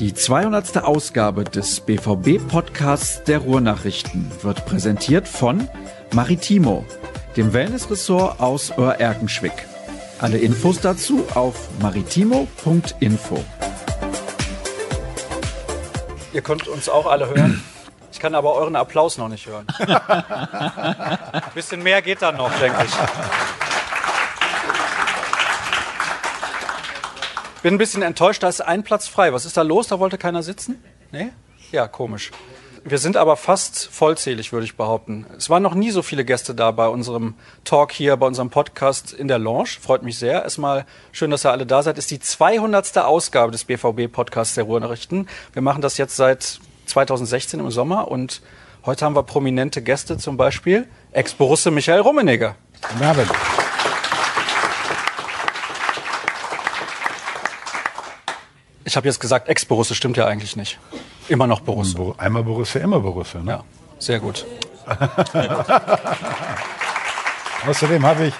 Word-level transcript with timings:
Die 0.00 0.14
200. 0.14 0.82
Ausgabe 0.82 1.44
des 1.44 1.80
BVB-Podcasts 1.80 3.22
der 3.24 3.36
Ruhrnachrichten 3.40 4.32
wird 4.40 4.64
präsentiert 4.64 5.28
von 5.28 5.68
Maritimo, 6.14 6.86
dem 7.36 7.52
Wellnessressort 7.52 8.40
aus 8.40 8.72
Oerkenschwick. 8.78 9.52
Alle 10.18 10.38
Infos 10.38 10.80
dazu 10.80 11.26
auf 11.34 11.68
maritimo.info. 11.82 13.44
Ihr 16.32 16.40
könnt 16.40 16.66
uns 16.66 16.88
auch 16.88 17.04
alle 17.04 17.28
hören. 17.28 17.62
Ich 18.10 18.20
kann 18.20 18.34
aber 18.34 18.54
euren 18.54 18.76
Applaus 18.76 19.18
noch 19.18 19.28
nicht 19.28 19.46
hören. 19.46 19.66
Ein 19.80 21.42
bisschen 21.54 21.82
mehr 21.82 22.00
geht 22.00 22.22
da 22.22 22.32
noch, 22.32 22.50
denke 22.58 22.86
ich. 22.86 23.59
Bin 27.62 27.74
ein 27.74 27.78
bisschen 27.78 28.00
enttäuscht, 28.00 28.42
da 28.42 28.48
ist 28.48 28.62
ein 28.62 28.84
Platz 28.84 29.06
frei. 29.06 29.34
Was 29.34 29.44
ist 29.44 29.56
da 29.56 29.62
los? 29.62 29.88
Da 29.88 30.00
wollte 30.00 30.16
keiner 30.16 30.42
sitzen? 30.42 30.82
Nee? 31.12 31.28
Ja, 31.72 31.88
komisch. 31.88 32.30
Wir 32.84 32.96
sind 32.96 33.18
aber 33.18 33.36
fast 33.36 33.90
vollzählig, 33.92 34.54
würde 34.54 34.64
ich 34.64 34.78
behaupten. 34.78 35.26
Es 35.36 35.50
waren 35.50 35.62
noch 35.62 35.74
nie 35.74 35.90
so 35.90 36.00
viele 36.00 36.24
Gäste 36.24 36.54
da 36.54 36.70
bei 36.70 36.88
unserem 36.88 37.34
Talk 37.64 37.92
hier, 37.92 38.16
bei 38.16 38.26
unserem 38.26 38.48
Podcast 38.48 39.12
in 39.12 39.28
der 39.28 39.38
Lounge. 39.38 39.68
Freut 39.78 40.02
mich 40.02 40.18
sehr. 40.18 40.42
Erstmal 40.42 40.86
schön, 41.12 41.30
dass 41.30 41.44
ihr 41.44 41.50
alle 41.50 41.66
da 41.66 41.82
seid. 41.82 41.98
Ist 41.98 42.10
die 42.10 42.18
200. 42.18 42.96
Ausgabe 42.96 43.52
des 43.52 43.64
BVB-Podcasts 43.64 44.54
der 44.54 44.64
Ruhrnachrichten. 44.64 45.28
Wir 45.52 45.60
machen 45.60 45.82
das 45.82 45.98
jetzt 45.98 46.16
seit 46.16 46.60
2016 46.86 47.60
im 47.60 47.70
Sommer 47.70 48.08
und 48.08 48.40
heute 48.86 49.04
haben 49.04 49.14
wir 49.14 49.22
prominente 49.22 49.82
Gäste, 49.82 50.16
zum 50.16 50.38
Beispiel 50.38 50.88
Ex-Borusse 51.12 51.70
Michael 51.70 52.00
Rummenigge. 52.00 52.54
Guten 52.88 53.04
Abend. 53.04 53.30
Ich 58.90 58.96
habe 58.96 59.06
jetzt 59.06 59.20
gesagt, 59.20 59.48
Ex-Borusse 59.48 59.94
stimmt 59.94 60.16
ja 60.16 60.26
eigentlich 60.26 60.56
nicht. 60.56 60.80
Immer 61.28 61.46
noch 61.46 61.60
Borusse. 61.60 61.94
Bor- 61.94 62.16
Einmal 62.18 62.42
Borussia, 62.42 62.80
immer 62.80 62.98
Borussia. 62.98 63.40
Ne? 63.40 63.52
Ja, 63.52 63.62
sehr 64.00 64.18
gut. 64.18 64.44
Außerdem 67.68 68.04
habe 68.04 68.26
ich, 68.26 68.34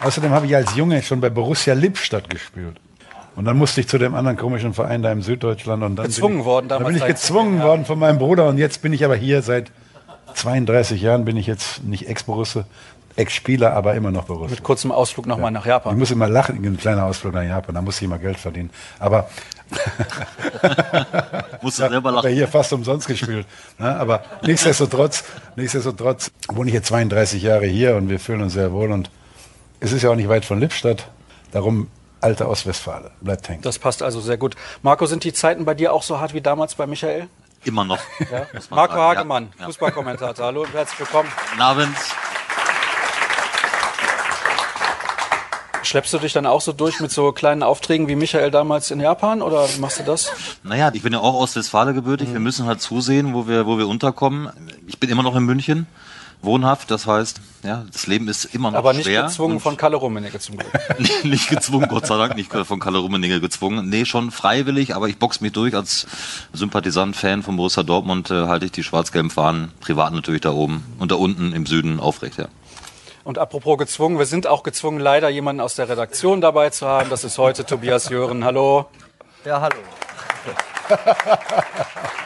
außerdem 0.00 0.30
habe 0.30 0.46
ich 0.46 0.54
als 0.54 0.76
Junge 0.76 1.02
schon 1.02 1.20
bei 1.20 1.30
Borussia 1.30 1.74
Lippstadt 1.74 2.30
gespielt. 2.30 2.76
Und 3.34 3.44
dann 3.44 3.56
musste 3.56 3.80
ich 3.80 3.88
zu 3.88 3.98
dem 3.98 4.14
anderen 4.14 4.36
komischen 4.36 4.72
Verein 4.72 5.02
da 5.02 5.10
im 5.10 5.20
Süddeutschland. 5.22 5.82
Und 5.82 5.96
dann 5.96 6.06
Gezwungen 6.06 6.34
bin 6.34 6.40
ich, 6.42 6.46
worden 6.46 6.68
Dann 6.68 6.84
bin 6.84 6.94
ich 6.96 7.04
gezwungen 7.04 7.60
worden 7.60 7.84
von 7.84 7.98
meinem 7.98 8.18
Bruder. 8.18 8.46
Und 8.46 8.58
jetzt 8.58 8.82
bin 8.82 8.92
ich 8.92 9.04
aber 9.04 9.16
hier 9.16 9.42
seit 9.42 9.72
32 10.34 11.02
Jahren, 11.02 11.24
bin 11.24 11.36
ich 11.36 11.48
jetzt 11.48 11.82
nicht 11.82 12.08
Ex-Borusse, 12.08 12.66
Ex-Spieler, 13.16 13.72
aber 13.74 13.94
immer 13.94 14.12
noch 14.12 14.26
Borussia. 14.26 14.50
Mit 14.50 14.62
kurzem 14.62 14.92
Ausflug 14.92 15.26
nochmal 15.26 15.50
nach 15.50 15.62
Ich 15.62 15.66
Japan. 15.70 15.98
muss 15.98 16.12
immer 16.12 16.28
lachen, 16.28 16.64
ein 16.64 16.76
kleiner 16.78 17.04
Ausflug 17.04 17.34
nach 17.34 17.42
Japan, 17.42 17.74
da 17.74 17.82
muss 17.82 17.96
ich 17.96 18.02
immer 18.04 18.18
Geld 18.18 18.36
verdienen. 18.38 18.70
Aber 19.00 19.28
Musst 21.62 21.78
du 21.78 21.88
selber 21.88 22.08
habe 22.10 22.16
lachen. 22.16 22.32
hier 22.34 22.48
fast 22.48 22.72
umsonst 22.72 23.06
gespielt. 23.06 23.46
Ne? 23.78 23.96
Aber 23.98 24.22
nichtsdestotrotz, 24.42 25.24
nichtsdestotrotz 25.56 26.30
wohne 26.48 26.68
ich 26.68 26.74
jetzt 26.74 26.88
32 26.88 27.42
Jahre 27.42 27.66
hier 27.66 27.96
und 27.96 28.08
wir 28.08 28.20
fühlen 28.20 28.42
uns 28.42 28.52
sehr 28.54 28.72
wohl. 28.72 28.90
Und 28.92 29.10
es 29.80 29.92
ist 29.92 30.02
ja 30.02 30.10
auch 30.10 30.14
nicht 30.16 30.28
weit 30.28 30.44
von 30.44 30.60
Lippstadt. 30.60 31.08
Darum 31.52 31.88
alte 32.20 32.48
Ostwestfale. 32.48 33.10
Bleibt 33.20 33.48
hängen. 33.48 33.62
Das 33.62 33.78
passt 33.78 34.02
also 34.02 34.20
sehr 34.20 34.36
gut. 34.36 34.56
Marco, 34.82 35.06
sind 35.06 35.24
die 35.24 35.32
Zeiten 35.32 35.64
bei 35.64 35.74
dir 35.74 35.92
auch 35.92 36.02
so 36.02 36.20
hart 36.20 36.34
wie 36.34 36.40
damals 36.40 36.74
bei 36.74 36.86
Michael? 36.86 37.28
Immer 37.64 37.84
noch. 37.84 37.98
Ja? 38.30 38.46
Marco 38.70 38.94
sagen. 38.94 39.18
Hagemann, 39.18 39.44
Ja, 39.54 39.60
ja. 39.60 39.66
Fußballkommentator. 39.66 40.46
Hallo 40.46 40.62
und 40.62 40.72
herzlich 40.72 41.00
willkommen. 41.00 41.28
Guten 41.50 41.62
Abend. 41.62 41.96
Schleppst 45.88 46.12
du 46.12 46.18
dich 46.18 46.34
dann 46.34 46.44
auch 46.44 46.60
so 46.60 46.72
durch 46.72 47.00
mit 47.00 47.10
so 47.10 47.32
kleinen 47.32 47.62
Aufträgen 47.62 48.08
wie 48.08 48.14
Michael 48.14 48.50
damals 48.50 48.90
in 48.90 49.00
Japan 49.00 49.40
oder 49.40 49.66
machst 49.80 49.98
du 49.98 50.02
das? 50.02 50.30
Naja, 50.62 50.90
ich 50.92 51.00
bin 51.00 51.14
ja 51.14 51.20
auch 51.20 51.32
aus 51.32 51.56
Westfalen 51.56 51.94
gebürtig. 51.94 52.28
Mhm. 52.28 52.32
Wir 52.34 52.40
müssen 52.40 52.66
halt 52.66 52.82
zusehen, 52.82 53.32
wo 53.32 53.48
wir, 53.48 53.64
wo 53.64 53.78
wir 53.78 53.88
unterkommen. 53.88 54.50
Ich 54.86 55.00
bin 55.00 55.08
immer 55.08 55.22
noch 55.22 55.34
in 55.34 55.44
München, 55.44 55.86
wohnhaft. 56.42 56.90
Das 56.90 57.06
heißt, 57.06 57.40
ja, 57.64 57.86
das 57.90 58.06
Leben 58.06 58.28
ist 58.28 58.44
immer 58.44 58.70
noch 58.70 58.76
Aber 58.76 58.92
nicht 58.92 59.06
schwer. 59.06 59.22
gezwungen 59.22 59.60
von 59.60 59.78
Kalle 59.78 59.96
Rummenigge 59.96 60.38
zum 60.40 60.58
Glück. 60.58 60.70
nicht, 60.98 61.24
nicht 61.24 61.48
gezwungen, 61.48 61.88
Gott 61.88 62.06
sei 62.06 62.18
Dank, 62.18 62.36
nicht 62.36 62.52
von 62.52 62.80
Kalle 62.80 62.98
Rummenigge 62.98 63.40
gezwungen. 63.40 63.88
Nee, 63.88 64.04
schon 64.04 64.30
freiwillig, 64.30 64.94
aber 64.94 65.08
ich 65.08 65.16
box 65.16 65.40
mich 65.40 65.52
durch 65.52 65.74
als 65.74 66.06
Sympathisant, 66.52 67.16
Fan 67.16 67.42
von 67.42 67.56
Borussia 67.56 67.82
Dortmund, 67.82 68.30
äh, 68.30 68.46
halte 68.46 68.66
ich 68.66 68.72
die 68.72 68.82
schwarz-gelben 68.84 69.30
Fahnen, 69.30 69.72
privat 69.80 70.12
natürlich 70.12 70.42
da 70.42 70.50
oben 70.50 70.84
und 70.98 71.12
da 71.12 71.14
unten 71.14 71.54
im 71.54 71.64
Süden 71.64 71.98
aufrecht, 71.98 72.36
ja. 72.36 72.48
Und 73.28 73.36
apropos 73.36 73.76
gezwungen, 73.76 74.18
wir 74.18 74.24
sind 74.24 74.46
auch 74.46 74.62
gezwungen, 74.62 75.00
leider 75.00 75.28
jemanden 75.28 75.60
aus 75.60 75.74
der 75.74 75.86
Redaktion 75.86 76.40
dabei 76.40 76.70
zu 76.70 76.88
haben. 76.88 77.10
Das 77.10 77.24
ist 77.24 77.36
heute 77.36 77.66
Tobias 77.66 78.08
Jören. 78.08 78.42
Hallo. 78.42 78.86
Ja, 79.44 79.60
hallo. 79.60 79.76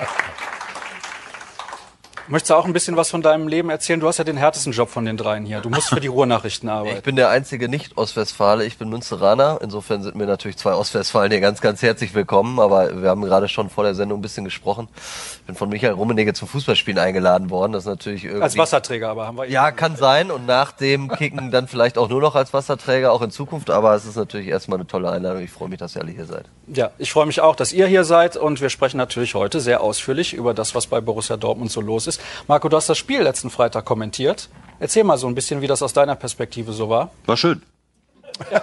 Möchtest 2.32 2.48
du 2.48 2.54
auch 2.54 2.65
ein 2.65 2.72
bisschen 2.72 2.97
was 2.97 3.10
von 3.10 3.20
deinem 3.20 3.47
Leben 3.47 3.69
erzählen? 3.69 4.00
Du 4.00 4.09
hast 4.09 4.16
ja 4.16 4.25
den 4.25 4.38
härtesten 4.38 4.72
Job 4.72 4.88
von 4.88 5.04
den 5.04 5.19
dreien 5.19 5.44
hier. 5.44 5.60
Du 5.60 5.69
musst 5.69 5.91
für 5.91 6.00
die 6.00 6.06
Ruhrnachrichten 6.06 6.66
Ich 6.70 6.75
arbeiten. 6.75 7.03
bin 7.03 7.16
der 7.16 7.28
einzige 7.28 7.69
Nicht-Ostwestfale, 7.69 8.65
ich 8.65 8.78
bin 8.78 8.88
Münsteraner. 8.88 9.59
Insofern 9.60 10.03
sind 10.03 10.16
mir 10.16 10.25
natürlich 10.25 10.56
zwei 10.56 10.72
Ostwestfalen 10.72 11.31
hier 11.31 11.43
ganz, 11.43 11.60
ganz 11.60 11.82
herzlich 11.82 12.15
willkommen. 12.15 12.59
Aber 12.59 13.03
wir 13.03 13.10
haben 13.10 13.20
gerade 13.20 13.48
schon 13.48 13.69
vor 13.69 13.84
der 13.84 13.94
Sendung 13.94 14.20
ein 14.20 14.22
bisschen 14.22 14.47
gesprochen. 14.47 14.88
Ich 14.94 15.43
bin 15.43 15.56
von 15.56 15.69
Michael 15.69 15.93
Rummenigge 15.93 16.32
zum 16.32 16.48
Fußballspielen 16.48 16.98
eingeladen 16.98 17.50
worden. 17.50 17.72
Das 17.72 17.82
ist 17.82 17.88
natürlich 17.88 18.25
irgendwie... 18.25 18.44
Als 18.44 18.56
Wasserträger 18.56 19.10
aber 19.10 19.26
haben 19.26 19.37
wir 19.37 19.44
Ja, 19.50 19.70
kann 19.70 19.97
sein. 19.97 20.31
Und 20.31 20.47
nach 20.47 20.72
dem 20.72 21.10
Kicken 21.10 21.50
dann 21.50 21.69
vielleicht 21.69 21.99
auch 21.99 22.09
nur 22.09 22.22
noch 22.22 22.34
als 22.34 22.54
Wasserträger, 22.54 23.12
auch 23.12 23.20
in 23.20 23.31
Zukunft. 23.31 23.69
Aber 23.69 23.94
es 23.94 24.06
ist 24.06 24.16
natürlich 24.16 24.49
erstmal 24.49 24.78
eine 24.78 24.87
tolle 24.87 25.10
Einladung. 25.10 25.43
Ich 25.43 25.50
freue 25.50 25.69
mich, 25.69 25.81
dass 25.81 25.97
ihr 25.97 26.00
alle 26.00 26.12
hier 26.12 26.25
seid. 26.25 26.47
Ja, 26.66 26.93
ich 26.97 27.12
freue 27.12 27.26
mich 27.26 27.43
auch, 27.43 27.56
dass 27.56 27.75
ihr 27.75 27.87
hier 27.88 28.04
seid 28.04 28.38
und 28.38 28.62
wir 28.62 28.70
sprechen 28.70 28.97
natürlich 28.97 29.34
heute 29.34 29.60
sehr 29.60 29.82
ausführlich 29.82 30.32
über 30.32 30.54
das, 30.54 30.75
was 30.75 30.87
bei 30.87 31.03
Borussia 31.03 31.37
Dortmund 31.37 31.70
so 31.70 31.82
los 31.82 32.06
ist. 32.06 32.22
Marco, 32.49 32.69
du 32.69 32.77
hast 32.77 32.88
das 32.88 32.99
Spiel 32.99 33.22
letzten 33.22 33.50
Freitag 33.50 33.84
kommentiert. 33.84 34.49
Erzähl 34.81 35.05
mal 35.05 35.16
so 35.19 35.27
ein 35.28 35.34
bisschen, 35.34 35.60
wie 35.60 35.66
das 35.66 35.83
aus 35.83 35.93
deiner 35.93 36.16
Perspektive 36.16 36.72
so 36.72 36.88
war. 36.88 37.10
War 37.27 37.37
schön. 37.37 37.62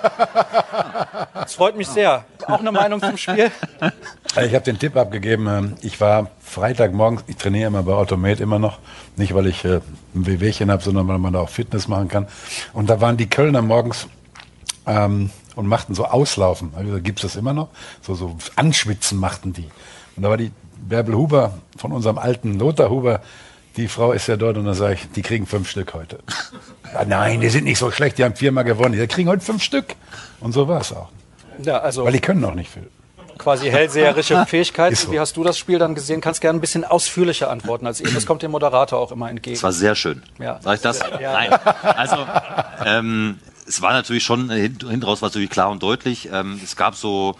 Das 1.33 1.53
freut 1.55 1.77
mich 1.77 1.87
sehr. 1.87 2.25
Auch 2.47 2.59
eine 2.59 2.71
Meinung 2.71 2.99
zum 2.99 3.17
Spiel? 3.17 3.51
Also 4.35 4.47
Ich 4.47 4.53
habe 4.53 4.65
den 4.65 4.77
Tipp 4.77 4.95
abgegeben. 4.95 5.47
ähm, 5.47 5.75
Ich 5.81 5.99
war 6.01 6.29
Freitagmorgens, 6.41 7.23
ich 7.27 7.37
trainiere 7.37 7.67
immer 7.67 7.83
bei 7.83 7.93
Automate 7.93 8.43
immer 8.43 8.59
noch, 8.59 8.79
nicht 9.15 9.33
weil 9.33 9.47
ich 9.47 9.63
äh, 9.65 9.77
ein 10.15 10.25
Wehwehchen 10.27 10.69
habe, 10.71 10.83
sondern 10.83 11.07
weil 11.07 11.17
man 11.17 11.33
da 11.33 11.39
auch 11.39 11.49
Fitness 11.49 11.87
machen 11.87 12.07
kann. 12.07 12.27
Und 12.73 12.89
da 12.89 13.01
waren 13.01 13.17
die 13.17 13.29
Kölner 13.29 13.61
morgens 13.61 14.07
ähm, 14.85 15.29
und 15.55 15.67
machten 15.67 15.95
so 15.95 16.05
Auslaufen. 16.05 16.71
Also 16.75 16.99
gibt 17.01 17.19
es 17.19 17.23
das 17.23 17.35
immer 17.35 17.53
noch? 17.53 17.69
So, 18.01 18.15
so 18.15 18.35
Anschwitzen 18.55 19.17
machten 19.19 19.53
die. 19.53 19.69
Und 20.15 20.23
da 20.23 20.29
war 20.29 20.37
die 20.37 20.51
Bärbel 20.77 21.15
Huber 21.15 21.53
von 21.77 21.91
unserem 21.91 22.17
alten 22.17 22.57
Lothar 22.59 22.89
Huber, 22.89 23.21
die 23.79 23.87
Frau 23.87 24.11
ist 24.11 24.27
ja 24.27 24.37
dort 24.37 24.57
und 24.57 24.65
dann 24.65 24.73
sage 24.75 24.95
ich, 24.95 25.09
die 25.11 25.21
kriegen 25.21 25.45
fünf 25.45 25.69
Stück 25.69 25.93
heute. 25.93 26.19
Ja, 26.93 27.05
nein, 27.05 27.41
die 27.41 27.49
sind 27.49 27.63
nicht 27.63 27.79
so 27.79 27.91
schlecht, 27.91 28.17
die 28.17 28.23
haben 28.23 28.35
viermal 28.35 28.63
gewonnen, 28.63 28.93
die 28.99 29.07
kriegen 29.07 29.29
heute 29.29 29.43
fünf 29.43 29.63
Stück. 29.63 29.95
Und 30.39 30.51
so 30.51 30.67
war 30.67 30.81
es 30.81 30.91
auch. 30.93 31.09
Ja, 31.63 31.79
also 31.79 32.05
Weil 32.05 32.13
die 32.13 32.19
können 32.21 32.43
auch 32.45 32.53
nicht 32.55 32.71
viel. 32.71 32.87
quasi 33.37 33.69
hellseherische 33.69 34.45
Fähigkeiten. 34.47 34.95
So. 34.95 35.11
Wie 35.11 35.19
hast 35.19 35.35
du 35.37 35.43
das 35.43 35.57
Spiel 35.57 35.77
dann 35.79 35.95
gesehen? 35.95 36.21
Kannst 36.21 36.41
gerne 36.41 36.57
ein 36.57 36.61
bisschen 36.61 36.85
ausführlicher 36.85 37.49
antworten 37.49 37.85
als 37.87 37.99
ich. 37.99 38.13
Das 38.13 38.25
kommt 38.25 38.41
dem 38.43 38.51
Moderator 38.51 38.99
auch 38.99 39.11
immer 39.11 39.29
entgegen. 39.29 39.55
Es 39.55 39.63
war 39.63 39.71
sehr 39.73 39.95
schön. 39.95 40.23
Ja. 40.39 40.59
Sag 40.61 40.75
ich 40.75 40.81
das? 40.81 40.99
Nein. 41.21 41.51
Also, 41.83 42.17
ähm, 42.85 43.39
es 43.67 43.81
war 43.81 43.91
natürlich 43.93 44.23
schon, 44.23 44.49
äh, 44.49 44.61
hint- 44.61 44.83
hinten 44.83 45.03
raus 45.03 45.21
war 45.21 45.27
es 45.27 45.33
natürlich 45.33 45.49
klar 45.49 45.69
und 45.69 45.83
deutlich. 45.83 46.29
Ähm, 46.31 46.59
es 46.63 46.75
gab 46.75 46.95
so, 46.95 47.35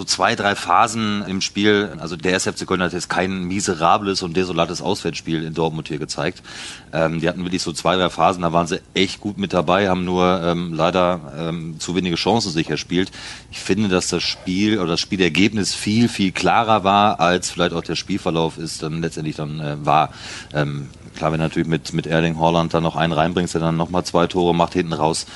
so 0.00 0.04
zwei, 0.04 0.34
drei 0.34 0.54
Phasen 0.54 1.22
im 1.26 1.42
Spiel. 1.42 1.92
Also 1.98 2.16
der 2.16 2.34
SFC 2.34 2.66
Köln 2.66 2.82
hat 2.82 2.94
jetzt 2.94 3.10
kein 3.10 3.44
miserables 3.44 4.22
und 4.22 4.34
desolates 4.34 4.80
Auswärtsspiel 4.80 5.44
in 5.44 5.52
Dortmund 5.52 5.88
hier 5.88 5.98
gezeigt. 5.98 6.42
Ähm, 6.90 7.20
die 7.20 7.28
hatten 7.28 7.44
wirklich 7.44 7.60
so 7.60 7.72
zwei, 7.74 7.96
drei 7.96 8.08
Phasen, 8.08 8.40
da 8.40 8.52
waren 8.54 8.66
sie 8.66 8.80
echt 8.94 9.20
gut 9.20 9.36
mit 9.36 9.52
dabei, 9.52 9.90
haben 9.90 10.06
nur 10.06 10.40
ähm, 10.42 10.72
leider 10.72 11.20
ähm, 11.38 11.78
zu 11.78 11.94
wenige 11.94 12.16
Chancen 12.16 12.50
sich 12.50 12.70
erspielt. 12.70 13.10
Ich 13.50 13.60
finde, 13.60 13.88
dass 13.90 14.08
das 14.08 14.22
Spiel 14.22 14.78
oder 14.78 14.92
das 14.92 15.00
Spielergebnis 15.00 15.74
viel, 15.74 16.08
viel 16.08 16.32
klarer 16.32 16.82
war, 16.82 17.20
als 17.20 17.50
vielleicht 17.50 17.74
auch 17.74 17.84
der 17.84 17.96
Spielverlauf 17.96 18.56
ist 18.56 18.82
dann 18.82 19.02
letztendlich 19.02 19.36
dann 19.36 19.60
äh, 19.60 19.84
war. 19.84 20.14
Ähm, 20.54 20.88
klar, 21.14 21.30
wenn 21.30 21.40
du 21.40 21.44
natürlich 21.44 21.68
mit, 21.68 21.92
mit 21.92 22.06
Erling 22.06 22.40
Haaland 22.40 22.72
dann 22.72 22.82
noch 22.82 22.96
einen 22.96 23.12
reinbringst, 23.12 23.52
der 23.52 23.60
dann 23.60 23.76
nochmal 23.76 24.04
zwei 24.04 24.26
Tore 24.26 24.54
macht 24.54 24.72
hinten 24.72 24.94
raus. 24.94 25.26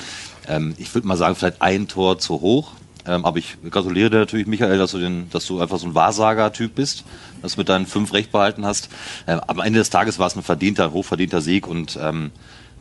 Ähm, 0.47 0.73
ich 0.79 0.91
würde 0.95 1.07
mal 1.07 1.17
sagen, 1.17 1.35
vielleicht 1.35 1.61
ein 1.61 1.87
Tor 1.87 2.17
zu 2.17 2.41
hoch. 2.41 2.71
Ähm, 3.07 3.25
aber 3.25 3.37
ich 3.37 3.57
gratuliere 3.69 4.09
dir 4.09 4.19
natürlich, 4.19 4.47
Michael, 4.47 4.77
dass 4.77 4.91
du, 4.91 4.99
den, 4.99 5.29
dass 5.29 5.45
du 5.45 5.61
einfach 5.61 5.77
so 5.77 5.87
ein 5.87 5.95
Wahrsager-Typ 5.95 6.75
bist, 6.75 7.03
dass 7.41 7.53
du 7.55 7.61
mit 7.61 7.69
deinen 7.69 7.85
fünf 7.85 8.13
recht 8.13 8.31
behalten 8.31 8.65
hast. 8.65 8.89
Ähm, 9.27 9.41
am 9.45 9.59
Ende 9.59 9.79
des 9.79 9.89
Tages 9.89 10.19
war 10.19 10.27
es 10.27 10.35
ein 10.35 10.43
verdienter, 10.43 10.91
hochverdienter 10.91 11.41
Sieg 11.41 11.67
und 11.67 11.97
ähm, 12.01 12.31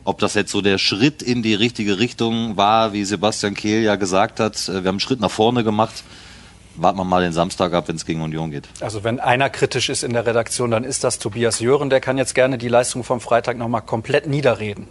ob 0.04 0.18
das 0.18 0.34
jetzt 0.34 0.52
so 0.52 0.60
der 0.60 0.78
Schritt 0.78 1.22
in 1.22 1.42
die 1.42 1.54
richtige 1.54 1.98
Richtung 1.98 2.56
war, 2.56 2.92
wie 2.92 3.04
Sebastian 3.04 3.54
Kehl 3.54 3.82
ja 3.82 3.96
gesagt 3.96 4.40
hat, 4.40 4.68
äh, 4.68 4.72
wir 4.72 4.76
haben 4.78 4.88
einen 4.88 5.00
Schritt 5.00 5.20
nach 5.20 5.30
vorne 5.30 5.64
gemacht. 5.64 6.04
Warten 6.76 6.98
wir 6.98 7.04
mal 7.04 7.22
den 7.22 7.32
Samstag 7.32 7.72
ab, 7.72 7.86
wenn 7.86 7.96
es 7.96 8.04
gegen 8.04 8.20
Union 8.20 8.50
geht. 8.50 8.68
Also 8.80 9.04
wenn 9.04 9.20
einer 9.20 9.48
kritisch 9.48 9.88
ist 9.90 10.02
in 10.02 10.12
der 10.12 10.26
Redaktion, 10.26 10.72
dann 10.72 10.82
ist 10.82 11.04
das 11.04 11.20
Tobias 11.20 11.60
Jören. 11.60 11.88
Der 11.88 12.00
kann 12.00 12.18
jetzt 12.18 12.34
gerne 12.34 12.58
die 12.58 12.66
Leistung 12.66 13.04
vom 13.04 13.20
Freitag 13.20 13.56
nochmal 13.56 13.82
komplett 13.82 14.26
niederreden. 14.26 14.88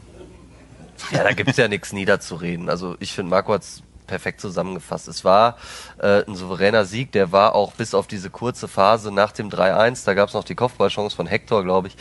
Ja, 1.12 1.24
da 1.24 1.34
gibt's 1.34 1.58
ja 1.58 1.68
nichts 1.68 1.92
niederzureden. 1.92 2.70
Also 2.70 2.96
ich 3.00 3.12
finde, 3.12 3.32
Marco 3.32 3.54
hat's 3.54 3.84
perfekt 4.08 4.42
zusammengefasst. 4.42 5.08
Es 5.08 5.24
war 5.24 5.58
äh, 6.00 6.24
ein 6.26 6.36
souveräner 6.36 6.86
Sieg, 6.86 7.12
der 7.12 7.32
war 7.32 7.56
auch 7.56 7.74
bis 7.74 7.94
auf 7.94 8.08
diese 8.08 8.30
kurze 8.30 8.68
Phase 8.68 9.12
nach 9.12 9.32
dem 9.32 9.50
3-1, 9.50 10.06
da 10.06 10.14
gab 10.14 10.30
es 10.30 10.34
noch 10.34 10.44
die 10.44 10.56
Kopfballchance 10.56 11.16
von 11.16 11.28
Hector, 11.28 11.64
glaube 11.64 11.88
ich, 11.88 11.96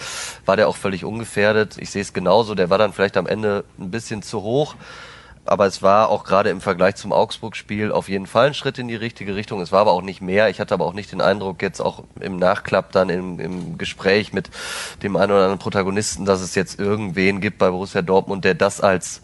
war 0.46 0.56
der 0.56 0.68
auch 0.68 0.76
völlig 0.76 1.04
ungefährdet. 1.04 1.76
Ich 1.78 1.90
sehe 1.90 2.02
es 2.02 2.12
genauso, 2.12 2.54
der 2.54 2.70
war 2.70 2.78
dann 2.78 2.92
vielleicht 2.92 3.16
am 3.16 3.26
Ende 3.26 3.64
ein 3.78 3.90
bisschen 3.90 4.22
zu 4.22 4.42
hoch. 4.42 4.74
Aber 5.44 5.66
es 5.66 5.82
war 5.82 6.08
auch 6.08 6.22
gerade 6.22 6.50
im 6.50 6.60
Vergleich 6.60 6.94
zum 6.94 7.12
Augsburg-Spiel 7.12 7.90
auf 7.90 8.08
jeden 8.08 8.26
Fall 8.26 8.48
ein 8.48 8.54
Schritt 8.54 8.78
in 8.78 8.86
die 8.86 8.94
richtige 8.94 9.34
Richtung. 9.34 9.60
Es 9.60 9.72
war 9.72 9.80
aber 9.80 9.90
auch 9.90 10.02
nicht 10.02 10.22
mehr. 10.22 10.48
Ich 10.50 10.60
hatte 10.60 10.72
aber 10.72 10.86
auch 10.86 10.92
nicht 10.92 11.10
den 11.10 11.20
Eindruck, 11.20 11.62
jetzt 11.62 11.80
auch 11.80 12.04
im 12.20 12.36
Nachklapp 12.36 12.92
dann 12.92 13.08
im, 13.08 13.40
im 13.40 13.76
Gespräch 13.76 14.32
mit 14.32 14.50
dem 15.02 15.16
einen 15.16 15.32
oder 15.32 15.42
anderen 15.42 15.58
Protagonisten, 15.58 16.26
dass 16.26 16.42
es 16.42 16.54
jetzt 16.54 16.78
irgendwen 16.78 17.40
gibt 17.40 17.58
bei 17.58 17.70
Borussia 17.70 18.02
Dortmund, 18.02 18.44
der 18.44 18.54
das 18.54 18.80
als 18.80 19.22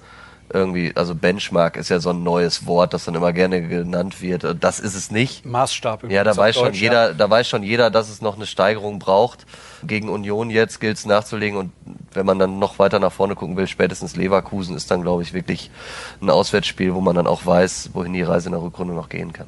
irgendwie, 0.53 0.93
also 0.95 1.15
Benchmark 1.15 1.77
ist 1.77 1.89
ja 1.89 2.00
so 2.00 2.11
ein 2.11 2.23
neues 2.23 2.67
Wort, 2.67 2.95
das 2.95 3.05
dann 3.05 3.15
immer 3.15 3.33
gerne 3.33 3.67
genannt 3.67 4.23
wird. 4.23 4.56
Das 4.61 4.81
ist 4.81 4.95
es 4.95 5.11
nicht. 5.11 5.45
Maßstab. 5.45 6.11
Ja, 6.11 6.25
da 6.25 6.37
weiß 6.37 6.56
schon 6.56 6.67
Deutsch, 6.67 6.81
jeder, 6.81 7.15
da 7.15 7.29
weiß 7.29 7.49
schon 7.49 7.62
jeder, 7.62 7.91
dass 7.91 8.09
es 8.09 8.23
noch 8.23 8.37
eine 8.37 8.47
Steigerung 8.47 8.99
braucht. 8.99 9.47
Gegen 9.85 10.09
Union 10.09 10.50
jetzt 10.50 10.81
gilt 10.81 10.97
es 10.97 11.06
nachzulegen 11.06 11.59
und 11.59 11.73
wenn 12.12 12.27
man 12.27 12.39
dann 12.39 12.59
noch 12.59 12.79
weiter 12.79 12.99
nach 12.99 13.12
vorne 13.12 13.35
gucken 13.35 13.56
will, 13.56 13.67
spätestens 13.67 14.17
Leverkusen 14.17 14.75
ist 14.77 14.91
dann, 14.91 15.03
glaube 15.03 15.23
ich, 15.23 15.35
wirklich 15.35 15.71
ein 16.21 16.31
Auswärtsspiel, 16.31 16.95
wo 16.95 17.00
man 17.00 17.15
dann 17.15 17.27
auch 17.27 17.47
weiß, 17.47 17.91
wohin 17.93 18.12
die 18.12 18.23
Reise 18.23 18.49
in 18.49 18.53
der 18.53 18.62
Rückrunde 18.62 18.95
noch 18.95 19.09
gehen 19.09 19.33
kann. 19.33 19.47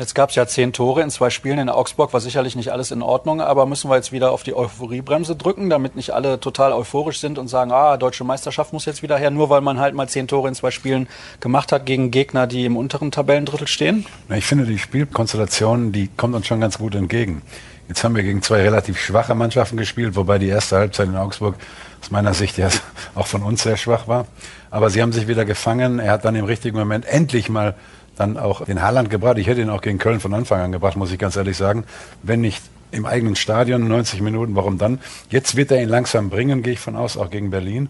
Jetzt 0.00 0.14
gab 0.14 0.30
es 0.30 0.34
ja 0.34 0.46
zehn 0.46 0.72
Tore 0.72 1.02
in 1.02 1.10
zwei 1.10 1.28
Spielen 1.28 1.58
in 1.58 1.68
Augsburg, 1.68 2.14
war 2.14 2.20
sicherlich 2.20 2.56
nicht 2.56 2.72
alles 2.72 2.90
in 2.90 3.02
Ordnung, 3.02 3.42
aber 3.42 3.66
müssen 3.66 3.90
wir 3.90 3.96
jetzt 3.96 4.12
wieder 4.12 4.30
auf 4.30 4.42
die 4.42 4.56
Euphoriebremse 4.56 5.36
drücken, 5.36 5.68
damit 5.68 5.94
nicht 5.94 6.12
alle 6.12 6.40
total 6.40 6.72
euphorisch 6.72 7.20
sind 7.20 7.36
und 7.36 7.48
sagen, 7.48 7.70
ah, 7.70 7.98
deutsche 7.98 8.24
Meisterschaft 8.24 8.72
muss 8.72 8.86
jetzt 8.86 9.02
wieder 9.02 9.18
her, 9.18 9.30
nur 9.30 9.50
weil 9.50 9.60
man 9.60 9.78
halt 9.78 9.94
mal 9.94 10.08
zehn 10.08 10.26
Tore 10.26 10.48
in 10.48 10.54
zwei 10.54 10.70
Spielen 10.70 11.06
gemacht 11.40 11.70
hat 11.70 11.84
gegen 11.84 12.10
Gegner, 12.10 12.46
die 12.46 12.64
im 12.64 12.78
unteren 12.78 13.10
Tabellendrittel 13.10 13.68
stehen? 13.68 14.06
Ich 14.34 14.46
finde, 14.46 14.64
die 14.64 14.78
Spielkonstellation, 14.78 15.92
die 15.92 16.08
kommt 16.16 16.34
uns 16.34 16.46
schon 16.46 16.62
ganz 16.62 16.78
gut 16.78 16.94
entgegen. 16.94 17.42
Jetzt 17.86 18.02
haben 18.02 18.16
wir 18.16 18.22
gegen 18.22 18.40
zwei 18.40 18.62
relativ 18.62 18.98
schwache 18.98 19.34
Mannschaften 19.34 19.76
gespielt, 19.76 20.16
wobei 20.16 20.38
die 20.38 20.48
erste 20.48 20.76
Halbzeit 20.76 21.08
in 21.08 21.16
Augsburg 21.16 21.56
aus 22.00 22.10
meiner 22.10 22.32
Sicht 22.32 22.56
ja 22.56 22.68
auch 23.14 23.26
von 23.26 23.42
uns 23.42 23.64
sehr 23.64 23.76
schwach 23.76 24.08
war. 24.08 24.26
Aber 24.70 24.88
sie 24.88 25.02
haben 25.02 25.12
sich 25.12 25.28
wieder 25.28 25.44
gefangen. 25.44 25.98
Er 25.98 26.12
hat 26.12 26.24
dann 26.24 26.36
im 26.36 26.46
richtigen 26.46 26.78
Moment 26.78 27.04
endlich 27.04 27.50
mal 27.50 27.74
dann 28.20 28.36
auch 28.36 28.64
den 28.64 28.82
Haaland 28.82 29.10
gebracht. 29.10 29.38
Ich 29.38 29.46
hätte 29.46 29.62
ihn 29.62 29.70
auch 29.70 29.80
gegen 29.80 29.98
Köln 29.98 30.20
von 30.20 30.34
Anfang 30.34 30.60
an 30.60 30.72
gebracht, 30.72 30.96
muss 30.96 31.10
ich 31.10 31.18
ganz 31.18 31.36
ehrlich 31.36 31.56
sagen. 31.56 31.84
Wenn 32.22 32.42
nicht 32.42 32.62
im 32.92 33.06
eigenen 33.06 33.36
Stadion 33.36 33.86
90 33.88 34.20
Minuten, 34.20 34.54
warum 34.54 34.78
dann? 34.78 35.00
Jetzt 35.30 35.56
wird 35.56 35.70
er 35.70 35.82
ihn 35.82 35.88
langsam 35.88 36.28
bringen, 36.28 36.62
gehe 36.62 36.74
ich 36.74 36.80
von 36.80 36.96
aus, 36.96 37.16
auch 37.16 37.30
gegen 37.30 37.50
Berlin. 37.50 37.88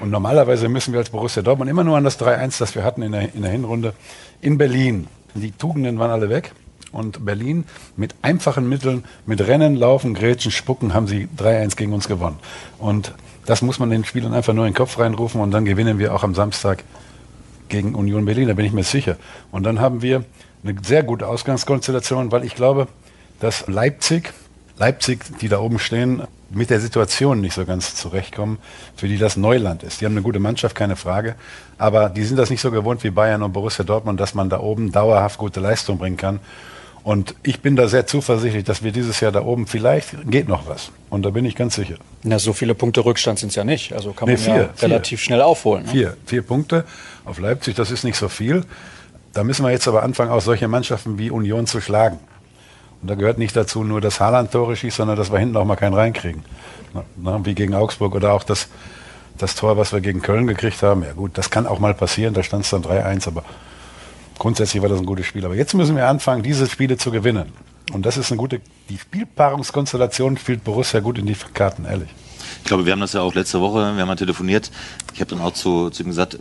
Und 0.00 0.10
normalerweise 0.10 0.68
müssen 0.68 0.92
wir 0.92 1.00
als 1.00 1.10
Borussia 1.10 1.42
Dortmund 1.42 1.70
immer 1.70 1.84
nur 1.84 1.96
an 1.96 2.04
das 2.04 2.20
3-1, 2.20 2.58
das 2.58 2.74
wir 2.74 2.84
hatten 2.84 3.02
in 3.02 3.12
der, 3.12 3.34
in 3.34 3.42
der 3.42 3.50
Hinrunde 3.50 3.94
in 4.40 4.58
Berlin. 4.58 5.08
Die 5.34 5.50
Tugenden 5.50 5.98
waren 5.98 6.10
alle 6.10 6.28
weg. 6.28 6.52
Und 6.92 7.24
Berlin 7.24 7.64
mit 7.96 8.14
einfachen 8.22 8.68
Mitteln, 8.68 9.04
mit 9.26 9.44
Rennen, 9.44 9.74
Laufen, 9.74 10.14
Grätschen, 10.14 10.52
Spucken, 10.52 10.94
haben 10.94 11.08
sie 11.08 11.26
3-1 11.36 11.76
gegen 11.76 11.92
uns 11.92 12.06
gewonnen. 12.06 12.38
Und 12.78 13.12
das 13.46 13.62
muss 13.62 13.80
man 13.80 13.90
den 13.90 14.04
Spielern 14.04 14.32
einfach 14.32 14.52
nur 14.52 14.64
in 14.66 14.70
den 14.70 14.76
Kopf 14.76 14.98
reinrufen 15.00 15.40
und 15.40 15.50
dann 15.50 15.64
gewinnen 15.64 15.98
wir 15.98 16.14
auch 16.14 16.22
am 16.22 16.36
Samstag 16.36 16.84
gegen 17.68 17.94
Union 17.94 18.24
Berlin, 18.24 18.48
da 18.48 18.54
bin 18.54 18.66
ich 18.66 18.72
mir 18.72 18.84
sicher. 18.84 19.16
Und 19.50 19.64
dann 19.64 19.80
haben 19.80 20.02
wir 20.02 20.24
eine 20.62 20.76
sehr 20.82 21.02
gute 21.02 21.26
Ausgangskonstellation, 21.26 22.32
weil 22.32 22.44
ich 22.44 22.54
glaube, 22.54 22.88
dass 23.40 23.66
Leipzig, 23.66 24.32
Leipzig, 24.78 25.24
die 25.40 25.48
da 25.48 25.60
oben 25.60 25.78
stehen, 25.78 26.22
mit 26.50 26.70
der 26.70 26.80
Situation 26.80 27.40
nicht 27.40 27.54
so 27.54 27.64
ganz 27.64 27.94
zurechtkommen, 27.94 28.58
für 28.96 29.08
die 29.08 29.18
das 29.18 29.36
Neuland 29.36 29.82
ist. 29.82 30.00
Die 30.00 30.04
haben 30.04 30.12
eine 30.12 30.22
gute 30.22 30.38
Mannschaft, 30.38 30.74
keine 30.74 30.96
Frage, 30.96 31.34
aber 31.78 32.08
die 32.08 32.24
sind 32.24 32.36
das 32.36 32.50
nicht 32.50 32.60
so 32.60 32.70
gewohnt 32.70 33.02
wie 33.04 33.10
Bayern 33.10 33.42
und 33.42 33.52
Borussia 33.52 33.84
Dortmund, 33.84 34.20
dass 34.20 34.34
man 34.34 34.48
da 34.48 34.60
oben 34.60 34.92
dauerhaft 34.92 35.38
gute 35.38 35.60
Leistung 35.60 35.98
bringen 35.98 36.16
kann. 36.16 36.40
Und 37.04 37.34
ich 37.42 37.60
bin 37.60 37.76
da 37.76 37.86
sehr 37.86 38.06
zuversichtlich, 38.06 38.64
dass 38.64 38.82
wir 38.82 38.90
dieses 38.90 39.20
Jahr 39.20 39.30
da 39.30 39.42
oben 39.42 39.66
vielleicht 39.66 40.16
geht 40.30 40.48
noch 40.48 40.66
was. 40.66 40.90
Und 41.10 41.22
da 41.22 41.30
bin 41.30 41.44
ich 41.44 41.54
ganz 41.54 41.74
sicher. 41.74 41.96
Na, 42.22 42.38
so 42.38 42.54
viele 42.54 42.74
Punkte 42.74 43.04
Rückstand 43.04 43.38
sind 43.38 43.50
es 43.50 43.56
ja 43.56 43.62
nicht. 43.62 43.92
Also 43.92 44.12
kann 44.14 44.26
man 44.26 44.36
Nee, 44.36 44.40
vier, 44.42 44.56
ja 44.56 44.68
vier. 44.74 44.88
relativ 44.88 45.20
schnell 45.20 45.42
aufholen. 45.42 45.84
Ne? 45.84 45.90
Vier, 45.90 46.16
vier 46.24 46.40
Punkte 46.42 46.84
auf 47.26 47.38
Leipzig, 47.38 47.74
das 47.74 47.90
ist 47.90 48.04
nicht 48.04 48.16
so 48.16 48.30
viel. 48.30 48.64
Da 49.34 49.44
müssen 49.44 49.64
wir 49.66 49.70
jetzt 49.70 49.86
aber 49.86 50.02
anfangen, 50.02 50.30
auch 50.30 50.40
solche 50.40 50.66
Mannschaften 50.66 51.18
wie 51.18 51.30
Union 51.30 51.66
zu 51.66 51.82
schlagen. 51.82 52.18
Und 53.02 53.10
da 53.10 53.16
gehört 53.16 53.36
nicht 53.36 53.54
dazu 53.54 53.84
nur, 53.84 54.00
dass 54.00 54.18
Haaland 54.18 54.50
Tore 54.50 54.74
schießt, 54.74 54.96
sondern 54.96 55.18
dass 55.18 55.30
wir 55.30 55.38
hinten 55.38 55.58
auch 55.58 55.66
mal 55.66 55.76
keinen 55.76 55.92
reinkriegen. 55.94 56.42
Na, 56.94 57.04
na, 57.16 57.44
wie 57.44 57.54
gegen 57.54 57.74
Augsburg 57.74 58.14
oder 58.14 58.32
auch 58.32 58.44
das, 58.44 58.68
das 59.36 59.56
Tor, 59.56 59.76
was 59.76 59.92
wir 59.92 60.00
gegen 60.00 60.22
Köln 60.22 60.46
gekriegt 60.46 60.82
haben. 60.82 61.02
Ja 61.02 61.12
gut, 61.12 61.36
das 61.36 61.50
kann 61.50 61.66
auch 61.66 61.80
mal 61.80 61.92
passieren, 61.92 62.32
da 62.32 62.42
stand 62.42 62.64
es 62.64 62.70
dann 62.70 62.82
3-1, 62.82 63.26
aber 63.26 63.44
grundsätzlich 64.38 64.82
war 64.82 64.88
das 64.88 65.00
ein 65.00 65.06
gutes 65.06 65.26
Spiel. 65.26 65.44
Aber 65.44 65.54
jetzt 65.54 65.74
müssen 65.74 65.96
wir 65.96 66.08
anfangen, 66.08 66.42
diese 66.42 66.68
Spiele 66.68 66.96
zu 66.96 67.10
gewinnen. 67.10 67.52
Und 67.92 68.06
das 68.06 68.16
ist 68.16 68.30
eine 68.30 68.38
gute, 68.38 68.60
die 68.88 68.98
Spielpaarungskonstellation 68.98 70.38
spielt 70.38 70.64
Borussia 70.64 71.00
gut 71.00 71.18
in 71.18 71.26
die 71.26 71.36
Karten, 71.52 71.84
ehrlich. 71.84 72.08
Ich 72.64 72.68
glaube, 72.68 72.86
wir 72.86 72.92
haben 72.92 73.00
das 73.00 73.12
ja 73.12 73.20
auch 73.20 73.34
letzte 73.34 73.60
Woche, 73.60 73.94
wir 73.94 74.00
haben 74.00 74.08
mal 74.08 74.16
telefoniert. 74.16 74.70
Ich 75.12 75.20
habe 75.20 75.28
dann 75.30 75.40
auch 75.42 75.52
zu, 75.52 75.90
zu 75.90 76.02
ihm 76.02 76.08
gesagt, 76.08 76.38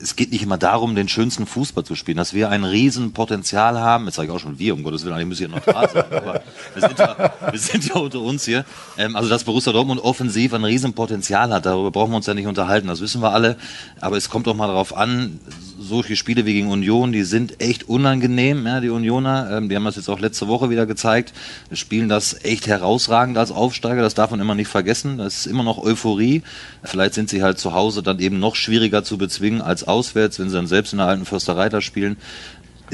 es 0.00 0.14
geht 0.14 0.30
nicht 0.30 0.42
immer 0.42 0.56
darum, 0.56 0.94
den 0.94 1.08
schönsten 1.08 1.46
Fußball 1.46 1.82
zu 1.82 1.96
spielen, 1.96 2.16
dass 2.16 2.32
wir 2.32 2.50
ein 2.50 2.64
Riesenpotenzial 2.64 3.80
haben. 3.80 4.04
Jetzt 4.04 4.14
sage 4.14 4.28
ich 4.28 4.34
auch 4.34 4.38
schon 4.38 4.58
wir, 4.58 4.74
um 4.74 4.84
Gottes 4.84 5.04
Willen, 5.04 5.32
ich 5.32 5.38
ja 5.40 5.48
noch 5.48 5.60
da 5.60 5.88
sein. 5.88 6.04
Aber 6.12 6.42
wir 6.74 6.88
sind 6.88 6.98
ja, 6.98 7.32
wir 7.50 7.58
sind 7.58 7.88
ja 7.88 7.94
unter 7.96 8.20
uns 8.20 8.44
hier. 8.44 8.64
Ähm, 8.96 9.16
also, 9.16 9.28
dass 9.28 9.44
Borussia 9.44 9.72
Dortmund 9.72 10.00
offensiv 10.00 10.54
ein 10.54 10.64
Riesenpotenzial 10.64 11.52
hat, 11.52 11.66
darüber 11.66 11.90
brauchen 11.90 12.12
wir 12.12 12.16
uns 12.18 12.26
ja 12.26 12.34
nicht 12.34 12.46
unterhalten, 12.46 12.86
das 12.86 13.00
wissen 13.00 13.20
wir 13.20 13.32
alle. 13.32 13.56
Aber 14.00 14.16
es 14.16 14.30
kommt 14.30 14.46
doch 14.46 14.54
mal 14.54 14.68
darauf 14.68 14.96
an, 14.96 15.40
solche 15.78 16.16
Spiele 16.16 16.46
wie 16.46 16.54
gegen 16.54 16.70
Union, 16.70 17.12
die 17.12 17.24
sind 17.24 17.60
echt 17.60 17.88
unangenehm, 17.88 18.66
ja, 18.66 18.80
die 18.80 18.90
Unioner. 18.90 19.50
Ähm, 19.50 19.68
die 19.68 19.76
haben 19.76 19.84
das 19.84 19.96
jetzt 19.96 20.08
auch 20.08 20.20
letzte 20.20 20.48
Woche 20.48 20.70
wieder 20.70 20.86
gezeigt. 20.86 21.32
Wir 21.68 21.76
spielen 21.76 22.08
das 22.08 22.44
echt 22.44 22.66
herausragend 22.66 23.36
als 23.38 23.50
Aufsteiger, 23.50 24.02
das 24.02 24.14
darf 24.14 24.30
man 24.30 24.40
immer 24.40 24.54
nicht 24.54 24.68
vergessen. 24.68 25.18
Das 25.18 25.38
ist 25.38 25.46
immer 25.46 25.62
noch 25.62 25.78
Euphorie. 25.78 26.42
Vielleicht 26.82 27.14
sind 27.14 27.28
sie 27.28 27.42
halt 27.42 27.58
zu 27.58 27.72
Hause 27.72 28.02
dann 28.02 28.18
eben 28.18 28.38
noch 28.38 28.56
schwieriger 28.56 29.04
zu 29.04 29.18
bezwingen 29.18 29.60
als 29.60 29.86
auswärts, 29.86 30.38
wenn 30.38 30.48
sie 30.48 30.56
dann 30.56 30.66
selbst 30.66 30.92
in 30.92 30.98
der 30.98 31.08
alten 31.08 31.24
Försterei 31.24 31.68
da 31.68 31.80
spielen. 31.80 32.16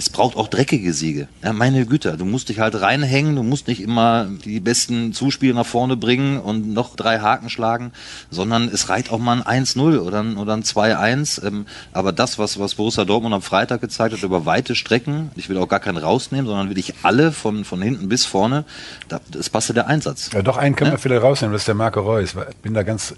Es 0.01 0.09
braucht 0.09 0.35
auch 0.35 0.49
dreckige 0.49 0.95
Siege. 0.95 1.29
Ja, 1.45 1.53
meine 1.53 1.85
Güte, 1.85 2.17
du 2.17 2.25
musst 2.25 2.49
dich 2.49 2.59
halt 2.59 2.81
reinhängen, 2.81 3.37
du 3.37 3.43
musst 3.43 3.69
nicht 3.69 3.83
immer 3.83 4.29
die 4.47 4.59
besten 4.59 5.13
Zuspiele 5.13 5.53
nach 5.53 5.67
vorne 5.67 5.95
bringen 5.95 6.41
und 6.41 6.73
noch 6.73 6.97
drei 6.97 7.19
Haken 7.19 7.51
schlagen, 7.51 7.93
sondern 8.31 8.69
es 8.73 8.89
reicht 8.89 9.13
auch 9.13 9.19
mal 9.19 9.43
ein 9.43 9.65
1-0 9.67 9.99
oder 9.99 10.21
ein, 10.23 10.39
oder 10.39 10.55
ein 10.55 10.63
2-1. 10.63 11.47
Ähm, 11.47 11.67
aber 11.93 12.13
das, 12.13 12.39
was, 12.39 12.59
was 12.59 12.77
Borussia 12.77 13.05
Dortmund 13.05 13.35
am 13.35 13.43
Freitag 13.43 13.83
gezeigt 13.83 14.15
hat, 14.15 14.23
über 14.23 14.47
weite 14.47 14.75
Strecken, 14.75 15.31
ich 15.37 15.51
will 15.51 15.59
auch 15.59 15.69
gar 15.69 15.81
keinen 15.81 15.99
rausnehmen, 15.99 16.47
sondern 16.47 16.71
wirklich 16.71 16.95
alle 17.03 17.31
von, 17.31 17.67
von 17.67 17.83
hinten 17.83 18.09
bis 18.09 18.25
vorne, 18.25 18.65
da, 19.09 19.21
das 19.31 19.51
passte 19.51 19.75
der 19.75 19.87
Einsatz. 19.87 20.31
Ja, 20.33 20.41
doch 20.41 20.57
einen 20.57 20.77
können 20.77 20.93
Ja. 20.93 20.95
wir 20.95 20.99
vielleicht 20.99 21.23
rausnehmen, 21.23 21.53
das 21.53 21.61
ist 21.61 21.69
der 21.69 21.75
Marco 21.75 22.01
Reus. 22.01 22.35
Ich 22.51 22.57
bin 22.63 22.73
da 22.73 22.85
ganz 22.85 23.15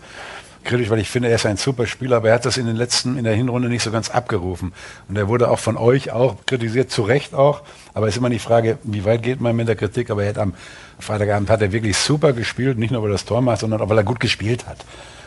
kritisch, 0.64 0.90
weil 0.90 0.98
ich 0.98 1.10
finde, 1.10 1.28
er 1.28 1.36
ist 1.36 1.46
ein 1.46 1.56
super 1.56 1.86
Spieler, 1.86 2.16
aber 2.18 2.28
er 2.28 2.34
hat 2.34 2.44
das 2.44 2.56
in 2.56 2.66
den 2.66 2.76
letzten, 2.76 3.18
in 3.18 3.24
der 3.24 3.34
Hinrunde 3.34 3.68
nicht 3.68 3.82
so 3.82 3.90
ganz 3.90 4.10
abgerufen. 4.10 4.72
Und 5.08 5.16
er 5.16 5.28
wurde 5.28 5.50
auch 5.50 5.58
von 5.58 5.76
euch 5.76 6.10
auch 6.12 6.36
kritisiert, 6.46 6.90
zu 6.90 7.02
Recht 7.02 7.34
auch. 7.34 7.62
Aber 7.94 8.08
es 8.08 8.14
ist 8.14 8.18
immer 8.18 8.30
die 8.30 8.38
Frage, 8.38 8.78
wie 8.82 9.04
weit 9.04 9.22
geht 9.22 9.40
man 9.40 9.56
mit 9.56 9.68
der 9.68 9.76
Kritik? 9.76 10.10
Aber 10.10 10.22
er 10.22 10.30
hat 10.30 10.38
am 10.38 10.54
Freitagabend 10.98 11.50
hat 11.50 11.62
er 11.62 11.72
wirklich 11.72 11.96
super 11.96 12.32
gespielt, 12.32 12.78
nicht 12.78 12.90
nur 12.90 13.02
weil 13.02 13.10
er 13.10 13.14
das 13.14 13.24
Tor 13.24 13.42
macht, 13.42 13.60
sondern 13.60 13.80
auch 13.80 13.88
weil 13.88 13.98
er 13.98 14.04
gut 14.04 14.20
gespielt 14.20 14.66
hat. 14.66 14.84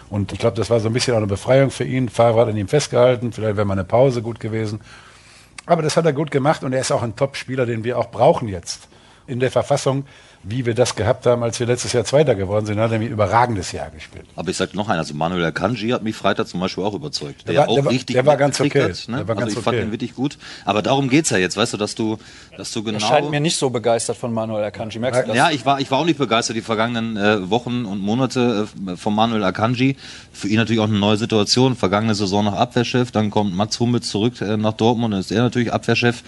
Und 0.10 0.32
ich 0.32 0.40
glaube, 0.40 0.56
das 0.56 0.70
war 0.70 0.80
so 0.80 0.88
ein 0.88 0.94
bisschen 0.94 1.14
auch 1.14 1.18
eine 1.18 1.28
Befreiung 1.28 1.72
für 1.72 1.84
ihn. 1.84 2.10
Favre 2.10 2.42
hat 2.42 2.50
an 2.50 2.58
ihm 2.58 2.68
festgehalten, 2.68 3.32
vielleicht 3.32 3.58
wäre 3.58 3.66
mal 3.66 3.74
eine 3.74 3.84
Pause 3.84 4.22
gut 4.22 4.40
gewesen. 4.40 4.80
Aber 5.66 5.82
das 5.82 5.98
hat 5.98 6.06
er 6.06 6.14
gut 6.14 6.32
gemacht 6.32 6.64
und 6.64 6.74
er 6.74 6.82
ist 6.82 6.92
auch 6.92 7.02
ein 7.02 7.16
Top-Spieler, 7.16 7.66
den 7.66 7.84
wir 7.84 7.98
auch 7.98 8.12
brauchen 8.12 8.48
jetzt. 8.48 8.88
In 9.28 9.40
der 9.40 9.50
Verfassung, 9.50 10.06
wie 10.48 10.66
wir 10.66 10.76
das 10.76 10.96
gehabt 10.96 11.26
haben, 11.26 11.42
als 11.44 11.60
wir 11.60 11.66
letztes 11.68 11.94
Jahr 11.94 12.06
Zweiter 12.06 12.36
geworden 12.36 12.66
sind, 12.68 12.80
hat 12.80 12.92
er 12.92 12.96
ein 13.00 13.02
überragendes 13.02 13.72
Jahr 13.72 13.90
gespielt. 13.90 14.26
Aber 14.36 14.50
ich 14.50 14.58
sag 14.58 14.76
noch 14.76 14.90
einen, 14.90 15.00
also 15.00 15.14
Manuel 15.16 15.44
Akanji 15.46 15.90
hat 15.90 16.04
mich 16.04 16.16
Freitag 16.16 16.48
zum 16.48 16.60
Beispiel 16.60 16.84
auch 16.84 16.94
überzeugt. 16.94 17.48
Der 17.48 17.56
war- 17.58 17.68
der 17.68 17.86
war- 17.86 17.94
der 17.94 18.26
war 18.26 18.38
ganz 18.38 18.62
okay. 18.62 18.84
Hat, 18.84 19.08
ne? 19.08 19.18
Der 19.18 19.28
war 19.28 19.36
also 19.36 19.40
ganz 19.40 19.54
ich 19.58 19.60
fand 19.64 19.78
okay. 19.78 19.86
ihn 19.86 19.92
wirklich 19.92 20.14
gut. 20.16 20.38
Aber 20.64 20.82
darum 20.84 21.10
geht's 21.10 21.32
ja 21.32 21.38
jetzt, 21.38 21.58
weißt 21.58 21.74
du, 21.74 21.78
dass 21.78 21.96
du, 21.96 22.18
dass 22.58 22.72
du 22.72 22.84
genau. 22.84 22.98
Er 22.98 23.02
scheint 23.02 23.32
mir 23.32 23.40
nicht 23.40 23.58
so 23.58 23.70
begeistert 23.72 24.18
von 24.18 24.32
Manuel 24.34 24.64
Akanji. 24.64 25.00
Merkst 25.00 25.24
du 25.24 25.28
das? 25.28 25.36
Ja, 25.36 25.50
ich 25.52 25.66
war, 25.66 25.80
ich 25.82 25.90
war 25.90 26.00
auch 26.00 26.06
nicht 26.06 26.20
begeistert 26.20 26.56
die 26.56 26.62
vergangenen 26.62 27.18
äh, 27.18 27.50
Wochen 27.50 27.86
und 27.86 28.00
Monate 28.02 28.68
äh, 28.88 28.96
von 28.96 29.16
Manuel 29.16 29.44
Akanji. 29.44 29.96
Für 30.32 30.48
ihn 30.48 30.58
natürlich 30.58 30.80
auch 30.80 30.88
eine 30.88 31.00
neue 31.00 31.18
Situation. 31.18 31.76
Vergangene 31.76 32.14
Saison 32.14 32.46
noch 32.46 32.54
Abwehrchef, 32.54 33.12
dann 33.12 33.32
kommt 33.32 33.56
Mats 33.56 33.80
Hummels 33.80 34.10
zurück 34.10 34.40
äh, 34.42 34.58
nach 34.58 34.74
Dortmund, 34.74 35.14
dann 35.14 35.22
ist 35.22 35.32
er 35.32 35.42
natürlich 35.42 35.74
Abwehrchef. 35.74 36.22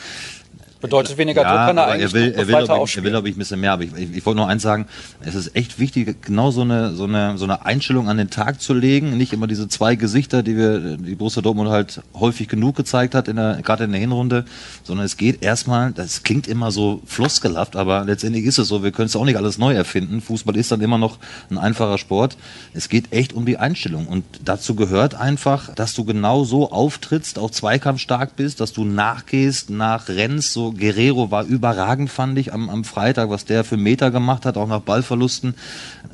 Bedeutet 0.79 1.17
weniger 1.17 1.41
ja, 1.41 1.49
Druck 1.49 1.67
kann 1.67 1.77
er 1.77 1.87
eigentlich 1.87 2.13
er 2.13 2.13
will, 2.13 2.33
er 2.33 2.47
will, 2.47 2.53
weiter 2.53 2.83
ich, 2.83 2.97
er 2.97 3.03
will, 3.03 3.11
glaube 3.11 3.29
ich, 3.29 3.35
ein 3.35 3.39
bisschen 3.39 3.59
mehr. 3.59 3.71
Aber 3.73 3.83
ich, 3.83 3.93
ich, 3.95 4.17
ich 4.17 4.25
wollte 4.25 4.37
nur 4.37 4.47
eins 4.47 4.61
sagen, 4.61 4.85
es 5.21 5.35
ist 5.35 5.55
echt 5.55 5.79
wichtig, 5.79 6.21
genau 6.21 6.51
so 6.51 6.61
eine, 6.61 6.93
so 6.93 7.05
eine, 7.05 7.37
so 7.37 7.45
eine 7.45 7.65
Einstellung 7.65 8.09
an 8.09 8.17
den 8.17 8.29
Tag 8.29 8.61
zu 8.61 8.73
legen. 8.73 9.17
Nicht 9.17 9.33
immer 9.33 9.47
diese 9.47 9.67
zwei 9.67 9.95
Gesichter, 9.95 10.43
die 10.43 10.55
wir, 10.55 10.97
die 10.97 11.15
Borussia 11.15 11.41
Dortmund 11.41 11.69
halt 11.69 12.01
häufig 12.13 12.47
genug 12.47 12.75
gezeigt 12.75 13.15
hat, 13.15 13.27
in 13.27 13.37
der, 13.37 13.61
gerade 13.63 13.85
in 13.85 13.91
der 13.91 13.99
Hinrunde, 13.99 14.45
sondern 14.83 15.05
es 15.05 15.17
geht 15.17 15.41
erstmal, 15.41 15.91
das 15.91 16.23
klingt 16.23 16.47
immer 16.47 16.71
so 16.71 17.01
floskelhaft, 17.05 17.75
aber 17.75 18.05
letztendlich 18.05 18.45
ist 18.45 18.59
es 18.59 18.67
so, 18.67 18.83
wir 18.83 18.91
können 18.91 19.07
es 19.07 19.15
auch 19.15 19.25
nicht 19.25 19.37
alles 19.37 19.57
neu 19.57 19.73
erfinden. 19.73 20.21
Fußball 20.21 20.55
ist 20.55 20.71
dann 20.71 20.81
immer 20.81 20.97
noch 20.97 21.17
ein 21.49 21.57
einfacher 21.57 21.97
Sport. 21.97 22.37
Es 22.73 22.89
geht 22.89 23.11
echt 23.11 23.33
um 23.33 23.45
die 23.45 23.57
Einstellung. 23.57 24.07
Und 24.07 24.25
dazu 24.43 24.75
gehört 24.75 25.15
einfach, 25.15 25.73
dass 25.73 25.93
du 25.93 26.05
genau 26.05 26.43
so 26.43 26.71
auftrittst, 26.71 27.39
auch 27.39 27.51
zweikampfstark 27.51 28.35
bist, 28.35 28.59
dass 28.59 28.73
du 28.73 28.85
nachgehst, 28.85 29.69
nachrennst. 29.69 30.53
So 30.53 30.66
Guerrero 30.71 31.31
war 31.31 31.43
überragend, 31.43 32.09
fand 32.09 32.37
ich, 32.37 32.53
am, 32.53 32.69
am 32.69 32.83
Freitag, 32.83 33.29
was 33.29 33.45
der 33.45 33.63
für 33.63 33.77
Meter 33.77 34.11
gemacht 34.11 34.45
hat, 34.45 34.57
auch 34.57 34.67
nach 34.67 34.81
Ballverlusten. 34.81 35.55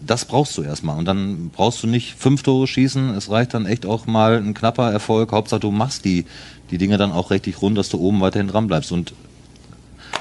Das 0.06 0.26
brauchst 0.26 0.58
du 0.58 0.64
erstmal. 0.64 0.98
Und 0.98 1.06
dann 1.06 1.50
brauchst 1.50 1.84
du 1.84 1.88
nicht 1.88 2.16
fünf 2.16 2.44
Tore 2.44 2.68
schießen. 2.68 3.16
Es 3.16 3.30
reicht 3.30 3.54
dann 3.54 3.66
echt 3.66 3.86
auch 3.86 4.06
mal 4.06 4.38
ein 4.38 4.54
knapper 4.54 4.92
Erfolg. 4.92 5.32
Hauptsache, 5.32 5.60
du 5.60 5.72
machst 5.72 6.06
die, 6.06 6.26
die 6.72 6.78
Dinge 6.78 6.98
dann 6.98 7.12
auch 7.12 7.32
richtig 7.32 7.62
rund, 7.62 7.78
dass 7.78 7.90
du 7.90 8.00
oben 8.00 8.22
weiterhin 8.22 8.48
dran 8.48 8.68
bleibst. 8.68 8.92
Und 8.92 9.14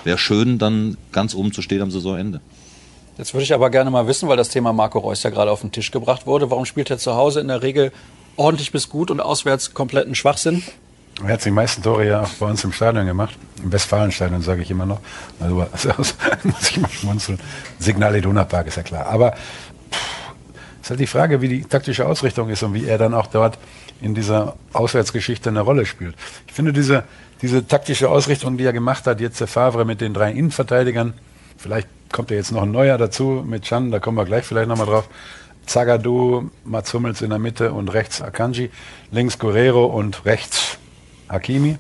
wäre 0.05 0.19
schön, 0.19 0.59
dann 0.59 0.97
ganz 1.13 1.35
oben 1.35 1.53
zu 1.53 1.63
stehen 1.63 1.83
am 1.83 1.91
Saisonende. 1.91 2.41
Jetzt 3.19 3.35
würde 3.35 3.45
ich 3.45 3.53
aber 3.53 3.71
gerne 3.71 3.91
mal 3.91 4.07
wissen, 4.07 4.29
weil 4.29 4.37
das 4.37 4.49
Thema 4.49 4.73
Marco 4.73 4.99
Reus 4.99 5.23
ja 5.23 5.31
gerade 5.31 5.51
auf 5.51 5.61
den 5.61 5.73
Tisch 5.73 5.91
gebracht 5.91 6.27
wurde. 6.27 6.51
Warum 6.51 6.65
spielt 6.65 6.91
er 6.91 6.99
zu 6.99 7.15
Hause 7.15 7.41
in 7.41 7.49
der 7.49 7.63
Regel 7.63 7.93
ordentlich 8.37 8.73
bis 8.73 8.89
gut 8.89 9.11
und 9.11 9.21
auswärts 9.21 9.75
kompletten 9.75 10.15
Schwachsinn? 10.15 10.63
Er 11.21 11.35
hat 11.35 11.45
die 11.45 11.51
meisten 11.51 11.83
Tore 11.83 12.07
ja 12.07 12.23
auch 12.23 12.31
bei 12.41 12.47
uns 12.47 12.65
im 12.65 12.73
Stadion 12.73 13.07
gemacht. 13.07 13.37
Im 13.63 13.71
Westfalenstadion, 13.71 14.43
sage 14.43 14.63
ich 14.63 14.71
immer 14.71 14.87
noch. 14.87 15.01
Also, 15.41 15.61
also 15.73 16.15
muss 16.43 16.71
ich 16.71 16.81
mal 16.81 16.91
schmunzeln. 16.91 17.39
Signal 17.79 18.17
Iduna 18.17 18.45
Park 18.45 18.67
ist 18.69 18.77
ja 18.77 18.83
klar. 18.83 19.07
Aber 19.07 19.33
pff, 19.33 20.33
ist 20.81 20.91
halt 20.91 21.01
die 21.01 21.07
Frage, 21.07 21.41
wie 21.41 21.49
die 21.49 21.63
taktische 21.63 22.07
Ausrichtung 22.07 22.49
ist 22.49 22.63
und 22.63 22.75
wie 22.75 22.87
er 22.87 22.99
dann 22.99 23.15
auch 23.15 23.27
dort 23.27 23.59
in 24.01 24.15
dieser 24.15 24.57
Auswärtsgeschichte 24.73 25.49
eine 25.51 25.61
Rolle 25.61 25.87
spielt. 25.87 26.17
Ich 26.49 26.55
finde 26.55 26.73
diese, 26.73 27.05
diese 27.41 27.67
taktische 27.67 28.09
Ausrichtung, 28.11 28.57
die 28.57 28.65
er 28.65 28.73
gemacht 28.73 29.07
hat, 29.07 29.21
jetzt 29.21 29.41
der 29.41 29.47
Favre 29.47 29.85
mit 29.85 30.01
den 30.01 30.13
drei 30.13 30.33
Innenverteidigern, 30.33 31.15
vielleicht 31.57 31.89
kommt 32.11 32.31
ja 32.31 32.37
jetzt 32.37 32.51
noch 32.51 32.63
ein 32.63 32.73
neuer 32.73 32.99
dazu 32.99 33.45
mit 33.47 33.63
Chan, 33.63 33.93
da 33.93 34.01
kommen 34.01 34.17
wir 34.17 34.25
gleich 34.25 34.45
vielleicht 34.45 34.69
nochmal 34.69 34.87
drauf. 34.87 35.09
Zagadou, 35.67 36.51
Mats 36.65 36.93
Hummels 36.93 37.23
in 37.23 37.31
der 37.31 37.39
Mitte 37.39 37.73
und 37.73 37.95
rechts 37.95 38.21
Akanji, 38.21 38.71
links 39.13 39.39
Guerrero 39.39 39.87
und 39.87 40.25
rechts 40.27 40.79
Hakimi. 41.33 41.79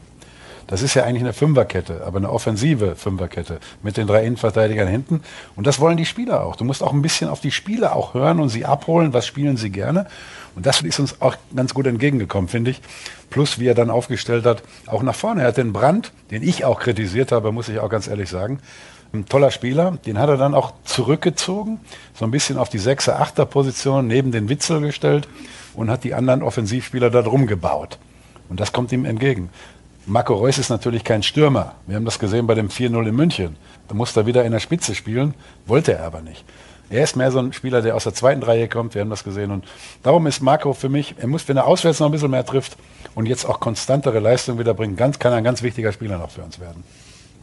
Das 0.67 0.81
ist 0.81 0.95
ja 0.95 1.05
eigentlich 1.05 1.23
eine 1.23 1.33
Fünferkette, 1.33 2.03
aber 2.07 2.19
eine 2.19 2.31
offensive 2.31 2.97
Fünferkette 2.97 3.59
mit 3.83 3.97
den 3.97 4.07
drei 4.07 4.25
Innenverteidigern 4.25 4.89
hinten. 4.89 5.21
Und 5.57 5.67
das 5.67 5.81
wollen 5.81 5.97
die 5.97 6.07
Spieler 6.07 6.45
auch. 6.45 6.57
Du 6.57 6.65
musst 6.65 6.83
auch 6.83 6.93
ein 6.93 7.03
bisschen 7.03 7.29
auf 7.29 7.41
die 7.41 7.51
Spieler 7.51 7.95
auch 7.95 8.15
hören 8.15 8.41
und 8.41 8.49
sie 8.49 8.65
abholen. 8.65 9.13
Was 9.13 9.27
spielen 9.27 9.57
sie 9.57 9.71
gerne? 9.71 10.07
Und 10.55 10.67
das 10.67 10.81
ist 10.83 10.99
uns 10.99 11.21
auch 11.21 11.37
ganz 11.55 11.75
gut 11.75 11.87
entgegengekommen, 11.87 12.49
finde 12.49 12.71
ich. 12.71 12.81
Plus, 13.31 13.59
wie 13.59 13.67
er 13.67 13.75
dann 13.75 13.91
aufgestellt 13.91 14.45
hat, 14.45 14.63
auch 14.87 15.03
nach 15.03 15.15
vorne. 15.15 15.43
Er 15.43 15.49
hat 15.49 15.57
den 15.57 15.73
Brand, 15.73 16.13
den 16.31 16.43
ich 16.43 16.65
auch 16.65 16.81
kritisiert 16.81 17.33
habe, 17.33 17.53
muss 17.53 17.69
ich 17.69 17.79
auch 17.79 17.89
ganz 17.89 18.07
ehrlich 18.09 18.31
sagen. 18.31 18.61
Ein 19.13 19.27
toller 19.27 19.51
Spieler, 19.51 19.99
den 20.07 20.19
hat 20.19 20.31
er 20.31 20.39
dann 20.39 20.55
auch 20.55 20.73
zurückgezogen, 20.85 21.81
so 22.15 22.25
ein 22.25 22.31
bisschen 22.31 22.57
auf 22.57 22.71
die 22.71 22.81
6er, 22.81 23.21
8er 23.21 23.45
Position 23.45 24.07
neben 24.07 24.33
den 24.33 24.49
Witzel 24.49 24.81
gestellt 24.81 25.29
und 25.75 25.91
hat 25.91 26.05
die 26.05 26.15
anderen 26.15 26.43
Offensivspieler 26.43 27.11
da 27.11 27.21
drum 27.21 27.47
gebaut. 27.47 27.99
Und 28.49 28.61
das 28.61 28.73
kommt 28.73 28.93
ihm 28.93 29.05
entgegen. 29.05 29.51
Marco 30.07 30.35
Reus 30.35 30.59
ist 30.59 30.69
natürlich 30.69 31.05
kein 31.05 31.23
Stürmer. 31.23 31.75
Wir 31.87 31.97
haben 31.97 32.05
das 32.05 32.19
gesehen 32.19 32.47
bei 32.47 32.55
dem 32.55 32.69
4-0 32.69 33.09
in 33.09 33.15
München. 33.15 33.57
Da 33.89 33.95
musste 33.95 34.21
er 34.21 34.27
wieder 34.27 34.45
in 34.45 34.53
der 34.53 34.61
Spitze 34.61 34.95
spielen, 34.95 35.35
wollte 35.67 35.93
er 35.93 36.05
aber 36.05 36.23
nicht. 36.23 36.45
Er 36.91 37.05
ist 37.05 37.17
mehr 37.17 37.31
so 37.31 37.39
ein 37.39 37.53
Spieler, 37.53 37.81
der 37.81 37.97
aus 37.97 38.05
der 38.05 38.13
zweiten 38.13 38.43
Reihe 38.43 38.69
kommt. 38.69 38.95
Wir 38.95 39.01
haben 39.01 39.11
das 39.11 39.25
gesehen. 39.25 39.51
Und 39.51 39.65
darum 40.03 40.27
ist 40.27 40.43
Marco 40.43 40.75
für 40.75 40.89
mich, 40.89 41.15
er 41.19 41.27
muss, 41.27 41.49
wenn 41.49 41.57
er 41.57 41.67
auswärts 41.67 42.01
noch 42.01 42.09
ein 42.09 42.13
bisschen 42.13 42.31
mehr 42.31 42.45
trifft 42.45 42.77
und 43.15 43.27
jetzt 43.27 43.47
auch 43.47 43.61
konstantere 43.61 44.19
Leistung 44.19 44.59
wieder 44.59 44.75
bringt, 44.75 44.99
ganz, 44.99 45.19
kann 45.19 45.33
er 45.33 45.39
ein 45.39 45.45
ganz 45.45 45.63
wichtiger 45.63 45.93
Spieler 45.93 46.19
noch 46.19 46.31
für 46.31 46.43
uns 46.43 46.61
werden. 46.61 46.85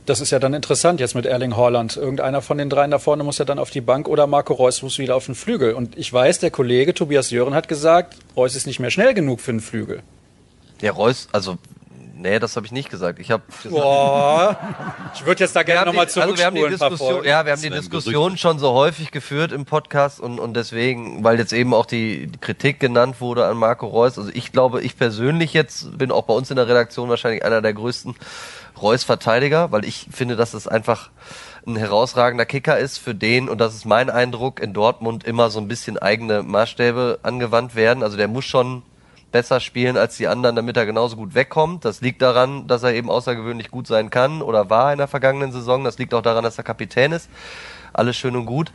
Das 0.06 0.22
ist 0.22 0.32
ja 0.32 0.40
dann 0.40 0.54
interessant 0.54 1.00
jetzt 1.00 1.16
mit 1.16 1.26
Erling 1.26 1.56
Haaland. 1.56 1.98
Irgendeiner 1.98 2.42
von 2.42 2.58
den 2.58 2.70
dreien 2.70 2.92
da 2.92 3.00
vorne 3.00 3.24
muss 3.24 3.38
ja 3.38 3.46
dann 3.46 3.60
auf 3.60 3.70
die 3.70 3.82
Bank 3.82 4.08
oder 4.08 4.28
Marco 4.28 4.54
Reus 4.54 4.82
muss 4.82 5.00
wieder 5.00 5.16
auf 5.16 5.26
den 5.26 5.36
Flügel. 5.36 5.74
Und 5.74 5.98
ich 5.98 6.12
weiß, 6.12 6.40
der 6.40 6.52
Kollege 6.52 6.94
Tobias 6.94 7.32
Jören 7.32 7.54
hat 7.54 7.68
gesagt, 7.68 8.18
Reus 8.36 8.56
ist 8.56 8.68
nicht 8.68 8.80
mehr 8.80 8.92
schnell 8.92 9.14
genug 9.14 9.40
für 9.40 9.52
den 9.52 9.62
Flügel. 9.62 10.02
Der 10.82 10.92
Reus, 10.94 11.28
also, 11.32 11.58
nee, 12.16 12.40
das 12.40 12.56
habe 12.56 12.66
ich 12.66 12.72
nicht 12.72 12.90
gesagt. 12.90 13.20
Ich 13.20 13.32
habe 13.32 13.44
Boah, 13.70 14.58
ich 15.14 15.26
würde 15.26 15.44
jetzt 15.44 15.56
da 15.56 15.64
gerne 15.64 15.88
nochmal 15.88 16.06
die, 16.06 16.20
also 16.20 16.38
wir 16.38 16.46
haben 16.46 16.56
die 16.56 16.62
zurückspulen. 16.62 16.92
Diskussion, 16.92 17.26
ja, 17.26 17.46
wir 17.46 17.52
haben 17.54 17.62
die 17.62 17.70
Diskussion 17.70 18.38
schon 18.38 18.60
so 18.60 18.74
häufig 18.74 19.12
geführt 19.12 19.52
im 19.52 19.66
Podcast 19.66 20.20
und, 20.20 20.40
und 20.40 20.54
deswegen, 20.54 21.24
weil 21.24 21.38
jetzt 21.40 21.54
eben 21.54 21.74
auch 21.74 21.86
die, 21.86 22.28
die 22.28 22.40
Kritik 22.40 22.80
genannt 22.80 23.22
wurde 23.22 23.46
an 23.46 23.58
Marco 23.58 23.88
Reus. 23.88 24.18
Also 24.18 24.32
ich 24.34 24.52
glaube, 24.52 24.82
ich 24.82 24.98
persönlich 24.98 25.54
jetzt 25.54 25.98
bin 25.98 26.12
auch 26.12 26.24
bei 26.24 26.34
uns 26.34 26.50
in 26.50 26.56
der 26.56 26.68
Redaktion 26.68 27.10
wahrscheinlich 27.10 27.44
einer 27.44 27.62
der 27.62 27.74
größten 27.74 28.16
Reus-Verteidiger, 28.82 29.72
weil 29.72 29.86
ich 29.86 30.08
finde, 30.12 30.36
dass 30.36 30.54
es 30.54 30.68
einfach 30.68 31.10
ein 31.68 31.76
herausragender 31.76 32.46
Kicker 32.46 32.78
ist, 32.78 32.98
für 32.98 33.14
den, 33.14 33.50
und 33.50 33.60
das 33.60 33.76
ist 33.76 33.86
mein 33.86 34.10
Eindruck, 34.10 34.60
in 34.60 34.74
Dortmund 34.74 35.24
immer 35.26 35.50
so 35.50 35.60
ein 35.60 35.68
bisschen 35.68 35.98
eigene 35.98 36.44
Maßstäbe 36.44 37.20
angewandt 37.22 37.76
werden. 37.76 38.04
Also 38.04 38.18
der 38.18 38.28
muss 38.28 38.46
schon 38.46 38.84
besser 39.32 39.60
spielen 39.60 39.98
als 39.98 40.18
die 40.18 40.28
anderen, 40.28 40.56
damit 40.56 40.78
er 40.78 40.86
genauso 40.86 41.16
gut 41.16 41.36
wegkommt. 41.36 41.86
Das 41.86 42.02
liegt 42.02 42.22
daran, 42.22 42.68
dass 42.68 42.84
er 42.84 42.94
eben 42.94 43.10
außergewöhnlich 43.10 43.72
gut 43.72 43.88
sein 43.88 44.10
kann 44.10 44.42
oder 44.42 44.70
war 44.70 44.92
in 44.92 44.98
der 44.98 45.08
vergangenen 45.08 45.52
Saison. 45.52 45.84
Das 45.84 45.98
liegt 45.98 46.14
auch 46.14 46.22
daran, 46.22 46.44
dass 46.44 46.58
er 46.58 46.64
Kapitän 46.64 47.12
ist. 47.12 47.30
Alles 47.94 48.18
schön 48.18 48.36
und 48.36 48.46
gut. 48.46 48.72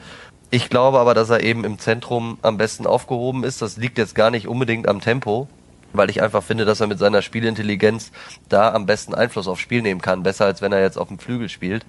Ich 0.50 0.70
glaube 0.70 0.99
aber, 0.99 1.14
dass 1.14 1.30
er 1.30 1.42
eben 1.42 1.64
im 1.64 1.78
Zentrum 1.78 2.38
am 2.42 2.56
besten 2.56 2.87
aufgehoben 2.87 3.44
ist. 3.44 3.61
Das 3.62 3.76
liegt 3.76 3.99
jetzt 3.99 4.14
gar 4.14 4.30
nicht 4.30 4.46
unbedingt 4.46 4.87
am 4.88 5.00
Tempo, 5.00 5.49
weil 5.94 6.10
ich 6.10 6.20
einfach 6.20 6.42
finde, 6.42 6.64
dass 6.64 6.80
er 6.80 6.86
mit 6.86 6.98
seiner 6.98 7.22
Spielintelligenz 7.22 8.12
da 8.48 8.72
am 8.72 8.84
besten 8.84 9.14
Einfluss 9.14 9.48
aufs 9.48 9.62
Spiel 9.62 9.80
nehmen 9.80 10.00
kann. 10.00 10.22
Besser 10.22 10.44
als 10.44 10.60
wenn 10.60 10.72
er 10.72 10.82
jetzt 10.82 10.98
auf 10.98 11.08
dem 11.08 11.18
Flügel 11.18 11.48
spielt. 11.48 11.86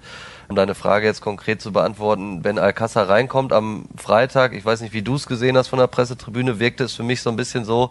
Um 0.48 0.56
deine 0.56 0.74
Frage 0.74 1.06
jetzt 1.06 1.20
konkret 1.20 1.60
zu 1.60 1.72
beantworten, 1.72 2.44
wenn 2.44 2.58
Alcázar 2.58 3.08
reinkommt 3.08 3.52
am 3.52 3.86
Freitag, 3.96 4.54
ich 4.54 4.64
weiß 4.64 4.80
nicht, 4.80 4.94
wie 4.94 5.02
du 5.02 5.16
es 5.16 5.26
gesehen 5.26 5.56
hast 5.56 5.68
von 5.68 5.80
der 5.80 5.88
Pressetribüne, 5.88 6.60
wirkte 6.60 6.84
es 6.84 6.94
für 6.94 7.02
mich 7.02 7.20
so 7.20 7.30
ein 7.30 7.36
bisschen 7.36 7.64
so, 7.64 7.90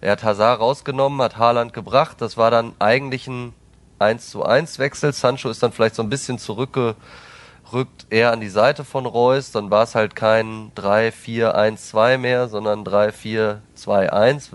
er 0.00 0.12
hat 0.12 0.22
Hazard 0.22 0.60
rausgenommen, 0.60 1.20
hat 1.20 1.36
Haaland 1.36 1.72
gebracht. 1.72 2.18
Das 2.20 2.36
war 2.36 2.50
dann 2.50 2.72
eigentlich 2.78 3.26
ein 3.26 3.52
1 3.98 4.30
zu 4.30 4.44
1 4.44 4.78
Wechsel. 4.78 5.12
Sancho 5.12 5.50
ist 5.50 5.62
dann 5.62 5.72
vielleicht 5.72 5.94
so 5.94 6.02
ein 6.02 6.10
bisschen 6.10 6.38
zurückgerückt 7.66 8.06
eher 8.10 8.32
an 8.32 8.40
die 8.40 8.48
Seite 8.48 8.84
von 8.84 9.06
Reus. 9.06 9.50
Dann 9.50 9.70
war 9.70 9.82
es 9.82 9.94
halt 9.94 10.16
kein 10.16 10.70
3, 10.74 11.12
4, 11.12 11.54
1, 11.54 11.88
2 11.88 12.18
mehr, 12.18 12.48
sondern 12.48 12.84
3, 12.84 13.12
4, 13.12 13.62
2, 13.74 14.12
1. 14.12 14.50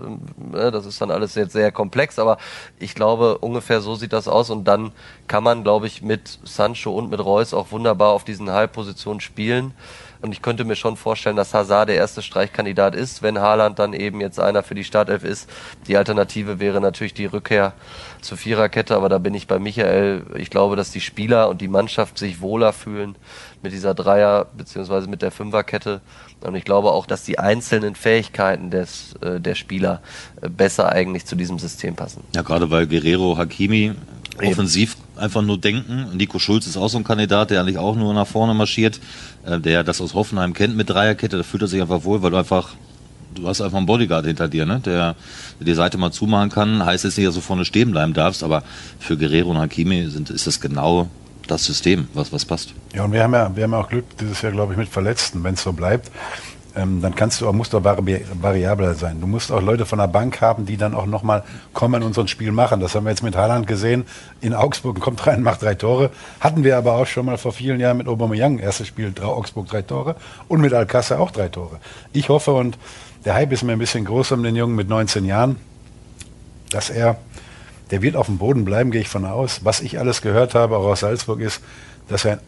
Das 0.52 0.86
ist 0.86 1.00
dann 1.00 1.10
alles 1.10 1.34
jetzt 1.34 1.52
sehr 1.52 1.72
komplex, 1.72 2.18
aber 2.18 2.38
ich 2.78 2.94
glaube, 2.94 3.38
ungefähr 3.38 3.80
so 3.80 3.94
sieht 3.94 4.12
das 4.12 4.28
aus. 4.28 4.50
Und 4.50 4.64
dann 4.64 4.92
kann 5.28 5.44
man, 5.44 5.62
glaube 5.62 5.86
ich, 5.86 6.02
mit 6.02 6.38
Sancho 6.44 6.92
und 6.92 7.10
mit 7.10 7.24
Reus 7.24 7.54
auch 7.54 7.70
wunderbar 7.70 8.10
auf 8.10 8.24
diesen 8.24 8.50
Halbpositionen 8.50 9.20
spielen. 9.20 9.74
Und 10.22 10.32
ich 10.32 10.40
könnte 10.40 10.64
mir 10.64 10.76
schon 10.76 10.96
vorstellen, 10.96 11.34
dass 11.34 11.52
Hazard 11.52 11.88
der 11.88 11.96
erste 11.96 12.22
Streichkandidat 12.22 12.94
ist, 12.94 13.22
wenn 13.22 13.40
Haaland 13.40 13.80
dann 13.80 13.92
eben 13.92 14.20
jetzt 14.20 14.38
einer 14.38 14.62
für 14.62 14.76
die 14.76 14.84
Startelf 14.84 15.24
ist. 15.24 15.50
Die 15.88 15.96
Alternative 15.96 16.60
wäre 16.60 16.80
natürlich 16.80 17.12
die 17.12 17.26
Rückkehr 17.26 17.72
zur 18.20 18.38
Viererkette, 18.38 18.94
aber 18.94 19.08
da 19.08 19.18
bin 19.18 19.34
ich 19.34 19.48
bei 19.48 19.58
Michael. 19.58 20.24
Ich 20.36 20.48
glaube, 20.48 20.76
dass 20.76 20.92
die 20.92 21.00
Spieler 21.00 21.48
und 21.48 21.60
die 21.60 21.66
Mannschaft 21.66 22.18
sich 22.18 22.40
wohler 22.40 22.72
fühlen 22.72 23.16
mit 23.62 23.72
dieser 23.72 23.94
Dreier- 23.94 24.46
bzw. 24.56 25.08
mit 25.08 25.22
der 25.22 25.32
Fünferkette. 25.32 26.00
Und 26.40 26.54
ich 26.54 26.64
glaube 26.64 26.92
auch, 26.92 27.06
dass 27.06 27.24
die 27.24 27.40
einzelnen 27.40 27.96
Fähigkeiten 27.96 28.70
des, 28.70 29.14
äh, 29.22 29.40
der 29.40 29.56
Spieler 29.56 30.02
äh, 30.40 30.48
besser 30.48 30.90
eigentlich 30.90 31.26
zu 31.26 31.34
diesem 31.34 31.58
System 31.58 31.96
passen. 31.96 32.22
Ja, 32.34 32.42
gerade 32.42 32.70
weil 32.70 32.86
Guerrero, 32.86 33.36
Hakimi 33.36 33.92
offensiv 34.40 34.96
einfach 35.16 35.42
nur 35.42 35.58
denken. 35.58 36.16
Nico 36.16 36.38
Schulz 36.38 36.66
ist 36.66 36.76
auch 36.76 36.88
so 36.88 36.98
ein 36.98 37.04
Kandidat, 37.04 37.50
der 37.50 37.60
eigentlich 37.60 37.78
auch 37.78 37.96
nur 37.96 38.14
nach 38.14 38.26
vorne 38.26 38.54
marschiert, 38.54 39.00
äh, 39.44 39.58
der 39.60 39.84
das 39.84 40.00
aus 40.00 40.14
Hoffenheim 40.14 40.54
kennt 40.54 40.76
mit 40.76 40.90
Dreierkette. 40.90 41.36
Da 41.36 41.42
fühlt 41.42 41.62
er 41.62 41.68
sich 41.68 41.80
einfach 41.80 42.04
wohl, 42.04 42.22
weil 42.22 42.30
du 42.30 42.36
einfach 42.36 42.70
du 43.34 43.48
hast 43.48 43.60
einfach 43.60 43.78
einen 43.78 43.86
Bodyguard 43.86 44.26
hinter 44.26 44.48
dir, 44.48 44.66
ne? 44.66 44.80
der, 44.84 45.16
der 45.58 45.66
die 45.66 45.74
Seite 45.74 45.98
mal 45.98 46.10
zumachen 46.10 46.50
kann. 46.50 46.84
Heißt 46.84 47.04
jetzt 47.04 47.16
nicht, 47.16 47.26
dass 47.26 47.34
du 47.34 47.40
vorne 47.40 47.64
stehen 47.64 47.90
bleiben 47.90 48.12
darfst, 48.12 48.42
aber 48.42 48.62
für 48.98 49.16
Guerrero 49.16 49.50
und 49.50 49.58
Hakimi 49.58 50.06
sind, 50.08 50.30
ist 50.30 50.46
das 50.46 50.60
genau 50.60 51.08
das 51.46 51.64
System, 51.64 52.08
was, 52.14 52.32
was 52.32 52.44
passt. 52.44 52.72
Ja, 52.94 53.04
und 53.04 53.12
wir 53.12 53.22
haben 53.22 53.34
ja, 53.34 53.54
wir 53.54 53.64
haben 53.64 53.72
ja 53.72 53.78
auch 53.80 53.88
Glück 53.88 54.04
dieses 54.18 54.42
Jahr, 54.42 54.52
glaube 54.52 54.74
ich, 54.74 54.78
mit 54.78 54.88
Verletzten. 54.88 55.42
Wenn 55.42 55.54
es 55.54 55.62
so 55.62 55.72
bleibt, 55.72 56.10
ähm, 56.74 57.02
dann 57.02 57.14
kannst 57.14 57.40
du 57.40 57.48
auch, 57.48 57.52
musst 57.52 57.72
du 57.72 57.84
vari 57.84 58.24
variabler 58.40 58.94
sein. 58.94 59.20
Du 59.20 59.26
musst 59.26 59.52
auch 59.52 59.60
Leute 59.60 59.84
von 59.84 59.98
der 59.98 60.06
Bank 60.06 60.40
haben, 60.40 60.64
die 60.64 60.76
dann 60.76 60.94
auch 60.94 61.06
nochmal 61.06 61.44
kommen 61.72 62.02
und 62.02 62.14
so 62.14 62.22
ein 62.22 62.28
Spiel 62.28 62.52
machen. 62.52 62.80
Das 62.80 62.94
haben 62.94 63.04
wir 63.04 63.10
jetzt 63.10 63.22
mit 63.22 63.36
Haaland 63.36 63.66
gesehen. 63.66 64.04
In 64.40 64.54
Augsburg 64.54 64.98
kommt 65.00 65.26
rein, 65.26 65.42
macht 65.42 65.62
drei 65.62 65.74
Tore. 65.74 66.10
Hatten 66.40 66.64
wir 66.64 66.76
aber 66.76 66.94
auch 66.94 67.06
schon 67.06 67.26
mal 67.26 67.38
vor 67.38 67.52
vielen 67.52 67.80
Jahren 67.80 67.98
mit 67.98 68.08
Aubameyang. 68.08 68.58
Erstes 68.58 68.86
Spiel 68.86 69.12
Augsburg 69.22 69.68
drei 69.68 69.82
Tore 69.82 70.16
und 70.48 70.60
mit 70.60 70.72
Alcázar 70.72 71.18
auch 71.18 71.30
drei 71.30 71.48
Tore. 71.48 71.78
Ich 72.12 72.28
hoffe 72.28 72.52
und 72.52 72.78
der 73.24 73.34
Hype 73.34 73.52
ist 73.52 73.62
mir 73.62 73.72
ein 73.72 73.78
bisschen 73.78 74.04
groß 74.04 74.32
um 74.32 74.42
den 74.42 74.56
Jungen 74.56 74.74
mit 74.74 74.88
19 74.88 75.24
Jahren, 75.24 75.56
dass 76.70 76.90
er 76.90 77.18
Der 77.92 78.00
wird 78.00 78.16
auf 78.16 78.24
dem 78.24 78.38
Boden 78.38 78.64
bleiben, 78.64 78.90
gehe 78.90 79.02
ich 79.02 79.08
von 79.08 79.26
aus. 79.26 79.60
Was 79.64 79.82
ich 79.82 79.98
alles 79.98 80.22
gehört 80.22 80.54
habe, 80.54 80.78
auch 80.78 80.86
aus 80.86 81.00
Salzburg, 81.00 81.40
ist, 81.40 81.60
dass 82.08 82.24
er 82.24 82.32
ein 82.32 82.40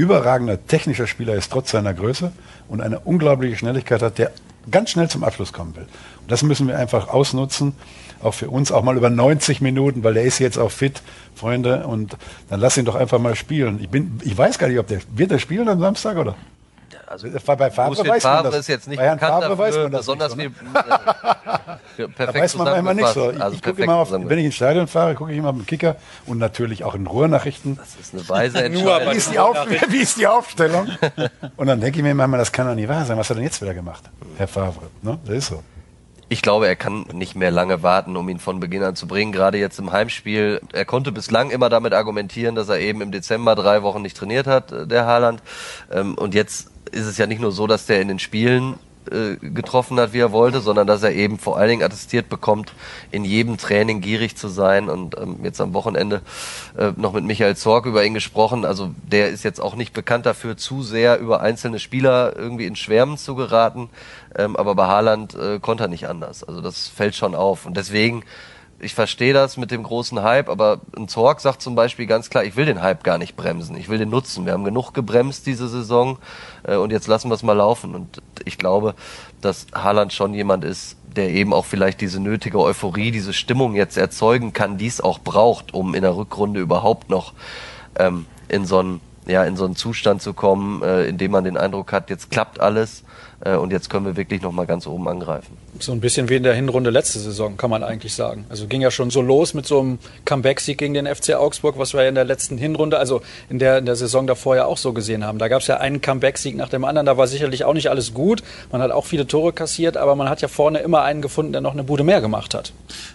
überragender 0.00 0.66
technischer 0.66 1.06
Spieler 1.06 1.34
ist, 1.34 1.52
trotz 1.52 1.70
seiner 1.70 1.94
Größe 1.94 2.32
und 2.68 2.80
eine 2.80 3.00
unglaubliche 3.00 3.56
Schnelligkeit 3.56 4.02
hat, 4.02 4.18
der 4.18 4.32
ganz 4.70 4.90
schnell 4.90 5.08
zum 5.08 5.24
Abschluss 5.24 5.52
kommen 5.52 5.76
will. 5.76 5.86
Und 6.22 6.30
das 6.30 6.42
müssen 6.42 6.66
wir 6.68 6.78
einfach 6.78 7.08
ausnutzen, 7.08 7.74
auch 8.22 8.34
für 8.34 8.50
uns, 8.50 8.72
auch 8.72 8.82
mal 8.82 8.96
über 8.96 9.10
90 9.10 9.60
Minuten, 9.60 10.04
weil 10.04 10.14
der 10.14 10.24
ist 10.24 10.38
jetzt 10.38 10.58
auch 10.58 10.70
fit, 10.70 11.02
Freunde, 11.34 11.86
und 11.86 12.16
dann 12.48 12.60
lass 12.60 12.76
ihn 12.76 12.84
doch 12.84 12.94
einfach 12.94 13.18
mal 13.18 13.34
spielen. 13.34 13.78
Ich 13.80 13.88
bin, 13.88 14.20
ich 14.22 14.36
weiß 14.36 14.58
gar 14.58 14.68
nicht, 14.68 14.78
ob 14.78 14.86
der, 14.86 15.00
wird 15.14 15.30
der 15.30 15.38
spielen 15.38 15.68
am 15.68 15.80
Samstag, 15.80 16.16
oder? 16.18 16.36
Also 17.06 17.28
bei 17.28 17.70
Favre 17.70 17.88
Lucien 17.90 18.08
weiß 18.08 18.22
man 18.24 18.32
Favre 18.36 18.50
das. 18.50 18.60
ist 18.60 18.68
jetzt 18.68 18.88
nicht 18.88 18.98
bei 18.98 19.04
Herrn 19.04 19.18
bekannt 19.18 19.42
Favre 19.42 19.58
weiß 19.58 19.76
man 19.76 19.92
das 19.92 20.00
besonders 20.00 20.36
nicht 20.36 20.50
so, 20.58 20.64
ne? 20.64 20.70
äh, 20.78 21.60
Da 21.96 22.06
perfekt 22.08 22.44
weiß 22.44 22.56
man 22.56 22.66
manchmal 22.66 22.94
nicht 22.94 23.08
so. 23.08 23.30
Ich. 23.30 23.40
Also 23.40 23.54
ich 23.54 23.62
gucke 23.62 23.74
perfekt 23.74 23.80
immer 23.80 23.96
auf, 23.96 24.12
wenn 24.12 24.38
ich 24.38 24.44
ins 24.46 24.54
Stadion 24.54 24.86
fahre, 24.86 25.14
gucke 25.14 25.32
ich 25.32 25.38
immer 25.38 25.50
auf 25.50 25.56
den 25.56 25.66
Kicker 25.66 25.96
und 26.26 26.38
natürlich 26.38 26.84
auch 26.84 26.94
in 26.94 27.06
Ruhrnachrichten. 27.06 27.76
Das 27.76 27.96
ist 28.00 28.14
eine 28.14 28.28
weise 28.28 28.58
Nur 28.70 29.00
Entscheidung. 29.00 29.12
Wie 29.12 29.16
ist, 29.16 29.32
die 29.32 29.38
Auf 29.38 29.56
wie 29.88 29.98
ist 29.98 30.18
die 30.18 30.26
Aufstellung? 30.26 30.88
Und 31.56 31.66
dann 31.66 31.80
denke 31.80 31.98
ich 31.98 32.02
mir 32.02 32.14
manchmal, 32.14 32.38
das 32.38 32.52
kann 32.52 32.66
doch 32.66 32.74
nicht 32.74 32.88
wahr 32.88 33.04
sein. 33.04 33.18
Was 33.18 33.28
hat 33.28 33.36
er 33.36 33.40
denn 33.40 33.44
jetzt 33.44 33.60
wieder 33.60 33.74
gemacht, 33.74 34.04
Herr 34.36 34.48
Favre? 34.48 34.86
Ne? 35.02 35.18
Das 35.24 35.34
ist 35.36 35.46
so. 35.48 35.62
Ich 36.32 36.42
glaube, 36.42 36.68
er 36.68 36.76
kann 36.76 37.06
nicht 37.12 37.34
mehr 37.34 37.50
lange 37.50 37.82
warten, 37.82 38.16
um 38.16 38.28
ihn 38.28 38.38
von 38.38 38.60
Beginn 38.60 38.84
an 38.84 38.94
zu 38.94 39.08
bringen. 39.08 39.32
Gerade 39.32 39.58
jetzt 39.58 39.80
im 39.80 39.90
Heimspiel. 39.90 40.60
Er 40.72 40.84
konnte 40.84 41.10
bislang 41.10 41.50
immer 41.50 41.68
damit 41.68 41.92
argumentieren, 41.92 42.54
dass 42.54 42.68
er 42.68 42.78
eben 42.78 43.00
im 43.00 43.10
Dezember 43.10 43.56
drei 43.56 43.82
Wochen 43.82 44.00
nicht 44.00 44.16
trainiert 44.16 44.46
hat, 44.46 44.70
äh, 44.70 44.86
der 44.86 45.06
Haaland. 45.06 45.42
Ähm, 45.90 46.14
Und 46.14 46.32
jetzt 46.36 46.70
ist 46.92 47.06
es 47.06 47.18
ja 47.18 47.26
nicht 47.26 47.40
nur 47.40 47.50
so, 47.50 47.66
dass 47.66 47.86
der 47.86 48.00
in 48.00 48.06
den 48.06 48.20
Spielen 48.20 48.78
äh, 49.10 49.36
getroffen 49.36 49.98
hat, 49.98 50.12
wie 50.12 50.18
er 50.18 50.32
wollte, 50.32 50.60
sondern 50.60 50.86
dass 50.86 51.02
er 51.02 51.12
eben 51.12 51.38
vor 51.38 51.56
allen 51.56 51.70
Dingen 51.70 51.82
attestiert 51.82 52.28
bekommt, 52.28 52.74
in 53.10 53.24
jedem 53.24 53.56
Training 53.56 54.00
gierig 54.00 54.36
zu 54.36 54.48
sein. 54.48 54.88
Und 54.88 55.16
ähm, 55.18 55.40
jetzt 55.42 55.60
am 55.60 55.72
Wochenende 55.72 56.20
äh, 56.76 56.92
noch 56.96 57.12
mit 57.12 57.24
Michael 57.24 57.56
Zorg 57.56 57.86
über 57.86 58.04
ihn 58.04 58.14
gesprochen. 58.14 58.64
Also 58.64 58.90
der 59.10 59.28
ist 59.28 59.42
jetzt 59.42 59.60
auch 59.60 59.74
nicht 59.74 59.92
bekannt 59.92 60.26
dafür, 60.26 60.56
zu 60.56 60.82
sehr 60.82 61.18
über 61.18 61.40
einzelne 61.40 61.78
Spieler 61.78 62.36
irgendwie 62.36 62.66
in 62.66 62.76
Schwärmen 62.76 63.16
zu 63.16 63.34
geraten. 63.34 63.88
Ähm, 64.36 64.56
aber 64.56 64.74
bei 64.74 64.86
Haaland 64.86 65.34
äh, 65.34 65.58
konnte 65.60 65.84
er 65.84 65.88
nicht 65.88 66.06
anders. 66.06 66.44
Also 66.44 66.60
das 66.60 66.88
fällt 66.88 67.14
schon 67.16 67.34
auf. 67.34 67.66
Und 67.66 67.76
deswegen, 67.76 68.22
ich 68.80 68.94
verstehe 68.94 69.32
das 69.32 69.56
mit 69.56 69.70
dem 69.70 69.82
großen 69.82 70.22
Hype, 70.22 70.48
aber 70.48 70.80
ein 70.96 71.08
Zorg 71.08 71.40
sagt 71.40 71.62
zum 71.62 71.74
Beispiel 71.74 72.06
ganz 72.06 72.30
klar, 72.30 72.44
ich 72.44 72.56
will 72.56 72.64
den 72.64 72.80
Hype 72.80 73.04
gar 73.04 73.18
nicht 73.18 73.36
bremsen. 73.36 73.76
Ich 73.76 73.88
will 73.88 73.98
den 73.98 74.10
nutzen. 74.10 74.46
Wir 74.46 74.52
haben 74.52 74.64
genug 74.64 74.92
gebremst 74.92 75.46
diese 75.46 75.68
Saison 75.68 76.18
äh, 76.62 76.76
und 76.76 76.90
jetzt 76.90 77.06
lassen 77.06 77.28
wir 77.28 77.34
es 77.34 77.42
mal 77.42 77.52
laufen. 77.52 77.94
Und 77.94 78.22
ich 78.44 78.58
glaube, 78.58 78.94
dass 79.40 79.66
Haaland 79.74 80.12
schon 80.12 80.34
jemand 80.34 80.64
ist, 80.64 80.96
der 81.16 81.30
eben 81.30 81.52
auch 81.52 81.66
vielleicht 81.66 82.00
diese 82.00 82.20
nötige 82.20 82.58
Euphorie, 82.58 83.10
diese 83.10 83.32
Stimmung 83.32 83.74
jetzt 83.74 83.96
erzeugen 83.96 84.52
kann, 84.52 84.78
die 84.78 84.86
es 84.86 85.00
auch 85.00 85.18
braucht, 85.18 85.74
um 85.74 85.94
in 85.94 86.02
der 86.02 86.16
Rückrunde 86.16 86.60
überhaupt 86.60 87.10
noch 87.10 87.34
ähm, 87.96 88.26
in 88.48 88.64
so 88.64 88.78
einen 88.78 89.00
ja, 89.26 89.44
in 89.44 89.54
so 89.54 89.64
einen 89.64 89.76
Zustand 89.76 90.22
zu 90.22 90.32
kommen, 90.32 90.82
äh, 90.82 91.04
in 91.04 91.18
dem 91.18 91.30
man 91.30 91.44
den 91.44 91.56
Eindruck 91.56 91.92
hat, 91.92 92.10
jetzt 92.10 92.30
klappt 92.30 92.58
alles 92.58 93.04
und 93.42 93.72
jetzt 93.72 93.88
können 93.88 94.04
wir 94.04 94.16
wirklich 94.16 94.42
noch 94.42 94.52
mal 94.52 94.66
ganz 94.66 94.86
oben 94.86 95.08
angreifen. 95.08 95.56
So 95.78 95.92
ein 95.92 96.00
bisschen 96.00 96.28
wie 96.28 96.34
in 96.36 96.42
der 96.42 96.52
Hinrunde 96.54 96.90
letzte 96.90 97.18
Saison, 97.20 97.56
kann 97.56 97.70
man 97.70 97.82
eigentlich 97.82 98.12
sagen. 98.14 98.44
Also 98.50 98.66
ging 98.66 98.82
ja 98.82 98.90
schon 98.90 99.08
so 99.10 99.22
los 99.22 99.54
mit 99.54 99.66
so 99.66 99.80
einem 99.80 99.98
Comeback-Sieg 100.26 100.76
gegen 100.76 100.92
den 100.92 101.06
FC 101.06 101.34
Augsburg, 101.34 101.78
was 101.78 101.94
wir 101.94 102.02
ja 102.02 102.08
in 102.10 102.14
der 102.16 102.24
letzten 102.26 102.58
Hinrunde, 102.58 102.98
also 102.98 103.22
in 103.48 103.58
der, 103.58 103.78
in 103.78 103.86
der 103.86 103.96
Saison 103.96 104.26
davor 104.26 104.56
ja 104.56 104.66
auch 104.66 104.76
so 104.76 104.92
gesehen 104.92 105.24
haben. 105.24 105.38
Da 105.38 105.48
gab 105.48 105.62
es 105.62 105.68
ja 105.68 105.78
einen 105.78 106.02
Comeback-Sieg 106.02 106.54
nach 106.56 106.68
dem 106.68 106.84
anderen, 106.84 107.06
da 107.06 107.16
war 107.16 107.26
sicherlich 107.28 107.64
auch 107.64 107.72
nicht 107.72 107.88
alles 107.88 108.12
gut. 108.12 108.42
Man 108.72 108.82
hat 108.82 108.90
auch 108.90 109.06
viele 109.06 109.26
Tore 109.26 109.52
kassiert, 109.54 109.96
aber 109.96 110.16
man 110.16 110.28
hat 110.28 110.42
ja 110.42 110.48
vorne 110.48 110.80
immer 110.80 111.02
einen 111.02 111.22
gefunden, 111.22 111.52
der 111.52 111.62
noch 111.62 111.72
eine 111.72 111.84
Bude 111.84 112.04
mehr 112.04 112.20
gemacht 112.20 112.52
hat. 112.52 112.72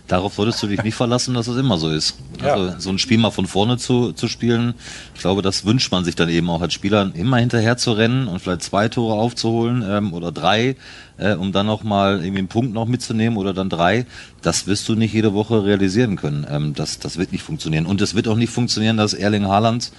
Darauf 0.08 0.38
würdest 0.40 0.64
du 0.64 0.68
dich 0.68 0.82
nicht 0.82 0.96
verlassen, 0.96 1.36
dass 1.36 1.48
es 1.48 1.58
immer 1.58 1.78
so 1.78 1.90
ist. 1.90 2.18
Also 2.42 2.66
Ja. 2.66 2.80
so 2.80 2.90
ein 2.90 2.98
Spiel 2.98 3.20
mal 3.20 3.32
von 3.32 3.46
vorne 3.46 3.78
zu, 3.78 4.12
zu 4.14 4.28
spielen, 4.28 4.74
ich 5.14 5.22
glaube, 5.22 5.42
das 5.44 5.66
wünscht 5.66 5.92
man 5.92 6.04
sich 6.04 6.16
dann 6.16 6.30
eben 6.30 6.50
auch 6.50 6.62
als 6.62 6.74
Spieler, 6.74 7.12
immer 7.14 7.38
hinterher 7.38 7.78
zu 7.78 7.92
rennen 7.92 8.28
und 8.28 8.40
vielleicht 8.40 8.64
zwei 8.64 8.90
Tore 8.90 9.14
aufzuholen 9.20 9.84
ähm, 9.88 10.14
oder 10.16 10.32
drei, 10.32 10.76
äh, 11.18 11.34
um 11.34 11.52
dann 11.52 11.66
noch 11.66 11.84
mal 11.84 12.20
irgendwie 12.20 12.40
einen 12.40 12.48
Punkt 12.48 12.74
noch 12.74 12.88
mitzunehmen 12.88 13.38
oder 13.38 13.54
dann 13.54 13.70
drei. 13.70 14.06
Das 14.42 14.68
wirst 14.68 14.88
du 14.90 14.96
nicht 14.96 15.14
jede 15.14 15.34
Woche 15.34 15.64
realisieren 15.66 16.16
können. 16.16 16.46
Ähm, 16.50 16.74
das, 16.74 17.00
das 17.00 17.18
wird 17.18 17.32
nicht 17.32 17.44
funktionieren. 17.44 17.86
Und 17.86 18.02
es 18.02 18.16
wird 18.16 18.28
auch 18.28 18.38
nicht 18.38 18.52
funktionieren, 18.52 18.98
dass 18.98 19.14
Erling 19.14 19.48
Haaland 19.48 19.92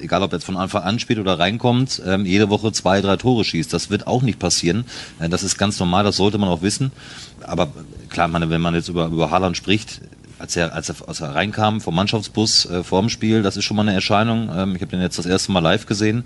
egal 0.00 0.22
ob 0.22 0.32
er 0.32 0.38
jetzt 0.38 0.44
von 0.44 0.56
Anfang 0.56 0.82
an 0.82 0.98
spielt 0.98 1.18
oder 1.18 1.38
reinkommt, 1.38 2.02
ähm, 2.04 2.26
jede 2.26 2.50
Woche 2.50 2.72
zwei, 2.72 3.00
drei 3.00 3.16
Tore 3.16 3.44
schießt. 3.44 3.72
Das 3.72 3.90
wird 3.90 4.06
auch 4.06 4.22
nicht 4.22 4.38
passieren. 4.38 4.84
Äh, 5.20 5.28
das 5.28 5.42
ist 5.42 5.58
ganz 5.58 5.78
normal, 5.78 6.04
das 6.04 6.16
sollte 6.16 6.38
man 6.38 6.48
auch 6.48 6.62
wissen. 6.62 6.92
Aber 7.42 7.68
klar, 8.08 8.28
meine, 8.28 8.50
wenn 8.50 8.60
man 8.60 8.74
jetzt 8.74 8.88
über, 8.88 9.06
über 9.06 9.30
Haaland 9.30 9.56
spricht, 9.56 10.00
als 10.38 10.56
er, 10.56 10.74
als 10.74 10.88
er, 10.88 10.96
als 11.06 11.20
er 11.20 11.34
reinkam 11.34 11.80
vom 11.80 11.94
Mannschaftsbus 11.94 12.66
äh, 12.66 12.82
vor 12.82 13.00
dem 13.00 13.08
Spiel, 13.08 13.42
das 13.42 13.56
ist 13.56 13.64
schon 13.64 13.76
mal 13.76 13.82
eine 13.82 13.94
Erscheinung. 13.94 14.50
Ähm, 14.54 14.74
ich 14.74 14.82
habe 14.82 14.90
den 14.90 15.00
jetzt 15.00 15.18
das 15.18 15.26
erste 15.26 15.52
Mal 15.52 15.60
live 15.60 15.86
gesehen. 15.86 16.24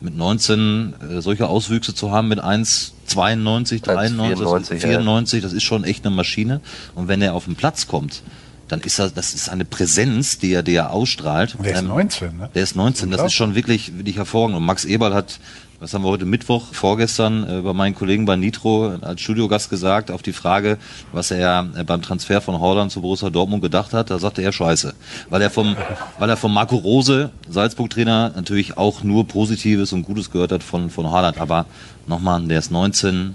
Mit 0.00 0.16
19 0.16 0.94
äh, 1.00 1.20
solche 1.20 1.48
Auswüchse 1.48 1.94
zu 1.94 2.10
haben 2.10 2.28
mit 2.28 2.42
1,92, 2.42 3.82
93, 3.82 3.82
1,94, 3.82 4.74
ja. 4.74 4.80
94, 4.80 5.42
das 5.42 5.52
ist 5.52 5.64
schon 5.64 5.84
echt 5.84 6.06
eine 6.06 6.14
Maschine. 6.14 6.60
Und 6.94 7.08
wenn 7.08 7.20
er 7.22 7.34
auf 7.34 7.46
den 7.46 7.56
Platz 7.56 7.86
kommt, 7.88 8.22
dann 8.68 8.80
ist 8.80 8.98
er, 8.98 9.10
das 9.10 9.34
ist 9.34 9.48
eine 9.48 9.64
Präsenz, 9.64 10.38
die 10.38 10.52
er, 10.52 10.62
die 10.62 10.74
er 10.74 10.92
ausstrahlt. 10.92 11.54
Und 11.56 11.64
der 11.64 11.74
ist 11.74 11.80
Ähm, 11.80 11.88
19, 11.88 12.36
ne? 12.36 12.50
der 12.54 12.62
ist 12.62 12.76
19, 12.76 13.10
das 13.10 13.22
ist 13.22 13.32
schon 13.32 13.54
wirklich, 13.54 13.96
wirklich 13.96 14.16
hervorragend. 14.16 14.56
Und 14.56 14.64
Max 14.64 14.84
Eberl 14.84 15.14
hat, 15.14 15.40
was 15.80 15.94
haben 15.94 16.02
wir 16.02 16.08
heute 16.08 16.26
Mittwoch, 16.26 16.72
vorgestern 16.72 17.48
äh, 17.48 17.60
bei 17.62 17.72
meinen 17.72 17.94
Kollegen 17.94 18.24
bei 18.24 18.36
Nitro 18.36 18.88
als 19.00 19.20
Studiogast 19.20 19.70
gesagt, 19.70 20.10
auf 20.10 20.22
die 20.22 20.32
Frage, 20.32 20.76
was 21.12 21.30
er 21.30 21.68
äh, 21.76 21.84
beim 21.84 22.02
Transfer 22.02 22.40
von 22.40 22.58
Holland 22.60 22.92
zu 22.92 23.00
Borussia 23.00 23.30
Dortmund 23.30 23.62
gedacht 23.62 23.92
hat, 23.94 24.10
da 24.10 24.18
sagte 24.18 24.42
er 24.42 24.52
Scheiße. 24.52 24.94
Weil 25.30 25.42
er 25.42 25.50
vom, 25.50 25.76
weil 26.18 26.28
er 26.28 26.36
von 26.36 26.52
Marco 26.52 26.76
Rose, 26.76 27.30
Salzburg-Trainer, 27.48 28.32
natürlich 28.36 28.76
auch 28.76 29.02
nur 29.02 29.26
Positives 29.26 29.92
und 29.92 30.02
Gutes 30.02 30.30
gehört 30.30 30.52
hat 30.52 30.62
von, 30.62 30.90
von 30.90 31.10
Haaland. 31.10 31.38
Aber 31.38 31.66
nochmal, 32.06 32.42
der 32.42 32.58
ist 32.58 32.70
19, 32.70 33.34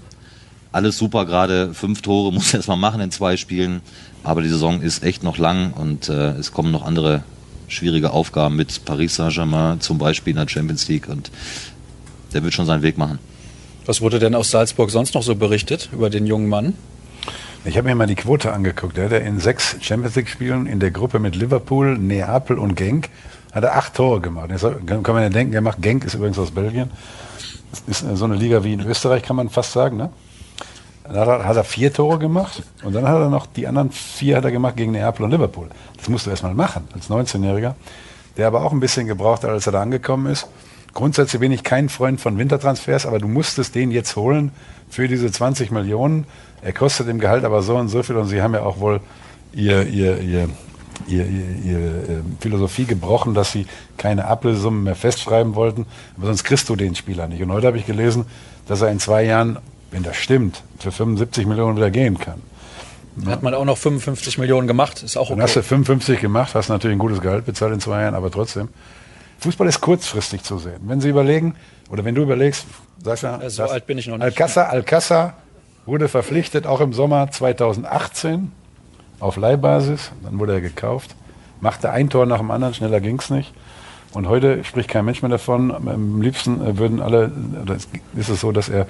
alles 0.70 0.98
super 0.98 1.24
gerade, 1.24 1.72
fünf 1.72 2.02
Tore 2.02 2.32
muss 2.34 2.52
er 2.52 2.58
erstmal 2.58 2.76
machen 2.76 3.00
in 3.00 3.10
zwei 3.10 3.36
Spielen. 3.36 3.80
Aber 4.24 4.42
die 4.42 4.48
Saison 4.48 4.80
ist 4.80 5.04
echt 5.04 5.22
noch 5.22 5.38
lang 5.38 5.72
und 5.72 6.08
äh, 6.08 6.30
es 6.32 6.52
kommen 6.52 6.72
noch 6.72 6.84
andere 6.84 7.22
schwierige 7.68 8.10
Aufgaben 8.10 8.56
mit 8.56 8.84
Paris 8.84 9.16
Saint-Germain 9.16 9.80
zum 9.80 9.98
Beispiel 9.98 10.32
in 10.32 10.38
der 10.38 10.48
Champions 10.48 10.88
League 10.88 11.08
und 11.08 11.30
der 12.32 12.42
wird 12.42 12.54
schon 12.54 12.66
seinen 12.66 12.82
Weg 12.82 12.98
machen. 12.98 13.18
Was 13.86 14.00
wurde 14.00 14.18
denn 14.18 14.34
aus 14.34 14.50
Salzburg 14.50 14.90
sonst 14.90 15.14
noch 15.14 15.22
so 15.22 15.36
berichtet 15.36 15.90
über 15.92 16.08
den 16.10 16.26
jungen 16.26 16.48
Mann? 16.48 16.74
Ich 17.66 17.76
habe 17.76 17.88
mir 17.88 17.94
mal 17.94 18.06
die 18.06 18.14
Quote 18.14 18.52
angeguckt. 18.52 18.96
Der 18.96 19.10
hat 19.10 19.12
in 19.12 19.40
sechs 19.40 19.76
Champions 19.80 20.16
League-Spielen 20.16 20.66
in 20.66 20.80
der 20.80 20.90
Gruppe 20.90 21.18
mit 21.18 21.36
Liverpool, 21.36 21.96
Neapel 21.98 22.58
und 22.58 22.74
Genk 22.74 23.08
hat 23.52 23.62
er 23.62 23.76
acht 23.76 23.94
Tore 23.94 24.20
gemacht. 24.20 24.50
Jetzt 24.50 24.62
kann 24.86 25.02
man 25.06 25.22
ja 25.22 25.28
denken, 25.28 25.54
er 25.54 25.60
macht 25.60 25.80
Genk, 25.80 26.04
ist 26.04 26.14
übrigens 26.14 26.38
aus 26.38 26.50
Belgien. 26.50 26.90
Das 27.70 28.02
ist 28.02 28.18
so 28.18 28.24
eine 28.24 28.34
Liga 28.34 28.64
wie 28.64 28.72
in 28.72 28.80
Österreich, 28.80 29.22
kann 29.22 29.36
man 29.36 29.48
fast 29.48 29.72
sagen. 29.72 29.96
Ne? 29.96 30.10
Da 31.04 31.26
hat 31.26 31.28
er, 31.28 31.56
er 31.56 31.64
vier 31.64 31.92
Tore 31.92 32.18
gemacht 32.18 32.62
und 32.82 32.94
dann 32.94 33.06
hat 33.06 33.20
er 33.20 33.28
noch 33.28 33.46
die 33.46 33.66
anderen 33.66 33.90
vier 33.90 34.38
hat 34.38 34.44
er 34.44 34.50
gemacht 34.50 34.76
gegen 34.76 34.92
Neapel 34.92 35.24
und 35.24 35.30
Liverpool. 35.30 35.68
Das 35.98 36.08
musst 36.08 36.26
du 36.26 36.30
erst 36.30 36.42
mal 36.42 36.54
machen 36.54 36.88
als 36.94 37.10
19-Jähriger, 37.10 37.74
der 38.36 38.46
aber 38.46 38.62
auch 38.62 38.72
ein 38.72 38.80
bisschen 38.80 39.06
gebraucht 39.06 39.44
hat, 39.44 39.50
als 39.50 39.66
er 39.66 39.72
da 39.72 39.82
angekommen 39.82 40.32
ist. 40.32 40.48
Grundsätzlich 40.94 41.40
bin 41.40 41.52
ich 41.52 41.62
kein 41.62 41.88
Freund 41.88 42.20
von 42.20 42.38
Wintertransfers, 42.38 43.04
aber 43.04 43.18
du 43.18 43.28
musstest 43.28 43.74
den 43.74 43.90
jetzt 43.90 44.16
holen 44.16 44.52
für 44.88 45.08
diese 45.08 45.30
20 45.30 45.72
Millionen. 45.72 46.24
Er 46.62 46.72
kostet 46.72 47.08
im 47.08 47.18
Gehalt 47.18 47.44
aber 47.44 47.62
so 47.62 47.76
und 47.76 47.88
so 47.88 48.02
viel 48.02 48.16
und 48.16 48.28
sie 48.28 48.40
haben 48.40 48.54
ja 48.54 48.62
auch 48.62 48.78
wohl 48.78 49.00
ihr, 49.52 49.86
ihr, 49.86 50.20
ihr, 50.20 50.48
ihr, 51.06 51.26
ihr, 51.26 51.48
ihr 51.64 51.78
äh, 51.78 52.22
Philosophie 52.40 52.84
gebrochen, 52.84 53.34
dass 53.34 53.52
sie 53.52 53.66
keine 53.96 54.26
Ablösesummen 54.26 54.84
mehr 54.84 54.94
festschreiben 54.94 55.54
wollten, 55.54 55.86
aber 56.16 56.28
sonst 56.28 56.44
kriegst 56.44 56.68
du 56.68 56.76
den 56.76 56.94
Spieler 56.94 57.26
nicht. 57.26 57.42
Und 57.42 57.52
heute 57.52 57.66
habe 57.66 57.78
ich 57.78 57.86
gelesen, 57.86 58.26
dass 58.66 58.80
er 58.80 58.90
in 58.90 59.00
zwei 59.00 59.24
Jahren, 59.24 59.58
wenn 59.94 60.02
das 60.02 60.16
stimmt, 60.16 60.62
für 60.80 60.90
75 60.90 61.46
Millionen 61.46 61.76
wieder 61.76 61.90
gehen 61.92 62.18
kann. 62.18 62.42
Hat 63.26 63.44
man 63.44 63.54
auch 63.54 63.64
noch 63.64 63.78
55 63.78 64.38
Millionen 64.38 64.66
gemacht, 64.66 65.04
ist 65.04 65.16
auch 65.16 65.28
Dann 65.28 65.40
hast 65.40 65.54
du 65.54 65.60
okay. 65.60 65.68
55 65.68 66.20
gemacht, 66.20 66.52
hast 66.56 66.68
natürlich 66.68 66.96
ein 66.96 66.98
gutes 66.98 67.20
Gehalt 67.20 67.46
bezahlt 67.46 67.72
in 67.72 67.78
zwei 67.78 68.02
Jahren, 68.02 68.16
aber 68.16 68.28
trotzdem. 68.28 68.68
Fußball 69.38 69.68
ist 69.68 69.80
kurzfristig 69.80 70.42
zu 70.42 70.58
sehen. 70.58 70.80
Wenn 70.82 71.00
Sie 71.00 71.10
überlegen, 71.10 71.54
oder 71.90 72.04
wenn 72.04 72.16
du 72.16 72.22
überlegst, 72.22 72.66
Sascha, 73.04 73.38
Ja, 73.40 73.48
so 73.50 73.62
das- 73.62 73.70
alt 73.70 73.86
bin 73.86 73.98
ich 73.98 74.08
noch 74.08 74.16
nicht. 74.18 74.24
Alcázar, 74.24 74.68
Alcázar 74.70 75.34
wurde 75.86 76.08
verpflichtet, 76.08 76.66
auch 76.66 76.80
im 76.80 76.92
Sommer 76.92 77.30
2018, 77.30 78.50
auf 79.20 79.36
Leihbasis. 79.36 80.10
Dann 80.24 80.40
wurde 80.40 80.54
er 80.54 80.60
gekauft, 80.60 81.14
machte 81.60 81.90
ein 81.90 82.10
Tor 82.10 82.26
nach 82.26 82.38
dem 82.38 82.50
anderen, 82.50 82.74
schneller 82.74 83.00
ging's 83.00 83.30
nicht. 83.30 83.52
Und 84.12 84.28
heute 84.28 84.64
spricht 84.64 84.88
kein 84.88 85.04
Mensch 85.04 85.22
mehr 85.22 85.30
davon. 85.30 85.70
Am 85.72 86.20
liebsten 86.20 86.64
äh, 86.66 86.78
würden 86.78 87.00
alle, 87.00 87.30
oder 87.62 87.76
es- 87.76 87.86
ist 88.16 88.28
es 88.28 88.40
so, 88.40 88.50
dass 88.50 88.68
er 88.68 88.86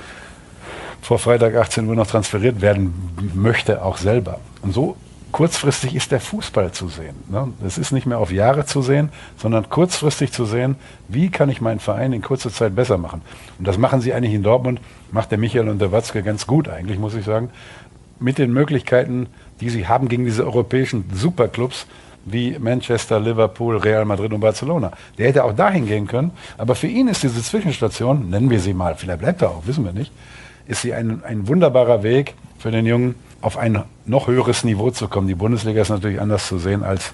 vor 1.05 1.19
Freitag 1.19 1.55
18 1.55 1.87
Uhr 1.87 1.95
noch 1.95 2.07
transferiert 2.07 2.63
werden 2.63 2.95
möchte, 3.35 3.85
auch 3.85 3.99
selber. 3.99 4.41
Und 4.63 4.73
so 4.73 4.97
kurzfristig 5.33 5.95
ist 5.95 6.13
der 6.13 6.21
Fußball 6.21 6.73
zu 6.73 6.89
sehen. 6.89 7.15
Ne? 7.29 7.53
Es 7.67 7.77
ist 7.77 7.93
nicht 7.93 8.07
mehr 8.07 8.19
auf 8.19 8.33
Jahre 8.33 8.65
zu 8.65 8.81
sehen, 8.81 9.11
sondern 9.37 9.69
kurzfristig 9.69 10.33
zu 10.33 10.47
sehen, 10.47 10.77
wie 11.09 11.29
kann 11.29 11.51
ich 11.51 11.61
meinen 11.61 11.79
Verein 11.79 12.15
in 12.15 12.23
kurzer 12.23 12.51
Zeit 12.51 12.75
besser 12.75 12.97
machen. 12.97 13.21
Und 13.59 13.69
das 13.69 13.77
machen 13.77 14.01
sie 14.01 14.15
eigentlich 14.15 14.33
in 14.33 14.43
Dortmund, 14.43 14.81
macht 15.13 15.31
der 15.31 15.37
Michael 15.37 15.69
und 15.69 15.79
der 15.79 15.93
Watzke 15.93 16.23
ganz 16.23 16.47
gut 16.47 16.71
eigentlich, 16.71 16.99
muss 16.99 17.15
ich 17.15 17.27
sagen. 17.27 17.51
Mit 18.19 18.39
den 18.39 18.55
Möglichkeiten, 18.55 19.27
die 19.61 19.69
sie 19.69 19.87
haben 19.87 20.09
gegen 20.09 20.25
diese 20.25 20.45
europäischen 20.45 21.05
Superclubs, 21.13 21.87
wie 22.25 22.59
Manchester, 22.59 23.21
Liverpool, 23.21 23.77
Real 23.77 24.07
Madrid 24.07 24.33
und 24.33 24.41
Barcelona. 24.41 24.93
Der 25.19 25.29
hätte 25.29 25.45
auch 25.45 25.53
dahin 25.53 25.87
gehen 25.87 26.07
können. 26.07 26.31
Aber 26.57 26.75
für 26.75 26.87
ihn 26.87 27.09
ist 27.09 27.23
diese 27.23 27.43
Zwischenstation, 27.43 28.31
nennen 28.31 28.49
wir 28.49 28.61
sie 28.61 28.73
mal, 28.73 28.95
vielleicht 28.95 29.21
bleibt 29.21 29.43
er 29.43 29.51
auch, 29.51 29.67
wissen 29.67 29.85
wir 29.85 29.93
nicht, 29.93 30.11
ist 30.67 30.83
sie 30.83 30.95
ein, 30.95 31.23
ein 31.25 31.49
wunderbarer 31.49 32.03
Weg 32.03 32.35
für 32.59 32.71
den 32.71 32.87
Jungen, 32.87 33.15
auf 33.41 33.59
ein 33.59 33.83
noch 34.07 34.27
höheres 34.27 34.65
Niveau 34.65 34.91
zu 34.91 35.09
kommen. 35.09 35.29
Die 35.29 35.35
Bundesliga 35.35 35.83
ist 35.83 35.91
natürlich 35.91 36.21
anders 36.21 36.47
zu 36.47 36.59
sehen 36.59 36.83
als 36.83 37.13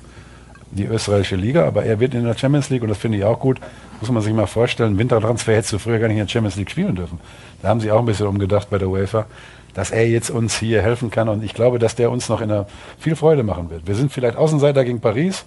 die 0.70 0.84
österreichische 0.84 1.34
Liga, 1.36 1.66
aber 1.66 1.84
er 1.84 1.98
wird 1.98 2.14
in 2.14 2.24
der 2.24 2.38
Champions 2.38 2.70
League 2.70 2.82
und 2.82 2.88
das 2.88 2.98
finde 2.98 3.18
ich 3.18 3.24
auch 3.24 3.40
gut. 3.40 3.58
Muss 4.00 4.10
man 4.10 4.22
sich 4.22 4.32
mal 4.32 4.46
vorstellen, 4.46 4.96
Wintertransfer 4.98 5.54
hättest 5.54 5.72
du 5.72 5.78
früher 5.78 5.98
gar 5.98 6.06
nicht 6.06 6.16
in 6.16 6.26
der 6.26 6.30
Champions 6.30 6.56
League 6.56 6.70
spielen 6.70 6.94
dürfen. 6.94 7.18
Da 7.60 7.68
haben 7.68 7.80
sie 7.80 7.90
auch 7.90 7.98
ein 7.98 8.06
bisschen 8.06 8.28
umgedacht 8.28 8.70
bei 8.70 8.78
der 8.78 8.88
UEFA, 8.88 9.26
dass 9.74 9.90
er 9.90 10.08
jetzt 10.08 10.30
uns 10.30 10.56
hier 10.58 10.82
helfen 10.82 11.10
kann 11.10 11.28
und 11.28 11.42
ich 11.42 11.54
glaube, 11.54 11.78
dass 11.78 11.96
der 11.96 12.10
uns 12.10 12.28
noch 12.28 12.40
in 12.40 12.48
der 12.48 12.66
viel 12.98 13.16
Freude 13.16 13.42
machen 13.42 13.70
wird. 13.70 13.86
Wir 13.86 13.96
sind 13.96 14.12
vielleicht 14.12 14.36
Außenseiter 14.36 14.84
gegen 14.84 15.00
Paris, 15.00 15.44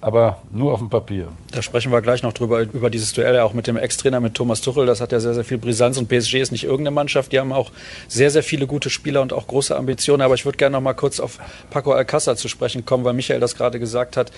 aber 0.00 0.42
nur 0.52 0.72
auf 0.72 0.80
dem 0.80 0.90
Papier. 0.90 1.28
Da 1.52 1.62
sprechen 1.62 1.90
wir 1.90 2.00
gleich 2.02 2.22
noch 2.22 2.32
drüber, 2.32 2.60
über 2.60 2.90
dieses 2.90 3.12
Duell 3.12 3.40
auch 3.40 3.54
mit 3.54 3.66
dem 3.66 3.76
Ex-Trainer, 3.76 4.20
mit 4.20 4.34
Thomas 4.34 4.60
Tuchel. 4.60 4.86
Das 4.86 5.00
hat 5.00 5.12
ja 5.12 5.20
sehr, 5.20 5.34
sehr 5.34 5.44
viel 5.44 5.58
Brisanz 5.58 5.98
und 5.98 6.08
PSG 6.08 6.34
ist 6.34 6.52
nicht 6.52 6.64
irgendeine 6.64 6.94
Mannschaft. 6.94 7.32
Die 7.32 7.40
haben 7.40 7.52
auch 7.52 7.70
sehr, 8.08 8.30
sehr 8.30 8.42
viele 8.42 8.66
gute 8.66 8.90
Spieler 8.90 9.22
und 9.22 9.32
auch 9.32 9.46
große 9.46 9.74
Ambitionen. 9.74 10.22
Aber 10.22 10.34
ich 10.34 10.44
würde 10.44 10.58
gerne 10.58 10.74
noch 10.74 10.82
mal 10.82 10.94
kurz 10.94 11.18
auf 11.18 11.38
Paco 11.70 11.92
Alcázar 11.92 12.36
zu 12.36 12.48
sprechen 12.48 12.84
kommen, 12.84 13.04
weil 13.04 13.14
Michael 13.14 13.40
das 13.40 13.56
gerade 13.56 13.80
gesagt 13.80 14.16
hat. 14.16 14.30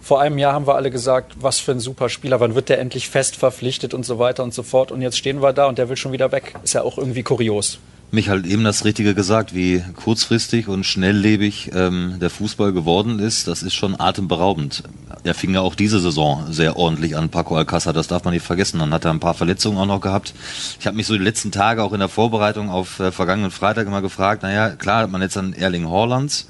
Vor 0.00 0.20
einem 0.20 0.38
Jahr 0.38 0.52
haben 0.52 0.66
wir 0.66 0.74
alle 0.74 0.90
gesagt, 0.90 1.36
was 1.40 1.58
für 1.58 1.72
ein 1.72 1.80
super 1.80 2.08
Spieler, 2.08 2.40
wann 2.40 2.54
wird 2.54 2.68
der 2.68 2.78
endlich 2.78 3.08
fest 3.08 3.36
verpflichtet 3.36 3.94
und 3.94 4.04
so 4.04 4.18
weiter 4.18 4.42
und 4.42 4.54
so 4.54 4.62
fort. 4.62 4.90
Und 4.92 5.02
jetzt 5.02 5.18
stehen 5.18 5.42
wir 5.42 5.52
da 5.52 5.66
und 5.66 5.78
der 5.78 5.88
will 5.88 5.96
schon 5.96 6.12
wieder 6.12 6.32
weg. 6.32 6.54
Ist 6.62 6.74
ja 6.74 6.82
auch 6.82 6.98
irgendwie 6.98 7.22
kurios. 7.22 7.78
Mich 8.10 8.30
halt 8.30 8.46
eben 8.46 8.64
das 8.64 8.86
Richtige 8.86 9.14
gesagt, 9.14 9.54
wie 9.54 9.84
kurzfristig 9.94 10.68
und 10.68 10.84
schnelllebig 10.84 11.72
ähm, 11.74 12.16
der 12.18 12.30
Fußball 12.30 12.72
geworden 12.72 13.18
ist, 13.18 13.48
das 13.48 13.62
ist 13.62 13.74
schon 13.74 14.00
atemberaubend. 14.00 14.82
Er 15.24 15.34
fing 15.34 15.52
ja 15.52 15.60
auch 15.60 15.74
diese 15.74 16.00
Saison 16.00 16.50
sehr 16.50 16.78
ordentlich 16.78 17.18
an, 17.18 17.28
Paco 17.28 17.54
Alcázar, 17.54 17.92
das 17.92 18.08
darf 18.08 18.24
man 18.24 18.32
nicht 18.32 18.46
vergessen. 18.46 18.78
Dann 18.78 18.94
hat 18.94 19.04
er 19.04 19.10
ein 19.10 19.20
paar 19.20 19.34
Verletzungen 19.34 19.76
auch 19.76 19.84
noch 19.84 20.00
gehabt. 20.00 20.32
Ich 20.80 20.86
habe 20.86 20.96
mich 20.96 21.06
so 21.06 21.12
die 21.12 21.22
letzten 21.22 21.52
Tage 21.52 21.82
auch 21.82 21.92
in 21.92 21.98
der 21.98 22.08
Vorbereitung 22.08 22.70
auf 22.70 22.98
äh, 22.98 23.12
vergangenen 23.12 23.50
Freitag 23.50 23.86
immer 23.86 24.00
gefragt, 24.00 24.42
naja, 24.42 24.70
klar 24.70 25.02
hat 25.02 25.10
man 25.10 25.20
jetzt 25.20 25.36
an 25.36 25.52
Erling 25.52 25.86
Haalands, 25.86 26.48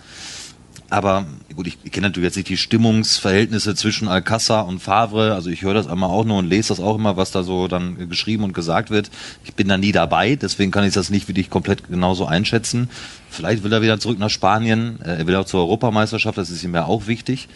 aber 0.90 1.26
gut, 1.54 1.66
ich, 1.66 1.92
kenne 1.92 2.06
natürlich 2.06 2.28
jetzt 2.28 2.36
nicht 2.36 2.48
die 2.48 2.56
Stimmungsverhältnisse 2.56 3.74
zwischen 3.74 4.08
Alcázar 4.08 4.66
und 4.66 4.80
Favre. 4.80 5.34
Also 5.34 5.50
ich 5.50 5.62
höre 5.62 5.74
das 5.74 5.86
einmal 5.86 6.08
auch 6.08 6.24
nur 6.24 6.38
und 6.38 6.48
lese 6.48 6.68
das 6.68 6.80
auch 6.80 6.96
immer, 6.96 7.16
was 7.16 7.30
da 7.30 7.42
so 7.42 7.68
dann 7.68 8.08
geschrieben 8.08 8.44
und 8.44 8.54
gesagt 8.54 8.90
wird. 8.90 9.10
Ich 9.44 9.54
bin 9.54 9.68
da 9.68 9.76
nie 9.76 9.92
dabei, 9.92 10.36
deswegen 10.36 10.70
kann 10.70 10.84
ich 10.84 10.94
das 10.94 11.10
nicht 11.10 11.28
wirklich 11.28 11.50
komplett 11.50 11.88
genauso 11.88 12.24
einschätzen. 12.24 12.88
Vielleicht 13.28 13.64
will 13.64 13.72
er 13.72 13.82
wieder 13.82 14.00
zurück 14.00 14.18
nach 14.18 14.30
Spanien. 14.30 15.00
Äh, 15.02 15.18
er 15.18 15.26
will 15.26 15.36
auch 15.36 15.44
zur 15.44 15.60
Europameisterschaft, 15.60 16.38
das 16.38 16.48
ist 16.48 16.64
ihm 16.64 16.74
ja 16.74 16.86
auch 16.86 17.06
wichtig. 17.06 17.48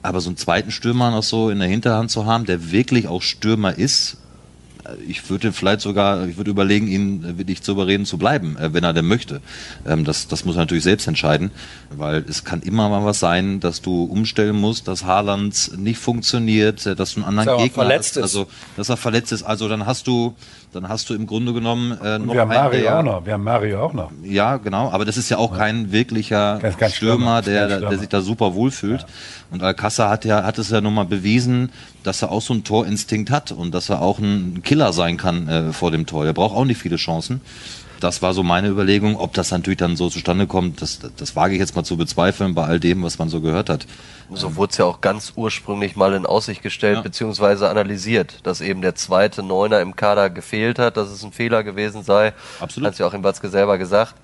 Aber 0.00 0.20
so 0.20 0.30
einen 0.30 0.38
zweiten 0.38 0.70
Stürmer 0.70 1.10
noch 1.10 1.22
so 1.22 1.50
in 1.50 1.58
der 1.58 1.68
Hinterhand 1.68 2.10
zu 2.10 2.24
haben, 2.26 2.46
der 2.46 2.72
wirklich 2.72 3.06
auch 3.06 3.22
Stürmer 3.22 3.76
ist, 3.76 4.16
ich 5.08 5.30
würde 5.30 5.52
vielleicht 5.52 5.80
sogar, 5.80 6.26
ich 6.26 6.36
würde 6.36 6.50
überlegen, 6.50 6.88
ihn 6.88 7.38
wirklich 7.38 7.62
zu 7.62 7.72
überreden 7.72 8.04
zu 8.04 8.18
bleiben, 8.18 8.56
äh, 8.58 8.72
wenn 8.74 8.84
er 8.84 8.92
denn 8.92 9.06
möchte. 9.06 9.40
Ähm, 9.86 10.04
das, 10.04 10.26
das 10.28 10.44
muss 10.44 10.56
er 10.56 10.60
natürlich 10.60 10.84
selbst 10.84 11.06
entscheiden, 11.06 11.50
weil 11.90 12.24
es 12.28 12.44
kann 12.44 12.62
immer 12.62 12.88
mal 12.88 13.04
was 13.04 13.20
sein, 13.20 13.60
dass 13.60 13.80
du 13.82 14.04
umstellen 14.04 14.56
musst, 14.56 14.88
dass 14.88 15.04
Haaland 15.04 15.78
nicht 15.78 15.98
funktioniert, 15.98 16.84
äh, 16.86 16.94
dass 16.96 17.14
du 17.14 17.20
einen 17.20 17.28
anderen 17.28 17.46
dass 17.48 17.62
Gegner 17.62 17.74
verletzt 17.84 18.16
hast, 18.16 18.22
also 18.22 18.46
dass 18.76 18.88
er 18.88 18.96
verletzt 18.96 19.32
ist. 19.32 19.42
Also 19.42 19.68
dann 19.68 19.86
hast 19.86 20.06
du, 20.06 20.34
dann 20.72 20.88
hast 20.88 21.08
du 21.10 21.14
im 21.14 21.26
Grunde 21.26 21.52
genommen 21.52 21.92
äh, 22.02 22.18
noch 22.18 22.32
wir 22.34 22.40
haben 22.40 22.48
Mario 22.48 22.80
der- 22.82 22.98
auch 22.98 23.02
noch. 23.02 23.26
Wir 23.26 23.32
haben 23.34 23.44
Mario 23.44 23.82
auch 23.84 23.92
noch. 23.92 24.10
ja, 24.24 24.56
genau. 24.56 24.90
Aber 24.90 25.04
das 25.04 25.16
ist 25.16 25.28
ja 25.28 25.38
auch 25.38 25.56
kein 25.56 25.92
wirklicher 25.92 26.58
Kein- 26.60 26.76
kein 26.76 26.90
Stürmer, 26.90 27.42
der, 27.42 27.68
der 27.68 27.76
Stürmer. 27.78 27.98
sich 27.98 28.08
da 28.08 28.20
super 28.20 28.54
wohlfühlt. 28.54 29.06
Und 29.50 29.62
Alcázar 29.62 30.08
hat 30.08 30.24
ja, 30.24 30.44
hat 30.44 30.58
es 30.58 30.70
ja 30.70 30.80
nun 30.80 30.94
mal 30.94 31.04
bewiesen, 31.04 31.70
dass 32.02 32.22
er 32.22 32.30
auch 32.30 32.42
so 32.42 32.52
einen 32.52 32.64
Torinstinkt 32.64 33.30
hat 33.30 33.52
und 33.52 33.72
dass 33.72 33.88
er 33.88 34.02
auch 34.02 34.18
ein 34.18 34.62
Killer 34.64 34.92
sein 34.92 35.16
kann 35.16 35.48
äh, 35.48 35.72
vor 35.72 35.90
dem 35.90 36.06
Tor. 36.06 36.24
Er 36.26 36.32
braucht 36.32 36.56
auch 36.56 36.64
nicht 36.64 36.78
viele 36.78 36.96
Chancen. 36.96 37.40
Das 38.00 38.20
war 38.20 38.34
so 38.34 38.42
meine 38.42 38.66
Überlegung. 38.68 39.16
Ob 39.16 39.32
das 39.32 39.52
natürlich 39.52 39.78
dann 39.78 39.94
so 39.96 40.08
zustande 40.10 40.48
kommt, 40.48 40.82
das, 40.82 40.98
das 41.16 41.36
wage 41.36 41.54
ich 41.54 41.60
jetzt 41.60 41.76
mal 41.76 41.84
zu 41.84 41.96
bezweifeln 41.96 42.52
bei 42.52 42.64
all 42.64 42.80
dem, 42.80 43.04
was 43.04 43.20
man 43.20 43.28
so 43.28 43.40
gehört 43.40 43.68
hat. 43.68 43.86
So 44.34 44.56
wurde 44.56 44.72
es 44.72 44.78
ja 44.78 44.86
auch 44.86 45.00
ganz 45.00 45.34
ursprünglich 45.36 45.94
mal 45.94 46.12
in 46.14 46.26
Aussicht 46.26 46.62
gestellt 46.62 46.96
Ja. 46.96 47.02
beziehungsweise 47.02 47.68
analysiert, 47.68 48.40
dass 48.42 48.60
eben 48.60 48.82
der 48.82 48.96
zweite 48.96 49.44
Neuner 49.44 49.80
im 49.80 49.94
Kader 49.94 50.30
gefehlt 50.30 50.80
hat, 50.80 50.96
dass 50.96 51.10
es 51.10 51.22
ein 51.22 51.30
Fehler 51.30 51.62
gewesen 51.62 52.02
sei. 52.02 52.32
Absolut. 52.58 52.88
Hat 52.88 52.98
ja 52.98 53.06
auch 53.06 53.14
im 53.14 53.22
Watzke 53.22 53.48
selber 53.48 53.78
gesagt. 53.78 54.14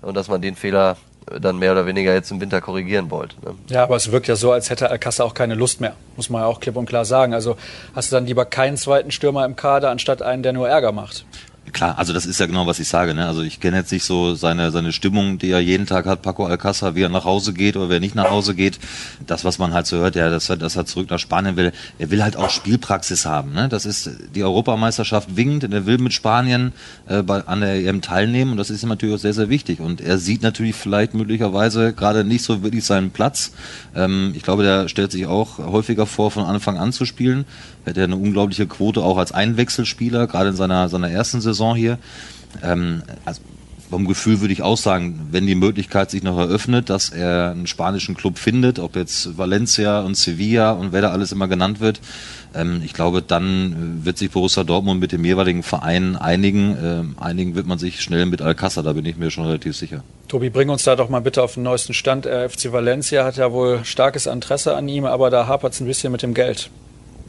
Und 0.00 0.14
dass 0.14 0.28
man 0.28 0.40
den 0.40 0.54
Fehler 0.54 0.96
dann 1.40 1.58
mehr 1.58 1.72
oder 1.72 1.86
weniger 1.86 2.12
jetzt 2.12 2.30
im 2.30 2.40
Winter 2.40 2.60
korrigieren 2.60 3.10
wollte. 3.10 3.36
Ne? 3.44 3.54
Ja, 3.68 3.82
aber 3.84 3.96
es 3.96 4.12
wirkt 4.12 4.26
ja 4.26 4.36
so, 4.36 4.52
als 4.52 4.70
hätte 4.70 4.90
Alcázar 4.90 5.26
auch 5.26 5.34
keine 5.34 5.54
Lust 5.54 5.80
mehr. 5.80 5.94
Muss 6.16 6.30
man 6.30 6.42
ja 6.42 6.46
auch 6.46 6.60
klipp 6.60 6.76
und 6.76 6.86
klar 6.86 7.04
sagen. 7.04 7.34
Also 7.34 7.56
hast 7.94 8.12
du 8.12 8.16
dann 8.16 8.26
lieber 8.26 8.44
keinen 8.44 8.76
zweiten 8.76 9.10
Stürmer 9.10 9.44
im 9.44 9.56
Kader, 9.56 9.90
anstatt 9.90 10.22
einen, 10.22 10.42
der 10.42 10.52
nur 10.52 10.68
Ärger 10.68 10.92
macht. 10.92 11.24
Klar, 11.72 11.98
also 11.98 12.12
das 12.12 12.26
ist 12.26 12.38
ja 12.38 12.46
genau, 12.46 12.66
was 12.66 12.78
ich 12.78 12.88
sage. 12.88 13.14
Ne? 13.14 13.26
Also 13.26 13.42
ich 13.42 13.58
kenne 13.58 13.78
jetzt 13.78 13.90
nicht 13.90 14.04
so 14.04 14.34
seine, 14.34 14.70
seine 14.70 14.92
Stimmung, 14.92 15.38
die 15.38 15.50
er 15.50 15.60
jeden 15.60 15.86
Tag 15.86 16.04
hat, 16.04 16.20
Paco 16.20 16.46
Alcázar, 16.46 16.94
wie 16.94 17.02
er 17.02 17.08
nach 17.08 17.24
Hause 17.24 17.54
geht 17.54 17.76
oder 17.76 17.88
wer 17.88 18.00
nicht 18.00 18.14
nach 18.14 18.30
Hause 18.30 18.54
geht. 18.54 18.78
Das, 19.26 19.44
was 19.44 19.58
man 19.58 19.72
halt 19.72 19.86
so 19.86 19.96
hört, 19.96 20.14
ja, 20.14 20.28
dass 20.28 20.50
er, 20.50 20.58
dass 20.58 20.76
er 20.76 20.84
zurück 20.84 21.08
nach 21.08 21.18
Spanien 21.18 21.56
will. 21.56 21.72
Er 21.98 22.10
will 22.10 22.22
halt 22.22 22.36
auch 22.36 22.50
Spielpraxis 22.50 23.24
haben. 23.24 23.54
Ne? 23.54 23.68
Das 23.68 23.86
ist 23.86 24.10
die 24.34 24.44
Europameisterschaft 24.44 25.36
winkt 25.36 25.64
und 25.64 25.72
er 25.72 25.86
will 25.86 25.98
mit 25.98 26.12
Spanien 26.12 26.72
äh, 27.08 27.22
bei, 27.22 27.40
an 27.46 27.62
der 27.62 27.76
EM 27.76 28.02
teilnehmen 28.02 28.52
und 28.52 28.56
das 28.58 28.68
ist 28.68 28.82
ihm 28.82 28.90
natürlich 28.90 29.14
auch 29.14 29.20
sehr, 29.20 29.34
sehr 29.34 29.48
wichtig. 29.48 29.80
Und 29.80 30.02
er 30.02 30.18
sieht 30.18 30.42
natürlich 30.42 30.74
vielleicht 30.74 31.14
möglicherweise 31.14 31.94
gerade 31.94 32.24
nicht 32.24 32.44
so 32.44 32.62
wirklich 32.62 32.84
seinen 32.84 33.10
Platz. 33.10 33.52
Ähm, 33.96 34.32
ich 34.36 34.42
glaube, 34.42 34.64
der 34.64 34.88
stellt 34.88 35.12
sich 35.12 35.26
auch 35.26 35.58
häufiger 35.58 36.06
vor, 36.06 36.30
von 36.30 36.44
Anfang 36.44 36.76
an 36.76 36.92
zu 36.92 37.06
spielen. 37.06 37.46
Er 37.84 37.90
hat 37.90 37.96
ja 37.96 38.04
eine 38.04 38.16
unglaubliche 38.16 38.66
Quote 38.66 39.02
auch 39.02 39.18
als 39.18 39.32
Einwechselspieler, 39.32 40.26
gerade 40.26 40.50
in 40.50 40.56
seiner, 40.56 40.88
seiner 40.88 41.10
ersten 41.10 41.40
Saison 41.40 41.74
hier. 41.74 41.98
Ähm, 42.62 43.02
also 43.24 43.40
vom 43.90 44.06
Gefühl 44.06 44.40
würde 44.40 44.52
ich 44.52 44.62
auch 44.62 44.76
sagen, 44.76 45.28
wenn 45.30 45.46
die 45.46 45.54
Möglichkeit 45.54 46.10
sich 46.10 46.22
noch 46.22 46.38
eröffnet, 46.38 46.90
dass 46.90 47.10
er 47.10 47.52
einen 47.52 47.66
spanischen 47.66 48.16
Club 48.16 48.38
findet, 48.38 48.78
ob 48.78 48.96
jetzt 48.96 49.36
Valencia 49.38 50.00
und 50.00 50.16
Sevilla 50.16 50.72
und 50.72 50.92
wer 50.92 51.02
da 51.02 51.10
alles 51.10 51.32
immer 51.32 51.46
genannt 51.46 51.80
wird, 51.80 52.00
ähm, 52.54 52.82
ich 52.84 52.92
glaube, 52.92 53.22
dann 53.22 54.00
äh, 54.02 54.04
wird 54.04 54.18
sich 54.18 54.30
Borussia 54.30 54.64
Dortmund 54.64 55.00
mit 55.00 55.12
dem 55.12 55.24
jeweiligen 55.24 55.62
Verein 55.62 56.16
einigen. 56.16 56.76
Ähm, 56.82 57.16
einigen 57.20 57.54
wird 57.54 57.66
man 57.66 57.78
sich 57.78 58.00
schnell 58.00 58.26
mit 58.26 58.42
Alcázar, 58.42 58.82
da 58.82 58.92
bin 58.94 59.04
ich 59.04 59.16
mir 59.16 59.30
schon 59.30 59.46
relativ 59.46 59.76
sicher. 59.76 60.02
Tobi, 60.28 60.50
bring 60.50 60.70
uns 60.70 60.84
da 60.84 60.96
doch 60.96 61.08
mal 61.08 61.20
bitte 61.20 61.42
auf 61.42 61.54
den 61.54 61.64
neuesten 61.64 61.94
Stand. 61.94 62.24
Der 62.24 62.48
FC 62.48 62.72
Valencia 62.72 63.24
hat 63.24 63.36
ja 63.36 63.52
wohl 63.52 63.84
starkes 63.84 64.26
Interesse 64.26 64.76
an 64.76 64.88
ihm, 64.88 65.04
aber 65.04 65.30
da 65.30 65.46
hapert 65.46 65.74
es 65.74 65.80
ein 65.80 65.86
bisschen 65.86 66.10
mit 66.10 66.22
dem 66.22 66.34
Geld. 66.34 66.70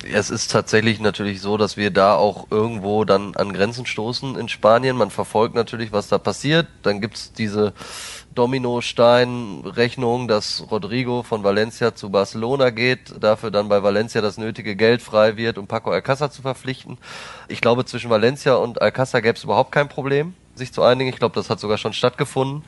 Es 0.04 0.30
ist 0.30 0.52
tatsächlich 0.52 1.00
natürlich 1.00 1.42
so, 1.42 1.58
dass 1.58 1.78
wir 1.78 1.90
da 1.90 2.16
auch 2.16 2.48
irgendwo 2.52 3.06
dann 3.06 3.36
an 3.36 3.54
Grenzen 3.54 3.86
stoßen 3.86 4.38
in 4.38 4.50
Spanien. 4.50 4.98
Man 4.98 5.10
verfolgt 5.10 5.56
natürlich, 5.56 5.92
was 5.92 6.10
da 6.10 6.18
passiert. 6.18 6.68
Dann 6.84 7.02
gibt's 7.02 7.34
diese 7.34 7.74
Dominostein-Rechnung, 8.36 10.28
dass 10.28 10.66
Rodrigo 10.70 11.24
von 11.24 11.44
Valencia 11.44 11.96
zu 11.96 12.10
Barcelona 12.10 12.70
geht, 12.70 13.14
dafür 13.20 13.50
dann 13.50 13.70
bei 13.70 13.82
Valencia 13.82 14.22
das 14.22 14.38
nötige 14.38 14.76
Geld 14.76 15.02
frei 15.02 15.38
wird, 15.38 15.58
um 15.58 15.68
Paco 15.68 15.90
Alcázar 15.92 16.30
zu 16.30 16.42
verpflichten. 16.42 16.98
Ich 17.48 17.62
glaube, 17.62 17.86
zwischen 17.86 18.10
Valencia 18.10 18.56
und 18.56 18.82
Alcázar 18.82 19.22
gäbe 19.22 19.38
es 19.38 19.46
überhaupt 19.46 19.72
kein 19.72 19.88
Problem, 19.88 20.34
sich 20.54 20.74
zu 20.74 20.84
einigen. 20.84 21.10
Ich 21.10 21.18
glaube, 21.18 21.36
das 21.36 21.50
hat 21.50 21.62
sogar 21.62 21.78
schon 21.78 21.94
stattgefunden. 21.94 22.64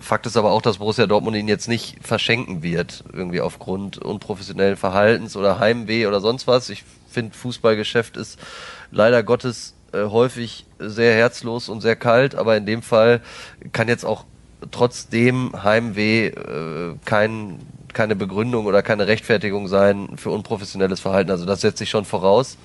Fakt 0.00 0.26
ist 0.26 0.36
aber 0.36 0.52
auch, 0.52 0.62
dass 0.62 0.78
Borussia 0.78 1.06
Dortmund 1.06 1.36
ihn 1.36 1.48
jetzt 1.48 1.68
nicht 1.68 1.96
verschenken 2.02 2.62
wird, 2.62 3.04
irgendwie 3.12 3.40
aufgrund 3.40 3.98
unprofessionellen 3.98 4.76
Verhaltens 4.76 5.36
oder 5.36 5.58
Heimweh 5.58 6.06
oder 6.06 6.20
sonst 6.20 6.46
was. 6.46 6.70
Ich 6.70 6.84
finde, 7.10 7.34
Fußballgeschäft 7.36 8.16
ist 8.16 8.38
leider 8.90 9.22
Gottes 9.22 9.74
äh, 9.92 10.04
häufig 10.04 10.66
sehr 10.78 11.14
herzlos 11.14 11.68
und 11.68 11.80
sehr 11.80 11.96
kalt, 11.96 12.34
aber 12.34 12.56
in 12.56 12.66
dem 12.66 12.82
Fall 12.82 13.20
kann 13.72 13.88
jetzt 13.88 14.04
auch 14.04 14.24
trotzdem 14.70 15.52
Heimweh 15.62 16.28
äh, 16.28 16.94
kein, 17.04 17.58
keine 17.92 18.16
Begründung 18.16 18.66
oder 18.66 18.82
keine 18.82 19.06
Rechtfertigung 19.06 19.68
sein 19.68 20.10
für 20.16 20.30
unprofessionelles 20.30 21.00
Verhalten. 21.00 21.30
Also 21.30 21.46
das 21.46 21.60
setzt 21.60 21.78
sich 21.78 21.90
schon 21.90 22.04
voraus. 22.04 22.58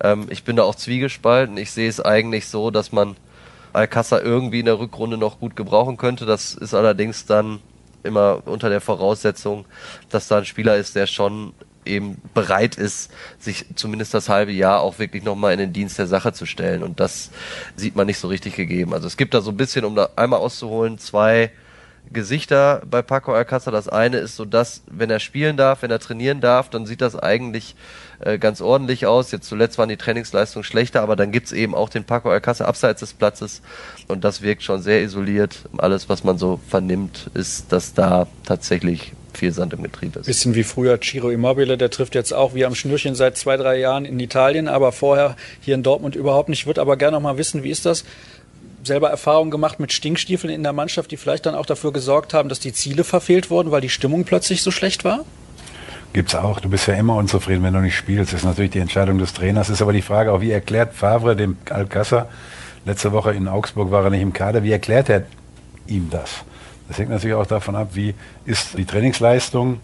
Ähm, 0.00 0.26
ich 0.30 0.44
bin 0.44 0.56
da 0.56 0.64
auch 0.64 0.74
zwiegespalten. 0.74 1.56
Ich 1.56 1.70
sehe 1.70 1.88
es 1.88 2.00
eigentlich 2.00 2.48
so, 2.48 2.70
dass 2.70 2.92
man 2.92 3.16
Alcázar 3.72 4.22
irgendwie 4.22 4.60
in 4.60 4.66
der 4.66 4.78
Rückrunde 4.78 5.18
noch 5.18 5.40
gut 5.40 5.56
gebrauchen 5.56 5.96
könnte. 5.96 6.26
Das 6.26 6.54
ist 6.54 6.74
allerdings 6.74 7.26
dann 7.26 7.60
immer 8.02 8.42
unter 8.46 8.68
der 8.68 8.80
Voraussetzung, 8.80 9.64
dass 10.10 10.28
da 10.28 10.38
ein 10.38 10.44
Spieler 10.44 10.76
ist, 10.76 10.96
der 10.96 11.06
schon 11.06 11.52
eben 11.84 12.20
bereit 12.34 12.76
ist, 12.76 13.10
sich 13.38 13.64
zumindest 13.74 14.14
das 14.14 14.28
halbe 14.28 14.52
Jahr 14.52 14.80
auch 14.80 14.98
wirklich 14.98 15.24
nochmal 15.24 15.54
in 15.54 15.58
den 15.58 15.72
Dienst 15.72 15.98
der 15.98 16.06
Sache 16.06 16.32
zu 16.32 16.46
stellen. 16.46 16.82
Und 16.82 17.00
das 17.00 17.30
sieht 17.76 17.96
man 17.96 18.06
nicht 18.06 18.18
so 18.18 18.28
richtig 18.28 18.54
gegeben. 18.54 18.92
Also 18.94 19.06
es 19.06 19.16
gibt 19.16 19.34
da 19.34 19.40
so 19.40 19.50
ein 19.50 19.56
bisschen, 19.56 19.84
um 19.84 19.94
da 19.94 20.10
einmal 20.16 20.40
auszuholen, 20.40 20.98
zwei 20.98 21.50
Gesichter 22.10 22.82
bei 22.88 23.02
Paco 23.02 23.32
Alcázar. 23.32 23.72
Das 23.72 23.88
eine 23.88 24.18
ist 24.18 24.36
so, 24.36 24.44
dass, 24.44 24.82
wenn 24.90 25.10
er 25.10 25.20
spielen 25.20 25.56
darf, 25.56 25.82
wenn 25.82 25.90
er 25.90 25.98
trainieren 25.98 26.40
darf, 26.40 26.70
dann 26.70 26.86
sieht 26.86 27.00
das 27.00 27.16
eigentlich 27.16 27.74
äh, 28.20 28.38
ganz 28.38 28.60
ordentlich 28.60 29.06
aus. 29.06 29.30
Jetzt 29.30 29.48
zuletzt 29.48 29.78
waren 29.78 29.88
die 29.88 29.96
Trainingsleistungen 29.96 30.64
schlechter, 30.64 31.02
aber 31.02 31.16
dann 31.16 31.32
gibt's 31.32 31.52
eben 31.52 31.74
auch 31.74 31.88
den 31.88 32.04
Paco 32.04 32.30
Alcázar 32.30 32.66
abseits 32.66 33.00
des 33.00 33.12
Platzes 33.12 33.62
und 34.08 34.24
das 34.24 34.42
wirkt 34.42 34.62
schon 34.62 34.82
sehr 34.82 35.02
isoliert. 35.02 35.56
Alles, 35.76 36.08
was 36.08 36.24
man 36.24 36.38
so 36.38 36.60
vernimmt, 36.68 37.30
ist, 37.34 37.72
dass 37.72 37.94
da 37.94 38.26
tatsächlich 38.44 39.12
viel 39.34 39.52
Sand 39.52 39.72
im 39.72 39.82
Getriebe 39.82 40.18
ist. 40.18 40.26
Bisschen 40.26 40.54
wie 40.54 40.64
früher 40.64 41.00
Ciro 41.00 41.30
Immobile, 41.30 41.78
der 41.78 41.90
trifft 41.90 42.14
jetzt 42.14 42.32
auch 42.32 42.54
wie 42.54 42.64
am 42.64 42.74
Schnürchen 42.74 43.14
seit 43.14 43.36
zwei, 43.36 43.56
drei 43.56 43.78
Jahren 43.78 44.04
in 44.04 44.18
Italien, 44.18 44.68
aber 44.68 44.92
vorher 44.92 45.36
hier 45.60 45.74
in 45.74 45.82
Dortmund 45.82 46.16
überhaupt 46.16 46.48
nicht. 46.48 46.60
Ich 46.60 46.66
würde 46.66 46.80
aber 46.80 46.96
gerne 46.96 47.16
noch 47.16 47.22
mal 47.22 47.38
wissen, 47.38 47.62
wie 47.62 47.70
ist 47.70 47.86
das? 47.86 48.04
Selber 48.82 49.10
Erfahrungen 49.10 49.50
gemacht 49.50 49.80
mit 49.80 49.92
Stinkstiefeln 49.92 50.52
in 50.52 50.62
der 50.62 50.72
Mannschaft, 50.72 51.10
die 51.10 51.16
vielleicht 51.16 51.46
dann 51.46 51.54
auch 51.54 51.66
dafür 51.66 51.92
gesorgt 51.92 52.34
haben, 52.34 52.48
dass 52.48 52.58
die 52.58 52.72
Ziele 52.72 53.04
verfehlt 53.04 53.50
wurden, 53.50 53.70
weil 53.70 53.80
die 53.80 53.88
Stimmung 53.88 54.24
plötzlich 54.24 54.62
so 54.62 54.70
schlecht 54.70 55.04
war? 55.04 55.24
Gibt's 56.12 56.34
auch. 56.34 56.60
Du 56.60 56.68
bist 56.68 56.86
ja 56.86 56.94
immer 56.94 57.16
unzufrieden, 57.16 57.62
wenn 57.62 57.74
du 57.74 57.80
nicht 57.80 57.96
spielst. 57.96 58.32
Das 58.32 58.40
ist 58.40 58.46
natürlich 58.46 58.70
die 58.70 58.78
Entscheidung 58.78 59.18
des 59.18 59.34
Trainers. 59.34 59.68
Ist 59.68 59.82
aber 59.82 59.92
die 59.92 60.02
Frage 60.02 60.32
auch, 60.32 60.40
wie 60.40 60.50
erklärt 60.50 60.94
Favre 60.94 61.36
dem 61.36 61.56
Alcázar, 61.68 62.26
letzte 62.84 63.12
Woche 63.12 63.32
in 63.32 63.46
Augsburg 63.48 63.90
war 63.90 64.04
er 64.04 64.10
nicht 64.10 64.22
im 64.22 64.32
Kader, 64.32 64.62
wie 64.62 64.72
erklärt 64.72 65.10
er 65.10 65.24
ihm 65.86 66.08
das? 66.10 66.44
Das 66.88 66.98
hängt 66.98 67.10
natürlich 67.10 67.36
auch 67.36 67.46
davon 67.46 67.76
ab, 67.76 67.90
wie 67.92 68.14
ist 68.46 68.78
die 68.78 68.86
Trainingsleistung, 68.86 69.80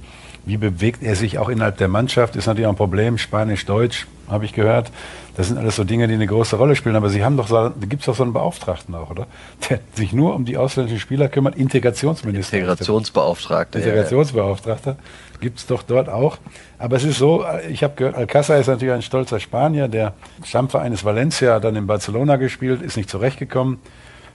wie 0.47 0.57
bewegt 0.57 1.03
er 1.03 1.15
sich 1.15 1.39
auch 1.39 1.51
innerhalb 1.51 1.77
der 1.77 1.89
Mannschaft, 1.89 2.37
ist 2.37 2.47
natürlich 2.47 2.67
auch 2.67 2.73
ein 2.73 2.77
Problem, 2.77 3.19
Spanisch, 3.19 3.67
Deutsch, 3.67 4.07
habe 4.29 4.47
ich 4.47 4.55
gehört. 4.55 4.91
Das 5.37 5.49
sind 5.49 5.59
alles 5.59 5.77
so 5.77 5.85
Dinge, 5.85 6.07
die 6.07 6.15
eine 6.15 6.27
große 6.27 6.57
Rolle 6.57 6.77
spielen. 6.77 6.95
Aber 6.97 7.11
Sie 7.11 7.25
haben 7.25 7.37
doch, 7.37 7.49
so, 7.49 7.55
da 7.69 7.73
gibt 7.89 8.03
es 8.03 8.07
doch 8.07 8.15
so 8.15 8.23
einen 8.23 8.33
Beauftragten 8.33 8.95
auch, 8.95 9.11
oder? 9.11 9.27
Der 9.69 9.81
sich 9.95 10.13
nur 10.13 10.35
um 10.35 10.45
die 10.45 10.57
ausländischen 10.57 11.01
Spieler 11.01 11.29
kümmert, 11.29 11.57
Integrationsminister. 11.57 12.57
Integrationsbeauftragter. 12.57 13.81
Integrationsbeauftragter. 13.81 14.91
Ja, 14.93 14.97
ja. 14.97 15.41
Gibt 15.41 15.59
es 15.59 15.67
doch 15.67 15.83
dort 15.83 16.09
auch. 16.09 16.39
Aber 16.79 16.97
es 16.97 17.05
ist 17.05 17.19
so, 17.19 17.45
ich 17.69 17.83
habe 17.83 17.95
gehört, 17.97 18.15
Alcázar 18.15 18.59
ist 18.59 18.69
natürlich 18.69 18.95
ein 18.95 19.03
stolzer 19.03 19.41
Spanier, 19.41 19.89
der 19.89 20.15
Stammverein 20.45 20.93
ist 20.93 21.05
Valencia, 21.05 21.55
hat 21.55 21.65
dann 21.65 21.77
in 21.77 21.87
Barcelona 21.87 22.37
gespielt, 22.37 22.81
ist 22.81 22.97
nicht 22.97 23.11
zurechtgekommen. 23.11 23.79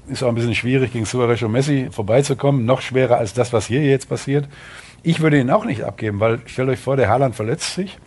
Ist 0.08 0.24
auch 0.24 0.30
ein 0.30 0.36
bisschen 0.36 0.56
schwierig, 0.56 0.92
gegen 0.92 1.06
Suarez 1.06 1.42
und 1.44 1.52
Messi 1.52 1.88
vorbeizukommen. 1.92 2.66
Noch 2.66 2.82
schwerer 2.82 3.18
als 3.18 3.34
das, 3.34 3.54
was 3.54 3.68
hier 3.68 3.84
jetzt 3.84 4.10
passiert. 4.10 4.48
Ich 5.04 5.22
würde 5.22 5.40
ihn 5.40 5.50
auch 5.50 5.66
nicht 5.66 5.84
abgeben, 5.84 6.20
weil 6.20 6.40
stellt 6.46 6.68
euch 6.70 6.80
vor, 6.80 6.98
der 6.98 7.08
Haaland 7.08 7.36
verletzt 7.36 7.76
sich 7.76 7.98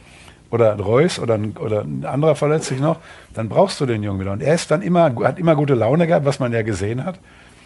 oder 0.52 0.78
Reus 0.78 1.18
oder 1.18 1.34
ein, 1.34 1.56
oder 1.56 1.80
ein 1.80 2.04
anderer 2.04 2.36
verletzt 2.36 2.66
sich 2.66 2.78
noch, 2.78 2.98
dann 3.34 3.48
brauchst 3.48 3.80
du 3.80 3.86
den 3.86 4.02
Jungen 4.02 4.20
wieder. 4.20 4.32
Und 4.32 4.42
er 4.42 4.54
ist 4.54 4.70
dann 4.70 4.82
immer, 4.82 5.12
hat 5.24 5.38
immer 5.38 5.56
gute 5.56 5.74
Laune 5.74 6.06
gehabt, 6.06 6.26
was 6.26 6.38
man 6.38 6.52
ja 6.52 6.60
gesehen 6.60 7.06
hat, 7.06 7.18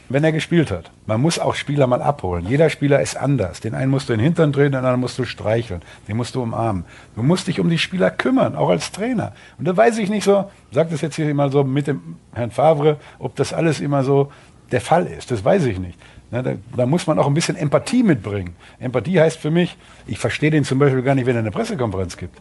wenn 0.09 0.23
er 0.23 0.31
gespielt 0.31 0.71
hat. 0.71 0.93
Man 1.05 1.21
muss 1.21 1.41
auch 1.41 1.57
Spieler 1.57 1.89
mal 1.89 2.01
abholen. 2.01 2.47
Jeder 2.49 2.71
Spieler 2.71 3.01
ist 3.01 3.17
anders. 3.17 3.61
Den 3.61 3.75
einen 3.75 3.91
musst 3.91 4.09
du 4.09 4.13
in 4.13 4.21
den 4.21 4.27
Hintern 4.27 4.53
drehen, 4.53 4.71
den 4.71 4.77
anderen 4.77 5.01
musst 5.01 5.19
du 5.19 5.25
streicheln, 5.25 5.83
den 6.07 6.17
musst 6.17 6.37
du 6.37 6.43
umarmen. 6.43 6.85
Du 7.17 7.25
musst 7.25 7.49
dich 7.49 7.59
um 7.59 7.69
die 7.69 7.79
Spieler 7.79 8.13
kümmern, 8.13 8.55
auch 8.55 8.71
als 8.71 8.93
Trainer. 8.93 9.33
Und 9.59 9.67
da 9.67 9.77
weiß 9.77 9.99
ich 9.99 10.09
nicht 10.09 10.23
so, 10.23 10.49
sagt 10.71 10.93
es 10.93 11.01
jetzt 11.01 11.17
hier 11.17 11.35
mal 11.35 11.51
so 11.51 11.65
mit 11.65 11.89
dem 11.89 12.17
Herrn 12.35 12.53
Favre, 12.53 12.99
ob 13.19 13.35
das 13.35 13.53
alles 13.53 13.81
immer 13.81 14.05
so 14.05 14.31
der 14.71 14.81
Fall 14.81 15.07
ist. 15.07 15.33
Das 15.33 15.45
weiß 15.45 15.65
ich 15.65 15.81
nicht. 15.81 15.99
Da, 16.31 16.43
da, 16.77 16.87
muss 16.87 17.07
man 17.07 17.19
auch 17.19 17.27
ein 17.27 17.35
bisschen 17.35 17.57
Empathie 17.57 18.03
mitbringen. 18.03 18.55
Empathie 18.79 19.21
heißt 19.21 19.39
für 19.39 19.51
mich, 19.51 19.77
ich 20.07 20.19
verstehe 20.19 20.51
den 20.51 20.65
zum 20.65 20.79
Beispiel 20.79 21.03
gar 21.03 21.15
nicht, 21.15 21.27
wenn 21.27 21.37
er 21.37 21.41
eine 21.41 21.53
Pressekonferenz 21.53 22.17
gibt. 22.17 22.37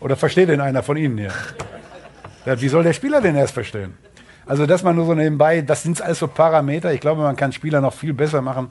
Oder 0.00 0.16
versteht 0.16 0.48
denn 0.48 0.60
einer 0.60 0.82
von 0.82 0.96
Ihnen 0.96 1.18
hier? 1.18 1.32
Ja, 2.44 2.60
wie 2.60 2.68
soll 2.68 2.84
der 2.84 2.92
Spieler 2.92 3.20
denn 3.20 3.34
erst 3.34 3.54
verstehen? 3.54 3.94
Also, 4.46 4.66
dass 4.66 4.82
man 4.84 4.94
nur 4.94 5.06
so 5.06 5.14
nebenbei, 5.14 5.62
das 5.62 5.82
sind 5.82 6.00
alles 6.00 6.20
so 6.20 6.28
Parameter. 6.28 6.92
Ich 6.92 7.00
glaube, 7.00 7.22
man 7.22 7.34
kann 7.34 7.52
Spieler 7.52 7.80
noch 7.80 7.94
viel 7.94 8.12
besser 8.12 8.42
machen. 8.42 8.70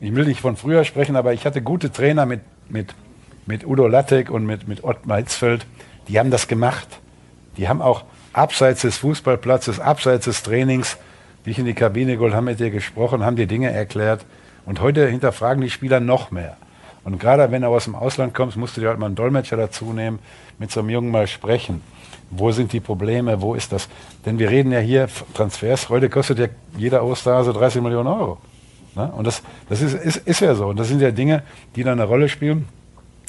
Ich 0.00 0.14
will 0.14 0.26
nicht 0.26 0.40
von 0.40 0.56
früher 0.56 0.84
sprechen, 0.84 1.16
aber 1.16 1.32
ich 1.32 1.46
hatte 1.46 1.62
gute 1.62 1.90
Trainer 1.90 2.26
mit, 2.26 2.40
mit, 2.68 2.94
mit 3.46 3.66
Udo 3.66 3.86
Lattek 3.86 4.30
und 4.30 4.44
mit, 4.44 4.68
mit 4.68 4.84
Ottmar 4.84 5.18
Hitzfeld. 5.18 5.64
Die 6.08 6.18
haben 6.18 6.30
das 6.30 6.48
gemacht. 6.48 7.00
Die 7.56 7.68
haben 7.68 7.80
auch 7.80 8.04
abseits 8.32 8.82
des 8.82 8.98
Fußballplatzes, 8.98 9.80
abseits 9.80 10.26
des 10.26 10.42
Trainings, 10.42 10.98
dich 11.46 11.58
in 11.58 11.64
die 11.64 11.74
Kabine 11.74 12.16
geholt, 12.16 12.34
haben 12.34 12.44
mit 12.44 12.60
dir 12.60 12.70
gesprochen, 12.70 13.24
haben 13.24 13.36
dir 13.36 13.46
Dinge 13.46 13.70
erklärt. 13.70 14.26
Und 14.66 14.80
heute 14.80 15.06
hinterfragen 15.08 15.62
die 15.62 15.70
Spieler 15.70 16.00
noch 16.00 16.30
mehr. 16.30 16.56
Und 17.04 17.18
gerade 17.18 17.50
wenn 17.50 17.62
du 17.62 17.68
aus 17.68 17.84
dem 17.84 17.94
Ausland 17.94 18.34
kommst, 18.34 18.56
musst 18.56 18.76
du 18.76 18.80
dir 18.80 18.88
halt 18.88 18.98
mal 18.98 19.06
einen 19.06 19.14
Dolmetscher 19.14 19.56
dazu 19.56 19.92
nehmen, 19.92 20.18
mit 20.58 20.70
so 20.70 20.80
einem 20.80 20.90
Jungen 20.90 21.10
mal 21.10 21.26
sprechen. 21.26 21.82
Wo 22.30 22.52
sind 22.52 22.72
die 22.72 22.80
Probleme? 22.80 23.40
Wo 23.40 23.54
ist 23.54 23.72
das? 23.72 23.88
Denn 24.24 24.38
wir 24.38 24.50
reden 24.50 24.70
ja 24.70 24.78
hier 24.78 25.08
Transfers. 25.34 25.88
Heute 25.88 26.08
kostet 26.08 26.38
ja 26.38 26.46
jeder 26.76 27.04
Osterhase 27.04 27.52
30 27.52 27.82
Millionen 27.82 28.08
Euro. 28.08 28.38
Ne? 28.94 29.10
Und 29.16 29.26
das, 29.26 29.42
das 29.68 29.80
ist, 29.80 29.94
ist, 29.94 30.16
ist 30.18 30.40
ja 30.40 30.54
so. 30.54 30.66
Und 30.66 30.78
das 30.78 30.88
sind 30.88 31.00
ja 31.00 31.10
Dinge, 31.10 31.42
die 31.74 31.82
da 31.82 31.92
eine 31.92 32.04
Rolle 32.04 32.28
spielen. 32.28 32.68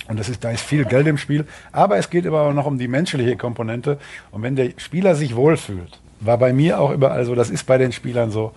Und 0.07 0.19
das 0.19 0.29
ist, 0.29 0.43
da 0.43 0.51
ist 0.51 0.61
viel 0.61 0.85
Geld 0.85 1.07
im 1.07 1.17
Spiel. 1.17 1.45
Aber 1.71 1.97
es 1.97 2.09
geht 2.09 2.27
aber 2.27 2.41
auch 2.41 2.53
noch 2.53 2.65
um 2.65 2.77
die 2.77 2.87
menschliche 2.87 3.37
Komponente. 3.37 3.97
Und 4.31 4.43
wenn 4.43 4.55
der 4.55 4.71
Spieler 4.77 5.15
sich 5.15 5.35
wohlfühlt, 5.35 5.99
war 6.19 6.37
bei 6.37 6.53
mir 6.53 6.79
auch 6.79 6.91
überall 6.91 7.25
so, 7.25 7.33
das 7.33 7.49
ist 7.49 7.65
bei 7.65 7.77
den 7.77 7.91
Spielern 7.91 8.29
so, 8.29 8.51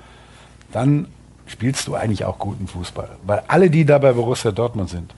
dann 0.72 1.06
spielst 1.46 1.86
du 1.88 1.94
eigentlich 1.94 2.24
auch 2.24 2.38
guten 2.38 2.66
Fußball. 2.66 3.08
Weil 3.26 3.42
alle, 3.48 3.70
die 3.70 3.84
da 3.84 3.98
bei 3.98 4.12
Borussia 4.12 4.50
Dortmund 4.50 4.90
sind, 4.90 5.14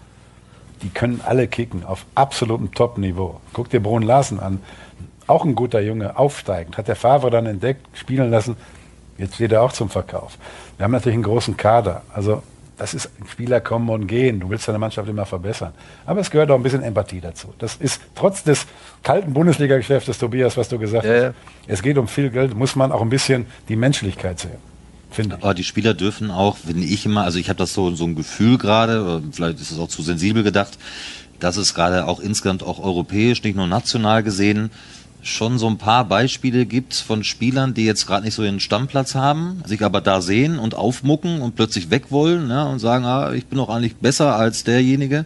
die 0.83 0.91
können 0.91 1.21
alle 1.25 1.49
kicken 1.49 1.85
auf 1.85 2.05
absolutem 2.15 2.73
Top-Niveau. 2.73 3.41
Guck 3.53 3.71
dir 3.71 3.81
Brun 3.81 4.03
Larsen 4.03 4.41
an, 4.41 4.61
auch 5.27 5.45
ein 5.45 5.55
guter 5.55 5.81
Junge, 5.81 6.19
aufsteigend, 6.19 6.77
hat 6.77 6.89
der 6.89 6.97
Favre 6.97 7.31
dann 7.31 7.47
entdeckt, 7.47 7.87
spielen 7.95 8.31
lassen, 8.31 8.57
jetzt 9.19 9.35
steht 9.35 9.53
er 9.53 9.63
auch 9.63 9.73
zum 9.73 9.89
Verkauf. 9.89 10.39
Wir 10.77 10.85
haben 10.85 10.93
natürlich 10.93 11.15
einen 11.15 11.25
großen 11.25 11.57
Kader, 11.57 12.03
also 12.13 12.43
das 12.77 12.93
ist, 12.93 13.11
Spieler 13.27 13.61
kommen 13.61 13.89
und 13.89 14.07
gehen, 14.07 14.39
du 14.39 14.51
willst 14.51 14.69
deine 14.69 14.79
Mannschaft 14.79 15.09
immer 15.09 15.25
verbessern. 15.25 15.73
Aber 16.05 16.21
es 16.21 16.31
gehört 16.31 16.51
auch 16.51 16.57
ein 16.57 16.63
bisschen 16.63 16.83
Empathie 16.83 17.21
dazu. 17.21 17.55
Das 17.59 17.77
ist 17.77 18.03
trotz 18.15 18.43
des 18.43 18.67
kalten 19.03 19.33
Bundesliga-Geschäftes, 19.33 20.19
Tobias, 20.19 20.57
was 20.59 20.69
du 20.69 20.79
gesagt 20.79 21.07
ja, 21.07 21.29
hast, 21.29 21.35
es 21.67 21.83
geht 21.83 21.97
um 21.97 22.07
viel 22.07 22.29
Geld, 22.29 22.55
muss 22.55 22.77
man 22.77 22.93
auch 22.93 23.01
ein 23.01 23.09
bisschen 23.09 23.47
die 23.69 23.77
Menschlichkeit 23.77 24.39
sehen. 24.41 24.76
Finde 25.17 25.37
Aber 25.37 25.55
die 25.55 25.65
Spieler 25.65 25.95
dürfen 25.95 26.31
auch, 26.31 26.59
finde 26.59 26.85
ich 26.85 27.07
immer, 27.07 27.25
also 27.25 27.39
ich 27.39 27.49
habe 27.49 27.57
das 27.57 27.73
so, 27.73 27.95
so 27.97 28.05
ein 28.05 28.15
Gefühl 28.15 28.59
gerade, 28.59 29.23
vielleicht 29.33 29.59
ist 29.63 29.71
es 29.71 29.79
auch 29.79 29.89
zu 29.89 30.03
sensibel 30.03 30.43
gedacht, 30.43 30.77
dass 31.41 31.57
es 31.57 31.73
gerade 31.73 32.07
auch 32.07 32.21
insgesamt 32.21 32.63
auch 32.63 32.79
europäisch, 32.79 33.43
nicht 33.43 33.57
nur 33.57 33.67
national 33.67 34.23
gesehen, 34.23 34.71
schon 35.23 35.59
so 35.59 35.69
ein 35.69 35.79
paar 35.79 36.05
Beispiele 36.05 36.67
gibt 36.67 36.93
von 36.93 37.25
Spielern, 37.25 37.73
die 37.73 37.87
jetzt 37.87 38.07
gerade 38.07 38.27
nicht 38.27 38.35
so 38.35 38.45
ihren 38.45 38.61
Stammplatz 38.61 39.15
haben, 39.15 39.63
sich 39.65 39.83
aber 39.83 40.03
da 40.03 40.21
sehen 40.21 40.59
und 40.59 40.75
aufmucken 40.75 41.41
und 41.41 41.57
plötzlich 41.57 41.91
weg 41.91 42.11
wollen 42.11 42.51
ja, 42.51 42.65
und 42.65 42.79
sagen, 42.79 43.07
ah, 43.07 43.33
ich 43.33 43.47
bin 43.47 43.57
doch 43.57 43.71
eigentlich 43.71 43.97
besser 43.97 44.37
als 44.37 44.65
derjenige 44.65 45.25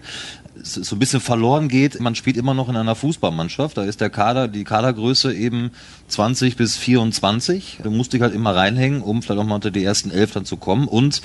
so 0.63 0.97
ein 0.97 0.99
bisschen 0.99 1.21
verloren 1.21 1.69
geht. 1.69 2.01
Man 2.01 2.15
spielt 2.15 2.37
immer 2.37 2.55
noch 2.55 2.69
in 2.69 2.77
einer 2.77 2.95
Fußballmannschaft. 2.95 3.77
Da 3.77 3.85
ist 3.85 4.01
der 4.01 4.11
Kader, 4.11 4.49
die 4.49 4.65
Kadergröße 4.65 5.35
eben 5.35 5.71
20 6.09 6.57
bis 6.57 6.77
24. 6.77 7.79
Du 7.83 7.91
musst 7.91 8.13
dich 8.13 8.23
halt 8.23 8.35
immer 8.35 8.55
reinhängen, 8.55 9.03
um 9.03 9.23
vielleicht 9.23 9.41
auch 9.41 9.47
mal 9.47 9.57
unter 9.57 9.71
die 9.71 9.85
ersten 9.85 10.11
elf 10.11 10.33
dann 10.33 10.45
zu 10.45 10.57
kommen. 10.57 10.89
Und 10.89 11.23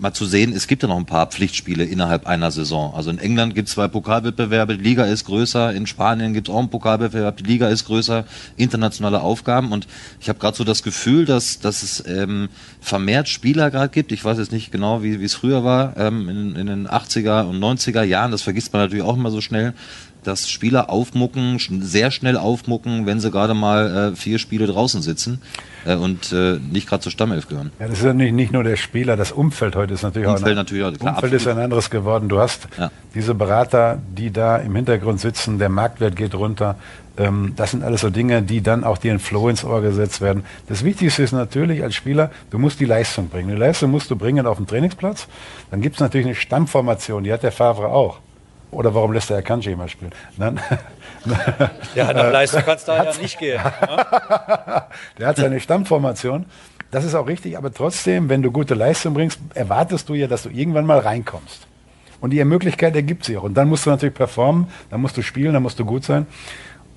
mal 0.00 0.12
zu 0.12 0.26
sehen, 0.26 0.52
es 0.52 0.66
gibt 0.66 0.82
ja 0.82 0.88
noch 0.88 0.96
ein 0.96 1.06
paar 1.06 1.26
Pflichtspiele 1.26 1.84
innerhalb 1.84 2.26
einer 2.26 2.50
Saison. 2.50 2.94
Also 2.94 3.10
in 3.10 3.18
England 3.18 3.54
gibt 3.54 3.68
es 3.68 3.74
zwei 3.74 3.88
Pokalwettbewerbe, 3.88 4.76
die 4.76 4.84
Liga 4.84 5.04
ist 5.04 5.24
größer, 5.24 5.72
in 5.72 5.86
Spanien 5.86 6.32
gibt 6.34 6.48
es 6.48 6.54
auch 6.54 6.58
einen 6.58 6.70
Pokalwettbewerb, 6.70 7.36
die 7.38 7.44
Liga 7.44 7.68
ist 7.68 7.86
größer, 7.86 8.24
internationale 8.56 9.20
Aufgaben 9.20 9.72
und 9.72 9.86
ich 10.20 10.28
habe 10.28 10.38
gerade 10.38 10.56
so 10.56 10.64
das 10.64 10.82
Gefühl, 10.82 11.24
dass, 11.24 11.60
dass 11.60 11.82
es 11.82 12.04
ähm, 12.06 12.48
vermehrt 12.80 13.28
Spieler 13.28 13.70
gerade 13.70 13.90
gibt. 13.90 14.12
Ich 14.12 14.24
weiß 14.24 14.38
jetzt 14.38 14.52
nicht 14.52 14.70
genau, 14.70 15.02
wie 15.02 15.22
es 15.22 15.34
früher 15.34 15.64
war, 15.64 15.96
ähm, 15.96 16.28
in, 16.28 16.56
in 16.56 16.66
den 16.66 16.88
80er 16.88 17.44
und 17.44 17.58
90er 17.58 18.02
Jahren, 18.02 18.30
das 18.30 18.42
vergisst 18.42 18.72
man 18.72 18.82
natürlich 18.82 19.04
auch 19.04 19.16
immer 19.16 19.30
so 19.30 19.40
schnell, 19.40 19.74
dass 20.24 20.48
Spieler 20.48 20.90
aufmucken, 20.90 21.58
sehr 21.82 22.10
schnell 22.10 22.36
aufmucken, 22.36 23.06
wenn 23.06 23.20
sie 23.20 23.30
gerade 23.30 23.54
mal 23.54 24.12
äh, 24.12 24.16
vier 24.16 24.38
Spiele 24.38 24.66
draußen 24.66 25.02
sitzen 25.02 25.40
äh, 25.84 25.94
und 25.94 26.32
äh, 26.32 26.58
nicht 26.58 26.88
gerade 26.88 27.02
zur 27.02 27.12
Stammelf 27.12 27.48
gehören. 27.48 27.70
Ja, 27.78 27.88
das 27.88 28.02
ist 28.02 28.14
nicht, 28.14 28.32
nicht 28.32 28.52
nur 28.52 28.64
der 28.64 28.76
Spieler, 28.76 29.16
das 29.16 29.32
Umfeld 29.32 29.76
heute 29.76 29.94
ist 29.94 30.02
natürlich 30.02 30.28
Umfeld 30.28 30.44
auch 30.44 30.50
ein, 30.50 30.56
natürlich 30.56 30.84
auch, 30.84 30.92
klar, 30.92 31.14
Umfeld 31.14 31.32
ist 31.32 31.46
ein 31.46 31.58
anderes 31.58 31.90
geworden. 31.90 32.28
Du 32.28 32.38
hast 32.38 32.68
ja. 32.78 32.90
diese 33.14 33.34
Berater, 33.34 34.00
die 34.16 34.30
da 34.30 34.56
im 34.56 34.74
Hintergrund 34.74 35.20
sitzen, 35.20 35.58
der 35.58 35.68
Marktwert 35.68 36.16
geht 36.16 36.34
runter. 36.34 36.76
Ähm, 37.16 37.54
das 37.56 37.72
sind 37.72 37.82
alles 37.82 38.02
so 38.02 38.10
Dinge, 38.10 38.42
die 38.42 38.62
dann 38.62 38.84
auch 38.84 38.98
dir 38.98 39.12
in 39.12 39.18
Flow 39.18 39.48
ins 39.48 39.64
Ohr 39.64 39.80
gesetzt 39.82 40.20
werden. 40.20 40.44
Das 40.68 40.84
Wichtigste 40.84 41.22
ist 41.22 41.32
natürlich 41.32 41.82
als 41.82 41.94
Spieler, 41.94 42.30
du 42.50 42.58
musst 42.58 42.80
die 42.80 42.84
Leistung 42.84 43.28
bringen. 43.28 43.48
Die 43.48 43.56
Leistung 43.56 43.90
musst 43.90 44.10
du 44.10 44.16
bringen 44.16 44.46
auf 44.46 44.56
dem 44.56 44.66
Trainingsplatz. 44.66 45.26
Dann 45.70 45.80
gibt 45.80 45.96
es 45.96 46.00
natürlich 46.00 46.26
eine 46.26 46.36
Stammformation, 46.36 47.24
die 47.24 47.32
hat 47.32 47.42
der 47.42 47.52
Favre 47.52 47.88
auch. 47.88 48.20
Oder 48.70 48.94
warum 48.94 49.12
lässt 49.12 49.30
der 49.30 49.38
Akanji 49.38 49.72
immer 49.72 49.88
spielen? 49.88 50.12
Nein. 50.36 50.60
Ja, 51.94 52.12
nach 52.12 52.32
Leistung 52.32 52.62
kann 52.62 52.76
es 52.76 52.84
da 52.84 53.04
ja 53.04 53.12
nicht 53.20 53.38
gehen. 53.38 53.60
Ne? 53.60 53.70
der 55.18 55.26
hat 55.26 55.36
seine 55.36 55.60
Stammformation. 55.60 56.46
Das 56.90 57.04
ist 57.04 57.14
auch 57.14 57.26
richtig, 57.26 57.58
aber 57.58 57.72
trotzdem, 57.72 58.30
wenn 58.30 58.40
du 58.40 58.50
gute 58.50 58.74
Leistung 58.74 59.12
bringst, 59.12 59.38
erwartest 59.52 60.08
du 60.08 60.14
ja, 60.14 60.26
dass 60.26 60.44
du 60.44 60.48
irgendwann 60.48 60.86
mal 60.86 61.00
reinkommst. 61.00 61.66
Und 62.20 62.30
die 62.30 62.42
Möglichkeit 62.44 62.96
ergibt 62.96 63.24
sich 63.24 63.36
auch. 63.36 63.42
Und 63.42 63.54
dann 63.54 63.68
musst 63.68 63.84
du 63.84 63.90
natürlich 63.90 64.14
performen, 64.14 64.68
dann 64.90 65.00
musst 65.00 65.16
du 65.16 65.22
spielen, 65.22 65.52
dann 65.52 65.62
musst 65.62 65.78
du 65.78 65.84
gut 65.84 66.04
sein. 66.04 66.26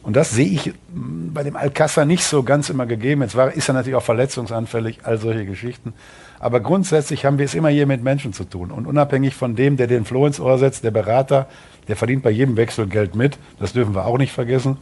Und 0.04 0.16
das 0.16 0.32
sehe 0.32 0.48
ich 0.48 0.66
hm, 0.66 1.32
bei 1.34 1.44
dem 1.44 1.56
Alcázar 1.56 2.06
nicht 2.06 2.24
so 2.24 2.44
ganz 2.44 2.70
immer 2.70 2.86
gegeben. 2.86 3.22
Jetzt 3.22 3.36
war, 3.36 3.52
ist 3.52 3.70
er 3.70 3.74
natürlich 3.74 3.96
auch 3.96 4.04
verletzungsanfällig, 4.04 5.00
all 5.04 5.18
solche 5.18 5.46
Geschichten. 5.46 5.94
Aber 6.42 6.60
grundsätzlich 6.60 7.24
haben 7.24 7.38
wir 7.38 7.46
es 7.46 7.54
immer 7.54 7.70
hier 7.70 7.86
mit 7.86 8.04
Menschen 8.04 8.34
zu 8.34 8.46
tun. 8.46 8.72
Und 8.72 8.88
unabhängig 8.88 9.36
von 9.36 9.56
dem, 9.56 9.78
der 9.78 9.86
den 9.86 10.06
Floh 10.06 10.26
ins 10.26 10.40
Ohr 10.40 10.58
setzt, 10.58 10.84
der 10.84 10.90
Berater, 10.90 11.48
der 11.88 11.96
verdient 11.96 12.24
bei 12.24 12.32
jedem 12.32 12.58
Wechsel 12.58 12.88
Geld 12.88 13.14
mit. 13.16 13.38
Das 13.60 13.74
dürfen 13.74 13.94
wir 13.94 14.08
auch 14.08 14.18
nicht 14.18 14.32
vergessen. 14.32 14.78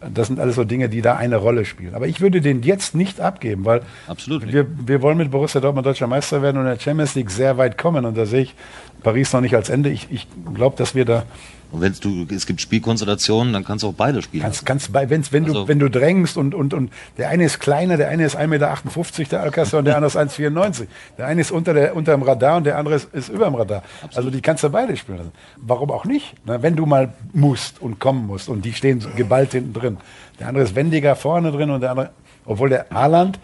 Das 0.00 0.28
sind 0.28 0.40
alles 0.40 0.54
so 0.54 0.64
Dinge, 0.64 0.88
die 0.88 1.02
da 1.02 1.16
eine 1.16 1.36
Rolle 1.36 1.66
spielen. 1.66 1.94
Aber 1.94 2.06
ich 2.06 2.22
würde 2.22 2.40
den 2.40 2.62
jetzt 2.62 2.94
nicht 2.94 3.20
abgeben, 3.20 3.66
weil 3.66 3.82
Absolut 4.06 4.50
wir, 4.50 4.66
wir 4.86 5.02
wollen 5.02 5.18
mit 5.18 5.30
Borussia 5.30 5.60
Dortmund 5.60 5.86
deutscher 5.86 6.06
Meister 6.06 6.40
werden 6.40 6.56
und 6.56 6.64
in 6.64 6.70
der 6.70 6.80
Champions 6.80 7.14
League 7.14 7.30
sehr 7.30 7.58
weit 7.58 7.76
kommen. 7.76 8.06
Und 8.06 8.16
da 8.16 8.24
sehe 8.24 8.42
ich 8.42 8.54
Paris 9.02 9.34
noch 9.34 9.42
nicht 9.42 9.54
als 9.54 9.68
Ende. 9.68 9.90
Ich, 9.90 10.08
ich 10.10 10.26
glaube, 10.54 10.76
dass 10.76 10.94
wir 10.94 11.04
da 11.04 11.24
Und 11.72 11.80
wenn 11.80 11.92
du, 12.00 12.26
es 12.34 12.46
gibt 12.46 12.60
Spielkonstellationen, 12.60 13.52
dann 13.52 13.64
kannst 13.64 13.82
du 13.82 13.88
auch 13.88 13.94
beide 13.94 14.22
spielen. 14.22 14.42
Kannst, 14.44 14.64
kannst 14.64 14.92
bei, 14.92 15.10
wenn's, 15.10 15.32
wenn, 15.32 15.44
Also- 15.44 15.62
du, 15.62 15.68
wenn 15.68 15.78
du 15.78 15.90
drängst 15.90 16.36
und, 16.36 16.54
und, 16.54 16.72
und 16.74 16.92
der 17.18 17.28
eine 17.28 17.44
ist 17.44 17.58
kleiner, 17.58 17.96
der 17.96 18.08
eine 18.08 18.24
ist 18.24 18.36
1,58 18.38 18.46
Meter, 18.46 19.28
der 19.30 19.42
Alcázar, 19.52 19.78
und 19.78 19.84
der 19.84 19.96
andere 19.96 20.08
ist 20.08 20.16
1,94. 20.16 20.86
Der 21.18 21.26
eine 21.26 21.40
ist 21.40 21.50
unter, 21.50 21.74
der, 21.74 21.96
unter 21.96 22.12
dem 22.12 22.22
Radar 22.22 22.56
und 22.58 22.64
der 22.64 22.78
andere 22.78 22.94
ist, 22.94 23.12
ist 23.12 23.28
über 23.28 23.46
dem 23.46 23.56
Radar. 23.56 23.82
Also 24.14 24.30
die 24.30 24.40
kannst 24.40 24.62
du 24.64 24.70
beide 24.70 24.96
spielen 24.96 25.18
lassen. 25.18 25.32
Warum 25.56 25.90
auch 25.90 26.04
nicht? 26.04 26.34
Na, 26.44 26.62
wenn 26.62 26.76
du 26.76 26.86
mal 26.86 27.12
musst 27.32 27.82
und 27.82 27.98
kommen 27.98 28.26
musst 28.26 28.48
und 28.48 28.64
die 28.64 28.72
stehen 28.72 29.04
geballt 29.16 29.52
hinten 29.52 29.72
drin. 29.72 29.96
Der 30.38 30.48
andere 30.48 30.64
ist 30.64 30.74
wendiger 30.74 31.16
vorne 31.16 31.50
drin 31.50 31.70
und 31.70 31.80
der 31.80 31.90
andere, 31.90 32.10
obwohl 32.44 32.68
der 32.68 32.86
Haaland 32.92 33.38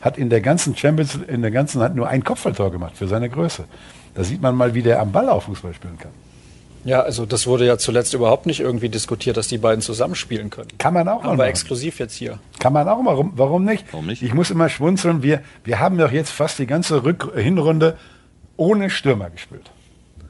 hat 0.00 0.18
in 0.18 0.30
der 0.30 0.40
ganzen 0.40 0.76
Champions, 0.76 1.14
in 1.26 1.42
der 1.42 1.50
ganzen 1.50 1.80
hat 1.82 1.94
nur 1.94 2.08
ein 2.08 2.22
Kopfballtor 2.24 2.70
gemacht 2.72 2.96
für 2.96 3.08
seine 3.08 3.28
Größe. 3.28 3.64
Da 4.14 4.24
sieht 4.24 4.42
man 4.42 4.54
mal, 4.56 4.74
wie 4.74 4.82
der 4.82 5.00
am 5.00 5.12
Ball 5.12 5.28
auch 5.28 5.44
Fußball 5.44 5.74
spielen 5.74 5.98
kann. 5.98 6.10
Ja, 6.88 7.02
also 7.02 7.26
das 7.26 7.46
wurde 7.46 7.66
ja 7.66 7.76
zuletzt 7.76 8.14
überhaupt 8.14 8.46
nicht 8.46 8.60
irgendwie 8.60 8.88
diskutiert, 8.88 9.36
dass 9.36 9.46
die 9.46 9.58
beiden 9.58 9.82
zusammenspielen 9.82 10.48
können. 10.48 10.70
Kann 10.78 10.94
man 10.94 11.06
auch 11.06 11.22
mal 11.22 11.32
Aber 11.32 11.46
exklusiv 11.46 11.98
jetzt 11.98 12.14
hier. 12.14 12.38
Kann 12.60 12.72
man 12.72 12.88
auch 12.88 13.02
mal. 13.02 13.10
Warum, 13.10 13.32
warum 13.36 13.64
nicht? 13.66 13.84
Warum 13.90 14.06
nicht? 14.06 14.22
Ich 14.22 14.32
muss 14.32 14.50
immer 14.50 14.70
schmunzeln. 14.70 15.22
Wir, 15.22 15.42
wir 15.64 15.80
haben 15.80 15.98
doch 15.98 16.10
jetzt 16.10 16.30
fast 16.30 16.58
die 16.58 16.66
ganze 16.66 17.04
Rück 17.04 17.30
Hinrunde 17.36 17.98
ohne 18.56 18.88
Stürmer 18.88 19.28
gespielt. 19.28 19.70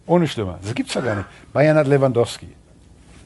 Ohne 0.04 0.26
Stürmer. 0.26 0.58
Das 0.60 0.74
gibt's 0.74 0.94
ja 0.94 1.00
gar 1.00 1.14
nicht. 1.14 1.26
Bayern 1.52 1.76
hat 1.76 1.86
Lewandowski. 1.86 2.48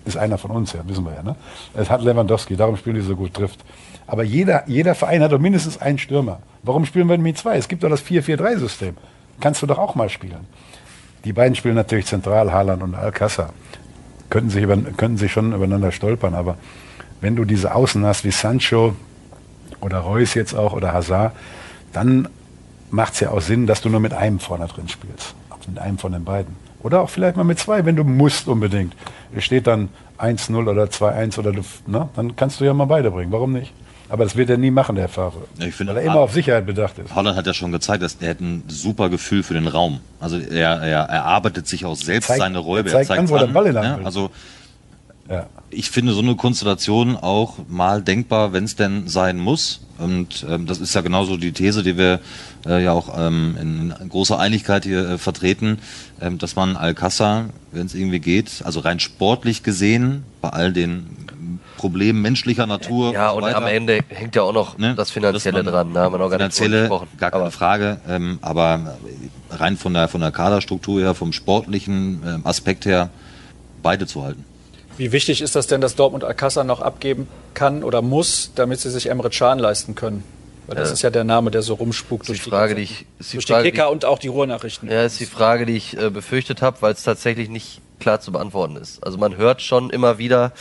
Ist 0.04 0.18
einer 0.18 0.36
von 0.36 0.50
uns, 0.50 0.74
ja, 0.74 0.86
wissen 0.86 1.06
wir 1.06 1.14
ja. 1.14 1.22
Ne? 1.22 1.34
Es 1.72 1.88
hat 1.88 2.02
Lewandowski, 2.02 2.54
darum 2.54 2.76
spielen 2.76 2.96
die 2.96 3.02
so 3.02 3.16
gut 3.16 3.32
trifft. 3.32 3.60
Aber 4.06 4.24
jeder, 4.24 4.68
jeder 4.68 4.94
Verein 4.94 5.22
hat 5.22 5.32
doch 5.32 5.38
mindestens 5.38 5.80
einen 5.80 5.96
Stürmer. 5.96 6.40
Warum 6.64 6.84
spielen 6.84 7.08
wir 7.08 7.16
denn 7.16 7.22
mit 7.22 7.38
zwei? 7.38 7.56
Es 7.56 7.66
gibt 7.66 7.82
doch 7.82 7.88
das 7.88 8.04
4-4-3-System. 8.04 8.94
Kannst 9.40 9.62
du 9.62 9.66
doch 9.66 9.78
auch 9.78 9.94
mal 9.94 10.10
spielen. 10.10 10.46
Die 11.24 11.32
beiden 11.32 11.54
spielen 11.54 11.74
natürlich 11.74 12.06
zentral, 12.06 12.52
Haaland 12.52 12.82
und 12.82 12.94
Alcázar. 12.94 13.50
Könnten 14.30 14.50
sich, 14.50 14.62
über, 14.62 14.76
könnten 14.76 15.18
sich 15.18 15.30
schon 15.32 15.52
übereinander 15.52 15.92
stolpern, 15.92 16.34
aber 16.34 16.56
wenn 17.20 17.36
du 17.36 17.44
diese 17.44 17.74
Außen 17.74 18.04
hast 18.04 18.24
wie 18.24 18.30
Sancho 18.30 18.96
oder 19.80 19.98
Reus 19.98 20.34
jetzt 20.34 20.54
auch 20.54 20.72
oder 20.72 20.92
Hazard, 20.92 21.34
dann 21.92 22.28
macht 22.90 23.14
es 23.14 23.20
ja 23.20 23.30
auch 23.30 23.40
Sinn, 23.40 23.66
dass 23.66 23.80
du 23.80 23.88
nur 23.88 24.00
mit 24.00 24.12
einem 24.12 24.40
vorne 24.40 24.66
drin 24.66 24.88
spielst. 24.88 25.34
Mit 25.68 25.78
einem 25.78 25.96
von 25.96 26.10
den 26.10 26.24
beiden. 26.24 26.56
Oder 26.82 27.02
auch 27.02 27.10
vielleicht 27.10 27.36
mal 27.36 27.44
mit 27.44 27.56
zwei, 27.56 27.84
wenn 27.84 27.94
du 27.94 28.02
musst 28.02 28.48
unbedingt. 28.48 28.96
Es 29.32 29.44
steht 29.44 29.68
dann 29.68 29.90
1-0 30.18 30.68
oder 30.68 30.84
2-1 30.84 31.38
oder 31.38 31.52
du, 31.52 31.62
ne, 31.86 32.08
dann 32.16 32.34
kannst 32.34 32.58
du 32.58 32.64
ja 32.64 32.74
mal 32.74 32.86
beide 32.86 33.12
bringen. 33.12 33.30
Warum 33.30 33.52
nicht? 33.52 33.72
Aber 34.12 34.24
das 34.24 34.36
wird 34.36 34.50
er 34.50 34.58
nie 34.58 34.70
machen, 34.70 34.94
der 34.94 35.08
Favre. 35.08 35.44
Ich 35.58 35.74
finde, 35.74 35.94
weil 35.94 36.02
er 36.02 36.06
immer 36.10 36.20
auf 36.20 36.32
Sicherheit 36.34 36.66
bedacht 36.66 36.98
ist. 36.98 37.14
Holland 37.14 37.34
hat 37.34 37.46
ja 37.46 37.54
schon 37.54 37.72
gezeigt, 37.72 38.02
dass 38.02 38.18
er 38.20 38.28
hat 38.30 38.40
ein 38.40 38.62
super 38.68 39.08
Gefühl 39.08 39.42
für 39.42 39.54
den 39.54 39.66
Raum. 39.66 40.00
Also 40.20 40.36
er, 40.38 40.82
er 40.82 41.04
erarbeitet 41.04 41.66
sich 41.66 41.86
auch 41.86 41.96
selbst 41.96 42.26
zeigt- 42.26 42.40
seine 42.40 42.58
Räume. 42.58 42.90
er 42.90 43.02
zeigt 43.04 43.10
an, 43.10 43.30
wo 43.30 43.38
der 43.38 43.46
Ball 43.46 43.72
der 43.72 43.82
Hand 43.82 44.00
ja. 44.00 44.04
Also 44.04 44.30
Ja. 45.30 45.46
Ich 45.72 45.90
finde 45.90 46.12
so 46.12 46.20
eine 46.20 46.36
Konstellation 46.36 47.16
auch 47.16 47.54
mal 47.68 48.02
denkbar, 48.02 48.52
wenn 48.52 48.64
es 48.64 48.76
denn 48.76 49.08
sein 49.08 49.38
muss. 49.38 49.80
Und 49.98 50.44
ähm, 50.48 50.66
das 50.66 50.80
ist 50.80 50.94
ja 50.94 51.00
genauso 51.00 51.36
die 51.36 51.52
These, 51.52 51.82
die 51.82 51.96
wir 51.96 52.20
äh, 52.66 52.82
ja 52.82 52.92
auch 52.92 53.16
ähm, 53.18 53.56
in, 53.60 53.94
in 54.00 54.08
großer 54.08 54.38
Einigkeit 54.38 54.84
hier 54.84 55.08
äh, 55.08 55.18
vertreten, 55.18 55.78
ähm, 56.20 56.38
dass 56.38 56.56
man 56.56 56.76
Alcázar, 56.76 57.50
wenn 57.70 57.86
es 57.86 57.94
irgendwie 57.94 58.18
geht, 58.20 58.62
also 58.64 58.80
rein 58.80 59.00
sportlich 59.00 59.62
gesehen, 59.62 60.24
bei 60.40 60.48
all 60.50 60.72
den 60.72 61.06
Problemen 61.76 62.20
menschlicher 62.22 62.66
Natur 62.66 63.12
Ja, 63.12 63.30
und 63.30 63.42
weiter, 63.42 63.56
am 63.58 63.66
Ende 63.66 64.00
hängt 64.08 64.34
ja 64.36 64.42
auch 64.42 64.52
noch 64.52 64.78
ne, 64.78 64.94
das 64.94 65.10
Finanzielle 65.10 65.62
man- 65.62 65.72
dran. 65.72 65.94
Da 65.94 66.02
haben 66.02 66.14
wir 66.14 66.18
noch 66.18 66.30
gar 66.30 66.38
nicht 66.38 66.54
Finanzielle, 66.54 66.80
gesprochen. 66.82 67.08
gar 67.18 67.30
keine 67.30 67.42
Aber- 67.44 67.50
Frage. 67.52 68.00
Ähm, 68.08 68.38
aber 68.42 68.96
rein 69.50 69.76
von 69.76 69.94
der, 69.94 70.08
von 70.08 70.20
der 70.20 70.32
Kaderstruktur 70.32 71.00
her, 71.00 71.14
vom 71.14 71.32
sportlichen 71.32 72.22
ähm, 72.26 72.40
Aspekt 72.44 72.86
her, 72.86 73.10
beide 73.82 74.06
zu 74.06 74.22
halten. 74.24 74.44
Wie 74.98 75.12
wichtig 75.12 75.40
ist 75.40 75.56
das 75.56 75.66
denn, 75.66 75.80
dass 75.80 75.94
Dortmund 75.96 76.24
Alcázar 76.24 76.64
noch 76.64 76.80
abgeben 76.80 77.26
kann 77.54 77.82
oder 77.82 78.02
muss, 78.02 78.52
damit 78.54 78.80
sie 78.80 78.90
sich 78.90 79.08
Emre 79.08 79.30
Can 79.30 79.58
leisten 79.58 79.94
können? 79.94 80.22
Weil 80.66 80.76
das 80.76 80.88
Ja. 80.88 80.94
ist 80.94 81.02
ja 81.02 81.10
der 81.10 81.24
Name, 81.24 81.50
der 81.50 81.62
so 81.62 81.74
rumspukt 81.74 82.24
die 82.28 82.32
durch 82.32 82.42
Frage, 82.42 82.74
die, 82.74 82.84
die 82.84 82.92
ich- 82.92 83.06
die 83.30 83.32
durch 83.36 83.46
Frage, 83.46 83.64
die 83.64 83.70
die- 83.70 83.76
Kicker 83.76 83.90
und 83.90 84.04
auch 84.04 84.18
die 84.18 84.28
Ruhrnachrichten. 84.28 84.88
Ja, 84.90 85.02
ist 85.04 85.18
die 85.18 85.26
Frage, 85.26 85.66
die 85.66 85.76
ich 85.76 85.96
äh, 85.98 86.10
befürchtet 86.10 86.62
habe, 86.62 86.76
weil 86.80 86.92
es 86.92 87.02
tatsächlich 87.02 87.48
nicht 87.48 87.80
klar 87.98 88.20
zu 88.20 88.32
beantworten 88.32 88.76
ist. 88.76 89.02
Also 89.04 89.18
man 89.18 89.36
hört 89.36 89.62
schon 89.62 89.90
immer 89.90 90.18
wieder, 90.18 90.52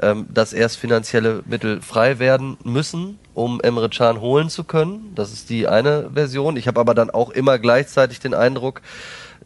ähm, 0.00 0.26
dass 0.32 0.52
erst 0.52 0.76
finanzielle 0.78 1.42
Mittel 1.46 1.80
frei 1.82 2.18
werden 2.18 2.56
müssen, 2.64 3.18
um 3.34 3.60
Emre 3.60 3.88
Can 3.90 4.20
holen 4.20 4.48
zu 4.48 4.64
können. 4.64 5.12
Das 5.14 5.32
ist 5.32 5.50
die 5.50 5.66
eine 5.68 6.10
Version. 6.14 6.56
Ich 6.56 6.66
habe 6.68 6.80
aber 6.80 6.94
dann 6.94 7.10
auch 7.10 7.30
immer 7.30 7.58
gleichzeitig 7.58 8.20
den 8.20 8.34
Eindruck, 8.34 8.80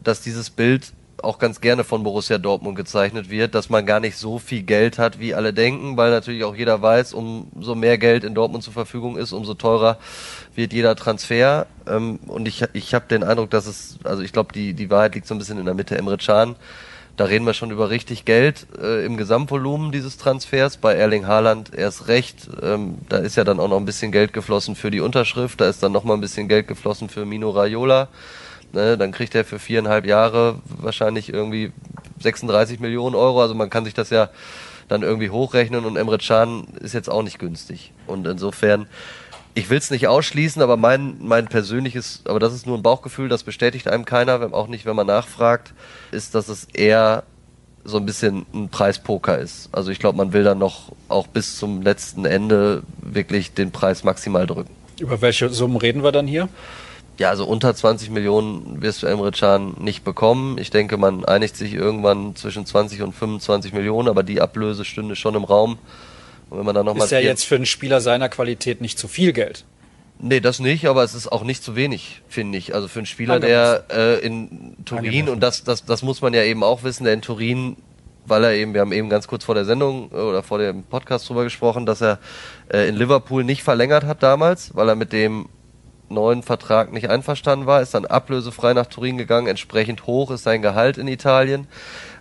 dass 0.03 0.21
dieses 0.21 0.49
Bild 0.49 0.93
auch 1.23 1.39
ganz 1.39 1.61
gerne 1.61 1.83
von 1.83 2.03
Borussia 2.03 2.37
Dortmund 2.37 2.75
gezeichnet 2.75 3.29
wird, 3.29 3.55
dass 3.55 3.69
man 3.69 3.85
gar 3.85 3.99
nicht 3.99 4.17
so 4.17 4.39
viel 4.39 4.63
Geld 4.63 4.99
hat, 4.99 5.19
wie 5.19 5.33
alle 5.33 5.53
denken, 5.53 5.97
weil 5.97 6.11
natürlich 6.11 6.43
auch 6.43 6.55
jeder 6.55 6.81
weiß, 6.81 7.13
umso 7.13 7.75
mehr 7.75 7.97
Geld 7.97 8.23
in 8.23 8.35
Dortmund 8.35 8.63
zur 8.63 8.73
Verfügung 8.73 9.17
ist, 9.17 9.31
umso 9.31 9.53
teurer 9.55 9.97
wird 10.55 10.73
jeder 10.73 10.95
Transfer. 10.95 11.65
Ähm, 11.87 12.19
und 12.27 12.47
ich, 12.47 12.63
ich 12.73 12.93
habe 12.93 13.05
den 13.09 13.23
Eindruck, 13.23 13.49
dass 13.49 13.65
es, 13.65 13.97
also 14.03 14.21
ich 14.21 14.31
glaube, 14.31 14.53
die, 14.53 14.73
die 14.73 14.89
Wahrheit 14.89 15.15
liegt 15.15 15.27
so 15.27 15.33
ein 15.33 15.39
bisschen 15.39 15.59
in 15.59 15.65
der 15.65 15.73
Mitte. 15.73 15.97
Emre 15.97 16.17
Can, 16.17 16.55
da 17.17 17.25
reden 17.25 17.45
wir 17.45 17.55
schon 17.55 17.71
über 17.71 17.89
richtig 17.89 18.25
Geld 18.25 18.67
äh, 18.79 19.03
im 19.03 19.17
Gesamtvolumen 19.17 19.91
dieses 19.91 20.17
Transfers. 20.17 20.77
Bei 20.77 20.93
Erling 20.93 21.25
Haaland 21.25 21.73
erst 21.73 22.07
recht. 22.07 22.47
Ähm, 22.61 22.99
da 23.09 23.17
ist 23.17 23.35
ja 23.35 23.43
dann 23.43 23.59
auch 23.59 23.69
noch 23.69 23.77
ein 23.77 23.85
bisschen 23.85 24.11
Geld 24.11 24.33
geflossen 24.33 24.75
für 24.75 24.91
die 24.91 25.01
Unterschrift. 25.01 25.59
Da 25.59 25.67
ist 25.67 25.81
dann 25.81 25.91
noch 25.91 26.03
mal 26.03 26.13
ein 26.13 26.21
bisschen 26.21 26.47
Geld 26.47 26.67
geflossen 26.67 27.09
für 27.09 27.25
Mino 27.25 27.49
Raiola. 27.49 28.07
Ne, 28.73 28.97
dann 28.97 29.11
kriegt 29.11 29.33
er 29.33 29.45
für 29.45 29.59
viereinhalb 29.59 30.05
Jahre 30.05 30.59
wahrscheinlich 30.67 31.33
irgendwie 31.33 31.71
36 32.19 32.79
Millionen 32.79 33.15
Euro. 33.15 33.41
Also 33.41 33.55
man 33.55 33.69
kann 33.69 33.85
sich 33.85 33.93
das 33.93 34.09
ja 34.09 34.29
dann 34.87 35.03
irgendwie 35.03 35.29
hochrechnen 35.29 35.85
und 35.85 35.95
Emre 35.97 36.17
Can 36.17 36.65
ist 36.79 36.93
jetzt 36.93 37.09
auch 37.09 37.23
nicht 37.23 37.39
günstig. 37.39 37.93
Und 38.07 38.27
insofern, 38.27 38.87
ich 39.53 39.69
will 39.69 39.77
es 39.77 39.91
nicht 39.91 40.07
ausschließen, 40.07 40.61
aber 40.61 40.77
mein, 40.77 41.17
mein 41.21 41.47
persönliches, 41.47 42.21
aber 42.25 42.39
das 42.39 42.53
ist 42.53 42.65
nur 42.65 42.77
ein 42.77 42.83
Bauchgefühl, 42.83 43.29
das 43.29 43.43
bestätigt 43.43 43.87
einem 43.87 44.05
keiner, 44.05 44.39
wenn, 44.41 44.53
auch 44.53 44.67
nicht, 44.67 44.85
wenn 44.85 44.95
man 44.95 45.07
nachfragt, 45.07 45.73
ist, 46.11 46.35
dass 46.35 46.49
es 46.49 46.65
eher 46.73 47.23
so 47.83 47.97
ein 47.97 48.05
bisschen 48.05 48.45
ein 48.53 48.69
Preispoker 48.69 49.37
ist. 49.37 49.69
Also 49.71 49.91
ich 49.91 49.99
glaube, 49.99 50.17
man 50.17 50.33
will 50.33 50.43
dann 50.43 50.59
noch 50.59 50.91
auch 51.07 51.27
bis 51.27 51.57
zum 51.57 51.81
letzten 51.81 52.25
Ende 52.25 52.83
wirklich 53.01 53.53
den 53.53 53.71
Preis 53.71 54.03
maximal 54.03 54.45
drücken. 54.45 54.75
Über 54.99 55.21
welche 55.21 55.49
Summen 55.49 55.77
reden 55.77 56.03
wir 56.03 56.11
dann 56.11 56.27
hier? 56.27 56.49
Ja, 57.17 57.29
also 57.29 57.45
unter 57.45 57.73
20 57.73 58.11
Millionen 58.11 58.81
wirst 58.81 59.01
du 59.01 59.07
Emre 59.07 59.31
Can 59.31 59.73
nicht 59.79 60.03
bekommen. 60.03 60.57
Ich 60.59 60.69
denke, 60.69 60.97
man 60.97 61.25
einigt 61.25 61.55
sich 61.55 61.73
irgendwann 61.73 62.35
zwischen 62.35 62.65
20 62.65 63.01
und 63.01 63.13
25 63.13 63.73
Millionen, 63.73 64.07
aber 64.07 64.21
die 64.21 64.39
Ablöse 64.39 64.85
stünde 64.85 65.15
schon 65.15 65.33
im 65.33 65.43
Raum. 65.43 65.79
Und 66.49 66.59
wenn 66.59 66.65
man 66.65 66.75
dann 66.75 66.85
noch 66.85 66.95
Ist 66.95 67.11
ja 67.11 67.19
jetzt 67.19 67.45
für 67.45 67.55
einen 67.55 67.65
Spieler 67.65 68.01
seiner 68.01 68.29
Qualität 68.29 68.81
nicht 68.81 68.99
zu 68.99 69.07
viel 69.07 69.33
Geld. 69.33 69.65
Nee, 70.19 70.39
das 70.39 70.59
nicht, 70.59 70.87
aber 70.87 71.03
es 71.03 71.13
ist 71.13 71.31
auch 71.31 71.43
nicht 71.43 71.63
zu 71.63 71.75
wenig, 71.75 72.21
finde 72.27 72.57
ich. 72.57 72.73
Also 72.73 72.87
für 72.87 72.99
einen 72.99 73.05
Spieler, 73.05 73.39
der 73.39 73.85
äh, 73.91 74.25
in 74.25 74.75
Turin, 74.85 75.05
Angemessen. 75.05 75.29
und 75.29 75.39
das, 75.41 75.63
das, 75.63 75.85
das 75.85 76.01
muss 76.01 76.21
man 76.21 76.33
ja 76.33 76.43
eben 76.43 76.63
auch 76.63 76.83
wissen, 76.83 77.03
der 77.03 77.13
in 77.13 77.21
Turin, 77.21 77.77
weil 78.25 78.43
er 78.43 78.53
eben, 78.53 78.73
wir 78.73 78.81
haben 78.81 78.91
eben 78.91 79.09
ganz 79.09 79.27
kurz 79.27 79.43
vor 79.43 79.53
der 79.53 79.65
Sendung 79.65 80.09
äh, 80.11 80.15
oder 80.15 80.41
vor 80.41 80.57
dem 80.57 80.83
Podcast 80.83 81.29
drüber 81.29 81.43
gesprochen, 81.43 81.85
dass 81.85 82.01
er 82.01 82.19
äh, 82.69 82.89
in 82.89 82.95
Liverpool 82.95 83.43
nicht 83.43 83.61
verlängert 83.61 84.05
hat 84.05 84.23
damals, 84.23 84.75
weil 84.75 84.89
er 84.89 84.95
mit 84.95 85.13
dem 85.13 85.49
neuen 86.09 86.43
Vertrag 86.43 86.91
nicht 86.93 87.09
einverstanden 87.09 87.65
war, 87.65 87.81
ist 87.81 87.93
dann 87.93 88.05
ablösefrei 88.05 88.73
nach 88.73 88.85
Turin 88.85 89.17
gegangen, 89.17 89.47
entsprechend 89.47 90.07
hoch 90.07 90.31
ist 90.31 90.43
sein 90.43 90.61
Gehalt 90.61 90.97
in 90.97 91.07
Italien. 91.07 91.67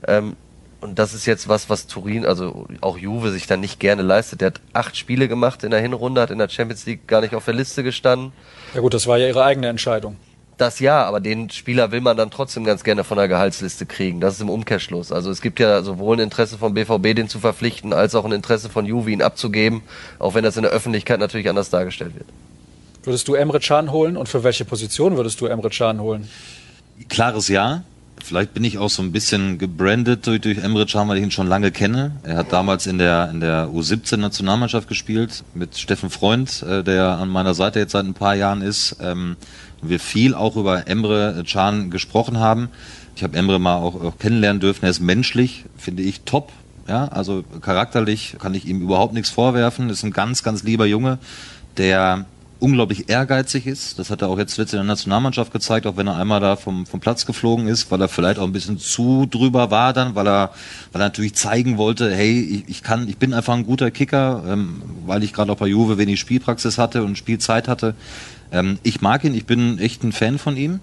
Ähm, 0.06 0.36
und 0.80 0.98
das 0.98 1.14
ist 1.14 1.26
jetzt 1.26 1.48
was, 1.48 1.70
was 1.70 1.86
Turin, 1.86 2.26
also 2.26 2.66
auch 2.80 2.98
Juve 2.98 3.32
sich 3.32 3.46
dann 3.46 3.60
nicht 3.60 3.80
gerne 3.80 4.02
leistet. 4.02 4.40
Der 4.40 4.48
hat 4.48 4.60
acht 4.72 4.96
Spiele 4.96 5.26
gemacht 5.26 5.64
in 5.64 5.70
der 5.70 5.80
Hinrunde, 5.80 6.20
hat 6.20 6.30
in 6.30 6.38
der 6.38 6.48
Champions 6.48 6.86
League 6.86 7.06
gar 7.06 7.22
nicht 7.22 7.34
auf 7.34 7.44
der 7.44 7.54
Liste 7.54 7.82
gestanden. 7.82 8.32
Ja 8.74 8.80
gut, 8.80 8.94
das 8.94 9.06
war 9.06 9.16
ja 9.16 9.26
ihre 9.26 9.42
eigene 9.42 9.68
Entscheidung. 9.68 10.16
Das 10.58 10.80
ja, 10.80 11.04
aber 11.04 11.20
den 11.20 11.50
Spieler 11.50 11.92
will 11.92 12.00
man 12.00 12.16
dann 12.16 12.30
trotzdem 12.30 12.64
ganz 12.64 12.82
gerne 12.82 13.04
von 13.04 13.18
der 13.18 13.28
Gehaltsliste 13.28 13.84
kriegen. 13.84 14.20
Das 14.20 14.34
ist 14.34 14.40
im 14.40 14.48
Umkehrschluss. 14.48 15.12
Also 15.12 15.30
es 15.30 15.42
gibt 15.42 15.60
ja 15.60 15.82
sowohl 15.82 16.16
ein 16.16 16.20
Interesse 16.20 16.56
vom 16.56 16.72
BVB, 16.72 17.14
den 17.14 17.28
zu 17.28 17.38
verpflichten, 17.38 17.92
als 17.92 18.14
auch 18.14 18.24
ein 18.24 18.32
Interesse 18.32 18.70
von 18.70 18.86
Juve, 18.86 19.10
ihn 19.10 19.20
abzugeben, 19.20 19.82
auch 20.18 20.34
wenn 20.34 20.44
das 20.44 20.56
in 20.56 20.62
der 20.62 20.72
Öffentlichkeit 20.72 21.20
natürlich 21.20 21.48
anders 21.50 21.68
dargestellt 21.68 22.14
wird. 22.14 22.26
Würdest 23.06 23.28
du 23.28 23.34
Emre 23.34 23.60
Can 23.60 23.92
holen 23.92 24.16
und 24.16 24.28
für 24.28 24.42
welche 24.42 24.64
Position 24.64 25.16
würdest 25.16 25.40
du 25.40 25.46
Emre 25.46 25.70
Can 25.70 26.00
holen? 26.00 26.28
Klares 27.08 27.46
Ja. 27.46 27.84
Vielleicht 28.24 28.54
bin 28.54 28.64
ich 28.64 28.78
auch 28.78 28.90
so 28.90 29.02
ein 29.02 29.12
bisschen 29.12 29.58
gebrandet 29.58 30.26
durch, 30.26 30.40
durch 30.40 30.58
Emre 30.58 30.86
Can, 30.86 31.08
weil 31.08 31.18
ich 31.18 31.22
ihn 31.22 31.30
schon 31.30 31.46
lange 31.46 31.70
kenne. 31.70 32.16
Er 32.24 32.38
hat 32.38 32.52
damals 32.52 32.88
in 32.88 32.98
der, 32.98 33.30
in 33.30 33.38
der 33.38 33.68
U17-Nationalmannschaft 33.68 34.88
gespielt 34.88 35.44
mit 35.54 35.78
Steffen 35.78 36.10
Freund, 36.10 36.64
äh, 36.64 36.82
der 36.82 37.18
an 37.18 37.28
meiner 37.28 37.54
Seite 37.54 37.78
jetzt 37.78 37.92
seit 37.92 38.06
ein 38.06 38.14
paar 38.14 38.34
Jahren 38.34 38.60
ist. 38.60 38.96
Ähm, 39.00 39.36
wir 39.82 40.00
viel 40.00 40.34
auch 40.34 40.56
über 40.56 40.88
Emre 40.88 41.44
Can 41.46 41.90
gesprochen 41.90 42.40
haben. 42.40 42.70
Ich 43.14 43.22
habe 43.22 43.36
Emre 43.36 43.60
mal 43.60 43.76
auch, 43.76 44.02
auch 44.02 44.18
kennenlernen 44.18 44.58
dürfen. 44.58 44.84
Er 44.84 44.90
ist 44.90 45.00
menschlich, 45.00 45.64
finde 45.76 46.02
ich, 46.02 46.22
top. 46.22 46.50
Ja, 46.88 47.06
also 47.06 47.44
charakterlich 47.60 48.34
kann 48.40 48.54
ich 48.54 48.66
ihm 48.66 48.80
überhaupt 48.80 49.12
nichts 49.12 49.30
vorwerfen. 49.30 49.90
Ist 49.90 50.02
ein 50.02 50.10
ganz, 50.10 50.42
ganz 50.42 50.64
lieber 50.64 50.86
Junge, 50.86 51.18
der 51.76 52.26
unglaublich 52.58 53.08
ehrgeizig 53.08 53.66
ist. 53.66 53.98
Das 53.98 54.10
hat 54.10 54.22
er 54.22 54.28
auch 54.28 54.38
jetzt 54.38 54.56
letztens 54.56 54.80
in 54.80 54.86
der 54.86 54.94
Nationalmannschaft 54.94 55.52
gezeigt, 55.52 55.86
auch 55.86 55.96
wenn 55.96 56.06
er 56.06 56.16
einmal 56.16 56.40
da 56.40 56.56
vom, 56.56 56.86
vom 56.86 57.00
Platz 57.00 57.26
geflogen 57.26 57.68
ist, 57.68 57.90
weil 57.90 58.00
er 58.00 58.08
vielleicht 58.08 58.38
auch 58.38 58.44
ein 58.44 58.52
bisschen 58.52 58.78
zu 58.78 59.26
drüber 59.26 59.70
war 59.70 59.92
dann, 59.92 60.14
weil 60.14 60.26
er, 60.26 60.50
weil 60.92 61.02
er 61.02 61.06
natürlich 61.06 61.34
zeigen 61.34 61.76
wollte, 61.76 62.14
hey, 62.14 62.40
ich, 62.40 62.68
ich 62.68 62.82
kann, 62.82 63.08
ich 63.08 63.18
bin 63.18 63.34
einfach 63.34 63.54
ein 63.54 63.66
guter 63.66 63.90
Kicker, 63.90 64.42
ähm, 64.48 64.82
weil 65.04 65.22
ich 65.22 65.32
gerade 65.32 65.52
auch 65.52 65.56
bei 65.56 65.66
Juve 65.66 65.98
wenig 65.98 66.18
Spielpraxis 66.18 66.78
hatte 66.78 67.04
und 67.04 67.18
Spielzeit 67.18 67.68
hatte. 67.68 67.94
Ähm, 68.50 68.78
ich 68.82 69.00
mag 69.00 69.24
ihn, 69.24 69.34
ich 69.34 69.46
bin 69.46 69.78
echt 69.78 70.02
ein 70.02 70.12
Fan 70.12 70.38
von 70.38 70.56
ihm. 70.56 70.80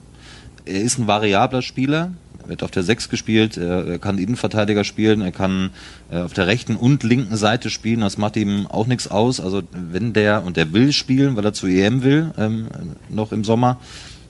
Er 0.66 0.82
ist 0.82 0.98
ein 0.98 1.08
variabler 1.08 1.62
Spieler, 1.62 2.12
wird 2.48 2.64
auf 2.64 2.72
der 2.72 2.84
6 2.84 3.10
gespielt, 3.10 3.58
er 3.58 4.00
kann 4.00 4.18
Innenverteidiger 4.18 4.84
spielen, 4.84 5.22
er 5.22 5.32
kann 5.32 5.72
äh, 6.12 6.20
auf 6.20 6.34
der 6.34 6.48
rechten 6.48 6.76
und 6.76 7.04
linken 7.04 7.38
Seite 7.38 7.70
spielen, 7.70 8.02
das 8.02 8.18
macht 8.18 8.36
ihm 8.36 8.68
auch 8.68 8.88
nichts 8.88 9.10
aus. 9.10 9.40
Also 9.40 9.64
wenn 9.72 10.14
der, 10.14 10.44
und 10.44 10.58
der 10.58 10.74
will 10.74 10.92
spielen, 10.92 11.36
weil 11.36 11.46
er 11.46 11.54
zu 11.54 11.68
EM 11.68 12.04
will, 12.04 12.32
ähm, 12.38 12.68
noch 13.10 13.32
im 13.32 13.44
Sommer, 13.44 13.80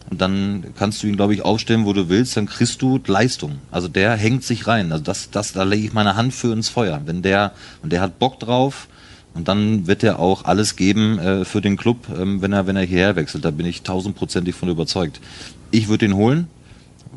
und 0.10 0.22
dann 0.22 0.66
kannst 0.78 1.02
du 1.02 1.08
ihn, 1.08 1.16
glaube 1.16 1.34
ich, 1.34 1.44
aufstellen, 1.44 1.86
wo 1.86 1.94
du 1.94 2.10
willst, 2.10 2.38
dann 2.38 2.46
kriegst 2.46 2.82
du 2.82 3.00
Leistung. 3.08 3.54
Also 3.72 3.88
der 3.88 4.16
hängt 4.16 4.44
sich 4.44 4.68
rein. 4.68 4.92
Also 4.92 5.04
das, 5.04 5.32
das, 5.32 5.54
da 5.54 5.64
lege 5.64 5.88
ich 5.88 5.94
meine 5.94 6.16
Hand 6.16 6.34
für 6.34 6.54
ins 6.54 6.70
Feuer. 6.70 7.02
Wenn 7.06 7.24
der, 7.24 7.54
und 7.82 7.92
der 7.92 8.02
hat 8.02 8.20
Bock 8.20 8.40
drauf, 8.40 8.88
und 9.34 9.48
dann 9.48 9.88
wird 9.88 10.04
er 10.04 10.20
auch 10.20 10.46
alles 10.46 10.76
geben 10.76 11.18
äh, 11.18 11.46
für 11.46 11.62
den 11.62 11.78
Club, 11.78 12.06
ähm, 12.16 12.42
wenn 12.42 12.54
er, 12.54 12.68
wenn 12.68 12.76
er 12.76 12.84
hierher 12.84 13.16
wechselt. 13.16 13.44
Da 13.46 13.50
bin 13.52 13.66
ich 13.66 13.82
tausendprozentig 13.82 14.54
von 14.54 14.70
überzeugt. 14.70 15.20
Ich 15.72 15.88
würde 15.88 16.06
ihn 16.06 16.14
holen 16.14 16.48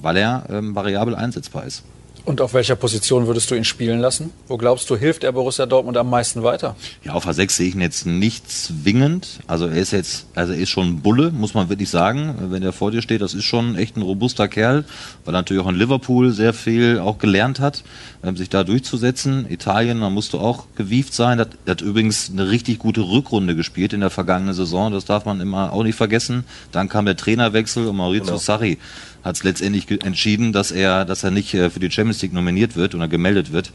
weil 0.01 0.17
er 0.17 0.45
ähm, 0.51 0.75
variabel 0.75 1.15
einsetzbar 1.15 1.65
ist. 1.65 1.83
Und 2.27 2.41
auf 2.41 2.55
welcher 2.55 2.75
Position 2.75 3.29
würdest 3.29 3.53
du 3.53 3.55
ihn 3.55 3.63
spielen 3.63 4.01
lassen? 4.01 4.33
Wo 4.49 4.57
glaubst 4.57 4.91
du, 4.91 4.97
hilft 4.97 5.23
er 5.23 5.31
Borussia 5.31 5.65
Dortmund 5.65 5.97
am 5.97 6.11
meisten 6.11 6.43
weiter? 6.43 6.75
Ja, 7.05 7.13
auf 7.13 7.29
A6 7.29 7.53
sehe 7.53 7.69
ich 7.69 7.77
ihn 7.77 7.81
jetzt 7.81 8.05
nicht 8.05 8.51
zwingend. 8.51 9.39
Also 9.47 9.69
er 9.69 9.77
ist 9.77 9.93
jetzt, 9.93 10.27
also 10.35 10.53
er 10.53 10.59
ist 10.59 10.71
schon 10.71 10.89
ein 10.89 11.01
Bulle, 11.03 11.31
muss 11.31 11.55
man 11.55 11.69
wirklich 11.69 11.89
sagen. 11.89 12.35
Wenn 12.51 12.65
er 12.65 12.73
vor 12.73 12.91
dir 12.91 13.01
steht, 13.01 13.21
das 13.21 13.33
ist 13.33 13.45
schon 13.45 13.77
echt 13.77 13.97
ein 13.97 14.03
robuster 14.03 14.49
Kerl, 14.49 14.85
weil 15.25 15.37
er 15.37 15.39
natürlich 15.39 15.63
auch 15.63 15.69
in 15.69 15.77
Liverpool 15.77 16.33
sehr 16.33 16.53
viel 16.53 16.99
auch 16.99 17.19
gelernt 17.19 17.61
hat, 17.61 17.85
ähm, 18.25 18.37
sich 18.37 18.49
da 18.49 18.65
durchzusetzen. 18.65 19.47
Italien, 19.49 20.01
da 20.01 20.11
musst 20.11 20.33
du 20.33 20.41
auch 20.41 20.67
gewieft 20.75 21.15
sein. 21.15 21.39
Er 21.39 21.47
hat 21.71 21.81
übrigens 21.81 22.29
eine 22.29 22.51
richtig 22.51 22.81
gute 22.81 23.03
Rückrunde 23.03 23.55
gespielt 23.55 23.93
in 23.93 24.01
der 24.01 24.11
vergangenen 24.11 24.55
Saison. 24.55 24.91
Das 24.91 25.05
darf 25.05 25.27
man 25.27 25.41
immer 25.41 25.73
auch 25.73 25.85
nicht 25.85 25.95
vergessen. 25.95 26.43
Dann 26.73 26.89
kam 26.89 27.05
der 27.05 27.17
Trainerwechsel 27.17 27.87
und 27.87 27.95
Maurizio 27.95 28.25
genau. 28.25 28.39
Sarri 28.39 28.79
hat 29.27 29.35
es 29.35 29.43
letztendlich 29.43 29.91
entschieden, 30.05 30.53
dass 30.53 30.71
er, 30.71 31.05
dass 31.05 31.25
er 31.25 31.33
nicht 31.33 31.53
äh, 31.53 31.69
für 31.69 31.81
die 31.81 31.91
Champions 31.91 32.16
League 32.23 32.33
nominiert 32.33 32.77
wird 32.77 32.95
oder 32.95 33.09
gemeldet 33.09 33.53
wird. 33.53 33.73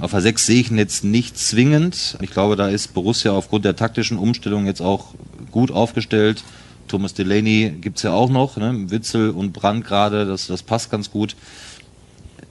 Auf 0.00 0.14
A6 0.14 0.38
sehe 0.38 0.60
ich 0.60 0.70
ihn 0.70 0.78
jetzt 0.78 1.04
nicht 1.04 1.38
zwingend. 1.38 2.16
Ich 2.20 2.30
glaube, 2.30 2.56
da 2.56 2.68
ist 2.68 2.94
Borussia 2.94 3.32
aufgrund 3.32 3.64
der 3.64 3.76
taktischen 3.76 4.18
Umstellung 4.18 4.66
jetzt 4.66 4.80
auch 4.80 5.14
gut 5.50 5.70
aufgestellt. 5.70 6.44
Thomas 6.88 7.14
Delaney 7.14 7.72
gibt's 7.80 8.02
ja 8.02 8.12
auch 8.12 8.30
noch, 8.30 8.56
ne? 8.56 8.90
Witzel 8.90 9.30
und 9.30 9.52
Brand 9.52 9.84
gerade, 9.84 10.26
das, 10.26 10.48
das 10.48 10.62
passt 10.62 10.90
ganz 10.90 11.10
gut. 11.10 11.36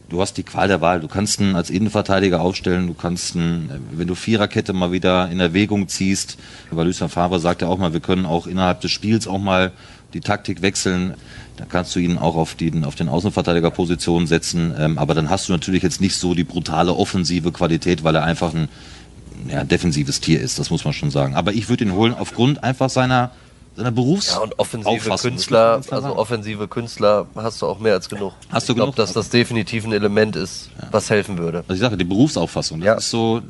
Du 0.10 0.22
hast 0.22 0.38
die 0.38 0.44
Qual 0.44 0.68
der 0.68 0.82
Wahl. 0.82 1.02
Du 1.02 1.08
kannst 1.08 1.40
ihn 1.40 1.56
als 1.56 1.70
Innenverteidiger 1.70 2.42
aufstellen, 2.42 2.88
du 2.88 2.96
kannst 2.96 3.36
ihn, 3.36 3.70
wenn 3.92 4.08
du 4.08 4.16
Viererkette 4.16 4.74
mal 4.74 4.92
wieder 4.92 5.30
in 5.30 5.40
Erwägung 5.40 5.88
ziehst, 5.88 6.38
weil 6.72 6.88
Lucien 6.88 7.10
Favre 7.10 7.40
sagt 7.40 7.62
ja 7.62 7.68
auch 7.68 7.78
mal, 7.78 7.94
wir 7.94 8.00
können 8.00 8.26
auch 8.26 8.48
innerhalb 8.48 8.82
des 8.82 8.92
Spiels 8.92 9.28
auch 9.28 9.38
mal 9.38 9.72
die 10.14 10.22
Taktik 10.22 10.62
wechseln. 10.62 11.14
Da 11.58 11.66
kannst 11.66 11.96
du 11.96 12.00
ihn 12.00 12.18
auch 12.18 12.36
auf, 12.36 12.56
den, 12.56 12.86
auf 12.86 12.96
den 12.96 13.10
Außenverteidigerpositionen 13.10 14.28
setzen. 14.28 14.74
Ähm, 14.78 14.98
aber 14.98 15.14
dann 15.14 15.30
hast 15.30 15.50
du 15.50 15.52
natürlich 15.54 15.84
jetzt 15.84 16.02
nicht 16.02 16.16
so 16.16 16.34
die 16.34 16.44
brutale 16.44 16.94
offensive 16.94 17.52
Qualität, 17.52 18.04
weil 18.04 18.16
er 18.16 18.24
einfach 18.24 18.54
ein 18.54 18.70
ja, 19.48 19.64
defensives 19.64 20.22
Tier 20.22 20.40
ist. 20.40 20.60
Das 20.60 20.70
muss 20.70 20.86
man 20.86 20.94
schon 20.94 21.12
sagen. 21.12 21.36
Aber 21.36 21.54
ich 21.54 21.70
würde 21.70 21.84
ihn 21.84 21.94
holen 21.94 22.14
aufgrund 22.14 22.64
einfach 22.64 22.90
seiner 22.90 23.32
seiner 23.76 23.92
Berufs 23.92 24.34
Ja, 24.34 24.40
und 24.40 24.60
offensive 24.60 25.16
Künstler, 25.18 25.82
also 25.90 26.16
offensive 26.16 26.68
Künstler 26.68 27.28
hast 27.36 27.62
du 27.62 27.66
auch 27.66 27.80
mehr 27.80 27.94
als 27.94 28.10
genug. 28.10 28.34
Hast 28.50 28.68
du 28.68 28.74
ich 28.74 28.78
glaube, 28.78 28.96
dass 28.96 29.14
das 29.14 29.30
definitiv 29.30 29.86
ein 29.86 29.94
Element 29.94 30.36
ist, 30.36 30.70
ja. 30.82 30.88
was 30.92 31.10
helfen 31.10 31.38
würde. 31.38 31.60
Also 31.60 31.74
ich 31.74 31.80
sage, 31.80 31.96
die 31.96 32.04
Berufsauffassung, 32.04 32.82
ja. 32.82 32.96
ist 32.96 33.10
so, 33.10 33.42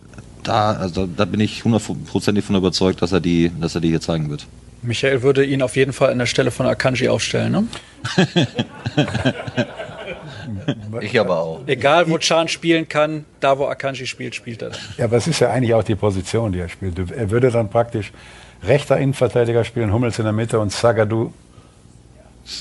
da, 0.44 0.74
also 0.74 1.08
da 1.08 1.26
bin 1.26 1.40
ich 1.40 1.64
hundertprozentig 1.64 2.46
von 2.46 2.56
überzeugt, 2.56 3.02
dass 3.02 3.12
er 3.12 3.22
die, 3.22 3.52
dass 3.60 3.76
er 3.76 3.82
die 3.82 3.90
hier 3.90 4.02
zeigen 4.02 4.30
wird. 4.30 4.46
Michael 4.82 5.22
würde 5.22 5.44
ihn 5.44 5.62
auf 5.62 5.76
jeden 5.76 5.94
Fall 5.94 6.12
an 6.12 6.20
der 6.20 6.26
Stelle 6.26 6.52
von 6.52 6.66
Akanji 6.66 7.10
aufstellen, 7.10 7.52
ne? 7.52 7.68
ich 11.02 11.20
aber 11.20 11.40
auch. 11.40 11.62
Egal, 11.68 12.10
wo 12.10 12.18
Chan 12.18 12.48
spielen 12.48 12.88
kann, 12.88 13.26
da 13.40 13.58
wo 13.58 13.66
Akanji 13.66 14.08
spielt, 14.08 14.36
spielt 14.36 14.62
er. 14.62 14.72
Ja, 14.98 15.06
aber 15.06 15.18
es 15.18 15.28
ist 15.28 15.40
ja 15.40 15.50
eigentlich 15.50 15.74
auch 15.74 15.84
die 15.84 15.96
Position, 15.96 16.52
die 16.52 16.60
er 16.60 16.70
spielt. 16.70 16.98
Er 17.12 17.30
würde 17.30 17.52
dann 17.52 17.70
praktisch 17.70 18.12
rechter 18.64 18.98
Innenverteidiger 18.98 19.64
spielen, 19.64 19.94
Hummels 19.94 20.20
in 20.20 20.26
der 20.26 20.34
Mitte 20.34 20.60
und 20.60 20.72
Sagadu 20.72 21.32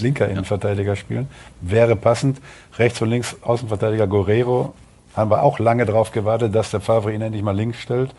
linker 0.00 0.28
Innenverteidiger 0.28 0.96
spielen. 0.96 1.28
Wäre 1.60 1.96
passend. 1.96 2.40
Rechts 2.78 3.00
und 3.00 3.10
links 3.10 3.36
Außenverteidiger 3.42 4.06
Guerrero. 4.06 4.74
Haben 5.14 5.30
wir 5.30 5.42
auch 5.42 5.58
lange 5.58 5.86
darauf 5.86 6.12
gewartet, 6.12 6.54
dass 6.54 6.70
der 6.70 6.80
Favre 6.80 7.12
ihn 7.12 7.22
endlich 7.22 7.42
mal 7.42 7.56
links 7.56 7.80
stellt. 7.80 8.10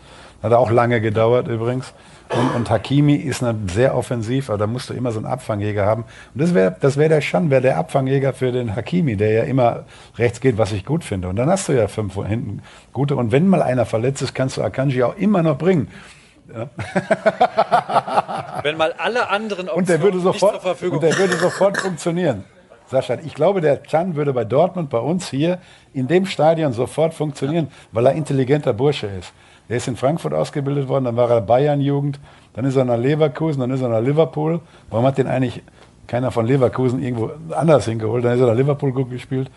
Hat 0.42 0.52
auch 0.52 0.70
lange 0.70 1.00
gedauert 1.00 1.48
übrigens. 1.48 1.92
Und, 2.30 2.54
und 2.54 2.70
Hakimi 2.70 3.16
ist 3.16 3.44
sehr 3.72 3.96
offensiv, 3.96 4.50
aber 4.50 4.58
da 4.58 4.66
musst 4.68 4.88
du 4.88 4.94
immer 4.94 5.10
so 5.10 5.18
einen 5.18 5.26
Abfangjäger 5.26 5.84
haben. 5.84 6.04
Und 6.32 6.40
das 6.40 6.54
wäre 6.54 6.76
das 6.80 6.96
wär 6.96 7.08
der 7.08 7.20
Schan, 7.20 7.50
wäre 7.50 7.60
der 7.60 7.76
Abfangjäger 7.76 8.32
für 8.32 8.52
den 8.52 8.76
Hakimi, 8.76 9.16
der 9.16 9.32
ja 9.32 9.42
immer 9.42 9.84
rechts 10.16 10.40
geht, 10.40 10.56
was 10.56 10.70
ich 10.70 10.84
gut 10.84 11.02
finde. 11.02 11.28
Und 11.28 11.36
dann 11.36 11.50
hast 11.50 11.68
du 11.68 11.72
ja 11.72 11.88
fünf 11.88 12.14
hinten 12.14 12.62
gute. 12.92 13.16
Und 13.16 13.32
wenn 13.32 13.48
mal 13.48 13.62
einer 13.62 13.84
verletzt 13.84 14.22
ist, 14.22 14.34
kannst 14.34 14.56
du 14.56 14.62
Akanji 14.62 15.02
auch 15.02 15.16
immer 15.16 15.42
noch 15.42 15.58
bringen. 15.58 15.88
Ja. 16.54 16.68
wenn 18.62 18.76
mal 18.76 18.94
alle 18.98 19.28
anderen 19.28 19.68
Optionen 19.68 19.78
und 19.78 19.88
der 19.88 20.02
würde 20.02 20.20
sofort, 20.20 20.52
nicht 20.52 20.62
zur 20.62 20.70
Verfügung 20.70 20.98
Und 20.98 21.04
der 21.04 21.18
würde 21.18 21.36
sofort 21.36 21.78
funktionieren. 21.78 22.44
Sascha, 22.86 23.18
ich 23.24 23.34
glaube, 23.34 23.60
der 23.60 23.82
Chan 23.84 24.16
würde 24.16 24.32
bei 24.32 24.44
Dortmund, 24.44 24.90
bei 24.90 24.98
uns 24.98 25.30
hier, 25.30 25.58
in 25.94 26.08
dem 26.08 26.26
Stadion 26.26 26.72
sofort 26.72 27.14
funktionieren, 27.14 27.68
weil 27.92 28.06
er 28.06 28.12
intelligenter 28.14 28.72
Bursche 28.72 29.06
ist. 29.06 29.32
Der 29.70 29.76
ist 29.76 29.86
in 29.86 29.96
Frankfurt 29.96 30.34
ausgebildet 30.34 30.88
worden, 30.88 31.04
dann 31.04 31.16
war 31.16 31.30
er 31.30 31.40
Bayern-Jugend, 31.40 32.18
dann 32.54 32.64
ist 32.64 32.74
er 32.74 32.84
nach 32.84 32.98
Leverkusen, 32.98 33.60
dann 33.60 33.70
ist 33.70 33.80
er 33.80 33.88
nach 33.88 34.00
Liverpool. 34.00 34.60
Warum 34.90 35.06
hat 35.06 35.16
den 35.16 35.28
eigentlich 35.28 35.62
keiner 36.08 36.32
von 36.32 36.44
Leverkusen 36.44 37.00
irgendwo 37.00 37.30
anders 37.50 37.84
hingeholt? 37.84 38.24
Dann 38.24 38.34
ist 38.34 38.40
er 38.40 38.48
nach 38.48 38.56
Liverpool 38.56 38.90
gut 38.90 39.10
gespielt 39.10 39.48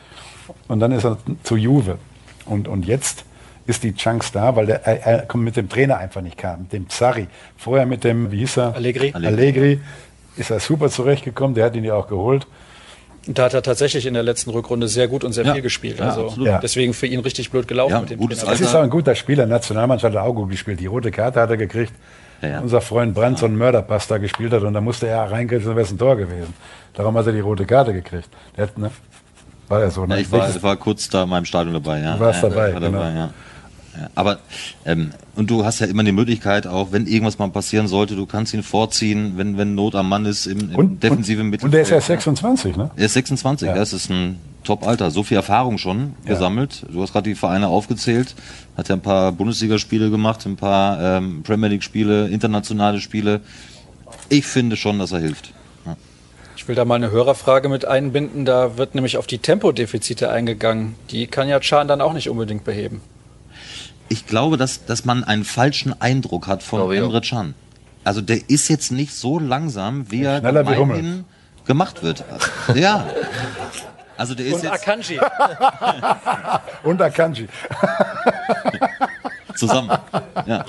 und 0.68 0.80
dann 0.80 0.92
ist 0.92 1.04
er 1.04 1.18
zu 1.42 1.56
Juve. 1.56 1.98
Und, 2.46 2.68
und 2.68 2.86
jetzt 2.86 3.26
ist 3.66 3.84
die 3.84 3.96
Chance 3.96 4.30
da, 4.34 4.56
weil 4.56 4.68
der, 4.68 4.86
er, 4.86 5.28
er 5.28 5.38
mit 5.38 5.58
dem 5.58 5.68
Trainer 5.68 5.98
einfach 5.98 6.22
nicht 6.22 6.38
kam, 6.38 6.62
mit 6.62 6.74
dem 6.74 6.90
Zari. 6.90 7.28
Vorher 7.58 7.88
mit 7.88 8.04
dem, 8.04 8.32
wie 8.32 8.40
hieß 8.40 8.58
er? 8.58 8.76
Allegri. 8.76 9.14
Allegri 9.14 9.82
ist 10.36 10.52
er 10.52 10.60
super 10.60 10.90
zurechtgekommen, 10.90 11.56
der 11.56 11.66
hat 11.66 11.76
ihn 11.76 11.84
ja 11.84 11.96
auch 11.96 12.08
geholt. 12.08 12.46
Und 13.26 13.38
da 13.38 13.46
hat 13.46 13.54
er 13.54 13.62
tatsächlich 13.62 14.06
in 14.06 14.14
der 14.14 14.24
letzten 14.24 14.50
Rückrunde 14.50 14.88
sehr 14.88 15.08
gut 15.08 15.24
und 15.24 15.32
sehr 15.32 15.46
ja, 15.46 15.54
viel 15.54 15.62
gespielt. 15.62 16.00
Ja, 16.00 16.10
also 16.10 16.34
ja. 16.44 16.60
deswegen 16.60 16.94
für 16.94 17.08
ihn 17.08 17.22
richtig 17.22 17.52
blöd 17.52 17.68
gelaufen 17.68 18.02
mit 18.02 18.10
dem 18.10 18.20
Trainer. 18.20 18.52
Das 18.52 18.60
ist 18.60 18.76
auch 18.76 18.82
ein 18.82 18.90
guter 18.90 19.16
Spieler. 19.16 19.46
Nationalmannschaft 19.46 20.14
hat 20.14 20.22
er 20.22 20.28
auch 20.28 20.34
gut 20.34 20.50
gespielt. 20.50 20.80
Die 20.80 20.88
rote 20.88 21.12
Karte 21.12 21.40
hat 21.40 21.50
er 21.50 21.58
gekriegt. 21.58 21.94
Unser 22.62 22.82
Freund 22.82 23.14
Brandt 23.14 23.40
so 23.40 23.46
einen 23.46 23.58
Mörderpass 23.58 24.08
da 24.08 24.18
gespielt 24.18 24.52
hat 24.52 24.64
und 24.64 24.74
da 24.74 24.82
musste 24.82 25.08
er 25.08 25.32
reingreifen, 25.32 25.68
dann 25.68 25.76
wäre 25.78 25.86
es 25.86 25.92
ein 25.92 25.98
Tor 25.98 26.18
gewesen. 26.18 26.54
Darum 26.94 27.18
hat 27.18 27.26
er 27.26 27.32
die 27.32 27.40
rote 27.40 27.66
Karte 27.66 27.94
gekriegt. 27.94 28.28
Der 28.58 28.68
hat, 28.68 28.78
ne? 28.78 28.92
War 29.70 29.80
ja 29.80 29.90
so. 29.90 30.06
Ne? 30.06 30.20
ich 30.20 30.32
war, 30.32 30.62
war, 30.62 30.76
kurz 30.76 31.08
da 31.10 31.24
in 31.24 31.30
meinem 31.30 31.46
Stadion 31.46 31.74
dabei. 31.74 32.02
Ja. 32.02 32.16
Du 32.16 32.20
warst 32.20 32.44
dabei, 32.44 32.74
war 32.74 32.82
genau. 32.82 33.00
dabei 33.00 33.14
ja, 33.16 33.30
aber 34.16 34.40
ähm, 34.86 35.12
und 35.36 35.50
du 35.50 35.66
hast 35.66 35.80
ja 35.80 35.88
immer 35.88 36.04
die 36.04 36.12
Möglichkeit, 36.12 36.68
auch 36.68 36.92
wenn 36.92 37.06
irgendwas 37.08 37.38
mal 37.38 37.50
passieren 37.50 37.88
sollte, 37.88 38.16
du 38.16 38.26
kannst 38.26 38.54
ihn 38.54 38.64
vorziehen, 38.64 39.34
wenn 39.38 39.58
wenn 39.58 39.76
Not 39.76 39.96
am 39.96 40.10
Mann 40.10 40.26
ist 40.26 40.46
im, 40.46 40.72
im 40.72 40.76
und, 40.76 41.04
defensiven 41.04 41.50
Mittelfeld. 41.50 41.66
Und 41.66 41.72
der 41.74 41.82
ist 41.82 41.90
ja 41.90 42.02
26, 42.02 42.76
ne? 42.76 42.92
Er 42.96 43.06
ist 43.06 43.14
26, 43.14 43.68
ja. 43.68 43.76
das 43.76 43.94
ist 43.94 44.10
ein 44.10 44.40
Top-Alter. 44.64 45.12
So 45.12 45.24
viel 45.24 45.38
Erfahrung 45.38 45.78
schon 45.78 46.14
ja. 46.24 46.34
gesammelt. 46.34 46.86
Du 46.92 47.02
hast 47.02 47.12
gerade 47.12 47.30
die 47.30 47.36
Vereine 47.36 47.68
aufgezählt, 47.68 48.36
hat 48.78 48.90
ja 48.90 48.96
ein 48.96 49.02
paar 49.02 49.32
Bundesligaspiele 49.32 50.10
gemacht, 50.10 50.46
ein 50.46 50.56
paar 50.56 51.18
ähm, 51.18 51.44
Premier 51.44 51.70
League-Spiele, 51.70 52.28
internationale 52.30 53.00
Spiele. 53.00 53.42
Ich 54.30 54.46
finde 54.46 54.76
schon, 54.76 55.00
dass 55.00 55.12
er 55.12 55.20
hilft. 55.20 55.54
Ja. 55.86 55.98
Ich 56.56 56.68
will 56.68 56.76
da 56.76 56.86
mal 56.86 56.96
eine 56.96 57.12
Hörerfrage 57.12 57.70
mit 57.70 57.86
einbinden. 57.86 58.46
Da 58.46 58.78
wird 58.78 58.96
nämlich 58.96 59.18
auf 59.18 59.28
die 59.28 59.40
Tempodefizite 59.40 60.30
eingegangen. 60.30 60.96
Die 61.12 61.28
kann 61.28 61.48
ja 61.48 61.60
Chan 61.60 61.88
dann 61.88 62.02
auch 62.02 62.14
nicht 62.14 62.30
unbedingt 62.30 62.64
beheben 62.64 63.02
ich 64.14 64.28
glaube, 64.28 64.58
dass, 64.58 64.86
dass 64.86 65.06
man 65.06 65.24
einen 65.24 65.44
falschen 65.44 66.00
Eindruck 66.00 66.46
hat 66.46 66.62
von 66.62 66.82
glaube 66.82 66.96
Emre 66.96 67.20
Can. 67.20 67.56
Also 68.04 68.22
der 68.22 68.48
ist 68.48 68.68
jetzt 68.68 68.92
nicht 68.92 69.12
so 69.12 69.40
langsam, 69.40 70.12
wie 70.12 70.24
er 70.24 70.40
gemeinhin 70.40 71.26
gemacht 71.66 72.04
wird. 72.04 72.24
Ja. 72.76 73.08
Also 74.16 74.36
der 74.36 74.46
ist 74.46 74.54
Und 74.54 74.64
jetzt 74.64 74.74
Akanji. 74.74 75.20
Und 76.84 77.02
Akanji. 77.02 77.48
Zusammen. 79.56 79.90
Ja. 79.90 80.66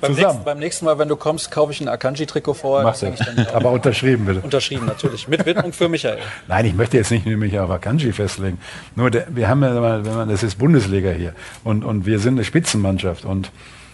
Beim, 0.00 0.14
Zusammen. 0.14 0.14
nächsten, 0.16 0.44
beim 0.44 0.58
nächsten 0.58 0.84
Mal, 0.84 0.98
wenn 0.98 1.08
du 1.08 1.16
kommst, 1.16 1.50
kaufe 1.50 1.72
ich 1.72 1.80
ein 1.80 1.88
Akanji-Trikot 1.88 2.54
vorher. 2.54 2.84
Mach 2.84 2.92
Das 2.92 3.02
hänge 3.02 3.16
das. 3.16 3.28
ich 3.28 3.34
dann 3.34 3.46
Aber 3.54 3.70
unterschrieben 3.72 4.26
bitte. 4.26 4.40
unterschrieben, 4.40 4.86
natürlich. 4.86 5.28
Mit 5.28 5.44
Widmung 5.46 5.72
für 5.72 5.88
Michael. 5.88 6.18
Nein, 6.48 6.64
ich 6.66 6.74
möchte 6.74 6.96
jetzt 6.96 7.10
nicht 7.10 7.26
nur 7.26 7.36
mich 7.36 7.58
auf 7.58 7.70
Akanji 7.70 8.12
festlegen. 8.12 8.58
Nur 8.94 9.10
der, 9.10 9.26
wir 9.30 9.48
haben 9.48 9.62
ja, 9.62 9.70
mal, 9.80 10.04
wenn 10.04 10.14
man, 10.14 10.28
das 10.28 10.42
ist 10.42 10.58
Bundesliga 10.58 11.10
hier 11.10 11.32
und, 11.64 11.84
und 11.84 12.06
wir 12.06 12.18
sind 12.18 12.34
eine 12.34 12.44
Spitzenmannschaft 12.44 13.24
und 13.24 13.50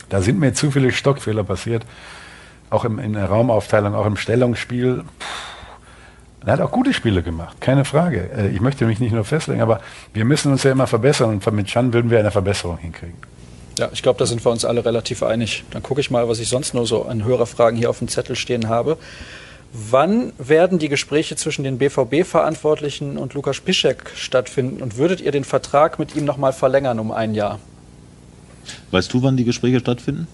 da 0.08 0.20
sind 0.20 0.38
mir 0.38 0.52
zu 0.54 0.70
viele 0.70 0.92
Stockfehler 0.92 1.44
passiert, 1.44 1.84
auch 2.70 2.84
im, 2.84 2.98
in 2.98 3.14
der 3.14 3.26
Raumaufteilung, 3.26 3.94
auch 3.94 4.06
im 4.06 4.16
Stellungsspiel. 4.16 5.04
Er 6.44 6.54
hat 6.54 6.60
auch 6.60 6.72
gute 6.72 6.92
Spiele 6.92 7.22
gemacht, 7.22 7.60
keine 7.60 7.84
Frage. 7.84 8.28
Äh, 8.36 8.48
Ich 8.48 8.60
möchte 8.60 8.84
mich 8.84 8.98
nicht 8.98 9.12
nur 9.12 9.24
festlegen, 9.24 9.60
aber 9.62 9.80
wir 10.12 10.24
müssen 10.24 10.50
uns 10.50 10.64
ja 10.64 10.72
immer 10.72 10.86
verbessern 10.88 11.30
und 11.30 11.52
mit 11.52 11.66
Chan 11.68 11.92
würden 11.92 12.10
wir 12.10 12.18
eine 12.18 12.30
Verbesserung 12.32 12.78
hinkriegen. 12.78 13.14
Ja, 13.82 13.90
ich 13.92 14.00
glaube, 14.00 14.16
da 14.16 14.26
sind 14.26 14.44
wir 14.46 14.52
uns 14.52 14.64
alle 14.64 14.84
relativ 14.84 15.24
einig. 15.24 15.64
Dann 15.72 15.82
gucke 15.82 16.00
ich 16.00 16.08
mal, 16.08 16.28
was 16.28 16.38
ich 16.38 16.48
sonst 16.48 16.72
nur 16.72 16.86
so 16.86 17.02
an 17.02 17.24
Hörerfragen 17.24 17.76
hier 17.76 17.90
auf 17.90 17.98
dem 17.98 18.06
Zettel 18.06 18.36
stehen 18.36 18.68
habe. 18.68 18.96
Wann 19.72 20.32
werden 20.38 20.78
die 20.78 20.88
Gespräche 20.88 21.34
zwischen 21.34 21.64
den 21.64 21.78
BVB-Verantwortlichen 21.78 23.18
und 23.18 23.34
Lukas 23.34 23.58
Piszek 23.58 24.12
stattfinden 24.14 24.84
und 24.84 24.98
würdet 24.98 25.20
ihr 25.20 25.32
den 25.32 25.42
Vertrag 25.42 25.98
mit 25.98 26.14
ihm 26.14 26.24
nochmal 26.24 26.52
verlängern 26.52 27.00
um 27.00 27.10
ein 27.10 27.34
Jahr? 27.34 27.58
Weißt 28.92 29.12
du, 29.12 29.20
wann 29.24 29.36
die 29.36 29.42
Gespräche 29.42 29.80
stattfinden? 29.80 30.28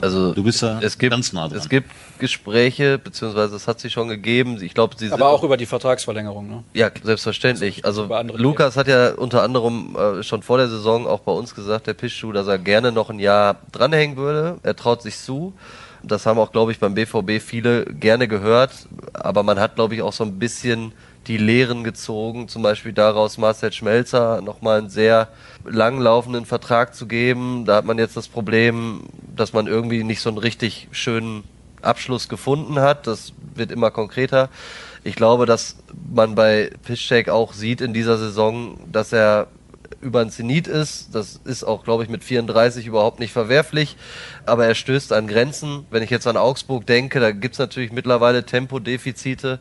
Also 0.00 0.34
Du 0.34 0.42
bist 0.42 0.62
ja 0.62 0.80
es 0.80 0.98
gibt, 0.98 1.12
ganz 1.12 1.32
nah 1.32 1.48
dran. 1.48 1.58
Es 1.58 1.68
gibt 1.68 1.90
Gespräche, 2.18 2.98
beziehungsweise 2.98 3.56
es 3.56 3.66
hat 3.66 3.80
sich 3.80 3.92
schon 3.92 4.08
gegeben. 4.08 4.58
Ich 4.62 4.74
glaube, 4.74 4.96
sie 4.98 5.10
Aber 5.10 5.28
auch 5.28 5.42
über 5.42 5.56
die 5.56 5.66
Vertragsverlängerung. 5.66 6.48
Ne? 6.48 6.64
Ja, 6.74 6.90
selbstverständlich. 7.02 7.84
Also 7.84 8.08
Lukas 8.34 8.76
hat 8.76 8.88
ja 8.88 9.14
unter 9.14 9.42
anderem 9.42 9.96
äh, 9.96 10.22
schon 10.22 10.42
vor 10.42 10.58
der 10.58 10.68
Saison 10.68 11.06
auch 11.06 11.20
bei 11.20 11.32
uns 11.32 11.54
gesagt, 11.54 11.86
der 11.86 11.94
Pischschuh, 11.94 12.32
dass 12.32 12.46
er 12.46 12.58
gerne 12.58 12.92
noch 12.92 13.10
ein 13.10 13.18
Jahr 13.18 13.56
dranhängen 13.72 14.16
würde. 14.16 14.58
Er 14.62 14.76
traut 14.76 15.02
sich 15.02 15.18
zu. 15.18 15.54
Das 16.02 16.26
haben 16.26 16.38
auch, 16.38 16.52
glaube 16.52 16.70
ich, 16.72 16.78
beim 16.78 16.94
BVB 16.94 17.40
viele 17.40 17.86
gerne 17.86 18.28
gehört. 18.28 18.72
Aber 19.14 19.42
man 19.42 19.58
hat, 19.58 19.76
glaube 19.76 19.94
ich, 19.94 20.02
auch 20.02 20.12
so 20.12 20.24
ein 20.24 20.38
bisschen 20.38 20.92
die 21.26 21.36
Lehren 21.36 21.84
gezogen, 21.84 22.48
zum 22.48 22.62
Beispiel 22.62 22.92
daraus 22.92 23.38
Marcel 23.38 23.72
Schmelzer 23.72 24.40
nochmal 24.42 24.78
einen 24.78 24.90
sehr 24.90 25.28
langlaufenden 25.64 26.46
Vertrag 26.46 26.94
zu 26.94 27.06
geben. 27.06 27.64
Da 27.64 27.76
hat 27.76 27.84
man 27.84 27.98
jetzt 27.98 28.16
das 28.16 28.28
Problem, 28.28 29.04
dass 29.34 29.52
man 29.52 29.66
irgendwie 29.66 30.04
nicht 30.04 30.20
so 30.20 30.28
einen 30.28 30.38
richtig 30.38 30.88
schönen 30.92 31.44
Abschluss 31.82 32.28
gefunden 32.28 32.80
hat. 32.80 33.06
Das 33.06 33.32
wird 33.54 33.70
immer 33.70 33.90
konkreter. 33.90 34.48
Ich 35.02 35.16
glaube, 35.16 35.46
dass 35.46 35.76
man 36.12 36.34
bei 36.34 36.70
Piszczek 36.84 37.28
auch 37.28 37.52
sieht 37.52 37.80
in 37.80 37.92
dieser 37.92 38.16
Saison, 38.16 38.78
dass 38.90 39.12
er 39.12 39.48
über 40.00 40.20
ein 40.20 40.30
Zenit 40.30 40.66
ist. 40.66 41.14
Das 41.14 41.40
ist 41.44 41.64
auch, 41.64 41.84
glaube 41.84 42.04
ich, 42.04 42.08
mit 42.08 42.24
34 42.24 42.86
überhaupt 42.86 43.20
nicht 43.20 43.32
verwerflich. 43.32 43.96
Aber 44.46 44.66
er 44.66 44.74
stößt 44.74 45.12
an 45.12 45.26
Grenzen. 45.26 45.86
Wenn 45.90 46.02
ich 46.02 46.10
jetzt 46.10 46.26
an 46.26 46.36
Augsburg 46.36 46.86
denke, 46.86 47.20
da 47.20 47.32
gibt's 47.32 47.58
natürlich 47.58 47.92
mittlerweile 47.92 48.44
Tempodefizite. 48.44 49.58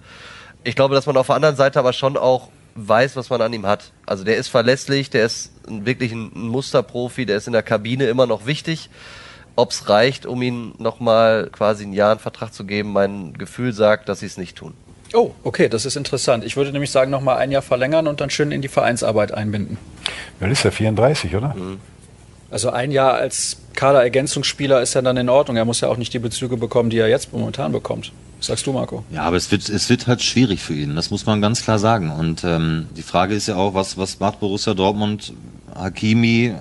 Ich 0.64 0.76
glaube, 0.76 0.96
dass 0.96 1.06
man 1.06 1.18
auf 1.18 1.28
der 1.28 1.36
anderen 1.36 1.56
Seite 1.56 1.80
aber 1.80 1.94
schon 1.94 2.18
auch 2.18 2.50
weiß, 2.76 3.16
was 3.16 3.30
man 3.30 3.42
an 3.42 3.54
ihm 3.54 3.66
hat. 3.66 3.92
Also 4.06 4.24
der 4.24 4.38
ist 4.38 4.48
verlässlich, 4.48 5.10
der 5.10 5.26
ist 5.26 5.52
wirklich 5.68 6.12
ein 6.12 6.32
Musterprofi, 6.34 7.26
der 7.26 7.38
ist 7.38 7.48
in 7.48 7.54
der 7.54 7.64
Kabine 7.64 8.06
immer 8.06 8.26
noch 8.26 8.46
wichtig. 8.46 8.90
Ob 9.56 9.72
es 9.72 9.88
reicht, 9.88 10.26
um 10.26 10.42
ihn 10.42 10.74
nochmal 10.80 11.50
quasi 11.52 11.84
ein 11.86 11.94
Jahr 11.94 12.12
einen 12.12 12.20
Vertrag 12.20 12.54
zu 12.54 12.66
geben, 12.66 12.92
mein 12.92 13.34
Gefühl 13.34 13.72
sagt, 13.74 14.10
dass 14.10 14.22
sie 14.22 14.26
es 14.26 14.38
nicht 14.38 14.58
tun. 14.58 14.74
Oh, 15.14 15.32
okay, 15.44 15.70
das 15.70 15.86
ist 15.86 15.96
interessant. 15.96 16.44
Ich 16.44 16.56
würde 16.58 16.72
nämlich 16.72 16.90
sagen, 16.90 17.12
nochmal 17.12 17.38
ein 17.38 17.52
Jahr 17.52 17.62
verlängern 17.62 18.08
und 18.08 18.20
dann 18.20 18.32
schön 18.32 18.52
in 18.52 18.64
die 18.64 18.68
Vereinsarbeit 18.68 19.32
einbinden. 19.32 19.78
Ja, 20.40 20.48
das 20.48 20.60
ist 20.60 20.64
ja 20.64 20.72
34, 20.72 21.36
oder? 21.36 21.56
Also 22.50 22.72
ein 22.72 22.92
Jahr 22.92 23.14
als 23.14 23.58
Kaderergänzungsspieler 23.74 24.82
ist 24.82 24.94
ja 24.94 25.02
dann 25.02 25.18
in 25.18 25.30
Ordnung. 25.30 25.58
Er 25.58 25.66
muss 25.66 25.82
ja 25.82 25.90
auch 25.90 25.98
nicht 25.98 26.14
die 26.14 26.20
Bezüge 26.20 26.58
bekommen, 26.58 26.90
die 26.90 26.98
er 26.98 27.08
jetzt 27.08 27.34
momentan 27.34 27.72
bekommt. 27.72 28.12
Was 28.38 28.48
sagst 28.48 28.66
du, 28.68 28.74
Marco? 28.74 29.04
Ja, 29.12 29.24
aber 29.24 29.38
es 29.38 29.52
wird, 29.52 29.70
es 29.70 29.90
wird 29.90 30.08
halt 30.08 30.22
schwierig 30.22 30.62
für 30.62 30.74
ihn. 30.74 30.96
Das 30.96 31.12
muss 31.12 31.26
man 31.26 31.42
ganz 31.42 31.64
klar 31.64 31.80
sagen. 31.80 32.12
Und 32.12 32.44
ähm, 32.44 32.88
die 32.96 33.02
Frage 33.02 33.34
ist 33.36 33.48
ja 33.48 33.56
auch, 33.56 33.74
was, 33.74 33.98
was 33.98 34.20
macht 34.20 34.40
Borussia 34.40 34.74
Dortmund? 34.74 35.34
Hakimi 35.76 36.54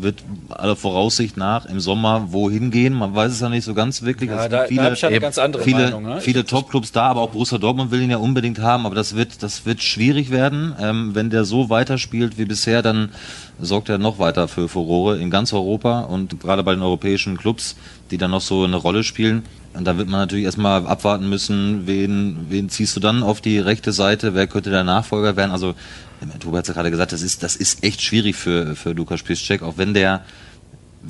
wird 0.00 0.22
aller 0.50 0.76
Voraussicht 0.76 1.36
nach 1.36 1.66
im 1.66 1.80
Sommer 1.80 2.28
wohin 2.30 2.70
gehen. 2.70 2.94
Man 2.94 3.14
weiß 3.14 3.32
es 3.32 3.40
ja 3.40 3.48
nicht 3.48 3.64
so 3.64 3.74
ganz 3.74 4.02
wirklich. 4.02 4.30
Ja, 4.30 4.44
Es 4.44 4.50
da, 4.50 4.66
gibt 4.66 4.80
da 4.80 4.92
ich 4.92 5.20
ganz 5.20 5.38
andere 5.38 5.62
viele, 5.62 5.84
Meinung. 5.84 6.02
Ne? 6.04 6.20
viele 6.20 6.44
Topclubs 6.44 6.92
da, 6.92 7.04
aber 7.04 7.22
auch 7.22 7.30
Borussia 7.30 7.58
Dortmund 7.58 7.90
will 7.90 8.02
ihn 8.02 8.10
ja 8.10 8.18
unbedingt 8.18 8.60
haben. 8.60 8.86
Aber 8.86 8.94
das 8.94 9.16
wird, 9.16 9.42
das 9.42 9.66
wird 9.66 9.82
schwierig 9.82 10.30
werden. 10.30 10.74
Ähm, 10.80 11.14
wenn 11.14 11.30
der 11.30 11.44
so 11.44 11.70
weiterspielt 11.70 12.38
wie 12.38 12.44
bisher, 12.44 12.82
dann 12.82 13.10
sorgt 13.60 13.88
er 13.88 13.98
noch 13.98 14.18
weiter 14.18 14.48
für 14.48 14.68
Furore 14.68 15.18
in 15.18 15.30
ganz 15.30 15.52
Europa 15.52 16.00
und 16.00 16.40
gerade 16.40 16.62
bei 16.62 16.74
den 16.74 16.82
europäischen 16.82 17.36
Clubs, 17.36 17.76
die 18.10 18.18
dann 18.18 18.30
noch 18.30 18.40
so 18.40 18.64
eine 18.64 18.76
Rolle 18.76 19.04
spielen. 19.04 19.42
Und 19.74 19.84
da 19.84 19.96
wird 19.96 20.08
man 20.08 20.20
natürlich 20.20 20.44
erstmal 20.44 20.86
abwarten 20.86 21.28
müssen, 21.28 21.86
wen, 21.86 22.46
wen 22.48 22.68
ziehst 22.68 22.96
du 22.96 23.00
dann 23.00 23.22
auf 23.22 23.40
die 23.40 23.58
rechte 23.58 23.92
Seite, 23.92 24.34
wer 24.34 24.46
könnte 24.46 24.70
der 24.70 24.84
Nachfolger 24.84 25.36
werden. 25.36 25.52
Also, 25.52 25.74
Tobi 26.40 26.56
hat 26.56 26.64
es 26.64 26.68
ja 26.68 26.74
gerade 26.74 26.90
gesagt, 26.90 27.12
das 27.12 27.22
ist, 27.22 27.42
das 27.42 27.56
ist 27.56 27.84
echt 27.84 28.02
schwierig 28.02 28.36
für, 28.36 28.74
für 28.76 28.92
Lukas 28.92 29.22
Piszczek, 29.22 29.62
auch 29.62 29.78
wenn 29.78 29.94
der 29.94 30.24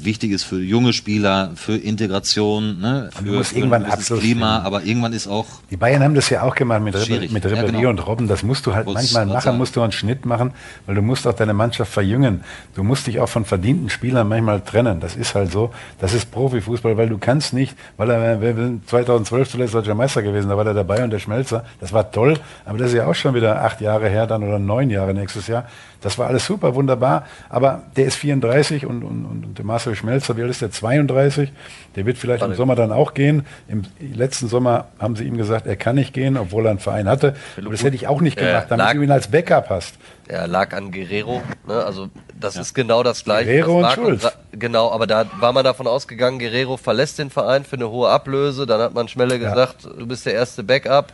wichtig 0.04 0.32
ist 0.32 0.44
für 0.44 0.60
junge 0.60 0.92
Spieler, 0.92 1.52
für 1.54 1.76
Integration, 1.76 2.80
ne, 2.80 3.10
für, 3.14 3.24
musst 3.24 3.50
für 3.52 3.58
irgendwann 3.58 3.84
ein 3.84 3.90
Abschluss 3.92 4.20
Klima, 4.20 4.54
finden. 4.54 4.66
aber 4.66 4.82
irgendwann 4.84 5.12
ist 5.12 5.28
auch 5.28 5.46
Die 5.70 5.76
Bayern 5.76 6.02
haben 6.02 6.14
das 6.14 6.30
ja 6.30 6.42
auch 6.42 6.54
gemacht 6.54 6.82
mit, 6.82 6.94
Rebe, 6.94 7.32
mit 7.32 7.44
Ja, 7.44 7.50
Rebellion 7.50 7.72
genau. 7.74 7.90
und 7.90 7.98
Robben. 8.06 8.28
Das 8.28 8.42
musst 8.42 8.66
du 8.66 8.74
halt 8.74 8.86
Wollt's 8.86 9.02
manchmal 9.12 9.26
machen, 9.26 9.40
sagen. 9.44 9.58
musst 9.58 9.76
du 9.76 9.82
einen 9.82 9.92
Schnitt 9.92 10.26
machen, 10.26 10.52
weil 10.86 10.94
du 10.94 11.02
musst 11.02 11.26
auch 11.26 11.34
deine 11.34 11.54
Mannschaft 11.54 11.92
verjüngen. 11.92 12.42
Du 12.74 12.82
musst 12.82 13.06
dich 13.06 13.20
auch 13.20 13.28
von 13.28 13.44
verdienten 13.44 13.90
Spielern 13.90 14.28
manchmal 14.28 14.60
trennen. 14.60 15.00
Das 15.00 15.16
ist 15.16 15.34
halt 15.34 15.52
so. 15.52 15.70
Das 15.98 16.14
ist 16.14 16.30
Profifußball, 16.30 16.96
weil 16.96 17.08
du 17.08 17.18
kannst 17.18 17.52
nicht, 17.52 17.76
weil 17.96 18.10
er 18.10 18.40
wir 18.40 18.54
sind 18.54 18.88
2012 18.88 19.50
zuletzt 19.50 19.74
deutscher 19.74 19.94
Meister 19.94 20.22
gewesen, 20.22 20.48
da 20.48 20.56
war 20.56 20.64
der 20.64 20.74
dabei 20.74 21.02
und 21.04 21.10
der 21.10 21.18
Schmelzer. 21.18 21.64
Das 21.80 21.92
war 21.92 22.10
toll, 22.10 22.38
aber 22.64 22.78
das 22.78 22.88
ist 22.88 22.94
ja 22.94 23.06
auch 23.06 23.14
schon 23.14 23.34
wieder 23.34 23.62
acht 23.64 23.80
Jahre 23.80 24.08
her 24.08 24.26
dann 24.26 24.42
oder 24.42 24.58
neun 24.58 24.90
Jahre 24.90 25.14
nächstes 25.14 25.46
Jahr. 25.46 25.66
Das 26.00 26.16
war 26.16 26.28
alles 26.28 26.46
super, 26.46 26.74
wunderbar. 26.74 27.24
Aber 27.48 27.82
der 27.96 28.06
ist 28.06 28.16
34 28.16 28.86
und, 28.86 29.02
und, 29.02 29.24
und 29.24 29.58
der 29.58 29.64
Marcel 29.88 29.96
Schmelzer, 29.96 30.36
wie 30.36 30.42
alt 30.42 30.50
ist 30.50 30.60
der? 30.60 30.70
32. 30.70 31.50
Der 31.96 32.04
wird 32.06 32.18
vielleicht 32.18 32.44
im 32.44 32.54
Sommer 32.54 32.74
dann 32.76 32.92
auch 32.92 33.14
gehen. 33.14 33.46
Im 33.68 33.82
letzten 34.14 34.46
Sommer 34.48 34.88
haben 34.98 35.16
sie 35.16 35.24
ihm 35.24 35.36
gesagt, 35.38 35.66
er 35.66 35.76
kann 35.76 35.96
nicht 35.96 36.12
gehen, 36.12 36.36
obwohl 36.36 36.66
er 36.66 36.70
einen 36.70 36.78
Verein 36.78 37.08
hatte. 37.08 37.34
Aber 37.56 37.70
das 37.70 37.82
hätte 37.82 37.96
ich 37.96 38.06
auch 38.06 38.20
nicht 38.20 38.38
Ja, 38.38 38.46
gemacht, 38.46 38.66
damit 38.68 38.84
lag- 38.86 38.92
du 38.94 39.02
ihn 39.02 39.10
als 39.10 39.28
Backup 39.28 39.70
hast. 39.70 39.94
Er 40.28 40.46
lag 40.46 40.74
an 40.74 40.92
Guerrero, 40.92 41.40
ne? 41.66 41.82
also 41.84 42.08
das 42.38 42.56
ist 42.56 42.74
genau 42.74 43.02
das 43.02 43.24
gleiche. 43.24 43.50
Guerrero 43.50 43.82
was 43.82 43.96
und 43.96 44.04
Schulz. 44.04 44.24
gra- 44.26 44.32
Genau, 44.52 44.90
aber 44.92 45.06
da 45.06 45.24
war 45.40 45.52
man 45.52 45.64
davon 45.64 45.86
ausgegangen, 45.86 46.38
Guerrero 46.38 46.76
verlässt 46.76 47.18
den 47.18 47.30
Verein 47.30 47.64
für 47.64 47.76
eine 47.76 47.88
hohe 47.88 48.08
Ablöse. 48.10 48.66
Dann 48.66 48.80
hat 48.80 48.92
man 48.94 49.08
Schmelle 49.08 49.36
Ja. 49.38 49.48
gesagt, 49.50 49.84
du 49.84 50.06
bist 50.06 50.26
der 50.26 50.34
erste 50.34 50.62
Backup 50.62 51.12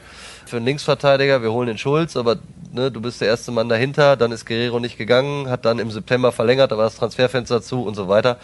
für 0.48 0.56
einen 0.56 0.66
Linksverteidiger, 0.66 1.42
wir 1.42 1.52
holen 1.52 1.68
den 1.68 1.78
Schulz, 1.78 2.16
aber 2.16 2.38
ne, 2.72 2.90
du 2.90 3.00
bist 3.00 3.20
der 3.20 3.28
erste 3.28 3.52
Mann 3.52 3.68
dahinter. 3.68 4.16
Dann 4.16 4.32
ist 4.32 4.44
Guerrero 4.44 4.80
nicht 4.80 4.98
gegangen, 4.98 5.48
hat 5.48 5.64
dann 5.64 5.78
im 5.78 5.90
September 5.90 6.32
verlängert, 6.32 6.72
da 6.72 6.76
war 6.76 6.84
das 6.84 6.96
Transferfenster 6.96 7.62
zu 7.62 7.82
und 7.82 7.94
so 7.94 8.08
weiter. 8.08 8.38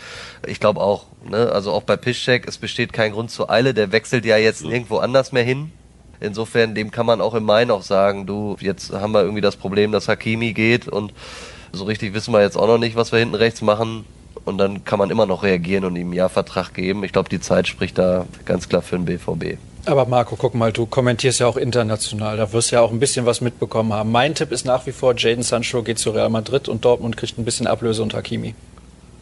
Ich 0.46 0.60
glaube 0.60 0.80
auch, 0.80 1.06
ne? 1.28 1.50
also 1.52 1.72
auch 1.72 1.82
bei 1.82 1.96
Piszczek, 1.96 2.46
es 2.48 2.58
besteht 2.58 2.92
kein 2.92 3.12
Grund 3.12 3.30
zur 3.30 3.50
Eile, 3.50 3.74
der 3.74 3.92
wechselt 3.92 4.24
ja 4.24 4.36
jetzt 4.36 4.64
nirgendwo 4.64 4.98
anders 4.98 5.32
mehr 5.32 5.44
hin. 5.44 5.72
Insofern, 6.20 6.74
dem 6.74 6.90
kann 6.90 7.06
man 7.06 7.20
auch 7.20 7.34
im 7.34 7.44
Mai 7.44 7.64
noch 7.64 7.82
sagen, 7.82 8.26
du, 8.26 8.56
jetzt 8.60 8.92
haben 8.92 9.12
wir 9.12 9.22
irgendwie 9.22 9.40
das 9.40 9.56
Problem, 9.56 9.90
dass 9.90 10.06
Hakimi 10.06 10.52
geht 10.52 10.86
und 10.86 11.12
so 11.72 11.84
richtig 11.84 12.14
wissen 12.14 12.34
wir 12.34 12.42
jetzt 12.42 12.56
auch 12.56 12.66
noch 12.66 12.78
nicht, 12.78 12.96
was 12.96 13.12
wir 13.12 13.18
hinten 13.18 13.36
rechts 13.36 13.62
machen. 13.62 14.04
Und 14.44 14.58
dann 14.58 14.84
kann 14.84 14.98
man 14.98 15.10
immer 15.10 15.26
noch 15.26 15.42
reagieren 15.42 15.84
und 15.84 15.96
ihm 15.96 16.10
ein 16.10 16.14
Jahr 16.14 16.28
Vertrag 16.28 16.74
geben. 16.74 17.04
Ich 17.04 17.12
glaube, 17.12 17.28
die 17.28 17.40
Zeit 17.40 17.68
spricht 17.68 17.98
da 17.98 18.26
ganz 18.44 18.68
klar 18.68 18.82
für 18.82 18.96
den 18.96 19.04
BVB. 19.04 19.58
Aber 19.86 20.06
Marco, 20.06 20.36
guck 20.36 20.54
mal, 20.54 20.72
du 20.72 20.86
kommentierst 20.86 21.40
ja 21.40 21.46
auch 21.46 21.56
international. 21.56 22.36
Da 22.36 22.52
wirst 22.52 22.70
du 22.70 22.76
ja 22.76 22.82
auch 22.82 22.90
ein 22.90 23.00
bisschen 23.00 23.26
was 23.26 23.40
mitbekommen 23.40 23.92
haben. 23.92 24.12
Mein 24.12 24.34
Tipp 24.34 24.52
ist 24.52 24.66
nach 24.66 24.86
wie 24.86 24.92
vor, 24.92 25.14
Jaden 25.16 25.42
Sancho 25.42 25.82
geht 25.82 25.98
zu 25.98 26.10
Real 26.10 26.28
Madrid 26.28 26.68
und 26.68 26.84
Dortmund 26.84 27.16
kriegt 27.16 27.38
ein 27.38 27.44
bisschen 27.44 27.66
Ablöse 27.66 28.02
und 28.02 28.14
Hakimi. 28.14 28.54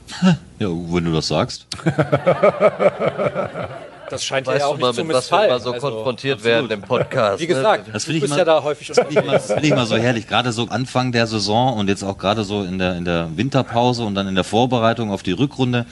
ja, 0.59 0.69
wenn 0.69 1.05
du 1.05 1.13
das 1.13 1.29
sagst. 1.29 1.67
Das 4.11 4.25
scheint 4.25 4.47
ja 4.47 4.55
Weißt 4.55 4.65
auch 4.65 4.75
du 4.75 4.81
mal, 4.81 4.87
nicht 4.89 4.97
zu 4.97 5.05
mit 5.05 5.17
was 5.17 5.31
wir 5.31 5.45
immer 5.47 5.61
so 5.61 5.73
Also, 5.73 5.87
konfrontiert 5.87 6.45
werden 6.45 6.71
im 6.71 6.83
Podcast. 6.83 7.41
Wie 7.41 7.47
gesagt, 7.47 7.89
Das 7.93 8.05
du 8.05 8.13
finde 8.13 8.19
ich 8.19 8.31
immer- 8.31 8.39
ja 8.39 8.45
da 8.45 8.63
häufig 8.63 8.89
Das 8.89 8.99
finde 8.99 9.37
ich, 9.37 9.41
find 9.43 9.65
ich 9.65 9.71
mal 9.75 9.87
so 9.87 9.97
herrlich. 9.97 10.27
Gerade 10.27 10.53
so 10.53 10.67
Anfang 10.69 11.13
der 11.13 11.27
Saison 11.27 11.77
und 11.77 11.89
jetzt 11.89 12.03
auch 12.03 12.19
gerade 12.19 12.45
so 12.45 12.63
in 12.63 12.79
der, 12.79 12.97
in 12.97 13.05
der 13.05 13.29
Winterpause 13.37 14.05
und 14.05 14.15
dann 14.15 14.27
in 14.29 14.35
der 14.35 14.45
Vorbereitung 14.45 15.11
auf 15.11 15.23
die 15.23 15.33
Rückrunde. 15.33 15.87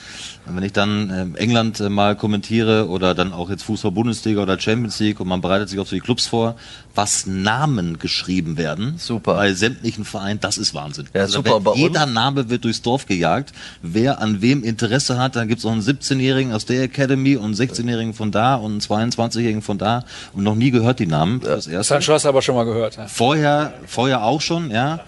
Und 0.46 0.56
wenn 0.56 0.62
ich 0.62 0.72
dann 0.72 1.10
ähm, 1.10 1.36
England 1.36 1.80
äh, 1.80 1.88
mal 1.88 2.14
kommentiere 2.16 2.88
oder 2.88 3.14
dann 3.14 3.32
auch 3.32 3.50
jetzt 3.50 3.64
Fußball-Bundesliga 3.64 4.40
oder 4.42 4.58
Champions 4.58 4.98
League 5.00 5.18
und 5.20 5.26
man 5.28 5.40
bereitet 5.40 5.68
sich 5.68 5.78
auf 5.78 5.88
so 5.88 5.96
die 5.96 6.00
Clubs 6.00 6.26
vor, 6.26 6.54
was 6.96 7.26
Namen 7.26 7.98
geschrieben 7.98 8.56
werden. 8.56 8.94
Super. 8.98 9.34
Bei 9.34 9.52
sämtlichen 9.52 10.04
Vereinen, 10.04 10.40
das 10.40 10.58
ist 10.58 10.74
Wahnsinn. 10.74 11.06
Ja, 11.14 11.22
Also 11.22 11.34
super. 11.34 11.60
Bei 11.60 11.70
uns- 11.72 11.80
jeder 11.80 12.06
Name 12.06 12.48
wird 12.50 12.64
durchs 12.64 12.82
Dorf 12.82 13.06
gejagt. 13.06 13.52
Wer 13.82 14.20
an 14.20 14.40
wem 14.42 14.64
Interesse 14.64 15.18
hat, 15.18 15.36
dann 15.36 15.46
gibt's 15.48 15.64
auch 15.64 15.72
einen 15.72 15.82
17-Jährigen 15.82 16.52
aus 16.52 16.64
der 16.66 16.82
Academy 16.82 17.36
und 17.36 17.44
einen 17.44 17.54
16-Jährigen 17.54 18.14
von 18.14 18.32
da 18.32 18.56
und 18.56 18.72
einen 18.72 18.80
22-Jährigen 18.80 19.62
von 19.62 19.78
da 19.78 20.04
und 20.32 20.42
noch 20.42 20.54
nie 20.54 20.70
gehört 20.70 20.98
die 20.98 21.06
Namen. 21.06 21.40
Das 21.40 21.66
erste. 21.66 21.94
Sancho 21.94 22.14
hast 22.14 22.24
du 22.24 22.28
aber 22.30 22.42
schon 22.42 22.54
mal 22.54 22.64
gehört. 22.64 22.96
Ja. 22.96 23.06
Vorher, 23.06 23.74
vorher 23.86 24.22
auch 24.24 24.40
schon, 24.40 24.70
ja. 24.70 25.00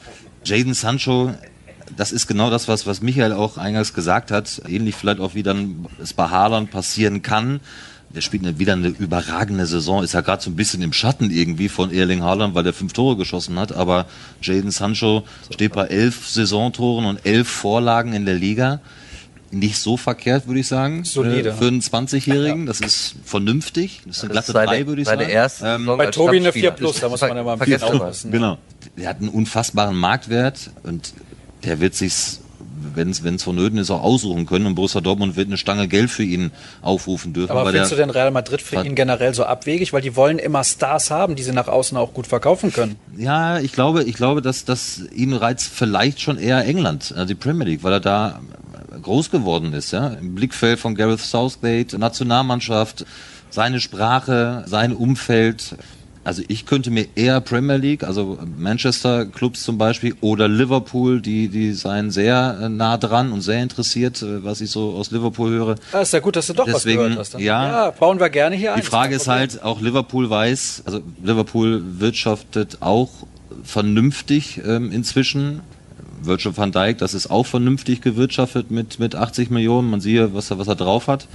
Jaden 0.44 0.74
Sancho, 0.74 1.32
das 1.96 2.12
ist 2.12 2.26
genau 2.26 2.50
das, 2.50 2.68
was, 2.68 2.86
was 2.86 3.00
Michael 3.02 3.32
auch 3.32 3.56
eingangs 3.56 3.94
gesagt 3.94 4.30
hat. 4.30 4.60
Ähnlich 4.68 4.94
vielleicht 4.94 5.20
auch, 5.20 5.34
wie 5.34 5.42
dann 5.42 5.86
es 6.02 6.12
bei 6.12 6.28
Haaland 6.28 6.70
passieren 6.70 7.22
kann. 7.22 7.60
Der 8.14 8.22
spielt 8.22 8.42
eine, 8.42 8.58
wieder 8.58 8.72
eine 8.72 8.88
überragende 8.88 9.66
Saison, 9.66 10.02
ist 10.02 10.14
ja 10.14 10.22
gerade 10.22 10.42
so 10.42 10.50
ein 10.50 10.56
bisschen 10.56 10.80
im 10.80 10.94
Schatten 10.94 11.30
irgendwie 11.30 11.68
von 11.68 11.92
Erling 11.92 12.22
Haaland, 12.22 12.54
weil 12.54 12.64
er 12.64 12.72
fünf 12.72 12.94
Tore 12.94 13.16
geschossen 13.16 13.58
hat. 13.58 13.72
Aber 13.72 14.06
Jaden 14.40 14.70
Sancho 14.70 15.24
steht 15.52 15.74
bei 15.74 15.86
elf 15.86 16.26
Saisontoren 16.26 17.04
und 17.04 17.26
elf 17.26 17.48
Vorlagen 17.48 18.14
in 18.14 18.24
der 18.24 18.34
Liga. 18.34 18.80
Nicht 19.50 19.78
so 19.78 19.96
verkehrt, 19.96 20.46
würde 20.46 20.60
ich 20.60 20.68
sagen. 20.68 21.04
Solide. 21.04 21.50
Äh, 21.50 21.52
Für 21.52 21.68
einen 21.68 21.80
20-Jährigen. 21.80 22.66
Das 22.66 22.80
ist 22.80 23.14
vernünftig. 23.24 24.02
Das 24.04 24.18
ist 24.18 24.24
eine 24.24 24.32
glatte 24.32 24.48
ist 24.48 24.52
seine, 24.54 24.66
drei, 24.66 24.86
würde 24.86 25.02
ich 25.02 25.08
sagen. 25.08 25.20
erste 25.22 25.66
Ähm, 25.66 25.86
Bei 25.86 26.06
Tobi 26.06 26.36
eine 26.36 26.52
4 26.52 26.62
Stammspieler. 26.62 26.70
plus, 26.72 27.00
da 27.00 27.08
muss 27.08 27.20
man 27.22 27.36
ja 27.36 27.42
mal 27.42 27.52
ein 27.54 27.58
bisschen 27.58 27.82
aufpassen. 27.82 28.30
Genau. 28.30 28.58
Der 28.98 29.08
hat 29.08 29.20
einen 29.20 29.30
unfassbaren 29.30 29.96
Marktwert 29.96 30.70
und 30.82 31.14
der 31.64 31.80
wird 31.80 31.94
sich's, 31.94 32.40
wenn 32.94 33.10
es 33.10 33.42
vonnöten 33.42 33.78
ist, 33.78 33.90
auch 33.90 34.02
aussuchen 34.02 34.46
können. 34.46 34.66
Und 34.66 34.74
Borussia 34.74 35.00
Dortmund 35.00 35.36
wird 35.36 35.48
eine 35.48 35.56
Stange 35.56 35.88
Geld 35.88 36.10
für 36.10 36.22
ihn 36.22 36.50
aufrufen 36.82 37.32
dürfen. 37.32 37.52
Aber 37.52 37.70
findest 37.70 37.92
du 37.92 37.96
denn 37.96 38.10
Real 38.10 38.30
Madrid 38.30 38.62
für 38.62 38.84
ihn 38.84 38.94
generell 38.94 39.34
so 39.34 39.44
abwegig? 39.44 39.92
Weil 39.92 40.02
die 40.02 40.16
wollen 40.16 40.38
immer 40.38 40.64
Stars 40.64 41.10
haben, 41.10 41.36
die 41.36 41.42
sie 41.42 41.52
nach 41.52 41.68
außen 41.68 41.96
auch 41.96 42.14
gut 42.14 42.26
verkaufen 42.26 42.72
können. 42.72 42.96
ja, 43.16 43.58
ich 43.58 43.72
glaube, 43.72 44.04
ich 44.04 44.14
glaube, 44.14 44.42
dass, 44.42 44.64
dass 44.64 45.02
ihn 45.14 45.32
reizt 45.32 45.72
vielleicht 45.72 46.20
schon 46.20 46.38
eher 46.38 46.64
England, 46.64 47.12
also 47.14 47.26
die 47.26 47.34
Premier 47.34 47.66
League, 47.66 47.82
weil 47.82 47.92
er 47.92 48.00
da 48.00 48.40
groß 49.02 49.30
geworden 49.30 49.72
ist, 49.72 49.92
ja. 49.92 50.08
Im 50.08 50.34
Blickfeld 50.34 50.78
von 50.78 50.94
Gareth 50.94 51.20
Southgate, 51.20 51.98
Nationalmannschaft, 51.98 53.04
seine 53.50 53.80
Sprache, 53.80 54.64
sein 54.66 54.92
Umfeld. 54.92 55.76
Also 56.24 56.42
ich 56.48 56.66
könnte 56.66 56.90
mir 56.90 57.06
eher 57.14 57.40
Premier 57.40 57.76
League, 57.76 58.04
also 58.04 58.38
Manchester 58.56 59.26
Clubs 59.26 59.62
zum 59.62 59.78
Beispiel 59.78 60.14
oder 60.20 60.48
Liverpool, 60.48 61.20
die, 61.20 61.48
die 61.48 61.72
seien 61.72 62.10
sehr 62.10 62.58
äh, 62.62 62.68
nah 62.68 62.98
dran 62.98 63.32
und 63.32 63.40
sehr 63.40 63.62
interessiert, 63.62 64.20
äh, 64.22 64.44
was 64.44 64.60
ich 64.60 64.70
so 64.70 64.92
aus 64.92 65.10
Liverpool 65.10 65.50
höre. 65.50 65.74
Ah, 65.92 66.00
ist 66.00 66.12
ja 66.12 66.20
gut, 66.20 66.36
dass 66.36 66.48
du 66.48 66.52
doch 66.52 66.66
Deswegen, 66.66 66.98
was 66.98 67.04
gehört 67.04 67.18
hast. 67.18 67.34
Dann. 67.34 67.40
ja. 67.40 67.90
bauen 67.92 68.20
wir 68.20 68.28
gerne 68.30 68.56
hier 68.56 68.74
ein. 68.74 68.80
Die 68.80 68.86
Frage 68.86 69.14
ist 69.14 69.28
halt, 69.28 69.62
auch 69.62 69.80
Liverpool 69.80 70.28
weiß, 70.28 70.82
also 70.84 71.00
Liverpool 71.22 71.82
wirtschaftet 71.98 72.78
auch 72.80 73.10
vernünftig 73.64 74.60
ähm, 74.64 74.92
inzwischen. 74.92 75.60
Virgil 76.20 76.56
van 76.56 76.72
Dijk, 76.72 76.98
das 76.98 77.14
ist 77.14 77.30
auch 77.30 77.46
vernünftig 77.46 78.00
gewirtschaftet 78.00 78.72
mit, 78.72 78.98
mit 78.98 79.14
80 79.14 79.50
Millionen. 79.50 79.88
Man 79.88 80.00
sieht, 80.00 80.34
was 80.34 80.50
er, 80.50 80.58
was 80.58 80.66
er 80.66 80.74
drauf 80.74 81.06
hat. 81.06 81.28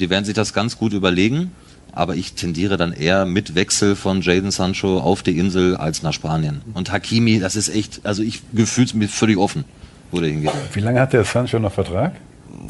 Die 0.00 0.10
werden 0.10 0.24
sich 0.24 0.34
das 0.34 0.52
ganz 0.52 0.76
gut 0.76 0.92
überlegen. 0.92 1.52
Aber 1.96 2.16
ich 2.16 2.34
tendiere 2.34 2.76
dann 2.76 2.92
eher 2.92 3.24
mit 3.24 3.54
Wechsel 3.54 3.94
von 3.94 4.20
Jaden 4.20 4.50
Sancho 4.50 4.98
auf 4.98 5.22
die 5.22 5.38
Insel 5.38 5.76
als 5.76 6.02
nach 6.02 6.12
Spanien. 6.12 6.60
Und 6.74 6.90
Hakimi, 6.90 7.38
das 7.38 7.54
ist 7.54 7.68
echt, 7.68 8.00
also 8.04 8.22
ich 8.22 8.42
gefühlt 8.52 8.94
mir 8.94 9.08
völlig 9.08 9.38
offen, 9.38 9.64
wo 10.10 10.18
der 10.18 10.30
hingeht. 10.30 10.50
Wie 10.72 10.80
lange 10.80 11.00
hat 11.00 11.12
der 11.12 11.24
Sancho 11.24 11.60
noch 11.60 11.72
Vertrag? 11.72 12.14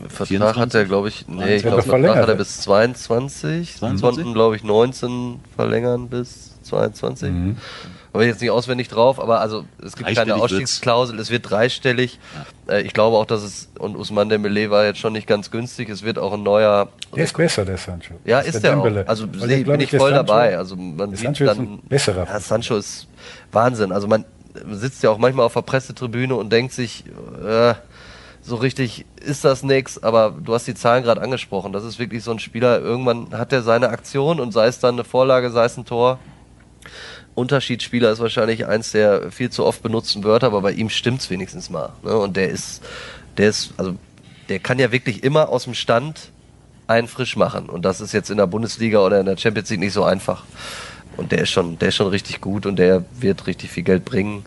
Vertrag 0.09 0.29
24? 0.29 0.61
hat 0.61 0.75
er, 0.75 0.85
glaube 0.85 1.09
ich, 1.09 1.27
nee, 1.27 1.57
ich 1.57 1.63
glaube. 1.63 1.83
Vertrag 1.83 2.17
hat 2.17 2.29
er 2.29 2.35
bis 2.35 2.61
22. 2.61 3.77
22? 3.77 4.01
Konnten, 4.03 4.35
glaube 4.35 4.57
ich, 4.57 4.65
19 4.65 5.41
verlängern 5.57 6.09
bis 6.09 6.61
22. 6.63 7.31
Mhm. 7.31 7.57
Aber 8.15 8.25
jetzt 8.25 8.41
nicht 8.41 8.51
auswendig 8.53 8.89
drauf, 8.89 9.21
aber 9.21 9.41
also 9.41 9.65
es 9.85 9.97
gibt 9.97 10.15
keine 10.15 10.37
Ausstiegsklausel, 10.37 11.19
es 11.19 11.31
wird 11.31 11.51
dreistellig. 11.51 12.19
Äh, 12.69 12.83
Ich 12.83 12.95
glaube 12.95 13.17
auch, 13.17 13.27
dass 13.27 13.43
es, 13.43 13.69
und 13.79 13.97
Usman 13.97 14.29
Dembele 14.29 14.71
war 14.71 14.85
jetzt 14.85 15.01
schon 15.01 15.13
nicht 15.13 15.27
ganz 15.27 15.51
günstig, 15.51 15.89
es 15.91 16.03
wird 16.05 16.19
auch 16.19 16.33
ein 16.33 16.43
neuer, 16.45 16.89
Der 17.15 17.25
ist 17.25 17.37
besser, 17.37 17.65
der 17.65 17.77
Sancho. 17.77 18.15
ja, 18.25 18.39
ist 18.39 18.63
der 18.63 18.79
auch. 18.79 18.85
Dembele. 18.85 19.07
Also 19.09 19.27
glaub 19.27 19.49
bin 19.49 19.81
ich 19.81 19.91
der 19.91 19.99
voll 20.01 20.13
Sancho- 20.13 20.27
dabei. 20.27 20.57
Also 20.57 20.77
man 20.77 21.11
der 21.11 21.19
sieht 21.19 21.27
Sancho 21.37 21.45
ist 21.45 21.59
dann, 21.59 21.79
besserer. 21.89 22.25
ja, 22.27 22.39
Sancho 22.41 22.77
ist 22.77 23.09
Wahnsinn. 23.53 23.91
Also 23.93 24.07
man 24.07 24.25
sitzt 24.71 25.03
ja 25.03 25.11
auch 25.11 25.19
manchmal 25.19 25.45
auf 25.47 25.55
der 25.55 25.63
Pressetribüne 25.63 26.37
und 26.37 26.51
denkt 26.53 26.73
sich, 26.73 27.05
äh, 27.45 27.75
so 28.43 28.55
richtig 28.57 29.07
ist 29.25 29.45
das 29.45 29.65
nix, 29.65 30.01
aber 30.01 30.33
du 30.41 30.55
hast 30.55 30.69
die 30.69 30.75
Zahlen 30.75 31.03
gerade 31.03 31.21
angesprochen. 31.21 31.73
Das 31.73 31.83
ist 31.83 31.99
wirklich 31.99 32.23
so 32.23 32.31
ein 32.31 32.39
Spieler, 32.39 32.79
irgendwann 32.81 33.33
hat 33.37 33.53
er 33.53 33.63
seine 33.63 33.89
Aktion 33.89 34.39
und 34.39 34.53
sei 34.53 34.69
es 34.69 34.79
dann 34.79 34.95
eine 34.95 35.03
Vorlage, 35.05 35.51
sei 35.51 35.65
es 35.65 35.77
ein 35.77 35.85
Tor. 35.85 36.21
Unterschiedsspieler 37.35 38.11
ist 38.11 38.21
wahrscheinlich 38.21 38.67
eins 38.67 38.93
der 38.93 39.33
viel 39.33 39.51
zu 39.51 39.65
oft 39.65 39.83
benutzten 39.83 40.23
Wörter, 40.25 40.47
aber 40.49 40.63
bei 40.63 40.73
ihm 40.73 40.89
stimmt's 40.89 41.31
wenigstens 41.31 41.69
mal. 41.71 41.93
Ne? 42.03 42.17
Und 42.17 42.37
der 42.37 42.49
ist, 42.49 42.83
der 43.37 43.49
ist, 43.49 43.75
also 43.77 43.97
der 44.49 44.61
kann 44.61 44.79
ja 44.79 44.93
wirklich 44.93 45.25
immer 45.25 45.49
aus 45.49 45.65
dem 45.65 45.75
Stand 45.75 46.31
einen 46.87 47.09
frisch 47.09 47.37
machen. 47.37 47.69
Und 47.69 47.85
das 47.85 48.01
ist 48.01 48.13
jetzt 48.13 48.31
in 48.31 48.37
der 48.37 48.47
Bundesliga 48.47 49.01
oder 49.01 49.21
in 49.21 49.27
der 49.27 49.37
Champions 49.37 49.71
League 49.71 49.81
nicht 49.81 49.93
so 49.93 50.05
einfach. 50.05 50.45
Und 51.17 51.33
der 51.33 51.43
ist 51.43 51.51
schon, 51.51 51.79
der 51.79 51.89
ist 51.89 51.97
schon 51.97 52.09
richtig 52.09 52.41
gut 52.41 52.67
und 52.67 52.77
der 52.77 53.05
wird 53.19 53.47
richtig 53.47 53.71
viel 53.71 53.85
Geld 53.85 54.05
bringen. 54.05 54.45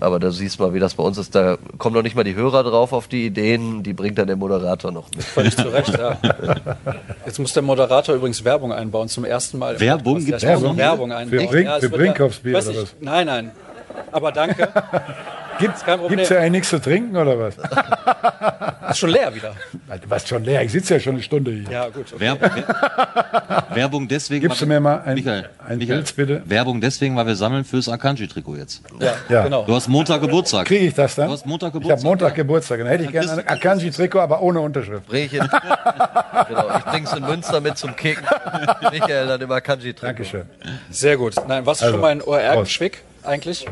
Aber 0.00 0.18
da 0.18 0.30
siehst 0.30 0.58
du 0.58 0.64
mal, 0.64 0.74
wie 0.74 0.78
das 0.80 0.94
bei 0.94 1.02
uns 1.02 1.18
ist. 1.18 1.34
Da 1.34 1.56
kommen 1.78 1.94
noch 1.94 2.02
nicht 2.02 2.16
mal 2.16 2.24
die 2.24 2.34
Hörer 2.34 2.62
drauf 2.64 2.92
auf 2.92 3.08
die 3.08 3.26
Ideen, 3.26 3.82
die 3.82 3.92
bringt 3.92 4.18
dann 4.18 4.26
der 4.26 4.36
Moderator 4.36 4.90
noch 4.90 5.10
mit. 5.14 5.24
Völlig 5.24 5.56
zu 5.56 5.68
Recht, 5.72 5.96
ja. 5.96 6.18
Jetzt 7.26 7.38
muss 7.38 7.52
der 7.52 7.62
Moderator 7.62 8.14
übrigens 8.14 8.44
Werbung 8.44 8.72
einbauen, 8.72 9.08
zum 9.08 9.24
ersten 9.24 9.58
Mal. 9.58 9.78
Werbung? 9.78 10.18
Ja, 10.20 10.32
muss 10.34 10.42
Werbung? 10.42 10.76
Werbung 10.76 11.12
ein. 11.12 11.28
Für? 11.28 11.36
Brink- 11.46 11.68
es 11.68 11.74
für 11.76 11.82
wird 11.82 11.92
Brinkhoffsbier 11.94 12.54
weiß 12.54 12.68
oder 12.68 12.82
was? 12.82 12.94
Nein, 13.00 13.26
nein. 13.26 13.50
Aber 14.10 14.32
danke. 14.32 14.68
Gibt 15.58 15.84
kein 15.84 15.98
Problem. 16.00 16.18
es 16.20 16.28
ja 16.28 16.38
eigentlich 16.38 16.50
nichts 16.52 16.68
zu 16.70 16.80
trinken 16.80 17.16
oder 17.16 17.38
was? 17.38 17.56
Ist 18.90 18.98
schon 18.98 19.10
leer 19.10 19.34
wieder. 19.34 19.54
Du 20.02 20.10
warst 20.10 20.28
schon 20.28 20.44
leer, 20.44 20.62
ich 20.62 20.72
sitze 20.72 20.94
ja 20.94 21.00
schon 21.00 21.14
eine 21.14 21.22
Stunde 21.22 21.50
hier. 21.52 21.70
Ja, 21.70 21.88
gut. 21.88 22.06
Okay. 22.12 22.20
Werbung, 22.20 22.50
Werbung 23.74 24.08
deswegen. 24.08 24.40
Gibst 24.42 24.60
weil 24.60 24.66
du 24.66 24.70
wir- 24.72 24.80
mir 24.80 24.80
mal 24.80 25.02
ein- 25.04 25.14
Michael, 25.14 25.48
ein 25.66 25.78
Michael, 25.78 25.96
Bild, 26.02 26.16
bitte? 26.16 26.42
Werbung 26.46 26.80
deswegen, 26.80 27.16
weil 27.16 27.26
wir 27.26 27.36
sammeln 27.36 27.64
fürs 27.64 27.88
Akanji-Trikot 27.88 28.56
jetzt. 28.56 28.82
Ja, 29.00 29.14
Ja. 29.28 29.42
genau. 29.44 29.64
Du 29.64 29.74
hast 29.74 29.88
Montag 29.88 30.20
Geburtstag. 30.20 30.66
Kriege 30.66 30.86
ich 30.86 30.94
das 30.94 31.14
dann? 31.14 31.28
Du 31.28 31.32
hast 31.32 31.46
Montag 31.46 31.68
Ich 31.68 31.74
habe 31.74 31.82
Geburtstag. 31.84 32.04
Montag 32.08 32.34
Geburtstag. 32.34 32.78
Dann 32.80 32.88
hätte 32.88 33.04
ich 33.04 33.12
gerne 33.12 33.32
ein 33.32 33.46
Akanji-Trikot, 33.48 34.18
aber 34.20 34.42
ohne 34.42 34.60
Unterschrift. 34.60 35.04
Genau, 36.48 36.76
ich 36.76 36.84
bring's 36.84 37.12
in 37.12 37.22
Münster 37.24 37.60
mit 37.60 37.78
zum 37.78 37.94
Kicken. 37.94 38.24
Michael 38.90 39.26
dann 39.28 39.40
immer 39.40 39.60
Kanji 39.60 39.92
trinken. 39.94 40.16
Dankeschön. 40.16 40.42
Sehr 40.90 41.16
gut. 41.16 41.34
Nein, 41.46 41.64
warst 41.64 41.80
du 41.82 41.86
Also, 41.86 41.94
schon 41.94 42.00
mal 42.02 42.12
in 42.12 42.22
OR 42.22 42.40
Prost. 42.54 42.72
Schwick 42.72 43.02
eigentlich? 43.22 43.66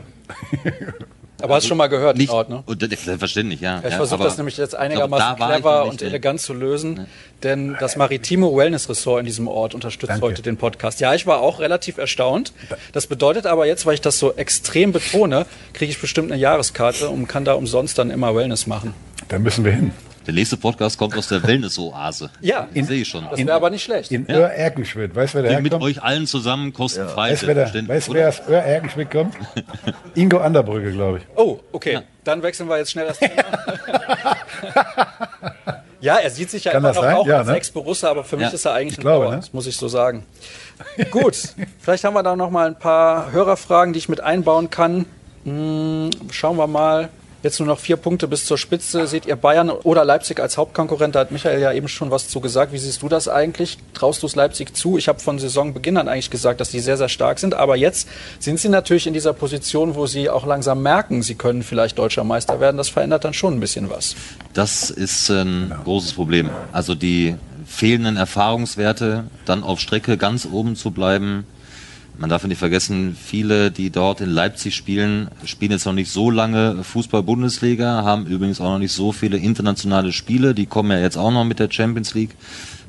Aber 1.42 1.54
hast 1.54 1.64
du 1.64 1.68
schon 1.68 1.78
mal 1.78 1.88
gehört, 1.88 2.16
Nicht, 2.16 2.30
Ort, 2.30 2.48
ne? 2.48 2.62
selbstverständlich, 2.68 3.60
ja. 3.60 3.76
Ja, 3.76 3.78
ich 3.84 3.90
ja, 3.90 3.96
versuche 3.96 4.22
das 4.22 4.36
nämlich 4.36 4.56
jetzt 4.56 4.74
einigermaßen 4.74 5.36
ich 5.38 5.46
clever 5.46 5.84
und 5.84 6.00
ne? 6.00 6.06
elegant 6.06 6.40
zu 6.40 6.52
lösen, 6.52 7.06
denn 7.42 7.76
das 7.78 7.96
Maritime 7.96 8.46
Wellness 8.54 8.88
Ressort 8.88 9.20
in 9.20 9.26
diesem 9.26 9.48
Ort 9.48 9.74
unterstützt 9.74 10.10
Danke. 10.10 10.26
heute 10.26 10.42
den 10.42 10.56
Podcast. 10.56 11.00
Ja, 11.00 11.14
ich 11.14 11.26
war 11.26 11.40
auch 11.40 11.60
relativ 11.60 11.98
erstaunt. 11.98 12.52
Das 12.92 13.06
bedeutet 13.06 13.46
aber 13.46 13.66
jetzt, 13.66 13.86
weil 13.86 13.94
ich 13.94 14.00
das 14.00 14.18
so 14.18 14.34
extrem 14.34 14.92
betone, 14.92 15.46
kriege 15.72 15.90
ich 15.90 16.00
bestimmt 16.00 16.30
eine 16.32 16.40
Jahreskarte 16.40 17.08
und 17.08 17.26
kann 17.26 17.44
da 17.44 17.54
umsonst 17.54 17.98
dann 17.98 18.10
immer 18.10 18.34
Wellness 18.34 18.66
machen. 18.66 18.94
Da 19.28 19.38
müssen 19.38 19.64
wir 19.64 19.72
hin. 19.72 19.92
Der 20.30 20.36
nächste 20.36 20.56
Podcast 20.56 20.96
kommt 20.96 21.16
aus 21.16 21.26
der 21.26 21.42
Wellness-Oase. 21.42 22.30
Ja, 22.40 22.68
Den 22.72 22.84
sehe 22.84 23.02
ich 23.02 23.08
schon. 23.08 23.26
das 23.28 23.36
wäre 23.36 23.52
aber 23.52 23.68
nicht 23.68 23.82
schlecht. 23.82 24.12
In 24.12 24.30
Oer-Erkenschwick. 24.30 25.12
Weißt 25.12 25.34
du, 25.34 25.42
wer 25.42 25.54
da 25.54 25.60
Mit 25.60 25.74
euch 25.74 26.00
allen 26.00 26.24
zusammen 26.28 26.72
kostenfrei. 26.72 27.32
Weißt 27.32 27.42
du, 27.42 27.46
wer, 27.48 27.54
da, 27.56 27.66
selbstverständlich, 27.66 27.96
weißt, 27.96 28.08
du, 28.08 28.14
wer 28.14 28.28
aus 28.28 28.40
Oer-Erkenschwick 28.48 29.10
kommt? 29.10 29.34
Ingo 30.14 30.38
Anderbrügge, 30.38 30.92
glaube 30.92 31.18
ich. 31.18 31.24
Oh, 31.34 31.58
okay. 31.72 32.02
Dann 32.22 32.44
wechseln 32.44 32.68
wir 32.68 32.78
jetzt 32.78 32.92
schnell 32.92 33.08
das 33.08 33.18
Thema. 33.18 33.42
ja, 36.00 36.14
er 36.18 36.30
sieht 36.30 36.50
sich 36.50 36.62
ja 36.62 36.70
Kann 36.70 36.84
immer 36.84 36.92
noch 36.94 37.02
sein? 37.02 37.16
auch 37.16 37.26
Ja, 37.26 37.38
als 37.38 37.48
ne? 37.48 37.56
Ex-Borussia, 37.56 38.08
aber 38.08 38.22
für 38.22 38.36
mich 38.36 38.46
Ja. 38.46 38.52
ist 38.52 38.64
er 38.64 38.74
eigentlich 38.74 38.98
ein 38.98 39.00
glaube, 39.00 39.24
Dauer, 39.24 39.30
ne? 39.32 39.36
das 39.38 39.52
muss 39.52 39.66
ich 39.66 39.76
so 39.76 39.88
sagen. 39.88 40.24
Gut, 41.10 41.36
vielleicht 41.80 42.04
haben 42.04 42.14
wir 42.14 42.22
da 42.22 42.36
noch 42.36 42.50
mal 42.50 42.68
ein 42.68 42.78
paar 42.78 43.32
Hörerfragen, 43.32 43.92
die 43.94 43.98
ich 43.98 44.08
mit 44.08 44.20
einbauen 44.20 44.70
kann. 44.70 45.06
Hm, 45.42 46.10
schauen 46.30 46.56
wir 46.56 46.68
mal. 46.68 47.08
Jetzt 47.42 47.58
nur 47.58 47.66
noch 47.66 47.78
vier 47.78 47.96
Punkte 47.96 48.28
bis 48.28 48.44
zur 48.44 48.58
Spitze. 48.58 49.06
Seht 49.06 49.24
ihr 49.24 49.36
Bayern 49.36 49.70
oder 49.70 50.04
Leipzig 50.04 50.40
als 50.40 50.58
Hauptkonkurrent? 50.58 51.14
Da 51.14 51.20
hat 51.20 51.30
Michael 51.30 51.60
ja 51.60 51.72
eben 51.72 51.88
schon 51.88 52.10
was 52.10 52.28
zu 52.28 52.40
gesagt. 52.40 52.72
Wie 52.72 52.78
siehst 52.78 53.00
du 53.00 53.08
das 53.08 53.28
eigentlich? 53.28 53.78
Traust 53.94 54.22
du 54.22 54.26
es 54.26 54.36
Leipzig 54.36 54.76
zu? 54.76 54.98
Ich 54.98 55.08
habe 55.08 55.20
von 55.20 55.38
Saisonbeginn 55.38 55.96
an 55.96 56.08
eigentlich 56.08 56.30
gesagt, 56.30 56.60
dass 56.60 56.70
die 56.70 56.80
sehr, 56.80 56.98
sehr 56.98 57.08
stark 57.08 57.38
sind. 57.38 57.54
Aber 57.54 57.76
jetzt 57.76 58.08
sind 58.38 58.60
sie 58.60 58.68
natürlich 58.68 59.06
in 59.06 59.14
dieser 59.14 59.32
Position, 59.32 59.94
wo 59.94 60.06
sie 60.06 60.28
auch 60.28 60.46
langsam 60.46 60.82
merken, 60.82 61.22
sie 61.22 61.34
können 61.34 61.62
vielleicht 61.62 61.98
deutscher 61.98 62.24
Meister 62.24 62.60
werden. 62.60 62.76
Das 62.76 62.90
verändert 62.90 63.24
dann 63.24 63.32
schon 63.32 63.54
ein 63.54 63.60
bisschen 63.60 63.88
was. 63.88 64.14
Das 64.52 64.90
ist 64.90 65.30
ein 65.30 65.74
großes 65.84 66.12
Problem. 66.12 66.50
Also 66.72 66.94
die 66.94 67.36
fehlenden 67.66 68.16
Erfahrungswerte, 68.18 69.24
dann 69.46 69.62
auf 69.62 69.80
Strecke 69.80 70.18
ganz 70.18 70.46
oben 70.50 70.76
zu 70.76 70.90
bleiben. 70.90 71.46
Man 72.20 72.28
darf 72.28 72.44
nicht 72.46 72.58
vergessen, 72.58 73.16
viele, 73.18 73.70
die 73.70 73.88
dort 73.88 74.20
in 74.20 74.28
Leipzig 74.28 74.76
spielen, 74.76 75.28
spielen 75.46 75.70
jetzt 75.72 75.86
noch 75.86 75.94
nicht 75.94 76.10
so 76.10 76.30
lange 76.30 76.84
Fußball-Bundesliga, 76.84 78.04
haben 78.04 78.26
übrigens 78.26 78.60
auch 78.60 78.72
noch 78.72 78.78
nicht 78.78 78.92
so 78.92 79.10
viele 79.10 79.38
internationale 79.38 80.12
Spiele. 80.12 80.54
Die 80.54 80.66
kommen 80.66 80.90
ja 80.90 80.98
jetzt 80.98 81.16
auch 81.16 81.30
noch 81.30 81.44
mit 81.44 81.60
der 81.60 81.70
Champions 81.70 82.12
League. 82.12 82.36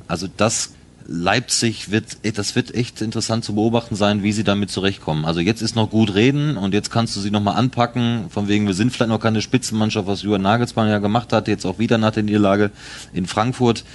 Also 0.10 0.28
das 0.36 0.74
Leipzig 1.08 1.92
wird, 1.92 2.18
das 2.36 2.58
wird 2.58 2.76
echt 2.76 3.02
interessant 3.02 3.46
zu 3.46 3.56
beobachten 3.56 3.96
sein, 3.96 4.22
wie 4.22 4.34
sie 4.34 4.44
damit 4.44 4.70
zurechtkommen. 4.70 5.24
Also 5.24 5.40
jetzt 5.40 5.62
ist 5.62 5.78
noch 5.78 5.90
gut 5.90 6.14
reden 6.14 6.58
und 6.58 6.74
jetzt 6.74 6.92
kannst 6.92 7.16
du 7.16 7.22
sie 7.22 7.32
nochmal 7.32 7.56
anpacken, 7.56 8.26
von 8.32 8.50
wegen, 8.50 8.68
wir 8.68 8.74
sind 8.74 8.92
vielleicht 8.92 9.12
noch 9.12 9.22
keine 9.22 9.42
Spitzenmannschaft, 9.42 10.08
was 10.08 10.24
Julian 10.24 10.42
Nagelsmann 10.42 10.90
ja 10.90 10.98
gemacht 10.98 11.32
hat, 11.32 11.48
jetzt 11.48 11.66
auch 11.66 11.80
wieder 11.80 11.98
nach 11.98 12.12
der 12.12 12.24
Niederlage 12.24 12.70
in 13.14 13.28
Frankfurt. 13.28 13.86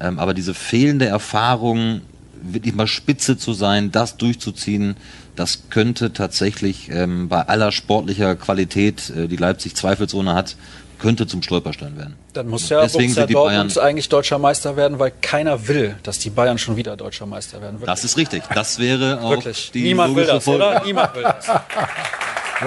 Ähm, 0.00 0.18
aber 0.18 0.34
diese 0.34 0.54
fehlende 0.54 1.06
Erfahrung 1.06 2.00
wirklich 2.42 2.74
mal 2.74 2.86
spitze 2.86 3.36
zu 3.38 3.52
sein, 3.52 3.90
das 3.92 4.16
durchzuziehen, 4.16 4.96
das 5.36 5.64
könnte 5.70 6.12
tatsächlich 6.12 6.90
ähm, 6.90 7.28
bei 7.28 7.42
aller 7.48 7.72
sportlicher 7.72 8.34
Qualität, 8.36 9.10
äh, 9.16 9.28
die 9.28 9.36
Leipzig 9.36 9.74
zweifelsohne 9.76 10.34
hat, 10.34 10.56
könnte 10.98 11.26
zum 11.26 11.42
Stolperstein 11.42 11.96
werden. 11.96 12.14
Dann 12.32 12.46
muss 12.48 12.68
ja 12.68 12.80
Deswegen 12.82 13.06
Borussia 13.06 13.22
sind 13.22 13.30
die 13.30 13.32
Dortmund 13.34 13.74
Bayern- 13.74 13.86
eigentlich 13.86 14.08
deutscher 14.08 14.38
Meister 14.38 14.76
werden, 14.76 14.98
weil 15.00 15.12
keiner 15.20 15.66
will, 15.66 15.96
dass 16.04 16.18
die 16.20 16.30
Bayern 16.30 16.58
schon 16.58 16.76
wieder 16.76 16.96
deutscher 16.96 17.26
Meister 17.26 17.60
werden. 17.60 17.80
Wirklich. 17.80 17.86
Das 17.86 18.04
ist 18.04 18.16
richtig. 18.16 18.42
Das 18.54 18.78
wäre 18.78 19.20
auch 19.22 19.30
Wirklich. 19.30 19.72
die 19.72 19.82
Niemand 19.82 20.14
will 20.14 20.26
das, 20.26 20.44
Folge. 20.44 20.64
oder? 20.64 20.84
Niemand 20.84 21.14
will 21.16 21.22
das. 21.24 21.46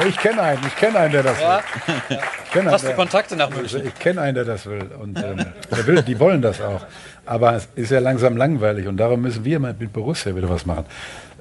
Ich 0.10 0.18
kenne 0.18 0.42
einen, 0.42 0.60
ich 0.68 0.76
kenne 0.76 1.00
einen, 1.00 1.14
der 1.14 1.24
das 1.24 1.40
Ja? 1.40 1.62
will. 2.10 2.20
Ich 2.46 2.52
kenne 2.52 2.72
Hast 2.72 2.84
du 2.84 2.88
einen, 2.90 2.98
Kontakte 2.98 3.36
nach 3.38 3.50
München? 3.50 3.86
ich 3.88 3.96
kenne 3.96 4.20
einen, 4.22 4.36
der 4.36 4.44
das 4.44 4.66
will. 4.66 4.90
Und 5.02 5.18
ähm, 5.18 5.46
der 5.72 5.88
will, 5.88 6.02
die 6.04 6.20
wollen 6.20 6.42
das 6.42 6.60
auch. 6.60 6.86
Aber 7.26 7.56
es 7.56 7.68
ist 7.76 7.92
ja 7.92 8.00
langsam 8.00 8.38
langweilig 8.38 8.88
und 8.88 8.98
darum 8.98 9.22
müssen 9.22 9.46
wir 9.46 9.60
mal 9.60 9.76
mit 9.78 9.94
Borussia 9.94 10.36
wieder 10.36 10.50
was 10.50 10.66
machen. 10.66 10.86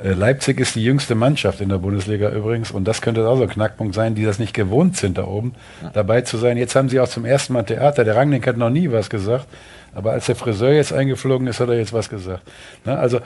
Äh, 0.03 0.13
Leipzig 0.13 0.59
ist 0.59 0.75
die 0.75 0.85
jüngste 0.85 1.15
Mannschaft 1.15 1.61
in 1.61 1.69
der 1.69 1.79
Bundesliga 1.79 2.31
übrigens 2.31 2.71
und 2.71 2.85
das 2.89 3.03
könnte 3.03 3.27
auch 3.29 3.37
so 3.37 3.43
ein 3.43 3.49
Knackpunkt 3.49 3.95
sein, 3.95 4.15
die 4.15 4.25
das 4.25 4.39
nicht 4.39 4.55
gewohnt 4.55 4.97
sind, 4.97 5.19
da 5.19 5.27
oben 5.27 5.55
dabei 5.93 6.23
zu 6.23 6.39
sein. 6.39 6.57
Jetzt 6.57 6.75
haben 6.75 6.89
sie 6.89 7.01
auch 7.01 7.09
zum 7.09 7.25
ersten 7.25 7.53
Mal 7.53 7.65
Theater. 7.65 8.05
Der 8.05 8.17
Rangnick 8.17 8.47
hat 8.47 8.57
noch 8.57 8.71
nie 8.71 8.91
was 8.91 9.11
gesagt, 9.11 9.47
aber 9.95 10.13
als 10.13 10.27
der 10.27 10.37
Friseur 10.37 10.73
jetzt 10.73 10.93
eingeflogen 10.93 11.47
ist, 11.47 11.61
hat 11.61 11.69
er 11.69 11.77
jetzt 11.77 11.93
was 11.93 12.09
gesagt. 12.09 12.43
Also 12.85 13.21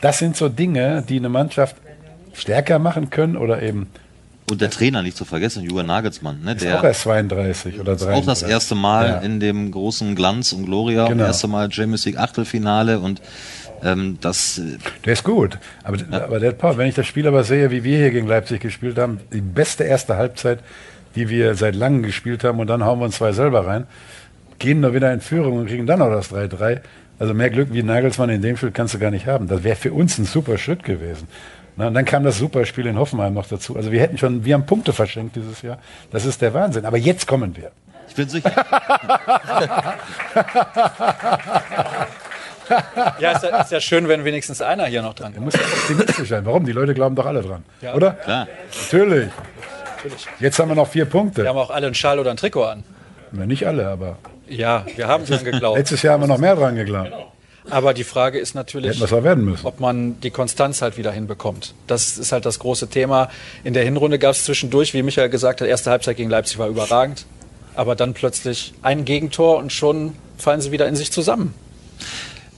das 0.00 0.18
sind 0.18 0.36
so 0.36 0.48
Dinge, 0.48 1.04
die 1.08 1.18
eine 1.18 1.28
Mannschaft 1.28 1.76
stärker 2.32 2.78
machen 2.78 3.10
können 3.10 3.36
oder 3.36 3.62
eben 3.62 3.88
Und 4.50 4.60
der 4.60 4.70
Trainer 4.70 5.02
nicht 5.02 5.16
zu 5.16 5.24
vergessen, 5.24 5.62
Julian 5.62 5.86
Nagelsmann, 5.86 6.42
ne, 6.42 6.52
ist 6.54 6.62
der 6.62 6.78
auch 6.80 6.84
erst 6.84 7.02
32 7.02 7.78
oder 7.80 7.96
33. 7.96 8.08
auch 8.22 8.26
das 8.26 8.42
erste 8.42 8.74
Mal 8.74 9.08
Ja. 9.08 9.16
in 9.18 9.38
dem 9.40 9.70
großen 9.70 10.14
Glanz 10.16 10.52
und 10.52 10.66
Gloria, 10.66 11.06
Genau. 11.06 11.20
das 11.20 11.36
erste 11.36 11.48
Mal 11.48 11.70
Champions 11.72 12.04
League 12.06 12.18
Achtelfinale 12.18 12.98
und 12.98 13.22
ähm, 13.82 14.18
das 14.20 14.58
äh, 14.58 14.76
Der 15.04 15.12
ist 15.14 15.24
gut. 15.24 15.58
Aber, 15.84 15.96
aber 16.10 16.40
der 16.40 16.52
Paul, 16.52 16.76
wenn 16.76 16.88
ich 16.88 16.94
das 16.94 17.06
Spiel 17.06 17.26
aber 17.26 17.44
sehe, 17.44 17.70
wie 17.70 17.84
wir 17.84 17.96
hier 17.98 18.10
gegen 18.10 18.26
Leipzig 18.26 18.60
gespielt 18.60 18.98
haben, 18.98 19.20
die 19.32 19.40
beste 19.40 19.84
erste 19.84 20.16
Halbzeit, 20.16 20.58
die 21.14 21.28
wir 21.28 21.54
seit 21.54 21.74
langem 21.74 22.02
gespielt 22.02 22.44
haben, 22.44 22.58
und 22.60 22.66
dann 22.66 22.84
hauen 22.84 22.98
wir 23.00 23.06
uns 23.06 23.16
zwei 23.16 23.32
selber 23.32 23.66
rein, 23.66 23.86
gehen 24.58 24.80
nur 24.80 24.94
wieder 24.94 25.12
in 25.12 25.20
Führung 25.20 25.58
und 25.58 25.66
kriegen 25.66 25.86
dann 25.86 26.00
noch 26.00 26.10
das 26.10 26.30
3-3. 26.32 26.80
Also 27.18 27.34
mehr 27.34 27.50
Glück 27.50 27.68
wie 27.72 27.82
Nagelsmann 27.82 28.30
in 28.30 28.42
dem 28.42 28.56
Spiel 28.56 28.70
kannst 28.70 28.94
du 28.94 28.98
gar 28.98 29.10
nicht 29.10 29.26
haben. 29.26 29.48
Das 29.48 29.62
wäre 29.64 29.76
für 29.76 29.92
uns 29.92 30.18
ein 30.18 30.24
super 30.24 30.56
Schritt 30.58 30.84
gewesen. 30.84 31.26
Na, 31.80 31.86
und 31.86 31.94
dann 31.94 32.04
kam 32.04 32.24
das 32.24 32.36
super 32.36 32.66
Spiel 32.66 32.84
in 32.84 32.98
Hoffenheim 32.98 33.32
noch 33.32 33.46
dazu. 33.46 33.74
Also 33.74 33.90
wir 33.90 34.00
hätten 34.02 34.18
schon, 34.18 34.44
wir 34.44 34.52
haben 34.52 34.66
Punkte 34.66 34.92
verschenkt 34.92 35.34
dieses 35.34 35.62
Jahr. 35.62 35.78
Das 36.10 36.26
ist 36.26 36.42
der 36.42 36.52
Wahnsinn. 36.52 36.84
Aber 36.84 36.98
jetzt 36.98 37.26
kommen 37.26 37.56
wir. 37.56 37.70
ich 38.06 38.14
bin 38.14 38.28
sicher, 38.28 38.52
Ja, 43.18 43.32
ist 43.32 43.42
ja, 43.42 43.62
ist 43.62 43.72
ja 43.72 43.80
schön, 43.80 44.08
wenn 44.08 44.26
wenigstens 44.26 44.60
einer 44.60 44.84
hier 44.84 45.00
noch 45.00 45.14
dran 45.14 45.32
Du 45.34 45.40
musst 45.40 45.58
optimistisch 45.58 46.28
sein. 46.28 46.44
Warum? 46.44 46.66
Die 46.66 46.72
Leute 46.72 46.92
glauben 46.92 47.16
doch 47.16 47.24
alle 47.24 47.40
dran. 47.40 47.64
Ja. 47.80 47.94
Oder? 47.94 48.10
klar. 48.12 48.46
Natürlich. 48.82 49.30
Jetzt 50.38 50.58
haben 50.58 50.68
wir 50.68 50.74
noch 50.74 50.88
vier 50.88 51.06
Punkte. 51.06 51.42
Wir 51.44 51.48
haben 51.48 51.56
auch 51.56 51.70
alle 51.70 51.86
einen 51.86 51.94
Schal 51.94 52.18
oder 52.18 52.30
ein 52.30 52.36
Trikot 52.36 52.64
an. 52.64 52.84
Na, 53.32 53.46
nicht 53.46 53.66
alle, 53.66 53.88
aber 53.88 54.18
Ja, 54.48 54.84
wir 54.96 55.08
haben 55.08 55.24
dran 55.24 55.44
geglaubt. 55.44 55.78
letztes 55.78 56.02
Jahr 56.02 56.12
haben 56.14 56.24
wir 56.24 56.26
noch 56.28 56.36
mehr 56.38 56.56
dran 56.56 56.74
geglaubt. 56.76 57.10
Aber 57.68 57.92
die 57.92 58.04
Frage 58.04 58.38
ist 58.38 58.54
natürlich, 58.54 59.00
ob 59.02 59.80
man 59.80 60.20
die 60.20 60.30
Konstanz 60.30 60.80
halt 60.80 60.96
wieder 60.96 61.12
hinbekommt. 61.12 61.74
Das 61.86 62.16
ist 62.16 62.32
halt 62.32 62.46
das 62.46 62.58
große 62.58 62.88
Thema. 62.88 63.28
In 63.64 63.74
der 63.74 63.84
Hinrunde 63.84 64.18
gab 64.18 64.32
es 64.32 64.44
zwischendurch, 64.44 64.94
wie 64.94 65.02
Michael 65.02 65.28
gesagt 65.28 65.60
hat, 65.60 65.68
erste 65.68 65.90
Halbzeit 65.90 66.16
gegen 66.16 66.30
Leipzig 66.30 66.58
war 66.58 66.68
überragend. 66.68 67.26
Aber 67.74 67.94
dann 67.96 68.14
plötzlich 68.14 68.72
ein 68.82 69.04
Gegentor 69.04 69.58
und 69.58 69.72
schon 69.72 70.14
fallen 70.38 70.60
sie 70.60 70.72
wieder 70.72 70.88
in 70.88 70.96
sich 70.96 71.12
zusammen. 71.12 71.54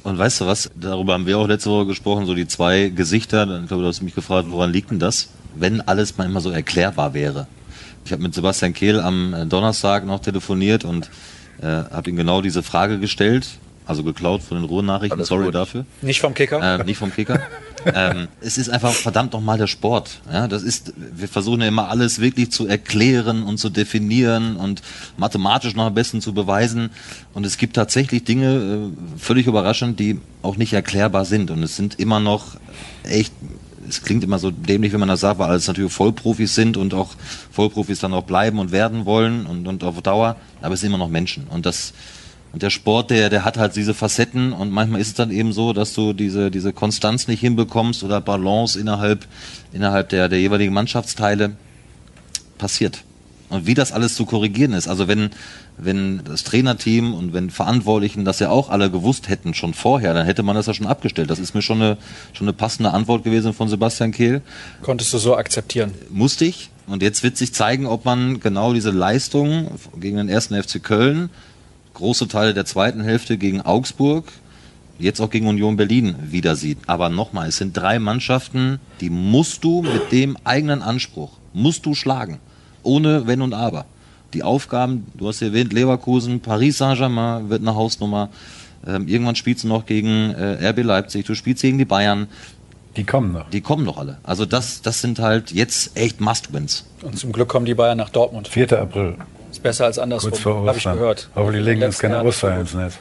Und 0.05 0.19
weißt 0.19 0.41
du 0.41 0.47
was, 0.47 0.71
darüber 0.75 1.15
haben 1.15 1.27
wir 1.27 1.39
auch 1.39 1.47
letzte 1.47 1.71
Woche 1.71 1.87
gesprochen, 1.87 2.27
so 2.27 2.35
die 2.35 2.49
zwei 2.49 2.89
Gesichter, 2.89 3.43
ich 3.61 3.69
glaube, 3.69 3.83
du 3.83 3.89
hast 3.89 4.03
mich 4.03 4.15
gefragt, 4.15 4.49
woran 4.51 4.73
liegt 4.73 4.91
denn 4.91 4.99
das, 4.99 5.29
wenn 5.55 5.81
alles 5.81 6.17
mal 6.17 6.25
immer 6.25 6.41
so 6.41 6.51
erklärbar 6.51 7.15
wäre. 7.15 7.47
Ich 8.05 8.13
habe 8.13 8.23
mit 8.23 8.35
Sebastian 8.35 8.73
Kehl 8.73 9.01
am 9.01 9.33
äh, 9.33 9.47
Donnerstag 9.47 10.05
noch 10.05 10.21
telefoniert 10.21 10.85
und 10.85 11.09
äh, 11.61 11.67
habe 11.67 12.11
ihm 12.11 12.17
genau 12.17 12.43
diese 12.43 12.63
Frage 12.63 12.99
gestellt, 12.99 13.47
also 13.87 14.05
geklaut 14.05 14.43
von 14.43 14.57
den 14.57 14.65
Ruhrnachrichten, 14.65 15.19
Alles 15.19 15.29
sorry 15.29 15.47
gut. 15.47 15.55
dafür. 15.55 15.85
Nicht 16.03 16.21
vom 16.21 16.35
Kicker. 16.35 16.81
äh, 16.81 16.85
nicht 16.85 16.99
vom 16.99 17.13
Kicker. 17.13 17.41
ähm, 17.95 18.29
es 18.41 18.59
ist 18.59 18.69
einfach 18.69 18.93
verdammt 18.93 19.33
nochmal 19.33 19.59
der 19.59 19.67
Sport. 19.67 20.21
Ja, 20.33 20.47
das 20.47 20.63
ist, 20.63 20.93
wir 20.97 21.29
versuchen 21.29 21.61
ja 21.63 21.69
immer 21.69 21.89
alles 21.89 22.21
wirklich 22.21 22.51
zu 22.53 22.67
erklären 22.67 23.43
und 23.43 23.59
zu 23.59 23.71
definieren 23.71 24.57
und 24.57 24.83
mathematisch 25.17 25.75
noch 25.75 25.87
am 25.87 25.95
besten 25.95 26.21
zu 26.21 26.33
beweisen. 26.33 26.91
Und 27.35 27.45
es 27.45 27.57
gibt 27.57 27.75
tatsächlich 27.75 28.25
Dinge, 28.25 28.91
äh, 28.93 29.19
völlig 29.19 29.47
überraschend, 29.47 29.99
die 29.99 30.21
auch 30.43 30.57
nicht 30.57 30.73
erklärbar 30.73 31.25
sind. 31.25 31.51
Und 31.51 31.63
es 31.63 31.77
sind 31.77 31.99
immer 31.99 32.21
noch 32.21 32.57
echt, 33.03 33.33
es 33.89 34.03
klingt 34.03 34.23
immer 34.23 34.39
so 34.39 34.53
dämlich, 34.53 34.93
wenn 34.93 35.01
man 35.01 35.09
das 35.09 35.21
sagt, 35.21 35.41
weil 35.41 35.51
alles 35.51 35.67
natürlich 35.67 35.93
Vollprofis 35.93 36.55
sind 36.55 36.77
und 36.77 36.95
auch 36.95 37.11
Vollprofis 37.51 37.99
dann 37.99 38.15
auch 38.15 38.23
bleiben 38.25 38.59
und 38.61 38.71
werden 38.71 39.07
wollen 39.07 39.45
und, 39.45 39.67
und 39.67 39.83
auf 39.83 40.01
Dauer. 40.03 40.37
Aber 40.61 40.75
es 40.75 40.81
sind 40.81 40.91
immer 40.91 40.99
noch 40.99 41.09
Menschen. 41.09 41.49
Und 41.49 41.67
das, 41.67 41.93
und 42.53 42.63
der 42.63 42.71
Sport, 42.71 43.11
der, 43.11 43.31
der 43.31 43.45
hat 43.45 43.57
halt 43.57 43.77
diese 43.77 43.95
Facetten 43.95 44.53
und 44.53 44.71
manchmal 44.71 45.01
ist 45.01 45.09
es 45.09 45.15
dann 45.15 45.31
eben 45.31 45.53
so, 45.53 45.73
dass 45.73 45.95
du 45.95 46.13
diese, 46.13 46.51
diese 46.51 46.73
Konstanz 46.73 47.27
nicht 47.27 47.41
hinbekommst 47.41 48.05
oder 48.05 48.21
Balance 48.21 48.79
innerhalb, 48.79 49.27
innerhalb 49.73 50.11
der, 50.11 50.29
der 50.29 50.39
jeweiligen 50.39 50.75
Mannschaftsteile 50.75 51.57
passiert. 52.59 53.05
Und 53.49 53.67
wie 53.67 53.75
das 53.75 53.93
alles 53.93 54.15
zu 54.15 54.25
korrigieren 54.25 54.73
ist. 54.73 54.89
Also 54.89 55.09
wenn, 55.09 55.31
wenn 55.77 56.23
das 56.25 56.45
Trainerteam 56.45 57.15
und 57.15 57.35
wenn 57.35 57.51
Verantwortlichen 57.51 58.25
das 58.25 58.39
ja 58.39 58.49
auch 58.49 58.71
alle 58.71 58.91
gewusst 58.91 59.29
hätten 59.29 59.53
schon 59.53 59.75
vorher, 59.75 60.15
dann 60.15 60.25
hätte 60.25 60.43
man 60.43 60.55
das 60.55 60.67
ja 60.67 60.75
schon 60.75 60.87
abgestellt. 60.87 61.29
Das 61.29 61.39
ist 61.39 61.55
mir 61.55 61.61
schon 61.61 61.81
eine, 61.81 61.99
schon 62.33 62.47
eine 62.47 62.55
passende 62.55 62.93
Antwort 62.93 63.25
gewesen 63.25 63.53
von 63.53 63.69
Sebastian 63.69 64.13
Kehl 64.13 64.43
Konntest 64.83 65.13
du 65.13 65.19
so 65.19 65.37
akzeptieren. 65.37 65.93
musste 66.11 66.45
ich. 66.47 66.71
Und 66.87 67.03
jetzt 67.03 67.23
wird 67.23 67.37
sich 67.37 67.55
zeigen, 67.55 67.87
ob 67.87 68.05
man 68.05 68.41
genau 68.41 68.73
diese 68.73 68.91
Leistung 68.91 69.71
gegen 69.99 70.17
den 70.17 70.29
ersten 70.29 70.61
FC 70.61 70.83
Köln, 70.83 71.31
große 71.95 72.29
Teile 72.29 72.55
der 72.55 72.65
zweiten 72.65 73.03
Hälfte 73.03 73.39
gegen 73.39 73.61
Augsburg, 73.61 74.33
jetzt 74.99 75.21
auch 75.21 75.31
gegen 75.31 75.47
Union 75.47 75.77
Berlin 75.77 76.15
wieder 76.23 76.57
sieht. 76.57 76.79
Aber 76.87 77.09
nochmal, 77.09 77.49
es 77.49 77.57
sind 77.57 77.77
drei 77.77 77.99
Mannschaften, 77.99 78.81
die 79.01 79.11
musst 79.11 79.65
du 79.65 79.83
mit 79.83 80.13
dem 80.13 80.37
eigenen 80.45 80.83
Anspruch, 80.83 81.33
musst 81.53 81.87
du 81.87 81.95
schlagen. 81.95 82.39
Ohne 82.83 83.27
Wenn 83.27 83.43
und 83.43 83.55
Aber. 83.55 83.85
Die 84.35 84.43
Aufgaben, 84.43 85.07
du 85.15 85.29
hast 85.29 85.43
erwähnt, 85.43 85.73
Leverkusen, 85.73 86.41
Paris 86.41 86.79
Saint-Germain 86.79 87.51
wird 87.51 87.61
eine 87.61 87.75
Hausnummer. 87.75 88.31
Ähm, 88.87 89.07
irgendwann 89.07 89.37
spielst 89.37 89.65
du 89.65 89.69
noch 89.69 89.87
gegen 89.87 90.31
äh, 90.31 90.69
RB 90.71 90.83
Leipzig, 90.83 91.27
du 91.27 91.35
spielst 91.35 91.63
gegen 91.63 91.79
die 91.79 91.85
Bayern. 91.85 92.29
Die 92.97 93.05
kommen 93.05 93.33
noch. 93.33 93.49
Die 93.51 93.61
kommen 93.61 93.85
doch 93.85 93.99
alle. 93.99 94.19
Also 94.23 94.45
das, 94.45 94.83
das 94.83 95.01
sind 95.01 95.19
halt 95.19 95.53
jetzt 95.53 95.97
echt 95.97 96.21
Must-Wins. 96.21 96.85
Und 97.03 97.19
zum 97.19 97.33
Glück 97.33 97.49
kommen 97.49 97.67
die 97.67 97.75
Bayern 97.75 97.99
nach 97.99 98.11
Dortmund. 98.11 98.49
4. 98.49 98.81
April, 98.81 99.17
Ist 99.53 99.63
besser 99.63 99.85
als 99.85 99.99
andersrum. 99.99 100.67
Habe 100.67 100.79
ich 100.79 100.85
gehört. 100.85 101.29
Hoffentlich 101.37 101.65
legen 101.65 101.83
uns 101.83 101.99
keine. 101.99 102.25
Oster 102.25 102.59
ins 102.59 102.73
Netz. 102.73 102.95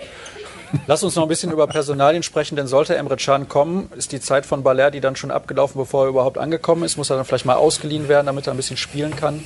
Lass 0.85 1.01
uns 1.01 1.15
noch 1.15 1.23
ein 1.23 1.29
bisschen 1.29 1.51
über 1.51 1.65
Personalien 1.67 2.23
sprechen, 2.23 2.55
denn 2.55 2.67
sollte 2.67 2.95
Emre 2.95 3.15
Can 3.15 3.47
kommen, 3.47 3.89
ist 3.95 4.11
die 4.11 4.19
Zeit 4.19 4.45
von 4.45 4.61
Balerdi 4.61 5.01
dann 5.01 5.15
schon 5.15 5.31
abgelaufen, 5.31 5.79
bevor 5.79 6.05
er 6.05 6.09
überhaupt 6.09 6.37
angekommen 6.37 6.83
ist. 6.83 6.97
Muss 6.97 7.09
er 7.09 7.15
dann 7.15 7.25
vielleicht 7.25 7.45
mal 7.45 7.55
ausgeliehen 7.55 8.09
werden, 8.09 8.25
damit 8.25 8.47
er 8.47 8.53
ein 8.53 8.57
bisschen 8.57 8.77
spielen 8.77 9.15
kann. 9.15 9.43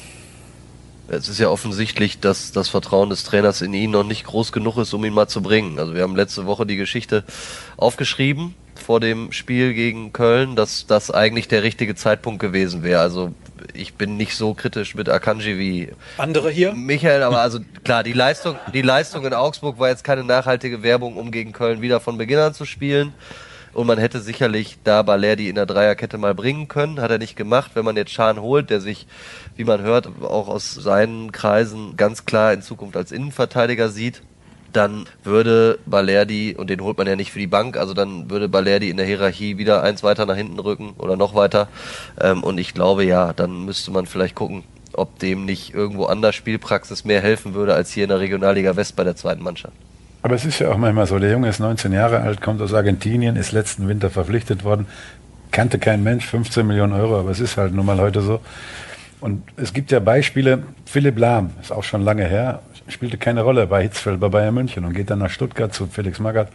Es 1.07 1.29
ist 1.29 1.39
ja 1.39 1.49
offensichtlich, 1.49 2.19
dass 2.19 2.51
das 2.51 2.69
Vertrauen 2.69 3.11
des 3.11 3.23
Trainers 3.23 3.61
in 3.61 3.73
ihn 3.73 3.91
noch 3.91 4.03
nicht 4.03 4.25
groß 4.25 4.51
genug 4.51 4.77
ist, 4.77 4.91
um 4.93 5.05
ihn 5.05 5.13
mal 5.13 5.27
zu 5.27 5.43
bringen. 5.43 5.77
Also 5.77 5.93
wir 5.93 6.01
haben 6.01 6.15
letzte 6.15 6.47
Woche 6.47 6.65
die 6.65 6.75
Geschichte 6.75 7.23
aufgeschrieben 7.77 8.55
vor 8.75 8.99
dem 8.99 9.31
Spiel 9.31 9.73
gegen 9.73 10.13
Köln, 10.13 10.55
dass 10.55 10.87
das 10.87 11.11
eigentlich 11.11 11.47
der 11.47 11.63
richtige 11.63 11.95
Zeitpunkt 11.95 12.39
gewesen 12.39 12.83
wäre. 12.83 13.01
Also 13.01 13.33
ich 13.73 13.95
bin 13.95 14.17
nicht 14.17 14.35
so 14.35 14.53
kritisch 14.53 14.95
mit 14.95 15.09
Akanji 15.09 15.57
wie 15.57 15.91
Andere 16.17 16.49
hier? 16.49 16.73
Michael, 16.73 17.23
aber 17.23 17.39
also 17.39 17.59
klar, 17.83 18.03
die 18.03 18.13
Leistung, 18.13 18.57
die 18.73 18.81
Leistung 18.81 19.25
in 19.25 19.33
Augsburg 19.33 19.79
war 19.79 19.89
jetzt 19.89 20.03
keine 20.03 20.23
nachhaltige 20.23 20.83
Werbung, 20.83 21.17
um 21.17 21.31
gegen 21.31 21.51
Köln 21.51 21.81
wieder 21.81 21.99
von 21.99 22.17
Beginn 22.17 22.39
an 22.39 22.53
zu 22.53 22.65
spielen. 22.65 23.13
Und 23.73 23.87
man 23.87 23.97
hätte 23.97 24.21
sicherlich 24.21 24.77
da 24.85 25.01
Balerdi 25.01 25.49
in 25.49 25.55
der 25.55 25.65
Dreierkette 25.65 26.17
mal 26.17 26.33
bringen 26.33 26.69
können. 26.69 27.01
Hat 27.01 27.11
er 27.11 27.17
nicht 27.17 27.35
gemacht. 27.35 27.71
Wenn 27.73 27.83
man 27.83 27.97
jetzt 27.97 28.11
Schahn 28.11 28.39
holt, 28.39 28.69
der 28.69 28.79
sich, 28.79 29.05
wie 29.57 29.65
man 29.65 29.81
hört, 29.81 30.07
auch 30.23 30.47
aus 30.47 30.73
seinen 30.73 31.33
Kreisen 31.33 31.97
ganz 31.97 32.25
klar 32.25 32.53
in 32.53 32.61
Zukunft 32.61 32.95
als 32.95 33.11
Innenverteidiger 33.11 33.89
sieht, 33.89 34.21
dann 34.75 35.05
würde 35.23 35.79
Balerdi, 35.85 36.55
und 36.57 36.69
den 36.69 36.81
holt 36.81 36.97
man 36.97 37.07
ja 37.07 37.15
nicht 37.15 37.31
für 37.31 37.39
die 37.39 37.47
Bank, 37.47 37.77
also 37.77 37.93
dann 37.93 38.29
würde 38.29 38.49
Balerdi 38.49 38.89
in 38.89 38.97
der 38.97 39.05
Hierarchie 39.05 39.57
wieder 39.57 39.83
eins 39.83 40.03
weiter 40.03 40.25
nach 40.25 40.35
hinten 40.35 40.59
rücken 40.59 40.93
oder 40.97 41.15
noch 41.15 41.35
weiter. 41.35 41.67
Ähm, 42.19 42.43
und 42.43 42.57
ich 42.57 42.73
glaube 42.73 43.05
ja, 43.05 43.33
dann 43.33 43.65
müsste 43.65 43.91
man 43.91 44.05
vielleicht 44.05 44.35
gucken, 44.35 44.63
ob 44.93 45.19
dem 45.19 45.45
nicht 45.45 45.73
irgendwo 45.73 46.05
anders 46.05 46.35
Spielpraxis 46.35 47.05
mehr 47.05 47.21
helfen 47.21 47.53
würde 47.53 47.73
als 47.73 47.91
hier 47.91 48.03
in 48.03 48.09
der 48.09 48.19
Regionalliga 48.19 48.75
West 48.75 48.95
bei 48.95 49.03
der 49.03 49.15
zweiten 49.15 49.43
Mannschaft. 49.43 49.73
Aber 50.21 50.35
es 50.35 50.45
ist 50.45 50.59
ja 50.59 50.71
auch 50.71 50.77
manchmal 50.77 51.05
so, 51.05 51.19
der 51.19 51.31
Junge 51.31 51.49
ist 51.49 51.59
19 51.59 51.93
Jahre 51.93 52.21
alt, 52.21 52.41
kommt 52.41 52.61
aus 52.61 52.73
Argentinien, 52.73 53.35
ist 53.35 53.51
letzten 53.51 53.87
Winter 53.87 54.09
verpflichtet 54.09 54.63
worden, 54.63 54.87
kannte 55.51 55.77
kein 55.77 56.01
Mensch, 56.01 56.25
15 56.25 56.65
Millionen 56.65 56.93
Euro, 56.93 57.19
aber 57.19 57.29
es 57.29 57.39
ist 57.39 57.57
halt 57.57 57.73
nun 57.73 57.85
mal 57.85 57.99
heute 57.99 58.21
so. 58.21 58.39
Und 59.21 59.43
es 59.55 59.73
gibt 59.73 59.91
ja 59.91 59.99
Beispiele, 59.99 60.63
Philipp 60.85 61.17
Lahm, 61.17 61.51
ist 61.61 61.71
auch 61.71 61.83
schon 61.83 62.01
lange 62.01 62.25
her, 62.25 62.61
spielte 62.87 63.17
keine 63.17 63.41
Rolle 63.41 63.67
bei 63.67 63.83
Hitzfeld, 63.83 64.19
bei 64.19 64.29
Bayern 64.29 64.53
München 64.53 64.85
und 64.85 64.93
geht 64.93 65.09
dann 65.09 65.19
nach 65.19 65.29
Stuttgart 65.29 65.73
zu 65.73 65.87
Felix 65.87 66.19
Magath 66.19 66.49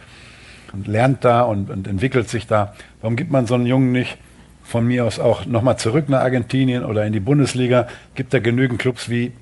und 0.72 0.87
lernt 0.87 1.24
da 1.24 1.43
und, 1.43 1.70
und 1.70 1.89
entwickelt 1.89 2.28
sich 2.28 2.47
da. 2.47 2.74
Warum 3.01 3.16
gibt 3.16 3.31
man 3.31 3.47
so 3.47 3.55
einen 3.55 3.66
Jungen 3.66 3.93
nicht 3.93 4.16
von 4.62 4.87
mir 4.87 5.05
aus 5.05 5.18
auch 5.18 5.47
nochmal 5.47 5.78
zurück 5.78 6.09
nach 6.09 6.20
Argentinien 6.20 6.85
oder 6.85 7.05
in 7.05 7.12
die 7.12 7.20
Bundesliga? 7.20 7.89
Gibt 8.14 8.33
da 8.33 8.39
genügend 8.39 8.81
Clubs 8.81 9.09
wie 9.09 9.33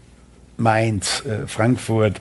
Mainz, 0.57 1.25
äh, 1.27 1.47
Frankfurt, 1.47 2.21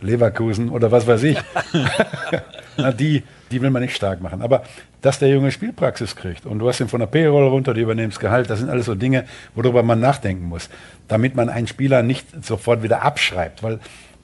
Leverkusen 0.00 0.68
oder 0.68 0.92
was 0.92 1.06
weiß 1.06 1.22
ich. 1.24 1.38
Na, 2.76 2.92
die, 2.92 3.24
die 3.50 3.60
will 3.60 3.70
man 3.70 3.82
nicht 3.82 3.96
stark 3.96 4.20
machen. 4.20 4.42
Aber 4.42 4.62
dass 5.00 5.18
der 5.18 5.28
Junge 5.28 5.52
Spielpraxis 5.52 6.16
kriegt 6.16 6.46
und 6.46 6.58
du 6.58 6.68
hast 6.68 6.80
ihn 6.80 6.88
von 6.88 7.00
der 7.00 7.06
Payroll 7.06 7.48
runter, 7.48 7.74
du 7.74 7.80
übernimmst 7.80 8.20
Gehalt, 8.20 8.50
das 8.50 8.58
sind 8.58 8.68
alles 8.68 8.86
so 8.86 8.94
Dinge, 8.94 9.24
worüber 9.54 9.82
man 9.82 10.00
nachdenken 10.00 10.44
muss, 10.44 10.68
damit 11.06 11.34
man 11.34 11.48
einen 11.48 11.66
Spieler 11.66 12.02
nicht 12.02 12.44
sofort 12.44 12.82
wieder 12.82 13.02
abschreibt, 13.02 13.62
weil 13.62 13.78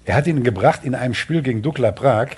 er 0.05 0.17
hat 0.17 0.27
ihn 0.27 0.43
gebracht 0.43 0.81
in 0.83 0.95
einem 0.95 1.15
Spiel 1.15 1.43
gegen 1.43 1.63
Dukla 1.63 1.93
Prag, 1.93 2.29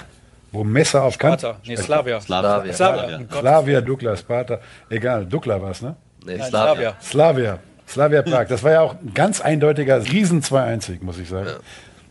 wo 0.52 0.64
Messer 0.64 1.02
auf. 1.02 1.14
Sparta, 1.14 1.56
nee, 1.66 1.76
Slavia. 1.76 2.20
Slavia. 2.20 2.72
Slavia. 2.72 3.20
Slavia, 3.30 3.80
Dukla, 3.80 4.16
Sparta, 4.16 4.60
egal, 4.90 5.26
Dukla 5.26 5.60
war 5.60 5.70
es, 5.70 5.82
ne? 5.82 5.96
Nee, 6.24 6.36
Nein, 6.36 6.48
Slavia. 6.48 6.96
Slavia. 7.00 7.58
Slavia. 7.58 7.58
Slavia 7.88 8.22
Prag. 8.22 8.48
Das 8.48 8.62
war 8.62 8.72
ja 8.72 8.80
auch 8.80 8.94
ein 8.94 9.14
ganz 9.14 9.40
eindeutiger 9.40 10.02
Riesen 10.02 10.42
2-1, 10.42 11.02
muss 11.02 11.18
ich 11.18 11.28
sagen. 11.28 11.50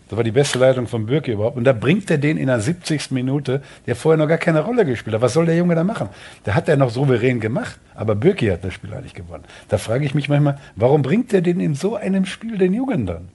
Das 0.08 0.18
war 0.18 0.24
die 0.24 0.32
beste 0.32 0.60
Leitung 0.60 0.88
von 0.88 1.08
Birki 1.08 1.32
überhaupt. 1.32 1.58
Und 1.58 1.64
da 1.64 1.74
bringt 1.74 2.12
er 2.12 2.18
den 2.18 2.38
in 2.38 2.48
der 2.48 2.60
70. 2.60 3.12
Minute, 3.12 3.62
der 3.88 3.96
vorher 3.96 4.18
noch 4.18 4.28
gar 4.28 4.38
keine 4.38 4.62
Rolle 4.62 4.86
gespielt 4.86 5.16
hat. 5.16 5.22
Was 5.22 5.34
soll 5.34 5.48
der 5.48 5.58
Junge 5.58 5.74
da 5.74 5.84
machen? 5.84 6.10
Der 6.46 6.54
hat 6.54 6.70
er 6.70 6.78
noch 6.78 6.92
souverän 6.92 7.40
gemacht. 7.40 7.80
Aber 7.96 8.14
Birki 8.14 8.48
hat 8.48 8.64
das 8.64 8.74
Spiel 8.74 8.94
eigentlich 8.94 9.16
gewonnen. 9.16 9.46
Da 9.70 9.78
frage 9.78 10.06
ich 10.06 10.14
mich 10.14 10.30
manchmal, 10.30 10.60
warum 10.76 11.02
bringt 11.02 11.34
er 11.34 11.42
den 11.42 11.60
in 11.60 11.74
so 11.74 11.96
einem 11.96 12.26
Spiel 12.26 12.58
den 12.58 12.74
Jungen 12.74 13.06
dann? 13.08 13.30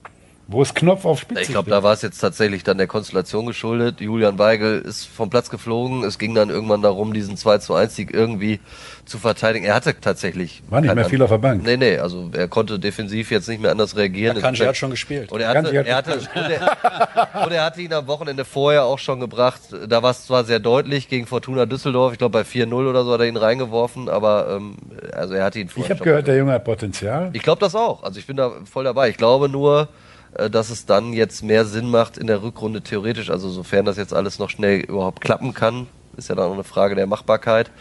Wo 0.47 0.61
es 0.61 0.73
Knopf 0.73 1.05
auf 1.05 1.19
Spitze 1.19 1.41
Ich 1.41 1.47
glaube, 1.49 1.69
da 1.69 1.81
war 1.81 1.93
es 1.93 2.01
jetzt 2.01 2.19
tatsächlich 2.19 2.63
dann 2.63 2.77
der 2.77 2.87
Konstellation 2.87 3.45
geschuldet. 3.45 4.01
Julian 4.01 4.37
Weigel 4.37 4.81
ist 4.81 5.05
vom 5.05 5.29
Platz 5.29 5.49
geflogen. 5.49 6.03
Es 6.03 6.19
ging 6.19 6.35
dann 6.35 6.49
irgendwann 6.49 6.81
darum, 6.81 7.13
diesen 7.13 7.37
2 7.37 7.59
zu 7.59 7.73
1 7.73 7.95
Sieg 7.95 8.13
irgendwie 8.13 8.59
zu 9.05 9.17
verteidigen. 9.17 9.65
Er 9.65 9.75
hatte 9.75 9.99
tatsächlich. 9.99 10.61
War 10.69 10.81
nicht 10.81 10.93
mehr 10.93 11.05
viel 11.05 11.21
auf 11.21 11.29
der 11.29 11.37
Bank. 11.37 11.63
Nee, 11.63 11.77
nee, 11.77 11.97
also 11.97 12.29
er 12.33 12.47
konnte 12.47 12.79
defensiv 12.79 13.31
jetzt 13.31 13.47
nicht 13.47 13.61
mehr 13.61 13.71
anders 13.71 13.95
reagieren. 13.95 14.39
Kanji 14.41 14.65
hat 14.65 14.77
schon 14.77 14.91
gespielt. 14.91 15.31
Und 15.31 15.41
er 15.41 15.49
hatte, 15.49 15.63
Kanji 15.63 15.77
hat 15.77 15.87
er 15.87 15.95
hatte, 15.95 16.13
und, 16.13 16.51
er, 16.51 17.45
und 17.45 17.51
er 17.51 17.63
hatte 17.63 17.81
ihn 17.81 17.93
am 17.93 18.07
Wochenende 18.07 18.43
vorher 18.45 18.85
auch 18.85 18.99
schon 18.99 19.19
gebracht. 19.19 19.61
Da 19.87 20.03
war 20.03 20.11
es 20.11 20.25
zwar 20.25 20.43
sehr 20.43 20.59
deutlich 20.59 21.07
gegen 21.07 21.27
Fortuna 21.27 21.65
Düsseldorf, 21.65 22.13
ich 22.13 22.17
glaube 22.19 22.39
bei 22.39 22.41
4-0 22.41 22.73
oder 22.73 23.03
so 23.03 23.13
hat 23.13 23.21
er 23.21 23.27
ihn 23.27 23.37
reingeworfen, 23.37 24.09
aber 24.09 24.57
ähm, 24.57 24.75
also 25.13 25.33
er 25.33 25.45
hatte 25.45 25.59
ihn 25.59 25.69
vorher 25.69 25.91
Ich 25.91 25.99
habe 25.99 26.03
gehört, 26.03 26.27
der 26.27 26.37
Junge 26.37 26.53
hat 26.53 26.63
Potenzial. 26.65 27.29
ich 27.33 27.41
glaube 27.41 27.59
das 27.59 27.75
auch. 27.75 28.03
Also 28.03 28.19
ich 28.19 28.27
bin 28.27 28.37
da 28.37 28.51
voll 28.69 28.83
dabei. 28.83 29.09
Ich 29.09 29.17
glaube 29.17 29.49
nur, 29.49 29.87
dass 30.33 30.69
es 30.69 30.85
dann 30.85 31.13
jetzt 31.13 31.43
mehr 31.43 31.65
Sinn 31.65 31.89
macht 31.89 32.17
in 32.17 32.27
der 32.27 32.41
Rückrunde 32.41 32.81
theoretisch. 32.81 33.29
Also 33.29 33.49
sofern 33.49 33.85
das 33.85 33.97
jetzt 33.97 34.13
alles 34.13 34.39
noch 34.39 34.49
schnell 34.49 34.79
überhaupt 34.79 35.21
klappen 35.21 35.53
kann, 35.53 35.87
ist 36.17 36.29
ja 36.29 36.35
dann 36.35 36.49
auch 36.49 36.53
eine 36.53 36.63
Frage 36.63 36.95
der 36.95 37.07
Machbarkeit, 37.07 37.71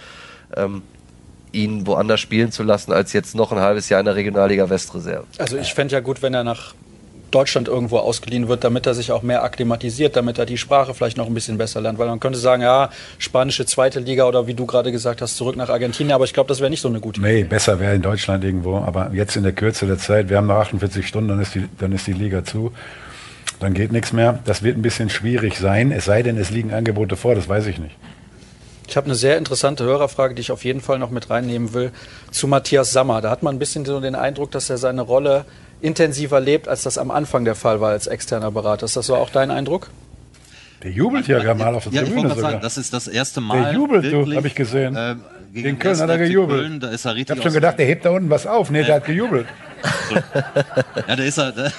ähm, 0.57 0.83
ihn 1.53 1.87
woanders 1.87 2.21
spielen 2.21 2.53
zu 2.53 2.63
lassen, 2.63 2.93
als 2.93 3.13
jetzt 3.13 3.35
noch 3.35 3.53
ein 3.53 3.61
halbes 3.61 3.89
Jahr 3.89 4.01
in 4.01 4.07
der 4.07 4.17
Regionalliga 4.17 4.69
Westreserve. 4.69 5.27
Also 5.39 5.57
ich 5.57 5.75
fände 5.75 5.95
ja 5.95 6.01
gut, 6.01 6.23
wenn 6.23 6.35
er 6.35 6.45
nach 6.45 6.75
Deutschland 7.31 7.69
irgendwo 7.69 7.99
ausgeliehen 7.99 8.49
wird, 8.49 8.65
damit 8.65 8.87
er 8.87 8.95
sich 8.95 9.13
auch 9.13 9.23
mehr 9.23 9.43
akklimatisiert, 9.43 10.17
damit 10.17 10.39
er 10.39 10.47
die 10.47 10.59
Sprache 10.59 10.95
vielleicht 10.95 11.17
noch 11.17 11.27
ein 11.27 11.35
bisschen 11.35 11.59
besser 11.59 11.81
lernt. 11.81 11.99
Weil 11.99 12.09
man 12.09 12.21
könnte 12.21 12.39
sagen, 12.39 12.63
ja, 12.63 12.91
spanische 13.19 13.67
zweite 13.67 14.01
Liga 14.01 14.27
oder 14.27 14.47
wie 14.47 14.55
du 14.55 14.67
gerade 14.67 14.93
gesagt 14.93 15.23
hast, 15.23 15.37
zurück 15.37 15.57
nach 15.57 15.69
Argentinien. 15.69 16.13
Aber 16.13 16.25
ich 16.25 16.35
glaube, 16.35 16.49
das 16.49 16.61
wäre 16.61 16.71
nicht 16.71 16.81
so 16.81 16.89
eine 16.89 17.01
gute 17.01 17.21
Idee. 17.21 17.33
Nee, 17.33 17.45
besser 17.45 17.81
wäre 17.81 17.95
in 17.95 18.03
Deutschland 18.03 18.45
irgendwo. 18.45 18.77
Aber 18.79 19.11
jetzt 19.13 19.37
in 19.37 19.43
der 19.43 19.53
Kürze 19.53 19.87
der 19.87 19.99
Zeit, 19.99 20.29
wir 20.29 20.37
haben 20.37 20.47
noch 20.47 20.57
48 20.57 21.07
Stunden, 21.07 21.29
dann 21.29 21.41
ist 21.41 21.55
die, 21.55 21.69
dann 21.79 21.93
ist 21.93 22.07
die 22.07 22.13
Liga 22.13 22.45
zu. 22.45 22.73
Dann 23.61 23.75
geht 23.75 23.93
nichts 23.93 24.13
mehr. 24.13 24.41
Das 24.47 24.63
wird 24.63 24.79
ein 24.79 24.83
bisschen 24.83 25.11
schwierig 25.11 25.59
sein, 25.59 25.93
es 25.93 26.07
sei 26.07 26.23
denn, 26.23 26.39
es 26.39 26.51
liegen 26.51 26.73
Angebote 26.73 27.17
vor, 27.17 27.35
das 27.35 27.49
weiß 27.49 27.67
ich 27.67 27.79
nicht. 27.79 27.95
Ich 28.89 28.97
habe 28.97 29.05
eine 29.05 29.15
sehr 29.15 29.39
interessante 29.39 29.85
Hörerfrage, 29.85 30.35
die 30.35 30.41
ich 30.41 30.51
auf 30.51 30.65
jeden 30.65 30.81
Fall 30.81 30.99
noch 30.99 31.11
mit 31.11 31.31
reinnehmen 31.31 31.75
will, 31.75 31.93
zu 32.33 32.49
Matthias 32.49 32.93
Sammer. 32.93 33.21
Da 33.21 33.31
hat 33.31 33.45
man 33.45 33.55
ein 33.55 33.59
bisschen 33.61 33.85
so 33.85 34.01
den 34.01 34.17
Eindruck, 34.17 34.51
dass 34.51 34.69
er 34.69 34.79
seine 34.79 35.03
Rolle 35.03 35.45
intensiver 35.81 36.41
lebt, 36.41 36.69
als 36.69 36.83
das 36.83 36.99
am 36.99 37.11
Anfang 37.11 37.45
der 37.45 37.55
Fall 37.55 37.81
war 37.81 37.91
als 37.91 38.07
externer 38.07 38.51
Berater. 38.51 38.87
Ist 38.87 38.97
das 38.97 39.07
so 39.07 39.17
auch 39.17 39.31
dein 39.31 39.51
Eindruck? 39.51 39.91
Der 40.83 40.91
jubelt 40.91 41.29
ja 41.29 41.39
gerade 41.41 41.59
mal 41.59 41.75
auf 41.75 41.85
der 41.85 41.93
Ja, 41.93 42.03
ich 42.03 42.09
wollte 42.09 42.15
Tribüne 42.15 42.29
gerade 42.29 42.37
sogar. 42.41 42.51
sagen, 42.53 42.63
das 42.63 42.79
ist 42.79 42.93
das 42.95 43.07
erste 43.09 43.41
Mal. 43.41 43.63
Der 43.65 43.73
jubelt, 43.75 44.05
du, 44.05 44.11
wirklich, 44.13 44.37
hab 44.37 44.45
ich 44.47 44.55
gesehen. 44.55 44.97
Äh, 44.97 45.17
Gegen 45.53 45.65
den 45.67 45.79
Köln 45.79 45.99
hat 45.99 46.09
er 46.09 46.15
1. 46.15 46.21
FC 46.23 46.27
gejubelt. 46.29 46.61
Köln, 46.61 46.81
da 46.81 46.89
ist 46.89 47.05
er 47.05 47.17
ich 47.17 47.31
habe 47.31 47.43
schon 47.43 47.53
gedacht, 47.53 47.79
der 47.79 47.87
hebt 47.87 48.05
da 48.05 48.11
unten 48.11 48.31
was 48.31 48.47
auf. 48.47 48.71
Nee, 48.71 48.85
der 48.85 48.95
hat 48.97 49.05
gejubelt. 49.05 49.47
Ja, 51.09 51.17
der 51.17 51.27
ist 51.27 51.39
er, 51.39 51.53
der, 51.53 51.73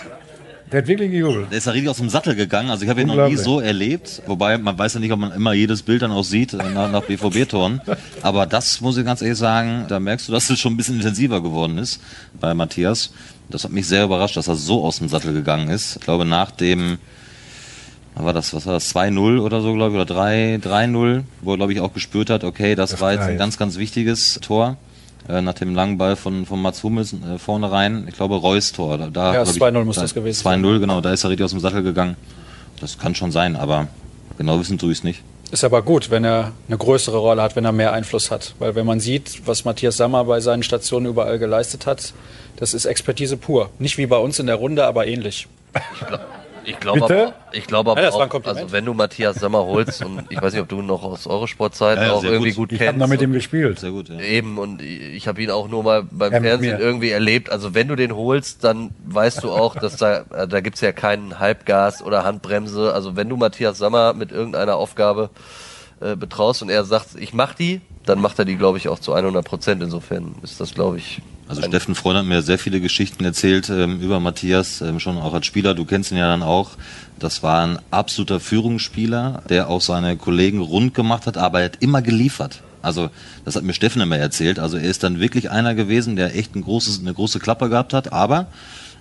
Der 0.71 0.81
hat 0.81 0.87
wirklich 0.87 1.09
gejubelt. 1.11 1.51
der 1.51 1.57
ist 1.57 1.67
er 1.67 1.73
richtig 1.73 1.89
aus 1.89 1.97
dem 1.97 2.09
Sattel 2.09 2.35
gegangen. 2.35 2.69
Also 2.69 2.83
ich 2.83 2.89
habe 2.89 3.01
ihn 3.01 3.07
noch 3.07 3.27
nie 3.27 3.35
so 3.37 3.59
erlebt. 3.59 4.21
Wobei 4.27 4.57
man 4.57 4.77
weiß 4.77 4.95
ja 4.95 4.99
nicht, 4.99 5.11
ob 5.11 5.19
man 5.19 5.31
immer 5.31 5.53
jedes 5.53 5.81
Bild 5.83 6.01
dann 6.01 6.11
auch 6.11 6.23
sieht 6.23 6.53
äh, 6.53 6.57
nach, 6.57 6.91
nach 6.91 7.03
BVB-Toren. 7.03 7.81
Aber 8.21 8.45
das 8.45 8.81
muss 8.81 8.97
ich 8.97 9.05
ganz 9.05 9.21
ehrlich 9.21 9.37
sagen, 9.37 9.85
da 9.87 9.99
merkst 9.99 10.27
du, 10.27 10.31
dass 10.33 10.49
es 10.49 10.59
schon 10.59 10.73
ein 10.73 10.77
bisschen 10.77 10.95
intensiver 10.97 11.41
geworden 11.41 11.77
ist 11.77 12.01
bei 12.39 12.53
Matthias. 12.53 13.13
Das 13.51 13.63
hat 13.63 13.71
mich 13.71 13.87
sehr 13.87 14.03
überrascht, 14.05 14.37
dass 14.37 14.47
er 14.47 14.55
so 14.55 14.83
aus 14.83 14.97
dem 14.99 15.09
Sattel 15.09 15.33
gegangen 15.33 15.69
ist. 15.69 15.95
Ich 15.97 16.01
glaube, 16.01 16.25
nach 16.25 16.51
dem, 16.51 16.97
war 18.15 18.33
das, 18.33 18.53
was 18.53 18.65
war 18.65 18.73
das, 18.73 18.93
2-0 18.95 19.39
oder 19.39 19.61
so, 19.61 19.73
glaube 19.73 19.91
ich, 19.95 20.01
oder 20.01 20.05
3 20.13 20.55
3-0, 20.61 21.23
wo 21.41 21.51
er, 21.53 21.57
glaube 21.57 21.73
ich, 21.73 21.79
auch 21.79 21.93
gespürt 21.93 22.29
hat, 22.29 22.43
okay, 22.43 22.75
das, 22.75 22.91
Das 22.91 23.01
war 23.01 23.11
jetzt 23.13 23.21
ein 23.23 23.37
ganz, 23.37 23.57
ganz 23.57 23.77
wichtiges 23.77 24.39
Tor. 24.41 24.77
Äh, 25.29 25.41
nach 25.41 25.53
dem 25.53 25.75
langen 25.75 25.97
Ball 25.99 26.15
von, 26.15 26.45
von 26.47 26.59
Mats 26.61 26.81
Hummels 26.83 27.13
äh, 27.13 27.37
vorne 27.37 27.71
rein. 27.71 28.05
Ich 28.09 28.15
glaube, 28.15 28.35
Reus 28.35 28.71
Tor. 28.71 28.97
Da, 28.97 29.07
da, 29.07 29.33
Ja, 29.35 29.43
glaub 29.43 29.55
ich, 29.55 29.61
2-0 29.61 29.83
muss 29.85 29.95
da- 29.97 30.01
das 30.01 30.13
gewesen 30.15 30.43
sein. 30.43 30.61
2-0, 30.63 30.79
genau, 30.79 30.99
da 30.99 31.11
ist 31.13 31.23
er 31.23 31.29
richtig 31.29 31.43
aus 31.45 31.51
dem 31.51 31.59
Sattel 31.59 31.83
gegangen. 31.83 32.15
Das 32.79 32.97
kann 32.97 33.13
schon 33.13 33.31
sein, 33.31 33.55
aber 33.55 33.87
genau 34.39 34.59
wissen 34.59 34.79
tue 34.79 34.91
ich 34.91 34.97
es 34.97 35.03
nicht. 35.03 35.21
Ist 35.51 35.65
aber 35.65 35.81
gut, 35.81 36.09
wenn 36.09 36.23
er 36.23 36.53
eine 36.69 36.77
größere 36.77 37.17
Rolle 37.17 37.41
hat, 37.41 37.57
wenn 37.57 37.65
er 37.65 37.73
mehr 37.73 37.91
Einfluss 37.91 38.31
hat. 38.31 38.55
Weil 38.59 38.75
wenn 38.75 38.85
man 38.85 39.01
sieht, 39.01 39.45
was 39.45 39.65
Matthias 39.65 39.97
Sammer 39.97 40.23
bei 40.23 40.39
seinen 40.39 40.63
Stationen 40.63 41.07
überall 41.07 41.39
geleistet 41.39 41.85
hat, 41.85 42.13
das 42.55 42.73
ist 42.73 42.85
Expertise 42.85 43.35
pur. 43.35 43.69
Nicht 43.77 43.97
wie 43.97 44.05
bei 44.05 44.17
uns 44.17 44.39
in 44.39 44.47
der 44.47 44.55
Runde, 44.55 44.85
aber 44.85 45.07
ähnlich. 45.07 45.47
Ich 46.63 46.79
glaube 46.79 47.03
aber, 47.05 47.33
ich 47.51 47.65
glaube 47.67 47.91
aber 47.91 48.01
Ja, 48.01 48.09
auch, 48.11 48.45
also 48.45 48.71
wenn 48.71 48.85
du 48.85 48.93
Matthias 48.93 49.37
Sommer 49.37 49.65
holst 49.65 50.03
und 50.05 50.25
ich 50.29 50.41
weiß 50.41 50.53
nicht, 50.53 50.61
ob 50.61 50.69
du 50.69 50.79
ihn 50.79 50.85
noch 50.85 51.03
aus 51.03 51.25
Eurosport-Zeiten 51.27 52.01
Ja, 52.01 52.07
ja, 52.07 52.13
auch 52.13 52.23
irgendwie 52.23 52.49
gut. 52.51 52.69
gut, 52.69 52.71
Ich 52.73 52.79
habe 52.79 52.91
kennst. 52.91 52.99
noch 52.99 53.07
mit 53.07 53.21
ihm 53.21 53.33
gespielt. 53.33 53.79
Sehr 53.79 53.91
gut, 53.91 54.09
ja. 54.09 54.19
Eben, 54.19 54.57
und 54.57 54.81
ich 54.81 55.27
habe 55.27 55.41
ihn 55.41 55.49
auch 55.51 55.67
nur 55.67 55.83
mal 55.83 56.03
beim 56.09 56.31
Fernsehen 56.31 56.79
irgendwie 56.79 57.09
erlebt. 57.09 57.51
Also 57.51 57.73
wenn 57.73 57.87
du 57.87 57.95
den 57.95 58.15
holst, 58.15 58.63
dann 58.63 58.91
weißt 59.05 59.43
du 59.43 59.51
auch, 59.51 59.75
dass 59.75 59.97
da, 59.97 60.23
äh, 60.33 60.47
da 60.47 60.61
gibt's 60.61 60.81
ja 60.81 60.91
keinen 60.91 61.39
Halbgas 61.39 62.03
oder 62.03 62.23
Handbremse. 62.23 62.93
Also 62.93 63.15
wenn 63.15 63.27
du 63.29 63.37
Matthias 63.37 63.77
Sammer 63.77 64.13
mit 64.13 64.31
irgendeiner 64.31 64.75
Aufgabe 64.75 65.29
äh, 66.01 66.15
betraust 66.15 66.61
und 66.61 66.69
er 66.69 66.83
sagt, 66.83 67.09
ich 67.17 67.33
mach 67.33 67.53
die, 67.53 67.81
dann 68.05 68.19
macht 68.19 68.39
er 68.39 68.45
die, 68.45 68.55
glaube 68.55 68.77
ich, 68.77 68.89
auch 68.89 68.99
zu 68.99 69.13
100 69.13 69.45
Prozent. 69.45 69.83
Insofern 69.83 70.35
ist 70.41 70.59
das, 70.59 70.73
glaube 70.73 70.97
ich, 70.97 71.21
Also 71.47 71.61
Steffen 71.61 71.95
Freund 71.95 72.17
hat 72.17 72.25
mir 72.25 72.41
sehr 72.41 72.57
viele 72.57 72.81
Geschichten 72.81 73.23
erzählt 73.23 73.69
ähm, 73.69 74.01
über 74.01 74.19
Matthias, 74.19 74.81
ähm, 74.81 74.99
schon 74.99 75.17
auch 75.17 75.33
als 75.33 75.45
Spieler. 75.45 75.73
Du 75.73 75.85
kennst 75.85 76.11
ihn 76.11 76.17
ja 76.17 76.27
dann 76.27 76.43
auch. 76.43 76.71
Das 77.19 77.43
war 77.43 77.65
ein 77.65 77.79
absoluter 77.91 78.39
Führungsspieler, 78.39 79.43
der 79.49 79.69
auch 79.69 79.81
seine 79.81 80.17
Kollegen 80.17 80.59
rund 80.59 80.93
gemacht 80.93 81.27
hat, 81.27 81.37
aber 81.37 81.59
er 81.59 81.65
hat 81.65 81.77
immer 81.81 82.01
geliefert. 82.01 82.61
Also 82.81 83.09
das 83.45 83.55
hat 83.55 83.63
mir 83.63 83.73
Steffen 83.73 84.01
immer 84.01 84.17
erzählt. 84.17 84.57
Also 84.57 84.77
er 84.77 84.89
ist 84.89 85.03
dann 85.03 85.19
wirklich 85.19 85.51
einer 85.51 85.75
gewesen, 85.75 86.15
der 86.15 86.35
echt 86.35 86.55
ein 86.55 86.63
großes, 86.63 86.99
eine 86.99 87.13
große 87.13 87.39
Klappe 87.39 87.69
gehabt 87.69 87.93
hat, 87.93 88.11
aber 88.11 88.47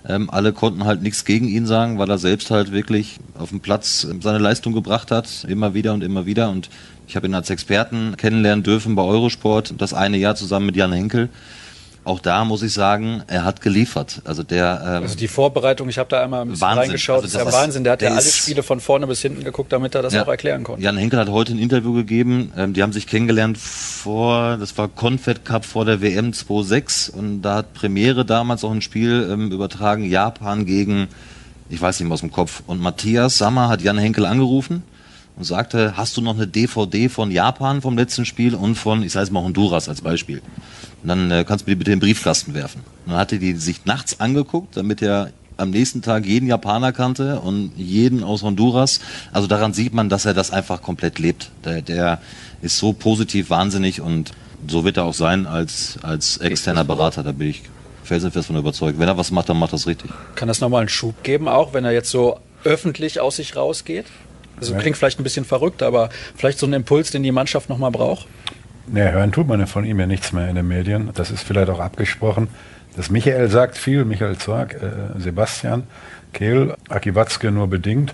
ähm, 0.07 0.29
alle 0.29 0.53
konnten 0.53 0.85
halt 0.85 1.01
nichts 1.01 1.25
gegen 1.25 1.47
ihn 1.47 1.65
sagen, 1.65 1.99
weil 1.99 2.09
er 2.09 2.17
selbst 2.17 2.51
halt 2.51 2.71
wirklich 2.71 3.19
auf 3.37 3.49
dem 3.49 3.59
Platz 3.59 4.07
ähm, 4.09 4.21
seine 4.21 4.39
Leistung 4.39 4.73
gebracht 4.73 5.11
hat, 5.11 5.45
immer 5.47 5.73
wieder 5.73 5.93
und 5.93 6.03
immer 6.03 6.25
wieder. 6.25 6.49
Und 6.49 6.69
ich 7.07 7.15
habe 7.15 7.27
ihn 7.27 7.35
als 7.35 7.49
Experten 7.49 8.15
kennenlernen 8.17 8.63
dürfen 8.63 8.95
bei 8.95 9.03
Eurosport, 9.03 9.73
das 9.77 9.93
eine 9.93 10.17
Jahr 10.17 10.35
zusammen 10.35 10.67
mit 10.67 10.75
Jan 10.75 10.93
Henkel. 10.93 11.29
Auch 12.03 12.19
da 12.19 12.45
muss 12.45 12.63
ich 12.63 12.73
sagen, 12.73 13.21
er 13.27 13.45
hat 13.45 13.61
geliefert. 13.61 14.21
Also 14.25 14.41
der 14.41 14.81
ähm, 14.83 15.03
Also 15.03 15.15
die 15.15 15.27
Vorbereitung, 15.27 15.87
ich 15.87 15.99
habe 15.99 16.09
da 16.09 16.23
einmal 16.23 16.41
ein 16.41 16.47
bisschen 16.47 16.61
Wahnsinn. 16.61 16.79
reingeschaut, 16.79 17.15
Also 17.17 17.27
ist 17.27 17.35
das 17.35 17.43
ja 17.43 17.49
ist- 17.49 17.55
Wahnsinn. 17.55 17.83
Der 17.83 17.93
hat 17.93 18.01
ja 18.01 18.09
alle 18.09 18.21
Spiele 18.23 18.63
von 18.63 18.79
vorne 18.79 19.05
bis 19.05 19.21
hinten 19.21 19.43
geguckt, 19.43 19.71
damit 19.71 19.93
er 19.93 20.01
das 20.01 20.13
Ja. 20.13 20.23
auch 20.23 20.27
erklären 20.27 20.63
konnte. 20.63 20.81
Jan 20.81 20.97
Henkel 20.97 21.19
hat 21.19 21.29
heute 21.29 21.53
ein 21.53 21.59
Interview 21.59 21.93
gegeben. 21.93 22.51
Ähm, 22.57 22.73
die 22.73 22.81
haben 22.81 22.91
sich 22.91 23.05
kennengelernt 23.05 23.59
vor, 23.59 24.57
das 24.57 24.75
war 24.79 24.87
Confed 24.87 25.45
Cup 25.45 25.63
vor 25.63 25.85
der 25.85 26.01
WM 26.01 26.31
2.6 26.33 27.07
und 27.11 27.43
da 27.43 27.57
hat 27.57 27.73
Premiere 27.75 28.25
damals 28.25 28.63
auch 28.63 28.71
ein 28.71 28.81
Spiel 28.81 29.27
ähm, 29.31 29.51
übertragen, 29.51 30.03
Japan 30.03 30.65
gegen, 30.65 31.07
ich 31.69 31.79
weiß 31.79 31.99
nicht 31.99 32.07
mehr 32.07 32.15
aus 32.15 32.21
dem 32.21 32.31
Kopf. 32.31 32.63
Und 32.65 32.81
Matthias 32.81 33.37
Sammer 33.37 33.69
hat 33.69 33.81
Jan 33.83 33.99
Henkel 33.99 34.25
angerufen 34.25 34.81
und 35.37 35.43
sagte, 35.43 35.93
hast 35.97 36.17
du 36.17 36.21
noch 36.21 36.33
eine 36.35 36.47
DVD 36.47 37.09
von 37.09 37.29
Japan 37.29 37.81
vom 37.83 37.95
letzten 37.95 38.25
Spiel 38.25 38.55
und 38.55 38.73
von, 38.73 39.03
ich 39.03 39.11
sage 39.11 39.25
jetzt 39.25 39.31
mal 39.31 39.43
Honduras 39.43 39.87
als 39.87 40.01
Beispiel. 40.01 40.41
Und 41.01 41.07
dann 41.07 41.31
äh, 41.31 41.43
kannst 41.47 41.65
du 41.65 41.69
mir 41.69 41.75
die 41.75 41.79
bitte 41.79 41.91
in 41.91 41.99
den 41.99 42.05
Briefkasten 42.05 42.53
werfen. 42.53 42.81
Und 43.05 43.13
dann 43.13 43.19
hatte 43.19 43.39
die 43.39 43.53
sich 43.53 43.85
nachts 43.85 44.19
angeguckt, 44.19 44.77
damit 44.77 45.01
er 45.01 45.31
am 45.57 45.69
nächsten 45.69 46.01
Tag 46.01 46.25
jeden 46.25 46.47
Japaner 46.47 46.91
kannte 46.91 47.39
und 47.39 47.71
jeden 47.77 48.23
aus 48.23 48.43
Honduras. 48.43 48.99
Also 49.31 49.47
daran 49.47 49.73
sieht 49.73 49.93
man, 49.93 50.09
dass 50.09 50.25
er 50.25 50.33
das 50.33 50.51
einfach 50.51 50.81
komplett 50.81 51.19
lebt. 51.19 51.51
Der, 51.65 51.81
der 51.81 52.21
ist 52.61 52.77
so 52.77 52.93
positiv 52.93 53.49
wahnsinnig 53.49 54.01
und 54.01 54.31
so 54.67 54.83
wird 54.83 54.97
er 54.97 55.05
auch 55.05 55.13
sein 55.13 55.47
als, 55.47 55.97
als 56.01 56.37
externer 56.37 56.83
Berater. 56.83 57.23
Da 57.23 57.31
bin 57.31 57.49
ich 57.49 57.63
felsenfest 58.03 58.47
von 58.47 58.57
überzeugt. 58.57 58.99
Wenn 58.99 59.07
er 59.07 59.17
was 59.17 59.31
macht, 59.31 59.49
dann 59.49 59.57
macht 59.57 59.73
er 59.73 59.77
es 59.77 59.87
richtig. 59.87 60.11
Kann 60.35 60.47
das 60.47 60.61
nochmal 60.61 60.81
einen 60.81 60.89
Schub 60.89 61.23
geben, 61.23 61.47
auch 61.47 61.73
wenn 61.73 61.85
er 61.85 61.91
jetzt 61.91 62.09
so 62.09 62.39
öffentlich 62.63 63.19
aus 63.19 63.37
sich 63.37 63.55
rausgeht? 63.55 64.05
Also 64.59 64.75
klingt 64.75 64.95
vielleicht 64.95 65.19
ein 65.19 65.23
bisschen 65.23 65.45
verrückt, 65.45 65.81
aber 65.81 66.09
vielleicht 66.35 66.59
so 66.59 66.67
ein 66.67 66.73
Impuls, 66.73 67.09
den 67.09 67.23
die 67.23 67.31
Mannschaft 67.31 67.67
nochmal 67.69 67.89
braucht. 67.89 68.27
Ne, 68.93 69.09
hören 69.09 69.31
tut 69.31 69.47
man 69.47 69.61
ja 69.61 69.67
von 69.67 69.85
ihm 69.85 70.01
ja 70.01 70.05
nichts 70.05 70.33
mehr 70.33 70.49
in 70.49 70.55
den 70.55 70.67
Medien. 70.67 71.11
Das 71.13 71.31
ist 71.31 71.43
vielleicht 71.43 71.69
auch 71.69 71.79
abgesprochen. 71.79 72.49
Das 72.97 73.09
Michael 73.09 73.47
sagt 73.47 73.77
viel, 73.77 74.03
Michael 74.03 74.35
Zorg, 74.37 74.73
äh, 74.73 75.17
Sebastian, 75.17 75.83
Kehl, 76.33 76.75
Aki 76.89 77.15
Watzke 77.15 77.51
nur 77.51 77.67
bedingt. 77.67 78.13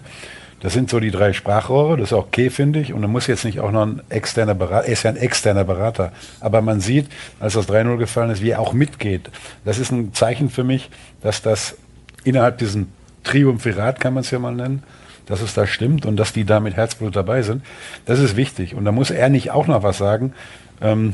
Das 0.60 0.74
sind 0.74 0.92
so 0.92 1.00
die 1.00 1.10
drei 1.10 1.34
Sprachrohre, 1.34 1.98
das 1.98 2.10
ist 2.10 2.14
auch 2.14 2.28
okay, 2.28 2.52
finde 2.52 2.80
ich. 2.80 2.94
Und 2.94 3.02
da 3.02 3.08
muss 3.08 3.26
jetzt 3.26 3.44
nicht 3.44 3.60
auch 3.60 3.72
noch 3.72 3.88
ein 3.88 4.02
externer 4.10 4.54
Berater, 4.54 4.86
er 4.86 4.94
ist 4.94 5.02
ja 5.02 5.10
ein 5.10 5.18
externer 5.18 5.64
Berater. 5.64 6.12
Aber 6.42 6.62
man 6.62 6.80
sieht, 6.80 7.08
als 7.40 7.54
das 7.54 7.68
3-0 7.68 7.98
gefallen 7.98 8.30
ist, 8.30 8.44
wie 8.44 8.52
er 8.52 8.60
auch 8.60 8.74
mitgeht. 8.74 9.32
Das 9.66 9.80
ist 9.80 9.92
ein 9.92 10.14
Zeichen 10.14 10.52
für 10.52 10.64
mich, 10.64 10.92
dass 11.24 11.42
das 11.42 11.76
innerhalb 12.24 12.60
diesem 12.60 12.90
Triumphirat, 13.24 14.00
kann 14.00 14.14
man 14.14 14.22
es 14.22 14.30
ja 14.30 14.38
mal 14.38 14.54
nennen, 14.54 14.84
dass 15.26 15.42
es 15.42 15.54
da 15.54 15.66
stimmt 15.68 16.06
und 16.06 16.18
dass 16.18 16.34
die 16.34 16.46
da 16.46 16.60
mit 16.60 16.76
Herzblut 16.76 17.16
dabei 17.16 17.42
sind. 17.42 17.64
Das 18.06 18.20
ist 18.20 18.36
wichtig. 18.36 18.76
Und 18.76 18.86
da 18.86 18.92
muss 18.92 19.12
er 19.12 19.30
nicht 19.30 19.52
auch 19.52 19.68
noch 19.68 19.82
was 19.82 19.98
sagen. 19.98 20.34
Ähm, 20.82 21.14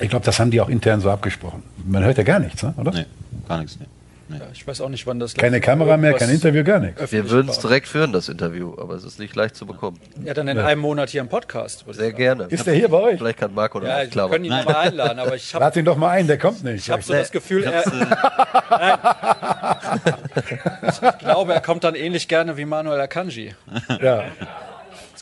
ich 0.00 0.08
glaube, 0.08 0.24
das 0.24 0.38
haben 0.38 0.50
die 0.50 0.60
auch 0.60 0.68
intern 0.68 1.00
so 1.00 1.10
abgesprochen. 1.10 1.62
Man 1.84 2.04
hört 2.04 2.18
ja 2.18 2.24
gar 2.24 2.38
nichts, 2.38 2.62
ne? 2.62 2.74
oder? 2.76 2.92
Nee, 2.92 3.06
gar 3.48 3.58
nichts. 3.58 3.78
Nee. 3.80 3.86
Ja, 4.30 4.40
ich 4.52 4.66
weiß 4.66 4.82
auch 4.82 4.90
nicht, 4.90 5.06
wann 5.06 5.18
das 5.18 5.32
Keine 5.34 5.58
Kamera 5.58 5.96
mehr, 5.96 6.12
kein 6.12 6.28
Interview, 6.28 6.62
gar 6.62 6.80
nichts. 6.80 7.10
Wir 7.10 7.30
würden 7.30 7.48
es 7.48 7.60
direkt 7.60 7.88
führen, 7.88 8.12
das 8.12 8.28
Interview, 8.28 8.74
aber 8.78 8.92
es 8.94 9.02
ist 9.02 9.18
nicht 9.18 9.34
leicht 9.34 9.56
zu 9.56 9.64
bekommen. 9.64 9.98
Ja, 10.22 10.34
dann 10.34 10.48
in 10.48 10.58
einem 10.58 10.82
Monat 10.82 11.08
hier 11.08 11.22
im 11.22 11.28
Podcast. 11.28 11.86
Sehr 11.90 12.12
gerne. 12.12 12.44
Ist 12.44 12.66
der 12.66 12.74
hier 12.74 12.90
bei 12.90 12.98
euch? 12.98 13.16
Vielleicht 13.16 13.38
kann 13.38 13.54
Marco 13.54 13.78
noch 13.78 13.86
Ja, 13.86 13.96
wir 14.00 14.04
aufklappen. 14.04 14.32
können 14.32 14.44
ihn 14.44 14.50
nochmal 14.50 14.76
einladen, 14.88 15.18
aber 15.18 15.34
ich 15.34 15.54
habe 15.54 15.64
Lad 15.64 15.76
ihn 15.76 15.84
doch 15.86 15.96
mal 15.96 16.10
ein, 16.10 16.26
der 16.26 16.36
kommt 16.36 16.62
nicht. 16.62 16.86
ich 16.86 16.90
hab 16.90 17.02
so 17.02 17.14
das 17.14 17.30
Gefühl, 17.30 17.64
er, 17.64 17.82
Nein. 18.70 18.98
ich 20.88 21.18
glaube, 21.20 21.54
er 21.54 21.60
kommt 21.62 21.84
dann 21.84 21.94
ähnlich 21.94 22.28
gerne 22.28 22.58
wie 22.58 22.66
Manuel 22.66 23.00
Akanji. 23.00 23.54
ja. 24.02 24.24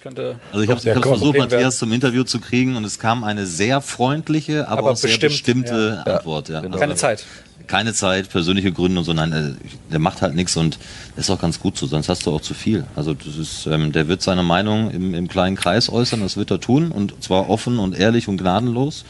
Könnte 0.07 0.39
Also 0.53 0.63
ich 0.63 0.71
habe 0.71 0.95
hab 0.95 1.03
versucht, 1.03 1.37
Matthias 1.37 1.79
zum 1.79 1.91
Interview 1.91 2.23
zu 2.23 2.39
kriegen 2.39 2.77
und 2.77 2.85
es 2.85 3.01
kam 3.01 3.25
eine 3.25 3.45
sehr 3.45 3.81
freundliche, 3.81 4.69
aber, 4.69 4.79
Aber 4.79 4.91
auch 4.93 4.97
sehr 4.97 5.09
bestimmt, 5.09 5.33
bestimmte 5.33 6.03
Antwort. 6.07 6.49
Ja. 6.49 6.61
genau. 6.61 6.79
keine 6.79 6.95
Zeit. 6.95 7.25
Keine 7.67 7.93
Zeit, 7.93 8.31
persönliche 8.31 8.71
Gründe 8.71 9.01
und 9.01 9.05
so. 9.05 9.13
Nein, 9.13 9.33
äh, 9.33 9.91
der 9.91 9.99
macht 9.99 10.23
halt 10.23 10.37
nichts 10.37 10.57
und 10.57 10.79
ist 11.17 11.29
auch 11.29 11.41
ganz 11.41 11.59
gut 11.59 11.77
so, 11.77 11.89
sonst 11.89 12.09
hast 12.09 12.25
du 12.25 12.31
auch 12.31 12.41
zu 12.41 12.55
viel. 12.55 12.85
Also 12.95 13.15
das 13.15 13.37
ist, 13.37 13.67
ähm, 13.67 13.91
der 13.91 14.07
wird 14.07 14.23
seine 14.23 14.45
Meinung 14.45 14.93
im, 14.93 15.13
im 15.13 15.27
kleinen 15.27 15.57
Kreis 15.57 15.91
äußern, 15.91 16.21
das 16.21 16.37
wird 16.37 16.53
er 16.53 16.61
tun 16.61 16.93
und 16.93 17.21
zwar 17.21 17.51
offen 17.51 17.81
und 17.81 17.99
ehrlich 17.99 18.29
und 18.29 18.37
gnadenlos. 18.37 19.05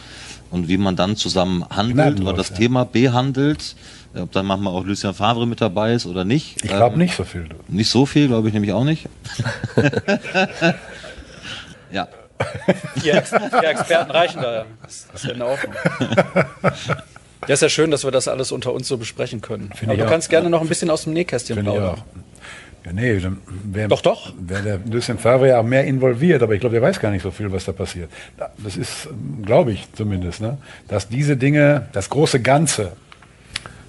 Und 0.50 0.68
wie 0.68 0.78
man 0.78 0.96
dann 0.96 1.16
zusammen 1.16 1.66
handelt 1.68 1.96
Gnadenlos, 1.96 2.28
oder 2.28 2.36
das 2.38 2.48
ja. 2.50 2.56
Thema 2.56 2.84
behandelt, 2.84 3.76
ob 4.16 4.32
dann 4.32 4.46
manchmal 4.46 4.72
auch 4.72 4.84
Lucien 4.84 5.14
Favre 5.14 5.46
mit 5.46 5.60
dabei 5.60 5.92
ist 5.92 6.06
oder 6.06 6.24
nicht. 6.24 6.62
Ich 6.64 6.70
glaube 6.70 6.94
ähm, 6.94 6.98
nicht 7.00 7.16
so 7.16 7.24
viel. 7.24 7.48
Nicht 7.68 7.90
so 7.90 8.06
viel, 8.06 8.28
glaube 8.28 8.48
ich 8.48 8.54
nämlich 8.54 8.72
auch 8.72 8.84
nicht. 8.84 9.08
ja. 11.92 12.08
Vier, 12.96 13.14
Ex 13.14 13.30
vier 13.30 13.68
Experten 13.68 14.10
reichen 14.10 14.42
da. 14.42 14.66
Das 14.82 15.06
ist 15.14 15.24
ja 15.24 15.32
in 15.32 15.42
Ordnung. 15.42 15.72
Ja, 17.46 17.54
ist 17.54 17.62
ja 17.62 17.68
schön, 17.68 17.90
dass 17.90 18.04
wir 18.04 18.10
das 18.10 18.28
alles 18.28 18.52
unter 18.52 18.72
uns 18.72 18.88
so 18.88 18.96
besprechen 18.96 19.40
können. 19.40 19.70
Aber 19.82 19.92
ich 19.92 19.98
du 19.98 20.04
auch. 20.04 20.10
kannst 20.10 20.30
gerne 20.30 20.50
noch 20.50 20.60
ein 20.60 20.68
bisschen 20.68 20.90
aus 20.90 21.04
dem 21.04 21.12
Nähkästchen 21.12 21.60
plaudern. 21.62 22.02
Ja, 22.84 22.92
nee, 22.92 23.18
dann 23.18 23.38
wär, 23.64 23.88
Doch, 23.88 24.00
doch. 24.00 24.32
Wäre 24.38 24.62
der 24.62 24.80
Lucien 24.88 25.18
Favre 25.18 25.48
ja 25.48 25.58
auch 25.58 25.64
mehr 25.64 25.84
involviert, 25.84 26.42
aber 26.42 26.54
ich 26.54 26.60
glaube, 26.60 26.74
der 26.74 26.82
weiß 26.82 27.00
gar 27.00 27.10
nicht 27.10 27.22
so 27.22 27.32
viel, 27.32 27.50
was 27.50 27.64
da 27.64 27.72
passiert. 27.72 28.10
Das 28.58 28.76
ist, 28.76 29.08
glaube 29.44 29.72
ich 29.72 29.88
zumindest, 29.92 30.40
ne? 30.40 30.58
dass 30.86 31.08
diese 31.08 31.36
Dinge, 31.36 31.88
das 31.92 32.10
große 32.10 32.40
Ganze, 32.40 32.92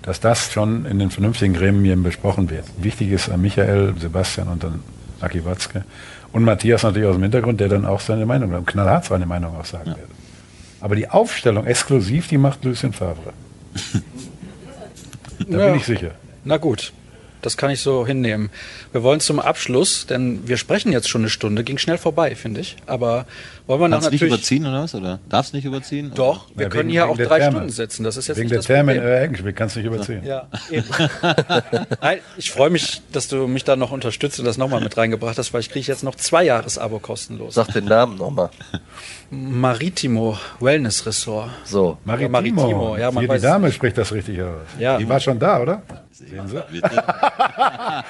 dass 0.07 0.21
das 0.21 0.53
schon 0.53 0.85
in 0.85 0.99
den 0.99 1.11
vernünftigen 1.11 1.53
Gremien 1.53 2.01
besprochen 2.01 2.49
wird. 2.49 2.63
Wichtig 2.81 3.11
ist 3.11 3.29
an 3.29 3.41
Michael, 3.41 3.93
Sebastian 3.99 4.47
und 4.47 4.63
dann 4.63 4.79
Aki 5.19 5.43
Watzke 5.43 5.83
und 6.31 6.43
Matthias 6.45 6.83
natürlich 6.83 7.09
aus 7.09 7.15
dem 7.17 7.23
Hintergrund, 7.23 7.59
der 7.59 7.67
dann 7.67 7.85
auch 7.85 7.99
seine 7.99 8.25
Meinung, 8.25 8.65
knallhart 8.65 9.03
seine 9.03 9.25
Meinung 9.25 9.53
auch 9.57 9.65
sagen 9.65 9.87
wird. 9.87 10.07
Aber 10.79 10.95
die 10.95 11.09
Aufstellung 11.09 11.65
exklusiv, 11.67 12.29
die 12.29 12.37
macht 12.37 12.63
Lucien 12.63 12.93
Favre. 12.93 13.33
Da 15.49 15.57
Ja. 15.59 15.65
bin 15.67 15.75
ich 15.75 15.85
sicher. 15.85 16.11
Na 16.45 16.57
gut, 16.57 16.93
das 17.41 17.57
kann 17.57 17.69
ich 17.69 17.81
so 17.81 18.05
hinnehmen. 18.05 18.49
Wir 18.91 19.03
wollen 19.03 19.19
zum 19.19 19.39
Abschluss, 19.39 20.05
denn 20.05 20.47
wir 20.47 20.57
sprechen 20.57 20.91
jetzt 20.91 21.07
schon 21.09 21.21
eine 21.21 21.29
Stunde, 21.29 21.63
ging 21.63 21.77
schnell 21.77 21.97
vorbei, 21.97 22.35
finde 22.35 22.61
ich. 22.61 22.75
Aber 22.85 23.25
wollen 23.67 23.81
wir 23.81 23.87
noch 23.89 23.97
Kannst 23.97 24.07
du 24.07 24.11
nicht 24.11 24.21
natürlich. 24.21 24.33
überziehen 24.39 24.65
oder 24.65 24.83
was? 24.83 24.95
Oder 24.95 25.19
darfst 25.29 25.53
nicht 25.53 25.65
überziehen? 25.65 26.11
Doch, 26.15 26.47
wir 26.55 26.63
Ja, 26.63 26.69
können 26.69 26.83
wegen- 26.83 26.89
hier 26.91 27.01
wegen 27.03 27.11
auch 27.11 27.17
drei 27.17 27.39
Therme. 27.39 27.51
Stunden 27.57 27.69
sitzen. 27.69 28.03
Das 28.03 28.17
ist 28.17 28.27
jetzt 28.27 28.37
Wegen 28.37 28.45
nicht 28.45 28.51
der 28.51 28.59
das 28.59 28.65
Therme 28.67 28.93
in 28.93 28.97
Problem. 28.99 29.15
Erkenschwick 29.17 29.55
kannst 29.55 29.75
du 29.75 29.79
nicht 29.79 29.87
überziehen. 29.87 30.23
Ja, 30.25 30.47
eben. 30.71 30.85
Nein, 32.01 32.19
ich 32.37 32.51
freue 32.51 32.69
mich, 32.69 33.01
dass 33.11 33.27
du 33.27 33.47
mich 33.47 33.63
da 33.63 33.75
noch 33.75 33.91
unterstützt 33.91 34.39
und 34.39 34.45
das 34.45 34.57
nochmal 34.57 34.81
mit 34.81 34.95
reingebracht 34.97 35.37
hast, 35.37 35.53
weil 35.53 35.61
ich 35.61 35.69
kriege 35.69 35.85
jetzt 35.87 36.03
noch 36.03 36.15
zwei 36.15 36.43
Jahres-Abo 36.43 36.99
kostenlos. 36.99 37.55
Sag 37.55 37.67
den 37.73 37.85
Namen 37.85 38.17
nochmal. 38.17 38.49
Maritimo 39.29 40.37
Wellness 40.59 41.05
Resort. 41.05 41.49
So. 41.65 41.97
Maritimo. 42.05 42.29
Maritimo, 42.31 42.97
ja, 42.97 43.11
man 43.11 43.21
Hier, 43.25 43.33
weiß- 43.33 43.35
die 43.37 43.41
Dame 43.41 43.71
spricht 43.71 43.97
das 43.97 44.11
richtig 44.13 44.41
aus. 44.41 44.61
Ja. 44.79 44.97
Die 44.97 45.07
war 45.07 45.19
schon 45.19 45.37
da, 45.39 45.61
oder? 45.61 45.81
Sehen 46.17 46.47
Sie? 46.47 46.63
Bitte. 46.71 46.89
Das 46.95 48.05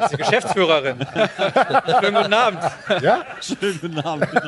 ist 0.04 0.12
die 0.12 0.16
Geschäftsführerin. 0.18 0.96
Schönen 2.00 2.14
guten 2.14 2.32
Abend. 2.32 2.60
Ja? 3.02 3.24
Schönen 3.40 3.80
guten 3.80 3.98
Abend. 4.00 4.28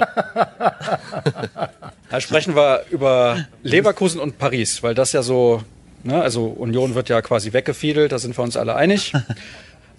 Da 2.08 2.20
sprechen 2.20 2.54
wir 2.54 2.84
über 2.90 3.46
Leverkusen 3.64 4.20
und 4.20 4.38
Paris, 4.38 4.80
weil 4.84 4.94
das 4.94 5.12
ja 5.12 5.22
so, 5.22 5.60
ne, 6.04 6.22
also 6.22 6.46
Union 6.46 6.94
wird 6.94 7.08
ja 7.08 7.20
quasi 7.20 7.52
weggefiedelt, 7.52 8.12
da 8.12 8.20
sind 8.20 8.38
wir 8.38 8.44
uns 8.44 8.56
alle 8.56 8.76
einig. 8.76 9.12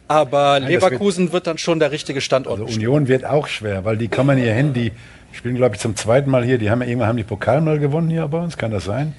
Aber 0.07 0.61
das 0.61 0.69
Leverkusen 0.69 1.33
wird 1.33 1.47
dann 1.47 1.57
schon 1.57 1.79
der 1.81 1.91
richtige 1.91 2.21
Standort. 2.21 2.61
Also 2.61 2.73
Union 2.73 3.09
wird 3.09 3.25
auch 3.25 3.47
schwer, 3.47 3.83
weil 3.83 3.97
die 3.97 4.07
kommen 4.07 4.37
hier 4.37 4.53
hin, 4.53 4.73
die 4.73 4.93
spielen, 5.33 5.55
glaube 5.55 5.75
ich, 5.75 5.81
zum 5.81 5.97
zweiten 5.97 6.31
Mal 6.31 6.45
hier. 6.45 6.57
Die 6.57 6.69
haben 6.69 6.81
ja 6.81 6.87
irgendwann 6.87 7.09
haben 7.09 7.17
die 7.17 7.25
Pokal 7.25 7.59
mal 7.59 7.77
gewonnen 7.77 8.09
hier 8.09 8.25
bei 8.29 8.39
uns, 8.39 8.57
kann 8.57 8.71
das 8.71 8.85
sein? 8.85 9.13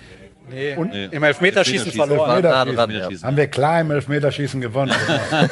Nee, 0.51 0.74
und- 0.74 0.92
im 0.94 1.22
Elfmeterschießen 1.22 1.86
Elfmeterschießen. 1.88 1.92
verloren. 2.01 2.44
Elfmeterschießen. 2.44 3.22
ja. 3.22 3.26
Haben 3.26 3.36
wir 3.36 3.46
klar 3.46 3.80
im 3.80 3.90
Elfmeterschießen 3.90 4.61
gewonnen. 4.61 4.92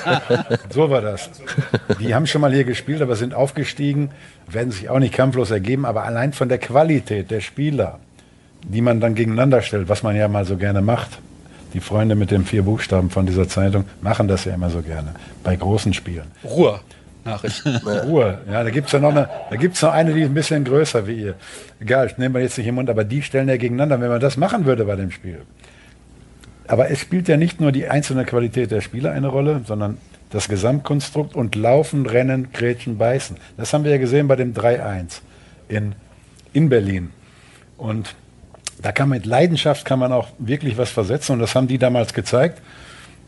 so 0.70 0.90
war 0.90 1.00
das. 1.00 1.30
Die 2.00 2.14
haben 2.14 2.26
schon 2.26 2.40
mal 2.40 2.52
hier 2.52 2.64
gespielt, 2.64 3.02
aber 3.02 3.16
sind 3.16 3.34
aufgestiegen, 3.34 4.10
werden 4.48 4.70
sich 4.70 4.88
auch 4.88 4.98
nicht 4.98 5.14
kampflos 5.14 5.50
ergeben, 5.50 5.84
aber 5.84 6.04
allein 6.04 6.32
von 6.32 6.48
der 6.48 6.58
Qualität 6.58 7.30
der 7.30 7.40
Spieler, 7.40 7.98
die 8.62 8.80
man 8.80 9.00
dann 9.00 9.14
gegeneinander 9.14 9.62
stellt, 9.62 9.88
was 9.88 10.02
man 10.02 10.16
ja 10.16 10.28
mal 10.28 10.44
so 10.44 10.56
gerne 10.56 10.80
macht. 10.82 11.18
Die 11.74 11.80
Freunde 11.80 12.14
mit 12.14 12.30
den 12.30 12.44
vier 12.44 12.62
Buchstaben 12.62 13.10
von 13.10 13.26
dieser 13.26 13.48
Zeitung 13.48 13.84
machen 14.00 14.28
das 14.28 14.44
ja 14.44 14.54
immer 14.54 14.70
so 14.70 14.80
gerne 14.82 15.14
bei 15.42 15.56
großen 15.56 15.92
Spielen. 15.92 16.24
Ruhr. 16.44 16.80
Nachrichten. 17.26 17.76
Ruhe. 18.04 18.38
Ja, 18.50 18.64
da 18.64 18.70
gibt's 18.70 18.92
ja 18.92 18.98
noch 18.98 19.10
eine, 19.10 19.28
da 19.50 19.56
gibt's 19.56 19.82
noch 19.82 19.92
eine, 19.92 20.14
die 20.14 20.22
ist 20.22 20.28
ein 20.28 20.34
bisschen 20.34 20.64
größer 20.64 21.06
wie 21.06 21.22
ihr. 21.22 21.34
Egal, 21.80 22.06
ich 22.06 22.18
nehme 22.18 22.36
wir 22.36 22.42
jetzt 22.42 22.56
nicht 22.56 22.66
im 22.66 22.76
Mund, 22.76 22.88
aber 22.88 23.04
die 23.04 23.22
stellen 23.22 23.48
ja 23.48 23.56
gegeneinander, 23.56 24.00
wenn 24.00 24.08
man 24.08 24.20
das 24.20 24.36
machen 24.36 24.64
würde 24.64 24.84
bei 24.84 24.96
dem 24.96 25.10
Spiel. 25.10 25.42
Aber 26.68 26.90
es 26.90 27.00
spielt 27.00 27.28
ja 27.28 27.36
nicht 27.36 27.60
nur 27.60 27.72
die 27.72 27.88
einzelne 27.88 28.24
Qualität 28.24 28.70
der 28.70 28.80
Spieler 28.80 29.12
eine 29.12 29.28
Rolle, 29.28 29.60
sondern 29.66 29.98
das 30.30 30.48
Gesamtkonstrukt 30.48 31.34
und 31.34 31.54
Laufen, 31.54 32.06
Rennen, 32.06 32.52
Grätschen, 32.52 32.98
Beißen. 32.98 33.36
Das 33.56 33.72
haben 33.72 33.84
wir 33.84 33.92
ja 33.92 33.98
gesehen 33.98 34.26
bei 34.26 34.36
dem 34.36 34.54
3-1 34.54 35.20
in, 35.68 35.94
in 36.52 36.68
Berlin. 36.68 37.10
Und 37.76 38.14
da 38.82 38.92
kann 38.92 39.08
man 39.08 39.18
mit 39.18 39.26
Leidenschaft 39.26 39.84
kann 39.84 39.98
man 39.98 40.12
auch 40.12 40.28
wirklich 40.38 40.76
was 40.76 40.90
versetzen 40.90 41.32
und 41.32 41.38
das 41.38 41.54
haben 41.54 41.68
die 41.68 41.78
damals 41.78 42.12
gezeigt. 42.12 42.60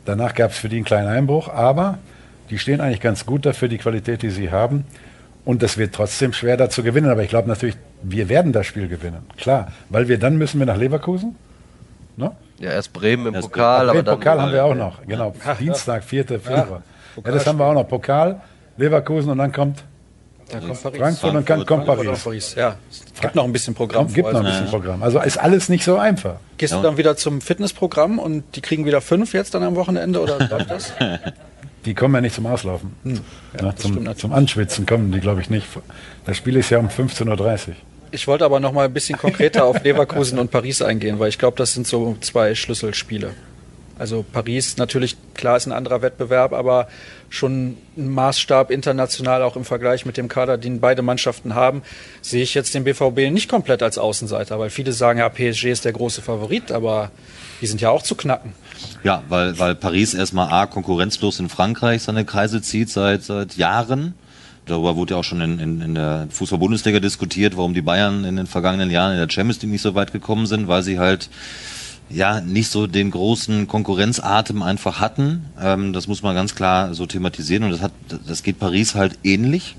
Danach 0.04 0.34
gab 0.34 0.50
es 0.50 0.58
für 0.58 0.68
die 0.68 0.76
einen 0.76 0.84
kleinen 0.84 1.08
Einbruch, 1.08 1.48
aber 1.48 1.98
die 2.50 2.58
stehen 2.58 2.80
eigentlich 2.80 3.00
ganz 3.00 3.26
gut 3.26 3.46
dafür, 3.46 3.68
die 3.68 3.78
Qualität, 3.78 4.22
die 4.22 4.30
sie 4.30 4.50
haben. 4.50 4.84
Und 5.44 5.62
es 5.62 5.78
wird 5.78 5.94
trotzdem 5.94 6.32
schwer, 6.32 6.56
da 6.56 6.68
zu 6.68 6.82
gewinnen. 6.82 7.10
Aber 7.10 7.22
ich 7.22 7.28
glaube 7.28 7.48
natürlich, 7.48 7.76
wir 8.02 8.28
werden 8.28 8.52
das 8.52 8.66
Spiel 8.66 8.88
gewinnen. 8.88 9.26
Klar, 9.36 9.72
weil 9.88 10.08
wir 10.08 10.18
dann 10.18 10.36
müssen 10.36 10.58
wir 10.58 10.66
nach 10.66 10.76
Leverkusen. 10.76 11.36
Ne? 12.16 12.32
Ja, 12.58 12.72
erst 12.72 12.92
Bremen 12.92 13.26
im 13.28 13.34
Erst 13.34 13.48
Pokal, 13.48 13.88
Okay, 13.88 13.98
aber 13.98 14.02
dann. 14.02 14.18
Pokal 14.18 14.42
haben 14.42 14.52
wir 14.52 14.64
auch 14.64 14.74
noch. 14.74 15.06
Genau, 15.06 15.34
Dienstag, 15.58 16.04
4. 16.04 16.26
Februar. 16.26 16.82
Ja, 17.24 17.32
das 17.32 17.46
haben 17.46 17.58
wir 17.58 17.64
auch 17.64 17.74
noch. 17.74 17.88
Pokal, 17.88 18.40
Leverkusen 18.76 19.30
und 19.30 19.38
dann 19.38 19.52
kommt 19.52 19.84
Da 20.50 20.58
kommt 20.58 20.82
Paris. 20.82 20.98
Frankfurt 20.98 21.34
und 21.34 21.48
dann 21.48 21.66
kommt 21.66 21.86
Frankfurt 21.86 22.06
Paris. 22.06 22.24
Paris. 22.24 22.54
Ja, 22.56 22.76
es 22.90 23.20
gibt 23.20 23.34
noch 23.34 23.44
ein 23.44 23.52
bisschen 23.52 23.74
Programm. 23.74 24.04
Kommt, 24.04 24.14
gibt 24.14 24.32
noch 24.32 24.40
ein 24.40 24.46
bisschen 24.46 24.66
Programm. 24.66 25.02
Also 25.02 25.20
ist 25.20 25.38
alles 25.38 25.68
nicht 25.68 25.84
so 25.84 25.96
einfach. 25.96 26.36
Gehst 26.56 26.74
du 26.74 26.82
dann 26.82 26.96
wieder 26.96 27.16
zum 27.16 27.40
Fitnessprogramm 27.40 28.18
und 28.18 28.44
die 28.56 28.60
kriegen 28.60 28.84
wieder 28.84 29.00
fünf 29.00 29.32
jetzt 29.32 29.54
dann 29.54 29.62
am 29.62 29.76
Wochenende 29.76 30.20
oder 30.20 30.38
läuft 30.38 30.70
das? 30.70 30.92
Die 31.84 31.94
kommen 31.94 32.14
ja 32.14 32.20
nicht 32.20 32.34
zum 32.34 32.46
Auslaufen. 32.46 32.92
Ja, 33.04 33.72
stimmt 33.72 33.78
zum, 33.78 34.16
zum 34.16 34.32
Anschwitzen 34.32 34.84
kommen 34.86 35.12
die, 35.12 35.20
glaube 35.20 35.40
ich, 35.40 35.50
nicht. 35.50 35.66
Das 36.24 36.36
Spiel 36.36 36.56
ist 36.56 36.70
ja 36.70 36.78
um 36.78 36.88
15.30 36.88 37.68
Uhr. 37.68 37.74
Ich 38.10 38.26
wollte 38.26 38.44
aber 38.44 38.58
noch 38.58 38.72
mal 38.72 38.86
ein 38.86 38.92
bisschen 38.92 39.18
konkreter 39.18 39.64
auf 39.64 39.82
Leverkusen 39.84 40.38
und 40.38 40.50
Paris 40.50 40.80
eingehen, 40.82 41.18
weil 41.18 41.28
ich 41.28 41.38
glaube, 41.38 41.56
das 41.56 41.74
sind 41.74 41.86
so 41.86 42.16
zwei 42.20 42.54
Schlüsselspiele. 42.54 43.34
Also 43.98 44.24
Paris 44.32 44.76
natürlich, 44.76 45.16
klar 45.34 45.56
ist 45.56 45.66
ein 45.66 45.72
anderer 45.72 46.02
Wettbewerb, 46.02 46.52
aber 46.52 46.88
schon 47.30 47.76
ein 47.96 48.08
Maßstab 48.08 48.70
international 48.70 49.42
auch 49.42 49.56
im 49.56 49.64
Vergleich 49.64 50.06
mit 50.06 50.16
dem 50.16 50.28
Kader, 50.28 50.56
den 50.56 50.80
beide 50.80 51.02
Mannschaften 51.02 51.54
haben, 51.54 51.82
sehe 52.22 52.42
ich 52.42 52.54
jetzt 52.54 52.74
den 52.74 52.84
BVB 52.84 53.30
nicht 53.30 53.50
komplett 53.50 53.82
als 53.82 53.98
Außenseiter, 53.98 54.58
weil 54.58 54.70
viele 54.70 54.92
sagen, 54.92 55.18
ja, 55.18 55.28
PSG 55.28 55.64
ist 55.64 55.84
der 55.84 55.92
große 55.92 56.22
Favorit, 56.22 56.70
aber 56.70 57.10
die 57.60 57.66
sind 57.66 57.80
ja 57.80 57.90
auch 57.90 58.02
zu 58.02 58.14
knacken. 58.14 58.52
Ja, 59.04 59.22
weil, 59.28 59.58
weil 59.58 59.74
Paris 59.74 60.14
erstmal 60.14 60.52
A, 60.52 60.66
konkurrenzlos 60.66 61.40
in 61.40 61.48
Frankreich 61.48 62.02
seine 62.02 62.24
Kreise 62.24 62.62
zieht 62.62 62.90
seit, 62.90 63.22
seit 63.22 63.56
Jahren. 63.56 64.14
Darüber 64.66 64.96
wurde 64.96 65.14
ja 65.14 65.20
auch 65.20 65.24
schon 65.24 65.40
in, 65.40 65.58
in, 65.58 65.80
in 65.80 65.94
der 65.94 66.26
Fußball-Bundesliga 66.30 67.00
diskutiert, 67.00 67.56
warum 67.56 67.74
die 67.74 67.82
Bayern 67.82 68.24
in 68.24 68.36
den 68.36 68.46
vergangenen 68.46 68.90
Jahren 68.90 69.12
in 69.12 69.18
der 69.18 69.30
Champions 69.30 69.62
League 69.62 69.72
nicht 69.72 69.82
so 69.82 69.94
weit 69.94 70.12
gekommen 70.12 70.46
sind, 70.46 70.68
weil 70.68 70.82
sie 70.82 70.98
halt 70.98 71.30
ja 72.10 72.40
nicht 72.40 72.70
so 72.70 72.86
den 72.86 73.10
großen 73.10 73.66
Konkurrenzatem 73.66 74.62
einfach 74.62 75.00
hatten. 75.00 75.46
Ähm, 75.60 75.92
das 75.92 76.06
muss 76.06 76.22
man 76.22 76.34
ganz 76.34 76.54
klar 76.54 76.94
so 76.94 77.06
thematisieren 77.06 77.64
und 77.64 77.70
das 77.70 77.80
hat, 77.80 77.92
das 78.26 78.42
geht 78.42 78.58
Paris 78.58 78.94
halt 78.94 79.18
ähnlich. 79.24 79.76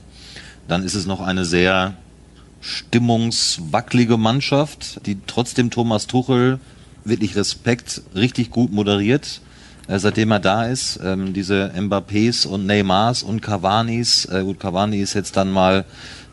Dann 0.67 0.83
ist 0.83 0.95
es 0.95 1.05
noch 1.05 1.21
eine 1.21 1.45
sehr 1.45 1.95
stimmungswackelige 2.61 4.17
Mannschaft, 4.17 5.05
die 5.05 5.17
trotzdem 5.25 5.71
Thomas 5.71 6.07
Tuchel 6.07 6.59
wirklich 7.10 7.36
Respekt 7.36 8.01
richtig 8.16 8.49
gut 8.49 8.72
moderiert 8.72 9.41
äh, 9.89 9.99
seitdem 9.99 10.32
er 10.32 10.39
da 10.39 10.66
ist. 10.66 10.99
Ähm, 11.03 11.34
diese 11.34 11.72
Mbappés 11.76 12.47
und 12.47 12.66
Neymars 12.66 13.24
und 13.24 13.41
Cavanis. 13.41 14.26
Äh, 14.26 14.43
gut, 14.43 14.60
Cavani 14.60 14.99
ist 14.99 15.16
jetzt 15.16 15.36
dann 15.36 15.51
mal, 15.51 15.84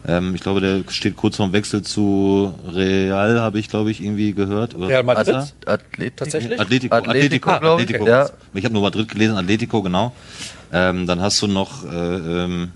ähm, 0.07 0.35
ich 0.35 0.43
glaube, 0.43 0.61
der 0.61 0.85
steht 0.89 1.17
kurz 1.17 1.37
vorm 1.37 1.53
Wechsel 1.53 1.83
zu 1.83 2.55
Real, 2.71 3.41
habe 3.41 3.59
ich, 3.59 3.69
glaube 3.69 3.91
ich, 3.91 4.03
irgendwie 4.03 4.35
gehört. 4.35 4.75
Oder 4.75 4.89
Real 4.89 5.03
Madrid? 5.03 5.55
Athlet 5.65 6.17
Tatsächlich? 6.17 6.61
Atletico, 6.61 6.95
Atletico, 6.95 7.51
Atletico, 7.51 8.05
ich, 8.05 8.05
Atletico. 8.05 8.09
ja. 8.09 8.31
Ich 8.53 8.65
habe 8.65 8.75
nur 8.75 8.83
Madrid 8.83 9.09
gelesen, 9.09 9.37
Atletico, 9.37 9.83
genau. 9.83 10.13
Ähm, 10.73 11.07
dann 11.07 11.23
hast 11.23 11.41
du 11.41 11.47
noch 11.47 11.85
äh, 11.91 11.97
ähm, 11.97 12.73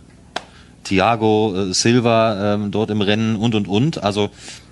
Thiago 0.85 1.55
äh, 1.57 1.75
Silva 1.75 2.55
ähm, 2.55 2.71
dort 2.71 2.91
im 2.91 3.03
Rennen 3.03 3.37
und 3.37 3.55
und 3.55 3.69
und. 3.69 4.03
Also 4.03 4.31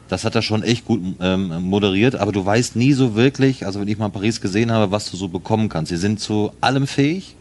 das 0.09 0.25
hat 0.25 0.35
er 0.35 0.43
schon 0.43 0.63
echt 0.63 0.85
gut 0.85 1.01
ähm, 1.21 1.63
moderiert, 1.63 2.17
aber 2.17 2.33
du 2.33 2.45
weißt 2.45 2.77
nie 2.77 2.93
so 2.93 3.15
wirklich, 3.15 3.67
also 3.67 3.81
wenn 3.81 3.89
ich 3.89 3.99
mal 3.99 4.09
Paris 4.09 4.41
gesehen 4.41 4.71
habe, 4.73 4.91
was 4.91 5.11
du 5.11 5.17
so 5.17 5.29
bekommen 5.29 5.69
kannst. 5.69 5.91
Sie 5.91 5.97
sind 5.97 6.19
zu 6.21 6.53
allem 6.61 6.87
fähig, 6.87 7.35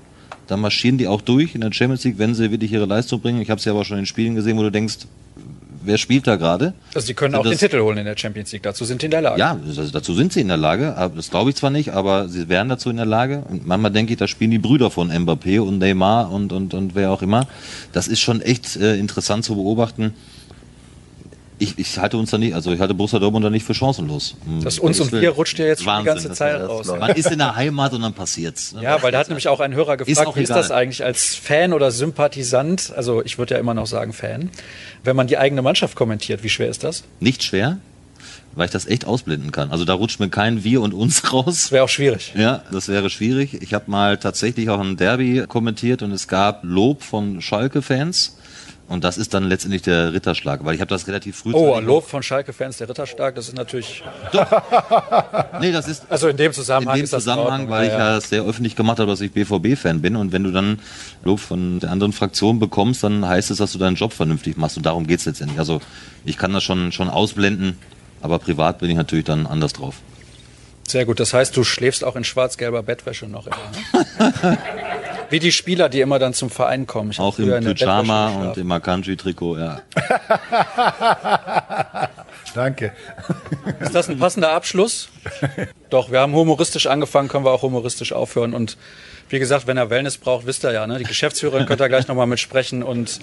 dann 0.48 0.60
marschieren 0.62 0.98
die 0.98 1.08
auch 1.08 1.22
durch 1.22 1.56
in 1.56 1.62
der 1.62 1.72
Champions 1.74 2.04
League, 2.04 2.18
wenn 2.18 2.36
sie 2.36 2.52
wirklich 2.52 2.72
ihre 2.72 2.86
Leistung 2.86 3.20
bringen. 3.22 3.42
Ich 3.42 3.50
habe 3.50 3.60
sie 3.62 3.70
aber 3.70 3.84
schon 3.86 3.98
in 3.98 4.06
Spielen 4.06 4.36
gesehen, 4.36 4.58
wo 4.58 4.64
du 4.64 4.72
denkst, 4.72 5.00
wer 5.84 5.98
spielt 5.98 6.28
da 6.28 6.36
gerade? 6.36 6.74
Also 6.94 7.08
sie 7.08 7.14
können 7.14 7.36
auch 7.36 7.44
den 7.44 7.52
das- 7.52 7.60
Titel 7.62 7.80
holen 7.82 7.98
in 7.98 8.06
der 8.06 8.18
Champions 8.18 8.52
League. 8.52 8.64
Dazu 8.64 8.84
sind 8.86 9.02
die 9.02 9.06
in 9.06 9.12
der 9.12 9.22
Lage. 9.22 9.40
Ja, 9.40 9.58
also 9.66 9.84
dazu 9.90 10.14
sind 10.14 10.34
sie 10.34 10.42
in 10.42 10.50
der 10.50 10.58
Lage. 10.58 10.94
Das 11.16 11.30
glaube 11.30 11.50
ich 11.50 11.56
zwar 11.56 11.70
nicht, 11.70 11.92
aber 11.94 12.28
sie 12.28 12.50
wären 12.50 12.68
dazu 12.70 12.90
in 12.90 12.98
der 12.98 13.06
Lage. 13.06 13.44
Und 13.50 13.66
manchmal 13.66 13.92
denke 13.92 14.14
ich, 14.14 14.20
da 14.20 14.28
spielen 14.28 14.52
die 14.52 14.60
Brüder 14.60 14.92
von 14.92 15.10
Mbappé 15.12 15.62
und 15.62 15.78
Neymar 15.80 16.32
und, 16.32 16.52
und, 16.52 16.74
und 16.74 16.96
wer 16.96 17.12
auch 17.12 17.22
immer. 17.22 17.48
Das 17.94 18.08
ist 18.10 18.20
schon 18.20 18.42
echt 18.42 18.76
äh, 18.76 18.98
interessant 18.98 19.46
zu 19.46 19.56
beobachten. 19.56 20.14
Ich, 21.60 21.80
ich 21.80 21.98
halte 21.98 22.18
uns 22.18 22.30
da 22.30 22.38
nicht, 22.38 22.54
also 22.54 22.72
ich 22.72 22.80
halte 22.80 22.94
Borussia 22.94 23.18
Dortmund 23.18 23.44
da 23.44 23.50
nicht 23.50 23.64
für 23.66 23.74
chancenlos. 23.74 24.36
Das 24.64 24.78
uns 24.78 25.00
und 25.00 25.12
wir 25.12 25.32
rutscht 25.32 25.58
ja 25.58 25.66
jetzt 25.66 25.82
schon 25.84 26.04
die 26.04 26.08
Wahnsinn, 26.08 26.30
ganze 26.30 26.32
Zeit 26.34 26.62
raus. 26.62 26.88
Man 26.88 27.10
ist 27.12 27.32
in 27.32 27.40
der 27.40 27.56
Heimat 27.56 27.94
und 27.94 28.02
dann 28.02 28.14
passiert's. 28.14 28.76
Ja, 28.80 29.02
weil 29.02 29.12
da 29.12 29.18
hat 29.18 29.28
nämlich 29.30 29.48
auch 29.48 29.60
ein 29.60 29.74
Hörer 29.74 29.98
gefragt, 29.98 30.28
auch 30.28 30.36
wie 30.36 30.44
ist 30.44 30.50
das 30.52 30.70
eigentlich 30.70 31.04
als 31.04 31.34
Fan 31.36 31.74
oder 31.74 31.90
Sympathisant, 31.90 32.94
also 32.96 33.24
ich 33.26 33.40
würde 33.40 33.56
ja 33.56 33.60
immer 33.60 33.74
noch 33.74 33.88
sagen 33.88 34.14
Fan, 34.14 34.52
wenn 35.04 35.16
man 35.16 35.26
die 35.26 35.40
eigene 35.40 35.64
Mannschaft 35.64 35.96
kommentiert, 35.96 36.44
wie 36.44 36.50
schwer 36.50 36.70
ist 36.70 36.84
das? 36.84 37.04
Nicht 37.20 37.42
schwer, 37.44 37.80
weil 38.54 38.66
ich 38.66 38.72
das 38.72 38.86
echt 38.86 39.06
ausblenden 39.06 39.52
kann. 39.52 39.72
Also 39.72 39.84
da 39.84 39.94
rutscht 39.94 40.20
mir 40.20 40.30
kein 40.30 40.64
Wir 40.64 40.82
und 40.82 40.94
uns 40.94 41.32
raus. 41.34 41.46
Das 41.46 41.72
wäre 41.72 41.84
auch 41.84 41.90
schwierig. 41.90 42.34
Ja, 42.38 42.62
das 42.72 42.88
wäre 42.88 43.10
schwierig. 43.10 43.62
Ich 43.64 43.74
habe 43.74 43.90
mal 43.90 44.18
tatsächlich 44.18 44.70
auch 44.70 44.80
ein 44.80 44.96
Derby 44.96 45.46
kommentiert 45.48 46.04
und 46.04 46.12
es 46.12 46.28
gab 46.28 46.64
Lob 46.64 47.02
von 47.02 47.42
Schalke-Fans. 47.42 48.37
Und 48.88 49.04
das 49.04 49.18
ist 49.18 49.34
dann 49.34 49.44
letztendlich 49.44 49.82
der 49.82 50.14
Ritterschlag, 50.14 50.64
weil 50.64 50.74
ich 50.74 50.80
habe 50.80 50.88
das 50.88 51.08
relativ 51.08 51.36
früh. 51.38 51.52
Oh, 51.54 51.78
Lob 51.80 52.08
von 52.08 52.24
Schalke-Fans, 52.24 52.78
der 52.78 52.88
Ritterstark, 52.88 53.36
das 53.36 53.50
ist 53.50 53.56
natürlich, 53.56 54.02
Nee, 55.60 55.74
das 55.74 55.90
ist 55.90 56.06
also 56.10 56.30
in 56.30 56.38
dem 56.38 56.48
in 56.48 56.54
Zusammenhang 56.54 56.96
dem 56.96 57.02
in 57.02 57.08
Zusammenhang, 57.08 57.52
Ordnung, 57.52 57.70
weil 57.70 57.88
ich 57.88 57.94
ja, 57.94 58.22
sehr 58.22 58.44
öffentlich 58.44 58.78
gemacht 58.78 59.00
habe, 59.00 59.12
dass 59.12 59.20
ich 59.20 59.34
BVB-Fan 59.34 60.02
bin. 60.02 60.16
Und 60.16 60.32
wenn 60.32 60.44
du 60.44 60.52
dann 60.52 60.80
Lob 61.26 61.42
von 61.42 61.82
der 61.82 61.92
anderen 61.92 62.14
Fraktion 62.14 62.60
bekommst, 62.60 63.04
dann 63.04 63.28
heißt 63.28 63.52
es, 63.52 63.58
dass 63.58 63.74
du 63.74 63.78
deinen 63.78 63.96
Job 63.96 64.14
vernünftig 64.14 64.56
machst. 64.56 64.78
Und 64.78 64.86
darum 64.86 65.06
geht's 65.06 65.26
letztendlich. 65.26 65.60
Also 65.60 65.82
ich 66.24 66.38
kann 66.38 66.54
das 66.54 66.64
schon, 66.64 66.94
schon 66.94 67.10
ausblenden, 67.10 67.78
aber 68.22 68.40
privat 68.40 68.80
bin 68.80 68.90
ich 68.90 68.96
natürlich 68.96 69.26
dann 69.26 69.48
anders 69.48 69.74
drauf. 69.74 69.96
Sehr 70.88 71.06
gut, 71.06 71.20
das 71.20 71.34
heißt, 71.34 71.58
du 71.58 71.66
schläfst 71.66 72.06
auch 72.06 72.16
in 72.16 72.24
schwarz-gelber 72.24 72.84
Bettwäsche 72.84 73.28
noch 73.28 73.48
immer. 73.48 73.58
Ne? 74.40 74.58
Wie 75.30 75.40
die 75.40 75.52
Spieler, 75.52 75.90
die 75.90 76.02
immer 76.02 76.20
dann 76.20 76.34
zum 76.34 76.50
Verein 76.50 76.88
kommen. 76.88 77.12
Ich 77.12 77.20
Auch 77.20 77.38
im 77.40 77.64
Pyjama 77.64 78.30
und 78.30 78.58
im 78.58 78.72
Akanji-Trikot, 78.72 79.58
ja. 79.58 79.82
Danke. 82.56 82.94
Ist 83.80 83.94
das 83.94 84.10
ein 84.10 84.20
passender 84.20 84.52
Abschluss? 84.52 85.10
Doch, 85.90 86.12
wir 86.12 86.22
haben 86.22 86.34
humoristisch 86.34 86.88
angefangen, 86.88 87.28
können 87.28 87.46
wir 87.46 87.52
auch 87.52 87.62
humoristisch 87.62 88.14
aufhören. 88.14 88.54
Und 88.54 88.78
wie 89.30 89.40
gesagt, 89.40 89.68
wenn 89.68 89.78
er 89.78 89.90
Wellness 89.90 90.18
braucht, 90.18 90.46
wisst 90.46 90.64
ihr 90.64 90.72
ja, 90.72 90.88
ne? 90.88 90.98
die 90.98 91.04
Geschäftsführerin 91.04 91.66
könnt 91.68 91.82
ihr 91.82 91.90
gleich 91.90 92.08
nochmal 92.08 92.28
mitsprechen. 92.28 92.84
Und 92.84 93.20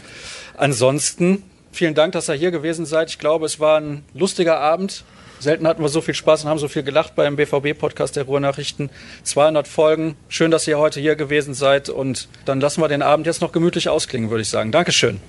ansonsten, 0.56 1.42
vielen 1.72 1.94
Dank, 1.94 2.12
dass 2.12 2.28
ihr 2.28 2.34
hier 2.34 2.50
gewesen 2.50 2.86
seid. 2.86 3.08
Ich 3.08 3.18
glaube, 3.18 3.46
es 3.46 3.60
war 3.60 3.80
ein 3.80 4.04
lustiger 4.12 4.60
Abend. 4.60 5.04
Selten 5.44 5.68
hatten 5.68 5.82
wir 5.82 5.90
so 5.90 6.00
viel 6.00 6.14
Spaß 6.14 6.44
und 6.44 6.50
haben 6.50 6.58
so 6.58 6.68
viel 6.68 6.82
gelacht 6.82 7.14
beim 7.16 7.36
BVB-Podcast 7.36 8.16
der 8.16 8.24
Ruhrnachrichten. 8.24 8.88
200 9.24 9.68
Folgen. 9.68 10.16
Schön, 10.28 10.50
dass 10.50 10.66
ihr 10.66 10.78
heute 10.78 11.00
hier 11.00 11.16
gewesen 11.16 11.52
seid. 11.52 11.90
Und 11.90 12.28
dann 12.46 12.60
lassen 12.60 12.80
wir 12.80 12.88
den 12.88 13.02
Abend 13.02 13.26
jetzt 13.26 13.42
noch 13.42 13.52
gemütlich 13.52 13.90
ausklingen, 13.90 14.30
würde 14.30 14.40
ich 14.40 14.48
sagen. 14.48 14.72
Dankeschön. 14.72 15.20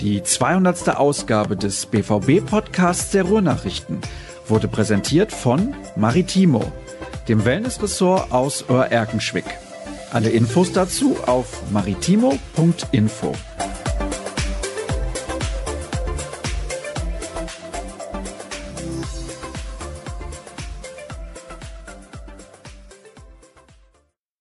Die 0.00 0.22
200. 0.22 0.96
Ausgabe 0.96 1.56
des 1.58 1.84
BVB-Podcasts 1.84 3.10
der 3.10 3.24
Ruhrnachrichten 3.24 4.00
wurde 4.48 4.68
präsentiert 4.68 5.32
von 5.32 5.74
Maritimo, 5.96 6.72
dem 7.28 7.44
Wellnessressort 7.44 8.32
aus 8.32 8.68
Oererkenschwick. 8.68 9.46
Alle 10.12 10.30
Infos 10.30 10.72
dazu 10.72 11.16
auf 11.26 11.62
maritimo.info. 11.70 13.32